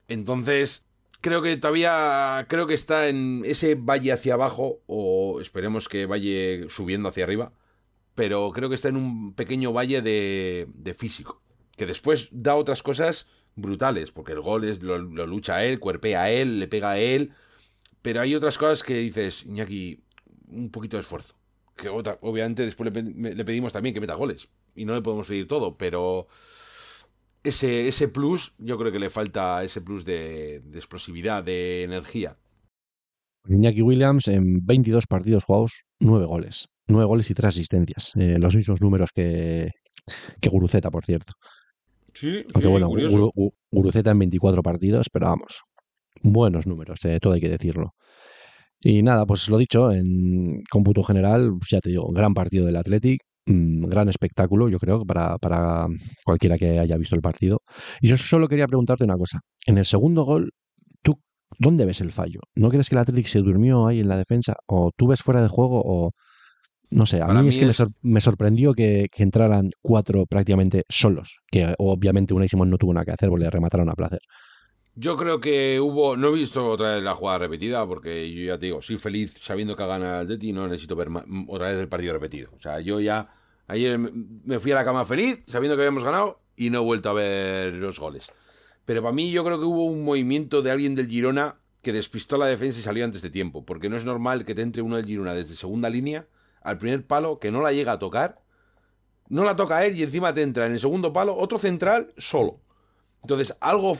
Entonces, 0.07 0.85
creo 1.21 1.41
que 1.41 1.57
todavía 1.57 2.45
creo 2.47 2.67
que 2.67 2.73
está 2.73 3.09
en 3.09 3.43
ese 3.45 3.75
valle 3.75 4.13
hacia 4.13 4.35
abajo 4.35 4.79
o 4.87 5.39
esperemos 5.41 5.89
que 5.89 6.05
vaya 6.05 6.69
subiendo 6.69 7.09
hacia 7.09 7.25
arriba 7.25 7.51
pero 8.17 8.51
creo 8.51 8.67
que 8.67 8.73
está 8.73 8.89
en 8.89 8.97
un 8.97 9.33
pequeño 9.35 9.71
valle 9.71 10.01
de, 10.01 10.67
de 10.73 10.95
físico, 10.95 11.39
que 11.77 11.85
después 11.85 12.29
da 12.31 12.55
otras 12.55 12.83
cosas 12.83 13.27
brutales, 13.55 14.11
porque 14.11 14.33
el 14.33 14.41
gol 14.41 14.65
es, 14.65 14.83
lo, 14.83 14.97
lucha 14.99 15.57
a 15.57 15.65
él, 15.65 15.79
cuerpea 15.79 16.23
a 16.23 16.31
él, 16.31 16.59
le 16.59 16.67
pega 16.67 16.91
a 16.91 16.99
él, 16.99 17.31
pero 18.01 18.19
hay 18.19 18.35
otras 18.35 18.57
cosas 18.57 18.83
que 18.83 18.95
dices, 18.97 19.45
Iñaki, 19.45 20.03
un 20.49 20.69
poquito 20.69 20.97
de 20.97 21.01
esfuerzo. 21.01 21.35
Que 21.75 21.89
otra, 21.89 22.17
obviamente 22.21 22.65
después 22.65 22.91
le, 22.91 23.45
pedimos 23.45 23.71
también 23.71 23.93
que 23.93 24.01
meta 24.01 24.15
goles, 24.15 24.49
y 24.75 24.85
no 24.85 24.95
le 24.95 25.01
podemos 25.01 25.27
pedir 25.27 25.47
todo, 25.47 25.77
pero 25.77 26.27
ese, 27.43 27.87
ese 27.87 28.07
plus, 28.07 28.55
yo 28.57 28.77
creo 28.77 28.91
que 28.91 28.99
le 28.99 29.11
falta 29.11 29.63
ese 29.63 29.81
plus 29.81 30.03
de, 30.03 30.55
explosividad, 30.73 31.43
de 31.43 31.83
energía. 31.83 32.37
Iñaki 33.47 33.81
Williams 33.81 34.27
en 34.27 34.65
22 34.65 35.05
partidos 35.07 35.45
jugados, 35.45 35.85
9 35.99 36.25
goles 36.25 36.69
nueve 36.87 37.05
goles 37.05 37.29
y 37.29 37.33
tres 37.33 37.49
asistencias. 37.49 38.13
Eh, 38.15 38.37
los 38.39 38.55
mismos 38.55 38.81
números 38.81 39.11
que, 39.13 39.71
que 40.39 40.49
Guruceta, 40.49 40.89
por 40.89 41.05
cierto. 41.05 41.33
Sí, 42.19 42.43
Aunque 42.55 42.67
bueno, 42.67 42.89
Guruceta 43.69 44.09
en 44.09 44.17
24 44.17 44.63
partidos, 44.63 45.07
pero 45.13 45.27
vamos, 45.27 45.61
buenos 46.23 46.65
números, 46.65 47.05
eh, 47.05 47.19
todo 47.21 47.33
hay 47.33 47.41
que 47.41 47.49
decirlo. 47.49 47.93
Y 48.81 49.03
nada, 49.03 49.27
pues 49.27 49.47
lo 49.49 49.59
dicho, 49.59 49.91
en 49.91 50.63
cómputo 50.67 51.03
general, 51.03 51.51
pues 51.59 51.69
ya 51.69 51.79
te 51.79 51.89
digo, 51.89 52.07
gran 52.11 52.33
partido 52.33 52.65
del 52.65 52.75
Athletic, 52.75 53.21
mm, 53.45 53.85
gran 53.85 54.09
espectáculo, 54.09 54.67
yo 54.67 54.79
creo, 54.79 55.05
para, 55.05 55.37
para 55.37 55.85
cualquiera 56.25 56.57
que 56.57 56.79
haya 56.79 56.97
visto 56.97 57.15
el 57.15 57.21
partido. 57.21 57.61
Y 58.01 58.07
yo 58.07 58.17
solo 58.17 58.47
quería 58.47 58.65
preguntarte 58.65 59.03
una 59.03 59.17
cosa. 59.17 59.41
En 59.67 59.77
el 59.77 59.85
segundo 59.85 60.23
gol, 60.23 60.49
¿tú 61.03 61.19
dónde 61.59 61.85
ves 61.85 62.01
el 62.01 62.11
fallo? 62.11 62.39
¿No 62.55 62.69
crees 62.69 62.89
que 62.89 62.95
el 62.95 63.01
Athletic 63.01 63.27
se 63.27 63.41
durmió 63.41 63.85
ahí 63.85 63.99
en 63.99 64.07
la 64.07 64.17
defensa? 64.17 64.55
¿O 64.65 64.89
tú 64.97 65.05
ves 65.05 65.21
fuera 65.21 65.43
de 65.43 65.49
juego? 65.49 65.83
¿O 65.85 66.13
no 66.89 67.05
sé, 67.05 67.21
a 67.21 67.27
mí, 67.27 67.49
es 67.49 67.57
que 67.57 67.85
Me, 68.01 68.21
sorprendió 68.21 68.73
que, 68.73 69.09
entraran 69.17 69.71
cuatro 69.81 70.25
prácticamente 70.25 70.85
solos, 70.87 71.39
que 71.51 71.73
obviamente 71.77 72.33
Unai 72.33 72.47
Simón 72.47 72.69
no 72.69 72.77
tuvo 72.77 72.93
nada 72.93 73.05
que 73.05 73.11
hacer 73.11 73.29
porque 73.29 73.45
le 73.45 73.49
remataron 73.49 73.89
a 73.89 73.93
placer. 73.93 74.21
Yo 74.95 75.15
creo 75.15 75.39
que 75.39 75.79
hubo, 75.79 76.17
no 76.17 76.29
he 76.29 76.33
visto 76.33 76.65
otra 76.65 76.95
vez 76.95 77.03
la 77.03 77.13
jugada 77.13 77.39
repetida 77.39 77.85
porque 77.85 78.33
yo 78.33 78.45
ya 78.45 78.57
te 78.57 78.67
digo, 78.67 78.81
soy 78.81 78.97
feliz 78.97 79.35
sabiendo 79.41 79.75
que 79.75 79.83
ha 79.83 79.87
ganado 79.87 80.21
el 80.21 80.27
Deti 80.27 80.49
y 80.49 80.53
no 80.53 80.67
necesito 80.67 80.95
ver 80.95 81.09
otra 81.47 81.67
vez 81.67 81.77
el 81.77 81.87
partido 81.87 82.13
repetido. 82.13 82.49
O 82.57 82.59
sea, 82.59 82.79
yo 82.79 82.99
ya 82.99 83.27
ayer 83.67 83.99
me 83.99 84.59
fui 84.59 84.71
a 84.71 84.75
la 84.75 84.85
cama 84.85 85.05
feliz 85.05 85.43
sabiendo 85.45 85.75
que 85.75 85.83
habíamos 85.83 86.03
ganado 86.03 86.41
y 86.55 86.71
no 86.71 86.79
he 86.79 86.83
vuelto 86.83 87.09
a 87.09 87.13
ver 87.13 87.73
los 87.75 87.99
goles. 87.99 88.31
Pero 88.85 89.03
para 89.03 89.13
mí 89.13 89.29
yo 89.29 89.43
creo 89.43 89.59
que 89.59 89.65
hubo 89.65 89.85
un 89.85 90.03
movimiento 90.03 90.61
de 90.63 90.71
alguien 90.71 90.95
del 90.95 91.07
Girona 91.07 91.57
que 91.83 91.93
despistó 91.93 92.37
la 92.37 92.47
defensa 92.47 92.79
y 92.79 92.83
salió 92.83 93.05
antes 93.05 93.21
de 93.21 93.29
tiempo, 93.29 93.65
porque 93.65 93.89
no 93.89 93.97
es 93.97 94.05
normal 94.05 94.45
que 94.45 94.55
te 94.55 94.61
entre 94.63 94.81
uno 94.81 94.95
del 94.95 95.05
Girona 95.05 95.33
desde 95.33 95.53
segunda 95.53 95.89
línea 95.89 96.27
al 96.61 96.77
primer 96.77 97.05
palo 97.05 97.39
que 97.39 97.51
no 97.51 97.61
la 97.61 97.71
llega 97.71 97.93
a 97.93 97.99
tocar. 97.99 98.41
No 99.29 99.43
la 99.43 99.55
toca 99.55 99.85
él 99.85 99.97
y 99.97 100.03
encima 100.03 100.33
te 100.33 100.41
entra 100.41 100.65
en 100.65 100.73
el 100.73 100.79
segundo 100.79 101.11
palo 101.11 101.35
otro 101.35 101.59
central 101.59 102.13
solo. 102.17 102.61
Entonces, 103.21 103.57
algo 103.59 103.97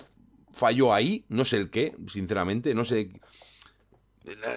falló 0.54 0.94
ahí, 0.94 1.26
no 1.30 1.46
sé 1.46 1.58
el 1.58 1.70
qué, 1.70 1.96
sinceramente, 2.12 2.74
no 2.74 2.86
sé. 2.86 3.12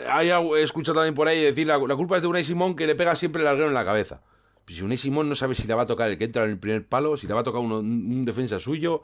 Hay, 0.08 0.30
he 0.30 0.62
escuchado 0.62 0.96
también 0.96 1.14
por 1.14 1.28
ahí 1.28 1.42
decir 1.42 1.66
la, 1.66 1.78
culpa 1.78 2.16
es 2.16 2.22
de 2.22 2.28
Unai 2.28 2.44
Simón 2.44 2.74
que 2.74 2.86
le 2.86 2.94
pega 2.94 3.14
siempre 3.14 3.40
el 3.40 3.46
larguero 3.46 3.68
en 3.68 3.74
la 3.74 3.84
cabeza. 3.84 4.22
Pues 4.64 4.76
si 4.76 4.82
Unai 4.82 4.96
Simón 4.96 5.28
no 5.28 5.34
sabe 5.34 5.54
si 5.54 5.66
le 5.66 5.74
va 5.74 5.82
a 5.82 5.86
tocar 5.86 6.10
el 6.10 6.18
que 6.18 6.24
entra 6.24 6.44
en 6.44 6.50
el 6.50 6.58
primer 6.58 6.86
palo, 6.86 7.16
si 7.16 7.26
le 7.26 7.34
va 7.34 7.40
a 7.40 7.44
tocar 7.44 7.60
un 7.60 8.24
defensa 8.24 8.60
suyo. 8.60 9.02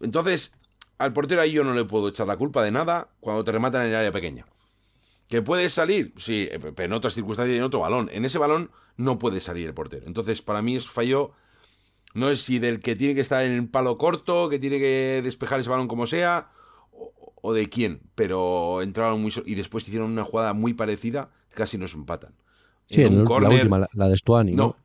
Entonces, 0.00 0.52
al 0.98 1.12
portero 1.12 1.40
ahí 1.40 1.52
yo 1.52 1.64
no 1.64 1.74
le 1.74 1.84
puedo 1.84 2.08
echar 2.08 2.26
la 2.26 2.36
culpa 2.36 2.62
de 2.62 2.70
nada 2.70 3.08
cuando 3.20 3.44
te 3.44 3.52
rematan 3.52 3.82
en 3.82 3.88
el 3.90 3.96
área 3.96 4.12
pequeña. 4.12 4.46
¿Que 5.28 5.42
puedes 5.42 5.74
salir? 5.74 6.14
Sí, 6.16 6.48
eh, 6.50 6.58
pero 6.58 6.86
en 6.86 6.92
otras 6.94 7.14
circunstancias 7.14 7.54
y 7.54 7.58
en 7.58 7.64
otro 7.64 7.80
balón. 7.80 8.08
En 8.12 8.24
ese 8.24 8.38
balón 8.38 8.70
no 8.96 9.18
puede 9.18 9.40
salir 9.40 9.66
el 9.66 9.74
portero. 9.74 10.06
Entonces, 10.06 10.42
para 10.42 10.62
mí 10.62 10.74
es 10.74 10.88
fallo. 10.88 11.32
No 12.14 12.30
es 12.30 12.40
si 12.40 12.58
del 12.58 12.80
que 12.80 12.96
tiene 12.96 13.14
que 13.14 13.20
estar 13.20 13.44
en 13.44 13.52
el 13.52 13.68
palo 13.68 13.98
corto, 13.98 14.48
que 14.48 14.58
tiene 14.58 14.78
que 14.78 15.20
despejar 15.22 15.60
ese 15.60 15.68
balón 15.68 15.86
como 15.86 16.06
sea, 16.06 16.50
o, 17.42 17.52
de 17.52 17.68
quién. 17.68 18.00
Pero 18.14 18.80
entraron 18.80 19.20
muy. 19.20 19.32
Y 19.44 19.54
después 19.54 19.86
hicieron 19.86 20.10
una 20.10 20.24
jugada 20.24 20.54
muy 20.54 20.72
parecida, 20.72 21.30
casi 21.54 21.76
nos 21.76 21.92
empatan. 21.92 22.32
Sí, 22.86 23.02
en, 23.02 23.18
un 23.18 23.42
la 23.42 23.50
última, 23.50 23.86
la, 23.92 24.08
de 24.08 24.16
Stuani, 24.16 24.52
¿no? 24.52 24.76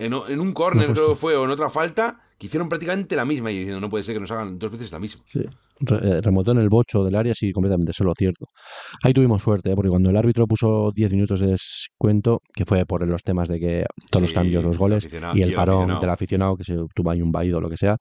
En, 0.00 0.12
en, 0.12 0.40
un 0.40 0.52
córner 0.52 0.92
creo 0.92 1.10
que 1.10 1.14
fue, 1.14 1.36
o 1.36 1.44
en 1.44 1.50
otra 1.50 1.68
falta, 1.68 2.20
que 2.36 2.46
hicieron 2.46 2.68
prácticamente 2.68 3.14
la 3.14 3.24
misma 3.24 3.52
y 3.52 3.58
diciendo, 3.58 3.80
no 3.80 3.88
puede 3.88 4.02
ser 4.02 4.14
que 4.14 4.20
nos 4.20 4.32
hagan 4.32 4.58
dos 4.58 4.72
veces 4.72 4.90
la 4.90 4.98
misma. 4.98 5.22
Sí, 5.32 5.44
remotó 5.80 6.52
en 6.52 6.58
el 6.58 6.68
bocho 6.68 7.04
del 7.04 7.14
área, 7.14 7.34
sí, 7.34 7.52
completamente, 7.52 7.90
eso 7.90 8.04
es 8.04 8.06
lo 8.06 8.14
cierto. 8.14 8.46
Ahí 9.02 9.12
tuvimos 9.12 9.42
suerte, 9.42 9.72
¿eh? 9.72 9.74
porque 9.74 9.90
cuando 9.90 10.10
el 10.10 10.16
árbitro 10.16 10.46
puso 10.46 10.90
10 10.94 11.12
minutos 11.12 11.40
de 11.40 11.48
descuento, 11.48 12.40
que 12.52 12.64
fue 12.64 12.84
por 12.86 13.06
los 13.06 13.22
temas 13.22 13.48
de 13.48 13.58
que 13.58 13.84
todos 14.10 14.22
los 14.22 14.32
cambios, 14.32 14.64
los 14.64 14.78
goles 14.78 15.08
y 15.34 15.42
el, 15.42 15.54
parón 15.54 16.00
del 16.00 16.10
aficionado, 16.10 16.56
que 16.56 16.64
se 16.64 16.76
tuvo 16.94 17.10
ahí 17.10 17.22
un 17.22 17.32
vaído 17.32 17.58
o 17.58 17.60
lo 17.60 17.68
que 17.68 17.76
sea, 17.76 17.96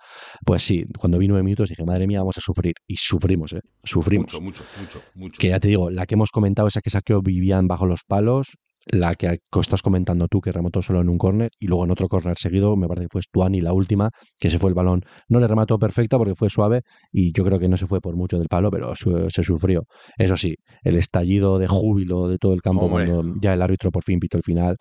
pues 0.46 0.62
sí, 0.62 0.84
cuando 0.98 1.18
vi 1.18 1.28
9 1.28 1.44
minutos 1.44 1.70
dije, 1.70 1.84
madre 1.86 2.08
mía, 2.08 2.20
vamos 2.20 2.38
a 2.38 2.42
sufrir. 2.42 2.74
Y 2.88 2.96
sufrimos, 2.98 3.54
¿eh? 3.54 3.62
Sufrimos. 3.84 4.26
Mucho, 4.26 4.42
mucho, 4.42 4.64
mucho, 4.80 5.02
mucho. 5.16 5.40
Que 5.40 5.50
ya 5.50 5.60
te 5.60 5.68
digo, 5.68 5.90
la 5.90 6.06
que 6.06 6.16
hemos 6.16 6.32
comentado, 6.32 6.68
esa 6.68 6.82
que 6.82 6.90
saqueó 6.90 7.22
vivían 7.22 7.68
bajo 7.68 7.86
los 7.86 8.02
palos, 8.08 8.48
la 8.92 9.16
que 9.16 9.40
estás 9.60 9.82
comentando 9.82 10.28
tú, 10.28 10.42
que 10.42 10.52
remató 10.52 10.82
solo 10.82 11.02
en 11.02 11.10
un 11.10 11.18
córner, 11.18 11.52
y 11.60 11.68
luego 11.68 11.86
en 11.86 11.92
otro 11.92 12.08
córner 12.08 12.38
seguido, 12.38 12.76
me 12.76 12.88
parece 12.88 13.06
que 13.06 13.10
fue 13.12 13.22
Stuani 13.22 13.62
la 13.62 13.74
última, 13.74 14.10
que 14.40 14.50
se 14.50 14.60
fue 14.60 14.70
el 14.70 14.76
balón. 14.76 15.02
No 15.30 15.40
le 15.40 15.48
remató 15.48 15.78
perfecta 15.80 16.18
porque 16.18 16.36
fue 16.36 16.50
suave 16.50 16.82
y 17.12 17.32
yo 17.34 17.44
creo 17.44 17.60
que 17.60 17.70
no 17.70 17.78
se 17.78 17.88
fue 17.88 18.02
por 18.02 18.16
mucho 18.16 18.38
del 18.38 18.48
palo, 18.48 18.70
pero 18.72 18.94
se 18.96 19.44
sufrió. 19.44 19.84
Eso 20.18 20.36
sí, 20.38 20.56
el 20.84 20.98
estallido 20.98 21.60
de 21.60 21.68
júbilo 21.68 22.28
de 22.28 22.38
todo 22.38 22.54
el 22.54 22.62
campo 22.62 22.90
cuando 22.90 23.24
ya 23.42 23.54
el 23.54 23.62
árbitro 23.62 23.92
por 23.92 24.04
fin 24.04 24.20
pitó 24.20 24.38
el 24.38 24.44
final, 24.44 24.76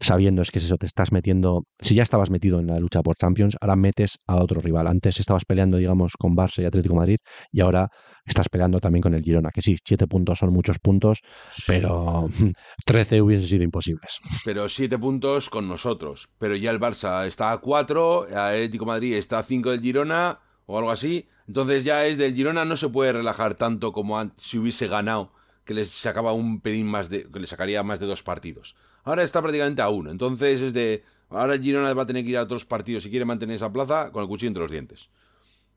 sabiendo 0.00 0.42
es 0.42 0.50
que 0.50 0.58
eso, 0.58 0.76
te 0.76 0.86
estás 0.86 1.12
metiendo, 1.12 1.64
si 1.80 1.94
ya 1.94 2.02
estabas 2.02 2.30
metido 2.30 2.60
en 2.60 2.66
la 2.66 2.78
lucha 2.78 3.02
por 3.02 3.16
Champions, 3.16 3.56
ahora 3.60 3.76
metes 3.76 4.18
a 4.26 4.36
otro 4.36 4.60
rival. 4.60 4.86
Antes 4.86 5.20
estabas 5.20 5.44
peleando, 5.44 5.78
digamos, 5.78 6.14
con 6.18 6.36
Barça 6.36 6.62
y 6.62 6.66
Atlético 6.66 6.94
Madrid 6.94 7.18
y 7.52 7.60
ahora 7.60 7.88
estás 8.26 8.48
peleando 8.48 8.80
también 8.80 9.02
con 9.02 9.14
el 9.14 9.22
Girona, 9.22 9.50
que 9.50 9.62
sí, 9.62 9.76
siete 9.82 10.06
puntos 10.06 10.38
son 10.38 10.52
muchos 10.52 10.78
puntos, 10.78 11.22
pero 11.66 12.28
13 12.86 13.22
hubiese 13.22 13.46
sido 13.46 13.62
imposibles. 13.62 14.18
Pero 14.44 14.68
siete 14.68 14.98
puntos 14.98 15.48
con 15.48 15.68
nosotros, 15.68 16.28
pero 16.38 16.56
ya 16.56 16.70
el 16.70 16.80
Barça 16.80 17.26
está 17.26 17.52
a 17.52 17.58
cuatro, 17.58 18.26
el 18.28 18.36
Atlético 18.36 18.86
Madrid 18.86 19.14
está 19.14 19.38
a 19.38 19.42
cinco 19.42 19.70
del 19.70 19.80
Girona 19.80 20.40
o 20.66 20.78
algo 20.78 20.90
así, 20.90 21.28
entonces 21.46 21.84
ya 21.84 22.04
es 22.06 22.18
del 22.18 22.34
Girona 22.34 22.64
no 22.64 22.76
se 22.76 22.88
puede 22.88 23.12
relajar 23.12 23.54
tanto 23.54 23.92
como 23.92 24.30
si 24.36 24.58
hubiese 24.58 24.88
ganado, 24.88 25.32
que 25.64 25.74
les 25.74 25.90
sacaba 25.90 26.32
un 26.32 26.60
pelín 26.60 26.86
más 26.86 27.08
de, 27.08 27.30
que 27.30 27.40
le 27.40 27.46
sacaría 27.46 27.82
más 27.82 28.00
de 28.00 28.06
dos 28.06 28.22
partidos. 28.22 28.76
Ahora 29.04 29.22
está 29.22 29.40
prácticamente 29.40 29.82
a 29.82 29.88
uno, 29.88 30.10
entonces 30.10 30.60
es 30.60 30.72
de, 30.72 31.04
ahora 31.28 31.54
el 31.54 31.62
Girona 31.62 31.94
va 31.94 32.02
a 32.02 32.06
tener 32.06 32.24
que 32.24 32.30
ir 32.30 32.38
a 32.38 32.42
otros 32.42 32.64
partidos 32.64 33.04
si 33.04 33.10
quiere 33.10 33.24
mantener 33.24 33.56
esa 33.56 33.72
plaza 33.72 34.10
con 34.10 34.22
el 34.22 34.28
cuchillo 34.28 34.48
entre 34.48 34.62
los 34.62 34.72
dientes. 34.72 35.10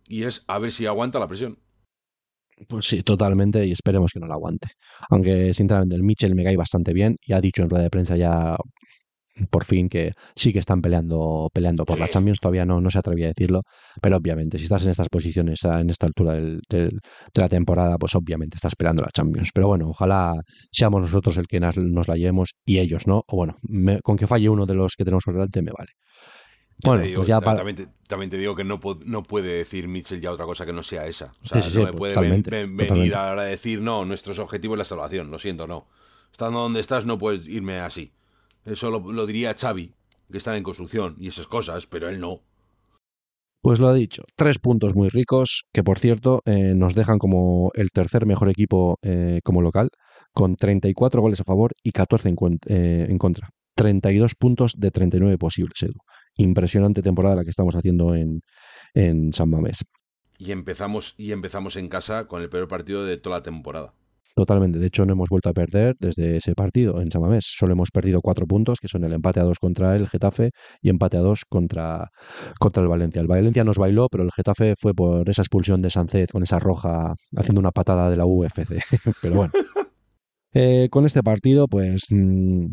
Y 0.08 0.24
es 0.24 0.44
a 0.48 0.58
ver 0.58 0.72
si 0.72 0.88
aguanta 0.88 1.20
la 1.20 1.28
presión. 1.28 1.60
Pues 2.68 2.86
sí, 2.86 3.04
totalmente, 3.04 3.66
y 3.66 3.72
esperemos 3.72 4.12
que 4.14 4.20
no 4.20 4.28
la 4.28 4.34
aguante. 4.36 4.68
Aunque, 5.10 5.54
sinceramente, 5.54 5.96
el 5.96 6.04
Mitchell 6.04 6.36
me 6.36 6.44
cae 6.44 6.58
bastante 6.58 6.94
bien 6.94 7.16
y 7.22 7.34
ha 7.34 7.40
dicho 7.42 7.62
en 7.62 7.70
rueda 7.70 7.84
de 7.84 7.90
prensa 7.90 8.18
ya 8.18 8.58
por 9.50 9.64
fin 9.64 9.88
que 9.90 10.12
sí 10.36 10.52
que 10.52 10.60
están 10.60 10.82
peleando 10.82 11.50
peleando 11.54 11.86
por 11.86 12.00
la 12.00 12.10
Champions, 12.10 12.40
todavía 12.40 12.66
no, 12.66 12.82
no 12.82 12.90
se 12.90 13.00
atrevía 13.00 13.28
a 13.28 13.30
decirlo, 13.30 13.62
pero 14.02 14.18
obviamente 14.18 14.58
si 14.58 14.66
estás 14.66 14.84
en 14.84 14.92
estas 14.92 15.10
posiciones, 15.10 15.64
en 15.64 15.90
esta 15.90 16.08
altura 16.08 16.34
del, 16.34 16.60
de 16.70 16.92
la 17.36 17.50
temporada, 17.50 17.98
pues 17.98 18.16
obviamente 18.16 18.56
estás 18.56 18.76
peleando 18.76 19.02
la 19.02 19.10
Champions. 19.12 19.52
Pero 19.54 19.68
bueno, 19.68 19.88
ojalá 19.90 20.34
seamos 20.72 21.02
nosotros 21.02 21.38
el 21.38 21.48
que 21.48 21.60
nos, 21.60 21.76
la 22.08 22.16
llevemos 22.16 22.52
y 22.66 22.80
ellos 22.80 23.08
no, 23.08 23.24
o 23.28 23.36
bueno, 23.36 23.56
con 24.04 24.18
que 24.18 24.28
falle 24.28 24.50
uno 24.50 24.66
de 24.66 24.74
los 24.74 24.96
que 24.98 25.06
tenemos 25.06 25.24
por 25.24 25.34
delante 25.34 25.62
me 25.62 25.72
vale. 25.72 25.92
Bueno, 26.84 27.04
pues 27.16 27.28
ya 27.28 27.42
también, 27.42 28.30
te, 28.30 28.38
digo 28.38 28.56
que 28.56 28.64
no, 28.64 28.80
no 29.06 29.24
puede 29.24 29.58
decir 29.58 29.88
Mitchell 29.88 30.22
ya 30.22 30.32
otra 30.32 30.46
cosa 30.46 30.66
que 30.66 30.72
no 30.72 30.82
sea 30.82 31.06
esa. 31.08 31.32
O 31.44 31.62
sea, 31.62 31.62
no 31.76 31.86
me 31.86 31.94
puede 31.94 32.16
venir 32.68 33.16
ahora 33.16 33.42
a 33.42 33.46
decir, 33.46 33.82
no, 33.82 34.06
nuestros 34.06 34.40
objetivos 34.40 34.76
es 34.76 34.80
la 34.80 34.86
salvación. 34.86 35.30
Lo 35.30 35.40
siento, 35.40 35.68
no. 35.68 35.88
Estando 36.32 36.60
donde 36.60 36.80
estás 36.80 37.06
no 37.06 37.18
puedes 37.18 37.48
irme 37.48 37.80
así. 37.80 38.14
Eso 38.66 38.92
lo, 38.92 39.26
diría 39.26 39.54
Xavi, 39.54 39.94
que 40.32 40.38
está 40.38 40.56
en 40.56 40.64
construcción 40.64 41.16
y 41.20 41.28
esas 41.28 41.48
cosas, 41.48 41.86
pero 41.86 42.08
él 42.08 42.20
no. 42.22 42.42
Pues 43.62 43.80
lo 43.80 43.90
ha 43.90 43.94
dicho. 43.94 44.24
Tres 44.38 44.58
puntos 44.58 44.96
muy 44.96 45.10
ricos 45.10 45.66
que, 45.74 45.84
por 45.84 46.00
cierto, 46.00 46.42
eh, 46.46 46.74
nos 46.76 46.96
dejan 46.96 47.20
como 47.20 47.72
el 47.74 47.90
tercer 47.92 48.26
mejor 48.26 48.50
equipo 48.50 49.00
eh, 49.02 49.42
como 49.44 49.62
local, 49.62 49.90
con 50.34 50.56
34 50.56 51.22
goles 51.22 51.42
a 51.42 51.44
favor 51.44 51.74
y 51.84 51.92
14 51.92 52.30
en, 52.30 52.36
eh, 52.68 53.08
en 53.10 53.18
contra. 53.18 53.50
32 53.76 54.36
puntos 54.36 54.76
de 54.78 54.92
39 54.92 55.38
posibles, 55.38 55.84
Edu 55.84 56.00
impresionante 56.40 57.02
temporada 57.02 57.36
la 57.36 57.44
que 57.44 57.50
estamos 57.50 57.76
haciendo 57.76 58.16
en, 58.16 58.42
en 58.94 59.34
San 59.34 59.50
Mamés. 59.50 59.86
Y 60.38 60.52
empezamos, 60.52 61.16
y 61.18 61.32
empezamos 61.34 61.76
en 61.76 61.90
casa 61.90 62.28
con 62.28 62.42
el 62.42 62.50
peor 62.50 62.68
partido 62.68 63.06
de 63.06 63.18
toda 63.18 63.38
la 63.38 63.44
temporada. 63.44 63.94
Totalmente. 64.36 64.80
De 64.80 64.88
hecho, 64.88 65.06
no 65.06 65.14
hemos 65.14 65.28
vuelto 65.30 65.50
a 65.50 65.54
perder 65.54 65.98
desde 66.00 66.38
ese 66.38 66.54
partido 66.56 67.02
en 67.02 67.12
San 67.12 67.22
Mamés. 67.22 67.46
Solo 67.46 67.74
hemos 67.74 67.92
perdido 67.92 68.22
cuatro 68.22 68.46
puntos, 68.48 68.80
que 68.80 68.88
son 68.88 69.04
el 69.04 69.12
empate 69.12 69.40
a 69.40 69.44
dos 69.44 69.60
contra 69.60 69.96
el 69.96 70.08
Getafe 70.08 70.52
y 70.82 70.90
empate 70.90 71.18
a 71.18 71.22
dos 71.22 71.44
contra, 71.46 72.10
contra 72.60 72.82
el 72.82 72.88
Valencia. 72.88 73.22
El 73.22 73.28
Valencia 73.28 73.64
nos 73.64 73.78
bailó, 73.78 74.08
pero 74.10 74.24
el 74.24 74.32
Getafe 74.32 74.76
fue 74.80 74.94
por 74.94 75.30
esa 75.30 75.42
expulsión 75.42 75.82
de 75.82 75.90
Sancet 75.90 76.32
con 76.32 76.44
esa 76.44 76.60
roja 76.60 77.16
haciendo 77.36 77.60
una 77.60 77.72
patada 77.72 78.10
de 78.10 78.16
la 78.16 78.26
UFC. 78.26 78.80
pero 79.22 79.36
bueno. 79.36 79.52
Eh, 80.52 80.88
con 80.90 81.06
este 81.06 81.22
partido, 81.22 81.68
pues 81.68 82.08
mm, 82.10 82.72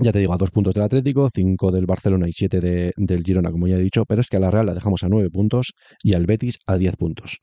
ya 0.00 0.12
te 0.12 0.18
digo, 0.18 0.32
a 0.34 0.36
dos 0.36 0.50
puntos 0.50 0.74
del 0.74 0.84
Atlético, 0.84 1.28
cinco 1.32 1.70
del 1.70 1.86
Barcelona 1.86 2.28
y 2.28 2.32
siete 2.32 2.60
del 2.96 3.22
Girona, 3.24 3.50
como 3.50 3.68
ya 3.68 3.76
he 3.76 3.80
dicho, 3.80 4.04
pero 4.06 4.20
es 4.20 4.28
que 4.28 4.36
a 4.36 4.40
la 4.40 4.50
Real 4.50 4.66
la 4.66 4.74
dejamos 4.74 5.04
a 5.04 5.08
nueve 5.08 5.30
puntos 5.30 5.72
y 6.02 6.14
al 6.14 6.26
Betis 6.26 6.58
a 6.66 6.76
diez 6.76 6.96
puntos. 6.96 7.40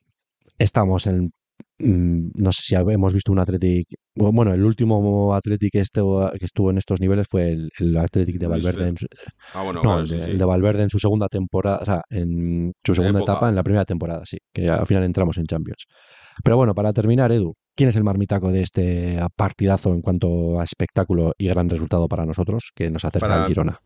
Estamos 0.58 1.06
en 1.06 1.32
mm, 1.78 2.30
no 2.34 2.52
sé 2.52 2.62
si 2.62 2.74
hemos 2.74 3.14
visto 3.14 3.32
un 3.32 3.38
Athletic. 3.38 3.88
Bueno, 4.14 4.52
el 4.52 4.64
último 4.64 5.34
Athletic 5.34 5.76
este, 5.76 6.02
que 6.38 6.44
estuvo 6.44 6.70
en 6.70 6.78
estos 6.78 7.00
niveles 7.00 7.26
fue 7.28 7.52
el, 7.52 7.70
el 7.78 7.96
Athletic 7.96 8.38
de 8.38 8.46
Valverde. 8.46 8.88
En 8.88 8.96
ah, 9.54 9.62
bueno, 9.62 9.82
no, 9.82 10.00
el, 10.00 10.38
de, 10.38 10.44
Valverde 10.44 10.82
en 10.82 10.90
su 10.90 10.98
segunda 10.98 11.28
temporada, 11.28 11.78
o 11.80 11.84
sea, 11.84 12.02
en 12.10 12.72
su 12.84 12.94
segunda 12.94 13.20
etapa, 13.20 13.48
en 13.48 13.56
la 13.56 13.62
primera 13.62 13.84
temporada, 13.84 14.22
sí, 14.24 14.36
que 14.52 14.68
al 14.68 14.86
final 14.86 15.04
entramos 15.04 15.38
en 15.38 15.46
Champions. 15.46 15.86
Pero 16.44 16.56
bueno, 16.56 16.74
para 16.74 16.92
terminar, 16.92 17.32
Edu, 17.32 17.54
¿quién 17.74 17.88
es 17.88 17.96
el 17.96 18.04
marmitaco 18.04 18.50
de 18.50 18.62
este 18.62 19.18
partidazo 19.36 19.90
en 19.90 20.02
cuanto 20.02 20.60
a 20.60 20.64
espectáculo 20.64 21.34
y 21.38 21.48
gran 21.48 21.68
resultado 21.68 22.08
para 22.08 22.26
nosotros 22.26 22.72
que 22.74 22.90
nos 22.90 23.04
acerca 23.04 23.42
al 23.42 23.48
Girona? 23.48 23.80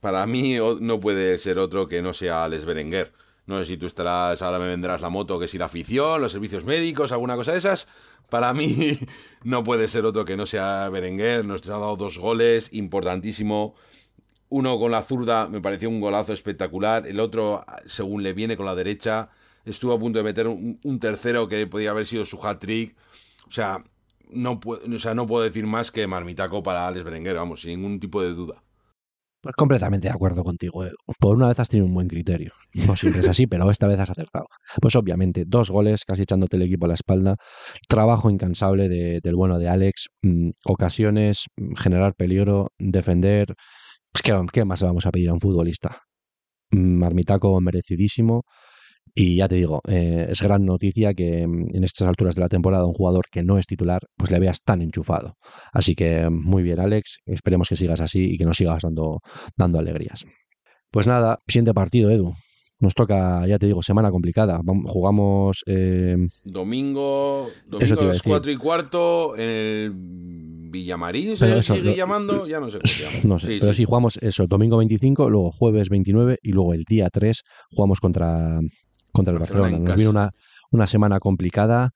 Para 0.00 0.26
mí 0.26 0.56
no 0.80 1.00
puede 1.00 1.38
ser 1.38 1.58
otro 1.58 1.88
que 1.88 2.02
no 2.02 2.12
sea 2.12 2.44
Alex 2.44 2.64
Berenguer. 2.64 3.12
No 3.46 3.58
sé 3.60 3.64
si 3.64 3.76
tú 3.78 3.86
estarás, 3.86 4.42
ahora 4.42 4.58
me 4.58 4.66
vendrás 4.66 5.00
la 5.00 5.08
moto, 5.08 5.38
que 5.38 5.48
si 5.48 5.56
la 5.56 5.64
afición, 5.64 6.20
los 6.20 6.32
servicios 6.32 6.64
médicos, 6.64 7.12
alguna 7.12 7.34
cosa 7.34 7.52
de 7.52 7.58
esas. 7.58 7.88
Para 8.28 8.52
mí 8.52 8.98
no 9.42 9.64
puede 9.64 9.88
ser 9.88 10.04
otro 10.04 10.24
que 10.24 10.36
no 10.36 10.44
sea 10.44 10.88
Berenguer. 10.90 11.44
Nos 11.44 11.66
ha 11.66 11.70
dado 11.70 11.96
dos 11.96 12.18
goles, 12.18 12.68
importantísimo. 12.72 13.74
Uno 14.50 14.78
con 14.78 14.92
la 14.92 15.02
zurda 15.02 15.48
me 15.48 15.60
pareció 15.60 15.88
un 15.88 16.00
golazo 16.00 16.32
espectacular. 16.32 17.06
El 17.06 17.20
otro, 17.20 17.64
según 17.86 18.22
le 18.22 18.34
viene 18.34 18.56
con 18.56 18.66
la 18.66 18.74
derecha, 18.74 19.30
estuvo 19.64 19.92
a 19.92 19.98
punto 19.98 20.18
de 20.18 20.24
meter 20.24 20.46
un, 20.46 20.98
tercero 21.00 21.48
que 21.48 21.66
podía 21.66 21.90
haber 21.90 22.06
sido 22.06 22.24
su 22.24 22.38
hat-trick. 22.46 22.96
O 23.48 23.52
sea, 23.52 23.82
no 24.30 24.60
o 24.66 24.98
sea, 24.98 25.14
no 25.14 25.26
puedo 25.26 25.44
decir 25.44 25.66
más 25.66 25.90
que 25.90 26.06
marmitaco 26.06 26.62
para 26.62 26.86
Alex 26.86 27.04
Berenguer, 27.04 27.36
vamos, 27.36 27.62
sin 27.62 27.80
ningún 27.80 28.00
tipo 28.00 28.22
de 28.22 28.34
duda. 28.34 28.62
Pues 29.40 29.54
completamente 29.54 30.08
de 30.08 30.14
acuerdo 30.14 30.42
contigo. 30.42 30.84
Eh. 30.84 30.90
Por 31.20 31.36
una 31.36 31.46
vez 31.48 31.60
has 31.60 31.68
tenido 31.68 31.86
un 31.86 31.94
buen 31.94 32.08
criterio. 32.08 32.52
No 32.86 32.96
siempre 32.96 33.20
es 33.20 33.28
así, 33.28 33.46
pero 33.46 33.70
esta 33.70 33.86
vez 33.86 33.98
has 34.00 34.10
acertado. 34.10 34.46
Pues 34.80 34.96
obviamente, 34.96 35.44
dos 35.46 35.70
goles, 35.70 36.04
casi 36.04 36.22
echándote 36.22 36.56
el 36.56 36.62
equipo 36.62 36.86
a 36.86 36.88
la 36.88 36.94
espalda. 36.94 37.36
Trabajo 37.88 38.30
incansable 38.30 38.88
del 38.88 39.36
bueno 39.36 39.58
de 39.58 39.68
Alex. 39.68 40.08
Mm, 40.22 40.50
ocasiones, 40.64 41.46
mm, 41.56 41.74
generar 41.76 42.14
peligro, 42.14 42.72
defender. 42.78 43.54
Pues, 44.12 44.22
¿qué, 44.22 44.36
¿Qué 44.52 44.64
más 44.64 44.80
le 44.82 44.88
vamos 44.88 45.06
a 45.06 45.12
pedir 45.12 45.28
a 45.28 45.34
un 45.34 45.40
futbolista? 45.40 46.02
Mm, 46.70 46.98
marmitaco 46.98 47.60
merecidísimo. 47.60 48.42
Y 49.20 49.34
ya 49.34 49.48
te 49.48 49.56
digo, 49.56 49.80
eh, 49.88 50.28
es 50.28 50.40
gran 50.40 50.64
noticia 50.64 51.12
que 51.12 51.44
mm, 51.44 51.74
en 51.74 51.82
estas 51.82 52.06
alturas 52.06 52.36
de 52.36 52.40
la 52.40 52.48
temporada 52.48 52.86
un 52.86 52.92
jugador 52.92 53.24
que 53.28 53.42
no 53.42 53.58
es 53.58 53.66
titular, 53.66 54.00
pues 54.16 54.30
le 54.30 54.38
veas 54.38 54.62
tan 54.62 54.80
enchufado. 54.80 55.34
Así 55.72 55.96
que 55.96 56.30
muy 56.30 56.62
bien, 56.62 56.78
Alex. 56.78 57.18
Esperemos 57.26 57.68
que 57.68 57.74
sigas 57.74 58.00
así 58.00 58.34
y 58.34 58.38
que 58.38 58.44
nos 58.44 58.56
sigas 58.56 58.80
dando, 58.84 59.18
dando 59.56 59.80
alegrías. 59.80 60.24
Pues 60.92 61.08
nada, 61.08 61.40
siguiente 61.48 61.74
partido, 61.74 62.10
Edu. 62.10 62.32
Nos 62.78 62.94
toca, 62.94 63.44
ya 63.48 63.58
te 63.58 63.66
digo, 63.66 63.82
semana 63.82 64.12
complicada. 64.12 64.60
Jugamos. 64.84 65.64
Eh, 65.66 66.16
domingo, 66.44 67.50
domingo 67.66 68.00
a 68.00 68.04
las 68.04 68.22
4 68.22 68.52
y 68.52 68.56
cuarto 68.56 69.34
en 69.36 69.42
el 69.42 69.92
Villamarín, 70.70 71.36
¿se 71.36 71.60
sigue 71.62 71.96
llamando? 71.96 72.46
Ya 72.46 72.60
no 72.60 72.70
sé 72.70 72.78
cómo 72.78 72.86
se 72.86 73.02
llama. 73.02 73.18
No 73.24 73.38
sé, 73.40 73.58
pero 73.58 73.72
sí. 73.72 73.84
jugamos 73.84 74.16
eso, 74.18 74.46
domingo 74.46 74.76
25, 74.76 75.28
luego 75.28 75.50
jueves 75.50 75.88
29 75.88 76.38
y 76.40 76.52
luego 76.52 76.72
el 76.72 76.84
día 76.84 77.08
3 77.10 77.42
jugamos 77.72 77.98
contra, 77.98 78.60
contra 79.12 79.32
el 79.32 79.38
Barcelona. 79.38 79.78
Nos 79.78 79.96
viene 79.96 80.10
una, 80.10 80.34
una 80.70 80.86
semana 80.86 81.20
complicada. 81.20 81.92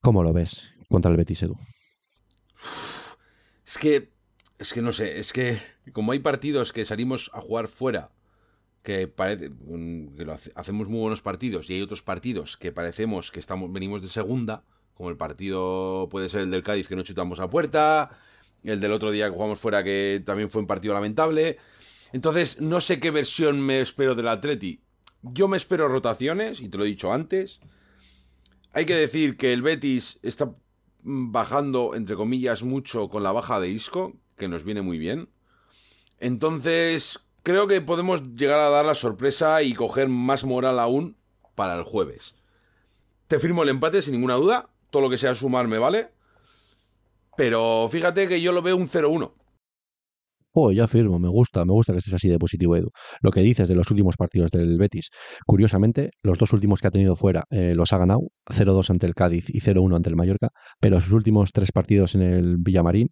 ¿Cómo 0.00 0.22
lo 0.22 0.32
ves 0.32 0.72
contra 0.88 1.10
el 1.10 1.16
Betis 1.16 1.42
Edu? 1.42 1.56
Es 3.66 3.78
que, 3.78 4.10
es 4.58 4.72
que 4.72 4.82
no 4.82 4.92
sé, 4.92 5.18
es 5.18 5.32
que 5.32 5.58
como 5.92 6.12
hay 6.12 6.18
partidos 6.18 6.72
que 6.72 6.84
salimos 6.84 7.30
a 7.34 7.40
jugar 7.40 7.68
fuera 7.68 8.10
que 8.82 9.08
parece 9.08 9.50
que 9.50 10.26
hacemos 10.54 10.88
muy 10.88 11.00
buenos 11.00 11.20
partidos 11.20 11.68
y 11.68 11.74
hay 11.74 11.82
otros 11.82 12.02
partidos 12.02 12.56
que 12.56 12.72
parecemos 12.72 13.30
que 13.30 13.40
estamos 13.40 13.70
venimos 13.72 14.00
de 14.02 14.08
segunda, 14.08 14.64
como 14.94 15.10
el 15.10 15.16
partido 15.16 16.08
puede 16.10 16.28
ser 16.28 16.42
el 16.42 16.50
del 16.50 16.62
Cádiz 16.62 16.88
que 16.88 16.96
no 16.96 17.02
chutamos 17.02 17.40
a 17.40 17.50
puerta, 17.50 18.10
el 18.64 18.80
del 18.80 18.92
otro 18.92 19.10
día 19.10 19.28
que 19.28 19.34
jugamos 19.34 19.60
fuera 19.60 19.84
que 19.84 20.22
también 20.24 20.50
fue 20.50 20.62
un 20.62 20.66
partido 20.66 20.94
lamentable. 20.94 21.58
Entonces, 22.12 22.60
no 22.60 22.80
sé 22.80 22.98
qué 23.00 23.10
versión 23.10 23.60
me 23.60 23.80
espero 23.80 24.14
del 24.14 24.28
Atleti. 24.28 24.82
Yo 25.22 25.48
me 25.48 25.56
espero 25.56 25.88
rotaciones, 25.88 26.60
y 26.60 26.68
te 26.68 26.78
lo 26.78 26.84
he 26.84 26.88
dicho 26.88 27.12
antes. 27.12 27.60
Hay 28.72 28.86
que 28.86 28.94
decir 28.94 29.36
que 29.36 29.52
el 29.52 29.62
Betis 29.62 30.18
está 30.22 30.54
bajando, 31.02 31.94
entre 31.94 32.16
comillas, 32.16 32.62
mucho 32.62 33.08
con 33.08 33.22
la 33.22 33.32
baja 33.32 33.60
de 33.60 33.68
Isco, 33.68 34.14
que 34.36 34.48
nos 34.48 34.64
viene 34.64 34.82
muy 34.82 34.98
bien. 34.98 35.28
Entonces, 36.18 37.20
creo 37.42 37.66
que 37.66 37.80
podemos 37.80 38.34
llegar 38.34 38.60
a 38.60 38.70
dar 38.70 38.84
la 38.84 38.94
sorpresa 38.94 39.62
y 39.62 39.74
coger 39.74 40.08
más 40.08 40.44
moral 40.44 40.78
aún 40.78 41.16
para 41.54 41.74
el 41.74 41.84
jueves. 41.84 42.34
Te 43.26 43.38
firmo 43.38 43.62
el 43.62 43.68
empate 43.68 44.02
sin 44.02 44.14
ninguna 44.14 44.34
duda. 44.34 44.70
Todo 44.90 45.02
lo 45.02 45.10
que 45.10 45.18
sea 45.18 45.34
sumar 45.34 45.68
me 45.68 45.78
vale. 45.78 46.10
Pero 47.36 47.88
fíjate 47.90 48.28
que 48.28 48.40
yo 48.40 48.52
lo 48.52 48.60
veo 48.60 48.76
un 48.76 48.88
0-1. 48.88 49.32
Oh, 50.62 50.72
ya 50.72 50.86
firmo, 50.86 51.18
me 51.18 51.28
gusta, 51.28 51.64
me 51.64 51.72
gusta 51.72 51.92
que 51.92 51.98
estés 51.98 52.12
así 52.12 52.28
de 52.28 52.38
positivo, 52.38 52.76
Edu. 52.76 52.90
Lo 53.22 53.30
que 53.30 53.40
dices 53.40 53.66
de 53.66 53.74
los 53.74 53.90
últimos 53.90 54.16
partidos 54.16 54.50
del 54.50 54.76
Betis, 54.76 55.08
curiosamente, 55.46 56.10
los 56.22 56.36
dos 56.36 56.52
últimos 56.52 56.80
que 56.80 56.88
ha 56.88 56.90
tenido 56.90 57.16
fuera 57.16 57.44
eh, 57.50 57.74
los 57.74 57.94
ha 57.94 57.98
ganado, 57.98 58.20
0-2 58.46 58.90
ante 58.90 59.06
el 59.06 59.14
Cádiz 59.14 59.48
y 59.48 59.60
0-1 59.60 59.96
ante 59.96 60.10
el 60.10 60.16
Mallorca, 60.16 60.48
pero 60.78 61.00
sus 61.00 61.12
últimos 61.12 61.50
tres 61.52 61.72
partidos 61.72 62.14
en 62.14 62.22
el 62.22 62.56
Villamarín 62.58 63.08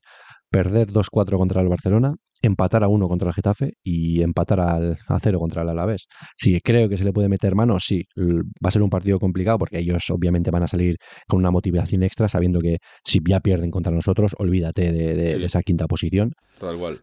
perder 0.51 0.89
2-4 0.89 1.37
contra 1.37 1.61
el 1.61 1.69
Barcelona, 1.69 2.15
empatar 2.43 2.85
a 2.85 2.89
1 2.89 3.09
contra 3.09 3.29
el 3.29 3.35
Getafe 3.35 3.73
y 3.83 4.23
empatar 4.23 4.61
al, 4.61 4.99
a 5.09 5.19
0 5.19 5.39
contra 5.39 5.63
el 5.63 5.69
Alavés. 5.69 6.07
Si 6.37 6.61
creo 6.61 6.89
que 6.89 6.97
se 6.97 7.05
le 7.05 7.13
puede 7.13 7.29
meter 7.29 7.55
mano, 7.55 7.79
sí, 7.79 8.05
va 8.17 8.69
a 8.69 8.71
ser 8.71 8.83
un 8.83 8.91
partido 8.91 9.19
complicado 9.19 9.59
porque 9.59 9.79
ellos 9.79 10.09
obviamente 10.11 10.51
van 10.51 10.63
a 10.63 10.67
salir 10.67 10.97
con 11.27 11.39
una 11.39 11.51
motivación 11.51 12.03
extra 12.03 12.29
sabiendo 12.29 12.61
que 12.61 12.79
si 13.05 13.21
ya 13.27 13.41
pierden 13.41 13.71
contra 13.71 13.93
nosotros, 13.93 14.35
olvídate 14.39 14.93
de, 14.93 15.45
esa 15.45 15.63
quinta 15.63 15.87
posición. 15.87 16.33
Tal 16.59 16.79
cual. 16.79 17.01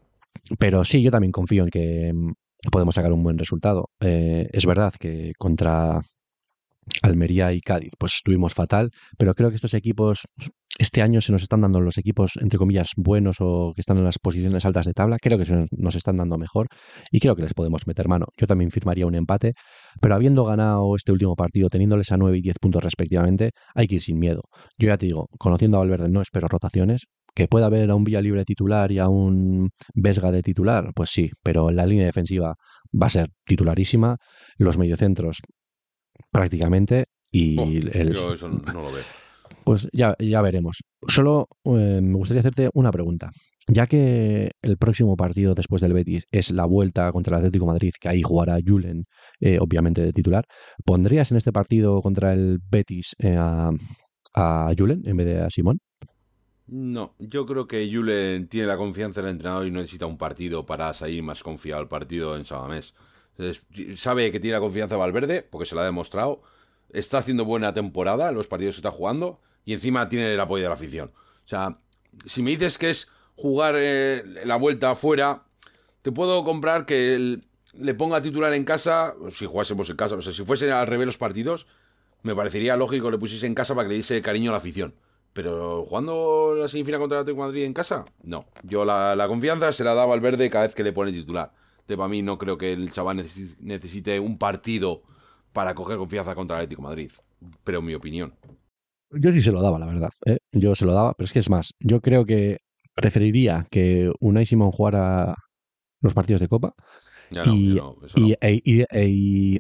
Pero 0.59 0.83
sí, 0.83 1.01
yo 1.01 1.11
también 1.11 1.31
confío 1.31 1.63
en 1.63 1.69
que 1.69 2.11
mm, 2.13 2.31
podemos 2.71 2.95
sacar 2.95 3.11
un 3.11 3.23
buen 3.23 3.37
resultado. 3.37 3.89
Eh, 3.99 4.47
es 4.51 4.65
verdad 4.65 4.93
que 4.99 5.33
contra 5.37 6.01
Almería 7.01 7.51
y 7.53 7.61
Cádiz, 7.61 7.91
pues 7.97 8.15
estuvimos 8.15 8.53
fatal, 8.53 8.91
pero 9.17 9.33
creo 9.33 9.49
que 9.49 9.55
estos 9.55 9.73
equipos 9.73 10.27
este 10.77 11.01
año 11.01 11.21
se 11.21 11.31
nos 11.31 11.41
están 11.41 11.61
dando 11.61 11.79
los 11.79 11.97
equipos, 11.97 12.33
entre 12.41 12.57
comillas, 12.57 12.91
buenos 12.97 13.37
o 13.39 13.71
que 13.73 13.81
están 13.81 13.97
en 13.97 14.03
las 14.03 14.19
posiciones 14.19 14.65
altas 14.65 14.85
de 14.85 14.93
tabla, 14.93 15.17
creo 15.21 15.37
que 15.37 15.45
se 15.45 15.65
nos 15.71 15.95
están 15.95 16.17
dando 16.17 16.37
mejor 16.37 16.67
y 17.11 17.19
creo 17.19 17.35
que 17.35 17.43
les 17.43 17.53
podemos 17.53 17.87
meter 17.87 18.07
mano. 18.07 18.25
Yo 18.37 18.45
también 18.45 18.71
firmaría 18.71 19.07
un 19.07 19.15
empate, 19.15 19.53
pero 20.01 20.15
habiendo 20.15 20.43
ganado 20.43 20.95
este 20.95 21.11
último 21.13 21.35
partido, 21.35 21.69
teniéndoles 21.69 22.11
a 22.11 22.17
9 22.17 22.37
y 22.37 22.41
10 22.41 22.57
puntos 22.59 22.83
respectivamente, 22.83 23.51
hay 23.73 23.87
que 23.87 23.95
ir 23.95 24.01
sin 24.01 24.19
miedo. 24.19 24.41
Yo 24.77 24.87
ya 24.87 24.97
te 24.97 25.05
digo, 25.05 25.27
conociendo 25.39 25.77
a 25.77 25.79
Valverde 25.79 26.09
no 26.09 26.21
espero 26.21 26.47
rotaciones, 26.47 27.07
que 27.36 27.47
pueda 27.47 27.65
haber 27.67 27.91
a 27.91 27.95
un 27.95 28.03
Villa 28.03 28.21
Libre 28.21 28.45
titular 28.45 28.91
y 28.91 28.99
a 28.99 29.09
un 29.09 29.69
Vesga 29.93 30.31
de 30.31 30.41
titular, 30.41 30.91
pues 30.95 31.09
sí, 31.09 31.29
pero 31.43 31.69
la 31.69 31.86
línea 31.86 32.05
defensiva 32.05 32.55
va 32.99 33.05
a 33.05 33.09
ser 33.09 33.29
titularísima, 33.45 34.17
los 34.57 34.77
mediocentros 34.77 35.41
prácticamente 36.31 37.05
y 37.31 37.77
el... 37.95 38.13
Yo 38.13 38.33
eso 38.33 38.47
no 38.47 38.73
lo 38.73 38.91
veo. 38.91 39.03
Pues 39.65 39.89
ya, 39.91 40.15
ya 40.19 40.41
veremos. 40.41 40.81
Solo 41.07 41.47
eh, 41.65 41.99
me 42.01 42.17
gustaría 42.17 42.39
hacerte 42.39 42.69
una 42.73 42.91
pregunta. 42.91 43.31
Ya 43.67 43.88
que 43.88 44.51
el 44.61 44.77
próximo 44.77 45.17
partido 45.17 45.55
después 45.55 45.81
del 45.81 45.93
Betis 45.93 46.23
es 46.31 46.51
la 46.51 46.65
vuelta 46.65 47.11
contra 47.11 47.36
el 47.36 47.39
Atlético 47.39 47.65
Madrid, 47.65 47.91
que 47.99 48.09
ahí 48.09 48.21
jugará 48.21 48.59
Julen, 48.65 49.05
eh, 49.39 49.57
obviamente 49.59 50.03
de 50.03 50.13
titular, 50.13 50.45
¿pondrías 50.86 51.31
en 51.31 51.38
este 51.38 51.51
partido 51.51 51.99
contra 52.01 52.31
el 52.33 52.59
Betis 52.69 53.15
eh, 53.17 53.36
a, 53.38 53.71
a 54.36 54.71
Julen 54.77 55.01
en 55.05 55.17
vez 55.17 55.25
de 55.25 55.41
a 55.41 55.49
Simón? 55.49 55.79
No, 56.68 57.13
yo 57.20 57.45
creo 57.45 57.68
que 57.68 57.88
Julen 57.91 58.47
tiene 58.47 58.68
la 58.68 58.78
confianza 58.78 59.22
del 59.22 59.32
entrenador 59.32 59.68
y 59.68 59.72
no 59.72 59.80
necesita 59.80 60.07
un 60.07 60.18
partido 60.18 60.66
para 60.66 60.93
salir 60.93 61.22
más 61.22 61.43
confiado 61.43 61.82
al 61.82 61.88
partido 61.88 62.36
en 62.36 62.45
Sabamés. 62.45 62.95
sabe 63.95 64.32
que 64.32 64.39
tiene 64.39 64.55
la 64.55 64.61
confianza 64.61 64.95
de 64.95 64.99
Valverde, 64.99 65.43
porque 65.43 65.68
se 65.68 65.76
la 65.76 65.82
ha 65.82 65.86
demostrado. 65.86 66.41
Está 66.89 67.20
haciendo 67.20 67.45
buena 67.45 67.74
temporada 67.74 68.30
en 68.30 68.36
los 68.36 68.47
partidos 68.47 68.76
que 68.76 68.80
está 68.80 68.91
jugando 68.91 69.39
y 69.63 69.74
encima 69.74 70.09
tiene 70.09 70.34
el 70.34 70.39
apoyo 70.39 70.63
de 70.63 70.70
la 70.70 70.76
afición. 70.76 71.11
O 71.45 71.47
sea, 71.47 71.80
si 72.26 72.41
me 72.41 72.51
dices 72.51 72.78
que 72.78 72.89
es 72.89 73.11
jugar 73.36 73.76
eh, 73.78 74.24
la 74.45 74.55
vuelta 74.55 74.91
afuera, 74.91 75.43
te 76.01 76.11
puedo 76.11 76.43
comprar 76.43 76.86
que 76.86 77.39
le 77.74 77.93
ponga 77.93 78.22
titular 78.22 78.53
en 78.53 78.63
casa, 78.63 79.16
si 79.30 79.45
jugásemos 79.45 79.89
en 79.89 79.97
casa, 79.97 80.16
o 80.16 80.22
sea, 80.22 80.34
si 80.34 80.43
fuesen 80.43 80.72
al 80.72 80.88
revés 80.88 81.05
los 81.05 81.18
partidos, 81.18 81.68
me 82.24 82.36
parecería 82.36 82.76
lógico 82.78 83.07
que 83.07 83.11
le 83.11 83.18
pusiese 83.18 83.45
en 83.45 83.53
casa 83.53 83.76
para 83.76 83.88
que 83.88 83.93
le 83.93 83.97
diese 83.97 84.22
cariño 84.22 84.51
a 84.51 84.53
la 84.53 84.57
afición. 84.57 84.95
Pero 85.36 85.83
jugando 85.83 86.55
la 86.57 86.69
semifinal 86.69 87.01
contra 87.01 87.17
el 87.17 87.23
Atlético 87.23 87.43
Madrid 87.43 87.65
en 87.65 87.73
casa, 87.73 88.05
no. 88.23 88.45
Yo 88.63 88.86
la, 88.86 89.25
confianza 89.27 89.73
se 89.73 89.83
la 89.83 89.93
daba 89.93 90.13
al 90.13 90.21
verde 90.21 90.49
cada 90.49 90.63
vez 90.63 90.73
que 90.73 90.81
le 90.81 90.93
pone 90.93 91.11
titular. 91.11 91.51
Para 91.86 92.07
mí 92.07 92.21
no 92.21 92.38
creo 92.38 92.57
que 92.57 92.71
el 92.71 92.89
chaval 92.89 93.17
necesite 93.17 94.17
un 94.21 94.38
partido 94.38 95.03
para 95.51 95.75
coger 95.75 95.97
confianza 95.97 96.36
contra 96.36 96.55
el 96.55 96.63
Atlético 96.63 96.83
Madrid. 96.83 97.11
Pero 97.65 97.81
mi 97.81 97.93
opinión. 97.93 98.33
Yo 99.11 99.29
sí 99.33 99.41
se 99.41 99.51
lo 99.51 99.61
daba, 99.61 99.77
la 99.77 99.88
verdad. 99.88 100.11
¿eh? 100.25 100.38
Yo 100.53 100.73
se 100.73 100.86
lo 100.86 100.93
daba, 100.93 101.13
pero 101.15 101.25
es 101.25 101.33
que 101.33 101.39
es 101.39 101.49
más. 101.49 101.73
Yo 101.81 101.99
creo 101.99 102.25
que 102.25 102.59
preferiría 102.93 103.67
que 103.69 104.13
Unai 104.21 104.45
Simón 104.45 104.71
jugara 104.71 105.36
los 105.99 106.13
partidos 106.13 106.39
de 106.39 106.47
Copa 106.47 106.75
y, 107.32 107.80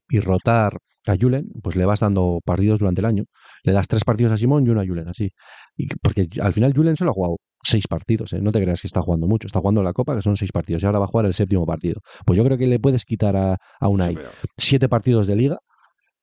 y, 0.09 0.19
rotar 0.19 0.77
a 1.07 1.15
Julen, 1.19 1.47
pues 1.61 1.75
le 1.75 1.85
vas 1.85 1.99
dando 1.99 2.39
partidos 2.43 2.79
durante 2.79 3.01
el 3.01 3.05
año. 3.05 3.23
Le 3.63 3.73
das 3.73 3.87
tres 3.87 4.03
partidos 4.03 4.31
a 4.31 4.37
Simón 4.37 4.65
y 4.65 4.69
uno 4.69 4.81
a 4.81 4.85
Julen, 4.85 5.07
así. 5.07 5.29
Y, 5.75 5.87
porque 6.01 6.27
al 6.41 6.53
final 6.53 6.73
Julen 6.75 6.95
solo 6.95 7.11
ha 7.11 7.13
jugado 7.13 7.37
seis 7.63 7.87
partidos, 7.87 8.33
¿eh? 8.33 8.39
no 8.41 8.51
te 8.51 8.61
creas 8.61 8.81
que 8.81 8.87
está 8.87 9.01
jugando 9.01 9.27
mucho. 9.27 9.47
Está 9.47 9.59
jugando 9.59 9.81
la 9.83 9.93
Copa, 9.93 10.15
que 10.15 10.21
son 10.21 10.35
seis 10.35 10.51
partidos, 10.51 10.83
y 10.83 10.85
ahora 10.85 10.99
va 10.99 11.05
a 11.05 11.07
jugar 11.07 11.25
el 11.25 11.33
séptimo 11.33 11.65
partido. 11.65 12.01
Pues 12.25 12.37
yo 12.37 12.43
creo 12.43 12.57
que 12.57 12.67
le 12.67 12.79
puedes 12.79 13.05
quitar 13.05 13.35
a, 13.35 13.57
a 13.79 13.87
Unai 13.87 14.17
siete 14.57 14.89
partidos 14.89 15.27
de 15.27 15.35
liga 15.35 15.59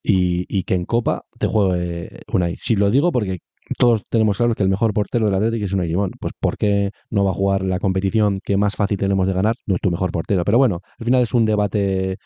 y, 0.02 0.64
que 0.64 0.74
en 0.74 0.84
Copa 0.84 1.22
te 1.38 1.46
juegue 1.46 2.22
Unai. 2.32 2.56
Si 2.58 2.74
lo 2.76 2.90
digo 2.90 3.12
porque 3.12 3.38
todos 3.78 4.02
tenemos 4.08 4.36
claro 4.36 4.54
que 4.54 4.62
el 4.62 4.68
mejor 4.68 4.92
portero 4.92 5.26
del 5.26 5.34
Atlético 5.34 5.64
es 5.64 5.72
Unai 5.72 5.88
Simón. 5.88 6.10
Pues 6.20 6.32
¿por 6.38 6.56
qué 6.56 6.90
no 7.10 7.24
va 7.24 7.30
a 7.30 7.34
jugar 7.34 7.62
la 7.62 7.78
competición 7.78 8.40
que 8.42 8.56
más 8.56 8.76
fácil 8.76 8.98
tenemos 8.98 9.26
de 9.26 9.32
ganar? 9.32 9.54
No 9.66 9.74
es 9.76 9.80
tu 9.80 9.90
mejor 9.90 10.10
portero. 10.10 10.44
Pero 10.44 10.58
bueno, 10.58 10.80
al 10.98 11.04
final 11.04 11.22
es 11.22 11.34
un 11.34 11.44
debate 11.44 12.16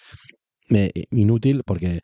eh, 0.71 0.91
inútil 1.11 1.63
porque 1.65 2.01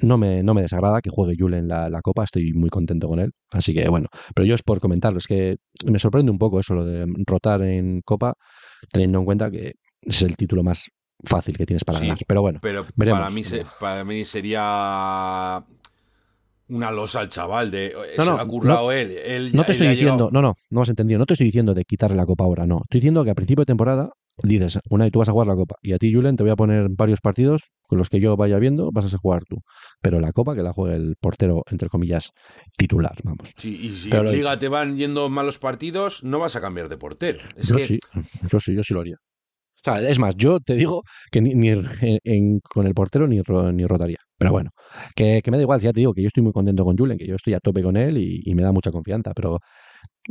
no 0.00 0.18
me, 0.18 0.42
no 0.42 0.54
me 0.54 0.62
desagrada 0.62 1.00
que 1.00 1.10
juegue 1.10 1.36
Julen 1.38 1.60
en 1.60 1.68
la, 1.68 1.88
la, 1.88 2.02
Copa, 2.02 2.24
estoy 2.24 2.52
muy 2.52 2.70
contento 2.70 3.08
con 3.08 3.20
él. 3.20 3.30
Así 3.50 3.72
que 3.72 3.88
bueno, 3.88 4.08
pero 4.34 4.46
yo 4.46 4.54
es 4.54 4.62
por 4.62 4.80
comentarlo, 4.80 5.18
es 5.18 5.26
que 5.26 5.56
me 5.86 5.98
sorprende 5.98 6.30
un 6.30 6.38
poco 6.38 6.60
eso, 6.60 6.74
lo 6.74 6.84
de 6.84 7.06
rotar 7.26 7.62
en 7.62 8.00
Copa, 8.04 8.34
teniendo 8.90 9.20
en 9.20 9.24
cuenta 9.24 9.50
que 9.50 9.74
es 10.02 10.22
el 10.22 10.36
título 10.36 10.62
más 10.62 10.88
fácil 11.24 11.56
que 11.56 11.66
tienes 11.66 11.84
para 11.84 12.00
ganar. 12.00 12.18
Pero 12.26 12.42
bueno, 12.42 12.58
pero 12.60 12.86
para 12.96 13.30
mí, 13.30 13.42
para 13.78 14.04
mí 14.04 14.24
sería 14.24 15.64
una 16.68 16.90
losa 16.90 17.20
al 17.20 17.28
chaval 17.28 17.70
de 17.70 17.94
no, 18.16 18.24
no, 18.24 18.32
ha 18.38 18.46
currado 18.46 18.92
él, 18.92 19.50
No 19.52 19.64
te 19.64 19.72
estoy 19.72 19.88
diciendo, 19.88 20.30
no, 20.32 20.42
no, 20.42 20.56
no 20.70 20.82
has 20.82 20.88
entendido, 20.88 21.18
no 21.18 21.26
te 21.26 21.34
estoy 21.34 21.46
diciendo 21.46 21.74
de 21.74 21.84
quitarle 21.84 22.16
la 22.16 22.26
copa 22.26 22.44
ahora, 22.44 22.66
no. 22.66 22.80
Estoy 22.84 23.00
diciendo 23.00 23.24
que 23.24 23.30
a 23.30 23.34
principio 23.34 23.62
de 23.62 23.66
temporada 23.66 24.10
dices, 24.42 24.78
una 24.88 25.06
y 25.06 25.10
tú 25.10 25.18
vas 25.18 25.28
a 25.28 25.32
jugar 25.32 25.46
la 25.46 25.54
copa 25.54 25.76
y 25.82 25.92
a 25.92 25.98
ti 25.98 26.12
Julen 26.12 26.36
te 26.36 26.42
voy 26.42 26.52
a 26.52 26.56
poner 26.56 26.88
varios 26.90 27.20
partidos 27.20 27.62
con 27.86 27.98
los 27.98 28.08
que 28.08 28.20
yo 28.20 28.36
vaya 28.36 28.58
viendo, 28.58 28.90
vas 28.90 29.12
a 29.12 29.18
jugar 29.18 29.44
tú. 29.44 29.58
Pero 30.00 30.20
la 30.20 30.32
copa 30.32 30.54
que 30.54 30.62
la 30.62 30.72
juegue 30.72 30.96
el 30.96 31.16
portero 31.20 31.62
entre 31.70 31.88
comillas 31.88 32.30
titular, 32.76 33.16
vamos. 33.22 33.50
Sí, 33.56 33.78
y 33.82 33.90
si 33.90 34.10
en 34.10 34.32
liga 34.32 34.58
te 34.58 34.68
van 34.68 34.96
yendo 34.96 35.28
malos 35.28 35.58
partidos, 35.58 36.24
no 36.24 36.38
vas 36.38 36.56
a 36.56 36.60
cambiar 36.60 36.88
de 36.88 36.96
portero. 36.96 37.40
yo 37.56 37.78
sí, 37.78 37.98
yo 38.50 38.60
sí, 38.60 38.74
yo 38.74 38.82
sí 38.82 38.94
lo 38.94 39.00
haría. 39.00 39.18
Es 39.84 40.18
más, 40.18 40.36
yo 40.36 40.60
te 40.60 40.74
digo 40.74 41.02
que 41.30 41.40
ni, 41.40 42.60
con 42.62 42.86
el 42.86 42.94
portero 42.94 43.26
ni, 43.26 43.40
ni 43.72 43.86
rotaría. 43.86 44.18
Pero 44.38 44.52
bueno, 44.52 44.70
que, 45.14 45.42
me 45.50 45.56
da 45.56 45.62
igual, 45.62 45.80
ya 45.80 45.92
te 45.92 46.00
digo 46.00 46.14
que 46.14 46.22
yo 46.22 46.28
estoy 46.28 46.42
muy 46.42 46.52
contento 46.52 46.84
con 46.84 46.96
Julen, 46.96 47.18
que 47.18 47.26
yo 47.26 47.36
estoy 47.36 47.54
a 47.54 47.60
tope 47.60 47.82
con 47.82 47.96
él 47.96 48.18
y, 48.18 48.54
me 48.54 48.62
da 48.62 48.72
mucha 48.72 48.90
confianza. 48.90 49.32
Pero 49.34 49.58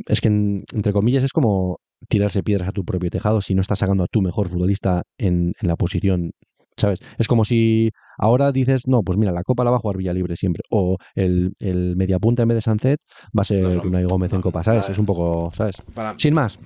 es 0.08 0.22
que, 0.22 0.28
entre 0.28 0.94
comillas, 0.94 1.24
es 1.24 1.32
como 1.32 1.80
tirarse 2.10 2.44
piedras 2.44 2.70
a 2.70 2.72
tu 2.72 2.84
propio 2.84 3.10
tejado 3.10 3.42
si 3.42 3.56
no 3.56 3.62
estás 3.62 3.80
sacando 3.80 4.04
a 4.04 4.08
tu 4.08 4.22
mejor 4.22 4.50
futbolista 4.50 5.04
en, 5.18 5.54
la 5.62 5.76
posición 5.76 6.32
¿Sabes? 6.78 7.00
Es 7.18 7.28
como 7.28 7.44
si 7.46 7.90
ahora 8.18 8.52
dices, 8.52 8.88
no, 8.88 9.02
pues 9.04 9.18
mira, 9.18 9.32
la 9.32 9.44
Copa 9.44 9.64
la 9.64 9.72
va 9.72 9.78
a 9.78 9.80
jugar 9.80 9.98
Villalibre 9.98 10.36
siempre. 10.36 10.64
O 10.72 10.98
el, 11.16 11.52
el 11.60 11.96
mediapunta 11.96 12.44
en 12.44 12.48
vez 12.50 12.56
de 12.56 12.62
Sancet 12.62 13.00
va 13.38 13.42
a 13.42 13.44
ser 13.44 13.64
No, 13.64 13.76
no, 13.76 13.90
Unai 13.90 14.06
Gómez 14.06 14.34
en 14.34 14.42
Copa, 14.42 14.64
¿sabes? 14.64 14.90
Es 14.90 14.98
un 14.98 15.06
poco, 15.06 15.52
¿sabes? 15.56 15.76
Para- 15.94 16.16
Sin 16.18 16.34
más, 16.34 16.58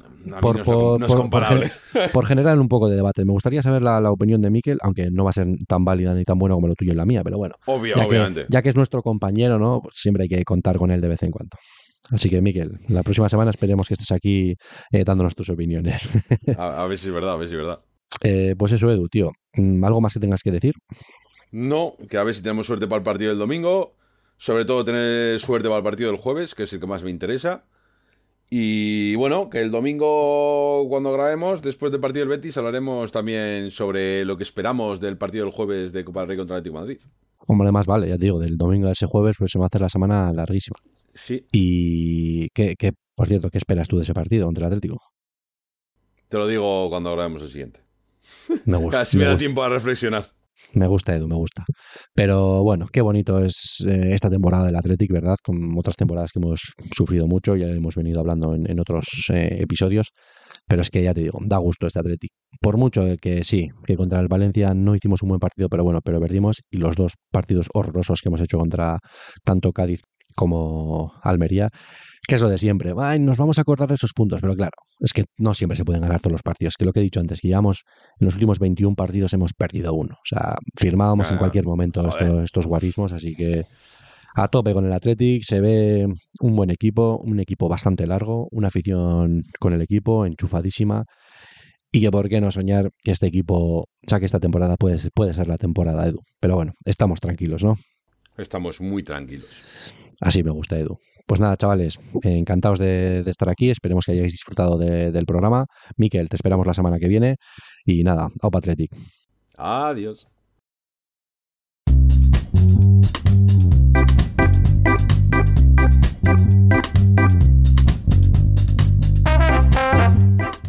por, 0.42 0.56
no, 0.56 0.62
es- 0.62 0.66
por- 0.66 1.04
es 1.04 1.16
comparable. 1.16 1.68
por 1.94 2.12
por 2.14 2.26
generar 2.28 2.60
un 2.60 2.68
poco 2.68 2.88
de 2.88 2.96
debate. 2.96 3.26
Me 3.26 3.32
gustaría 3.34 3.62
saber 3.62 3.82
la, 3.82 4.00
la 4.00 4.12
opinión 4.12 4.42
de 4.42 4.50
Miquel, 4.52 4.78
aunque 4.84 5.10
no 5.12 5.24
va 5.24 5.32
a 5.32 5.34
ser 5.34 5.48
tan 5.68 5.84
válida 5.84 6.14
ni 6.14 6.24
tan 6.24 6.38
buena 6.38 6.56
como 6.56 6.68
lo 6.68 6.76
tuyo 6.76 6.94
y 6.94 6.96
la 6.96 7.06
mía, 7.06 7.22
pero 7.24 7.38
bueno. 7.38 7.56
Obvio, 7.66 7.96
Ya 7.96 8.02
que, 8.04 8.08
obviamente. 8.10 8.46
ya 8.48 8.62
que 8.62 8.70
es 8.70 8.76
nuestro 8.76 9.02
compañero, 9.02 9.58
¿no? 9.60 9.82
Pues 9.82 9.96
siempre 9.98 10.24
hay 10.24 10.30
que 10.30 10.44
contar 10.44 10.78
con 10.78 10.92
él 10.92 11.02
de 11.02 11.08
vez 11.08 11.24
en 11.24 11.32
cuando. 11.32 11.58
Así 12.12 12.30
que, 12.30 12.40
Miquel, 12.40 12.80
la 12.90 13.02
próxima 13.02 13.28
semana 13.30 13.50
esperemos 13.50 13.88
que 13.88 13.96
estés 13.96 14.12
aquí 14.12 14.54
eh, 14.92 15.04
dándonos 15.04 15.34
tus 15.34 15.50
opiniones. 15.50 16.08
A, 16.58 16.84
a 16.84 16.88
ver 16.88 17.00
si 17.00 17.08
es 17.08 17.14
verdad, 17.14 17.34
a 17.34 17.36
ver 17.38 17.48
si 17.48 17.56
es 17.56 17.58
verdad. 17.60 17.80
Eh, 18.28 18.56
pues 18.58 18.72
eso, 18.72 18.90
Edu, 18.92 19.08
tío. 19.08 19.32
Mm, 19.54 19.84
¿Algo 19.84 20.02
más 20.02 20.14
que 20.14 20.20
tengas 20.20 20.42
que 20.42 20.52
decir? 20.52 20.74
No, 21.52 21.96
que 22.10 22.18
a 22.18 22.24
ver 22.24 22.34
si 22.34 22.42
tenemos 22.42 22.66
suerte 22.68 22.88
para 22.88 22.98
el 22.98 23.04
partido 23.04 23.30
del 23.30 23.40
domingo. 23.40 23.96
Sobre 24.38 24.66
todo 24.66 24.84
tener 24.84 25.40
suerte 25.40 25.68
para 25.70 25.78
el 25.78 25.84
partido 25.84 26.12
del 26.12 26.20
jueves, 26.20 26.56
que 26.56 26.64
es 26.64 26.74
el 26.74 26.80
que 26.80 26.88
más 26.88 27.04
me 27.04 27.10
interesa. 27.12 27.66
Y 28.50 29.16
bueno, 29.16 29.50
que 29.50 29.62
el 29.62 29.72
domingo 29.72 30.86
cuando 30.90 31.12
grabemos, 31.14 31.62
después 31.62 31.92
del 31.92 32.02
partido 32.02 32.26
del 32.26 32.38
Betis, 32.38 32.58
hablaremos 32.58 33.12
también 33.12 33.72
sobre 33.72 34.24
lo 34.26 34.38
que 34.38 34.44
esperamos 34.44 35.00
del 35.00 35.18
partido 35.18 35.46
del 35.46 35.54
jueves 35.54 35.94
de 35.94 36.04
Copa 36.06 36.22
del 36.22 36.30
Rey 36.30 36.38
contra 36.38 36.56
el 36.58 36.60
Atlético 36.60 36.80
de 36.80 36.86
Madrid. 36.88 37.02
Hombre, 37.48 37.72
más 37.72 37.86
vale, 37.86 38.08
ya 38.10 38.18
te 38.18 38.26
digo, 38.26 38.40
del 38.40 38.58
domingo 38.58 38.88
a 38.88 38.92
ese 38.92 39.06
jueves, 39.06 39.36
pues 39.38 39.52
se 39.52 39.60
va 39.60 39.66
a 39.66 39.68
hacer 39.68 39.82
la 39.82 39.90
semana 39.90 40.32
larguísima. 40.34 40.78
Sí, 41.14 41.46
Y, 41.52 42.50
¿qué, 42.50 42.76
qué- 42.78 42.94
por 43.16 43.28
cierto, 43.28 43.50
¿qué 43.50 43.58
esperas 43.58 43.88
tú 43.88 43.98
de 43.98 44.02
ese 44.04 44.14
partido 44.14 44.46
contra 44.46 44.68
el 44.68 44.74
Atlético? 44.74 45.00
te 46.28 46.38
lo 46.38 46.48
digo 46.48 46.90
cuando 46.90 47.14
grabemos 47.14 47.42
el 47.44 47.50
siguiente. 47.50 47.82
Me 48.66 48.78
gusta. 48.78 49.02
Así 49.02 49.18
me 49.18 49.22
me 49.22 49.26
da 49.26 49.32
gusta. 49.34 49.40
tiempo 49.40 49.64
a 49.64 49.70
reflexionar. 49.70 50.26
Me 50.74 50.88
gusta, 50.88 51.16
Edu, 51.16 51.28
me 51.28 51.36
gusta. 51.36 51.64
Pero 52.14 52.64
bueno, 52.64 52.88
qué 52.92 53.02
bonito 53.02 53.40
es 53.44 53.84
eh, 53.88 54.14
esta 54.14 54.30
temporada 54.30 54.66
del 54.66 54.76
Athletic, 54.76 55.12
¿verdad? 55.12 55.36
Con 55.44 55.78
otras 55.78 55.96
temporadas 55.96 56.32
que 56.32 56.40
hemos 56.40 56.74
sufrido 56.96 57.28
mucho, 57.28 57.56
ya 57.56 57.68
hemos 57.68 57.96
venido 57.96 58.20
hablando 58.20 58.54
en, 58.54 58.70
en 58.70 58.80
otros 58.80 59.06
eh, 59.34 59.58
episodios. 59.62 60.10
Pero 60.68 60.82
es 60.82 60.90
que 60.90 61.04
ya 61.04 61.14
te 61.14 61.22
digo, 61.22 61.40
da 61.46 61.58
gusto 61.58 61.86
este 61.86 62.00
Athletic. 62.00 62.32
Por 62.60 62.78
mucho 62.78 63.04
que 63.22 63.44
sí, 63.44 63.68
que 63.86 63.96
contra 63.96 64.20
el 64.20 64.28
Valencia 64.28 64.74
no 64.74 64.96
hicimos 64.96 65.22
un 65.22 65.30
buen 65.30 65.40
partido, 65.40 65.70
pero 65.70 65.84
bueno, 65.84 66.00
pero 66.04 66.20
perdimos. 66.20 66.58
Y 66.72 66.78
los 66.78 66.96
dos 66.96 67.14
partidos 67.32 67.68
horrorosos 67.74 68.22
que 68.22 68.30
hemos 68.30 68.42
hecho 68.42 68.58
contra 68.58 68.98
tanto 69.44 69.72
Cádiz 69.72 70.02
como 70.36 71.14
Almería, 71.24 71.70
que 72.28 72.36
es 72.36 72.42
lo 72.42 72.50
de 72.50 72.58
siempre. 72.58 72.94
Ay, 72.98 73.20
nos 73.20 73.38
vamos 73.38 73.58
a 73.58 73.62
acordar 73.62 73.88
de 73.90 73.96
esos 73.96 74.12
puntos, 74.14 74.40
pero 74.42 74.56
claro, 74.56 74.72
es 75.00 75.14
que 75.14 75.26
no 75.38 75.54
siempre 75.54 75.76
se 75.76 75.84
pueden 75.86 76.02
ganar 76.02 76.20
todos 76.22 76.32
los 76.34 76.44
partidos. 76.44 76.76
Que 76.78 76.86
lo 76.86 76.94
que 76.94 77.00
he 77.00 77.04
dicho 77.04 77.20
antes, 77.20 77.42
que 77.42 77.48
llevamos 77.50 77.84
en 78.20 78.26
los 78.26 78.36
últimos 78.36 78.60
21 78.60 78.96
partidos 78.96 79.34
hemos 79.34 79.54
perdido 79.54 79.94
uno. 79.94 80.16
O 80.16 80.26
sea, 80.26 80.56
firmábamos 80.78 81.28
en 81.30 81.38
cualquier 81.40 81.66
momento 81.66 82.02
estos 82.44 82.66
guarismos, 82.66 83.12
así 83.12 83.36
que 83.36 83.64
a 84.36 84.48
tope 84.48 84.74
con 84.74 84.86
el 84.86 84.94
Athletic. 84.94 85.44
Se 85.44 85.60
ve 85.62 86.08
un 86.42 86.56
buen 86.56 86.70
equipo, 86.70 87.18
un 87.24 87.40
equipo 87.40 87.70
bastante 87.70 88.06
largo, 88.08 88.48
una 88.52 88.68
afición 88.68 89.44
con 89.60 89.74
el 89.74 89.82
equipo 89.82 90.26
enchufadísima. 90.26 91.06
Y 91.92 92.02
que 92.02 92.12
por 92.12 92.28
qué 92.28 92.42
no 92.42 92.52
soñar 92.52 92.90
que 93.04 93.12
este 93.12 93.28
equipo 93.28 93.88
saque 94.06 94.26
esta 94.26 94.40
temporada 94.42 94.76
puede, 94.76 94.98
ser- 94.98 95.12
puede 95.16 95.34
ser 95.34 95.48
la 95.48 95.58
temporada, 95.58 96.06
Edu. 96.06 96.20
Pero 96.42 96.56
bueno, 96.56 96.74
estamos 96.84 97.22
tranquilos, 97.22 97.64
¿no? 97.64 97.78
Estamos 98.38 98.82
muy 98.82 99.02
tranquilos. 99.02 99.64
Así 100.22 100.44
me 100.44 100.52
gusta, 100.52 100.78
Edu. 100.78 100.98
Pues 101.28 101.40
nada, 101.40 101.58
chavales, 101.58 102.00
eh, 102.24 102.38
encantados 102.38 102.78
de, 102.80 103.24
de 103.24 103.32
estar 103.32 103.50
aquí. 103.50 103.70
Esperemos 103.72 104.06
que 104.06 104.12
hayáis 104.12 104.32
disfrutado 104.34 104.78
de- 104.78 105.12
del 105.12 105.26
programa. 105.26 105.66
Miquel, 105.98 106.30
te 106.30 106.36
esperamos 106.36 106.68
la 106.68 106.74
semana 106.74 107.00
que 107.00 107.08
viene. 107.08 107.38
Y 107.86 108.04
nada, 108.04 108.30
Aupa 108.42 108.60
Athletic. 108.60 108.92
Adiós. 109.58 110.28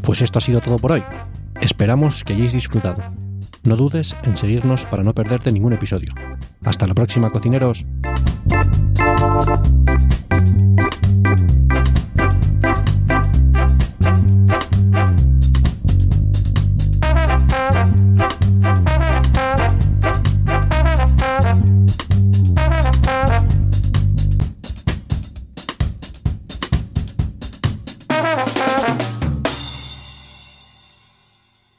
Pues 0.02 0.22
esto 0.22 0.38
ha 0.38 0.40
sido 0.40 0.60
todo 0.60 0.76
por 0.76 0.92
hoy. 0.92 1.02
Esperamos 1.60 2.22
que 2.24 2.34
hayáis 2.34 2.52
disfrutado. 2.52 3.02
No 3.66 3.74
dudes 3.74 4.14
en 4.22 4.36
seguirnos 4.36 4.86
para 4.86 5.02
no 5.02 5.12
perderte 5.12 5.50
ningún 5.50 5.72
episodio. 5.72 6.14
Hasta 6.64 6.86
la 6.86 6.94
próxima, 6.94 7.30
cocineros. 7.30 7.84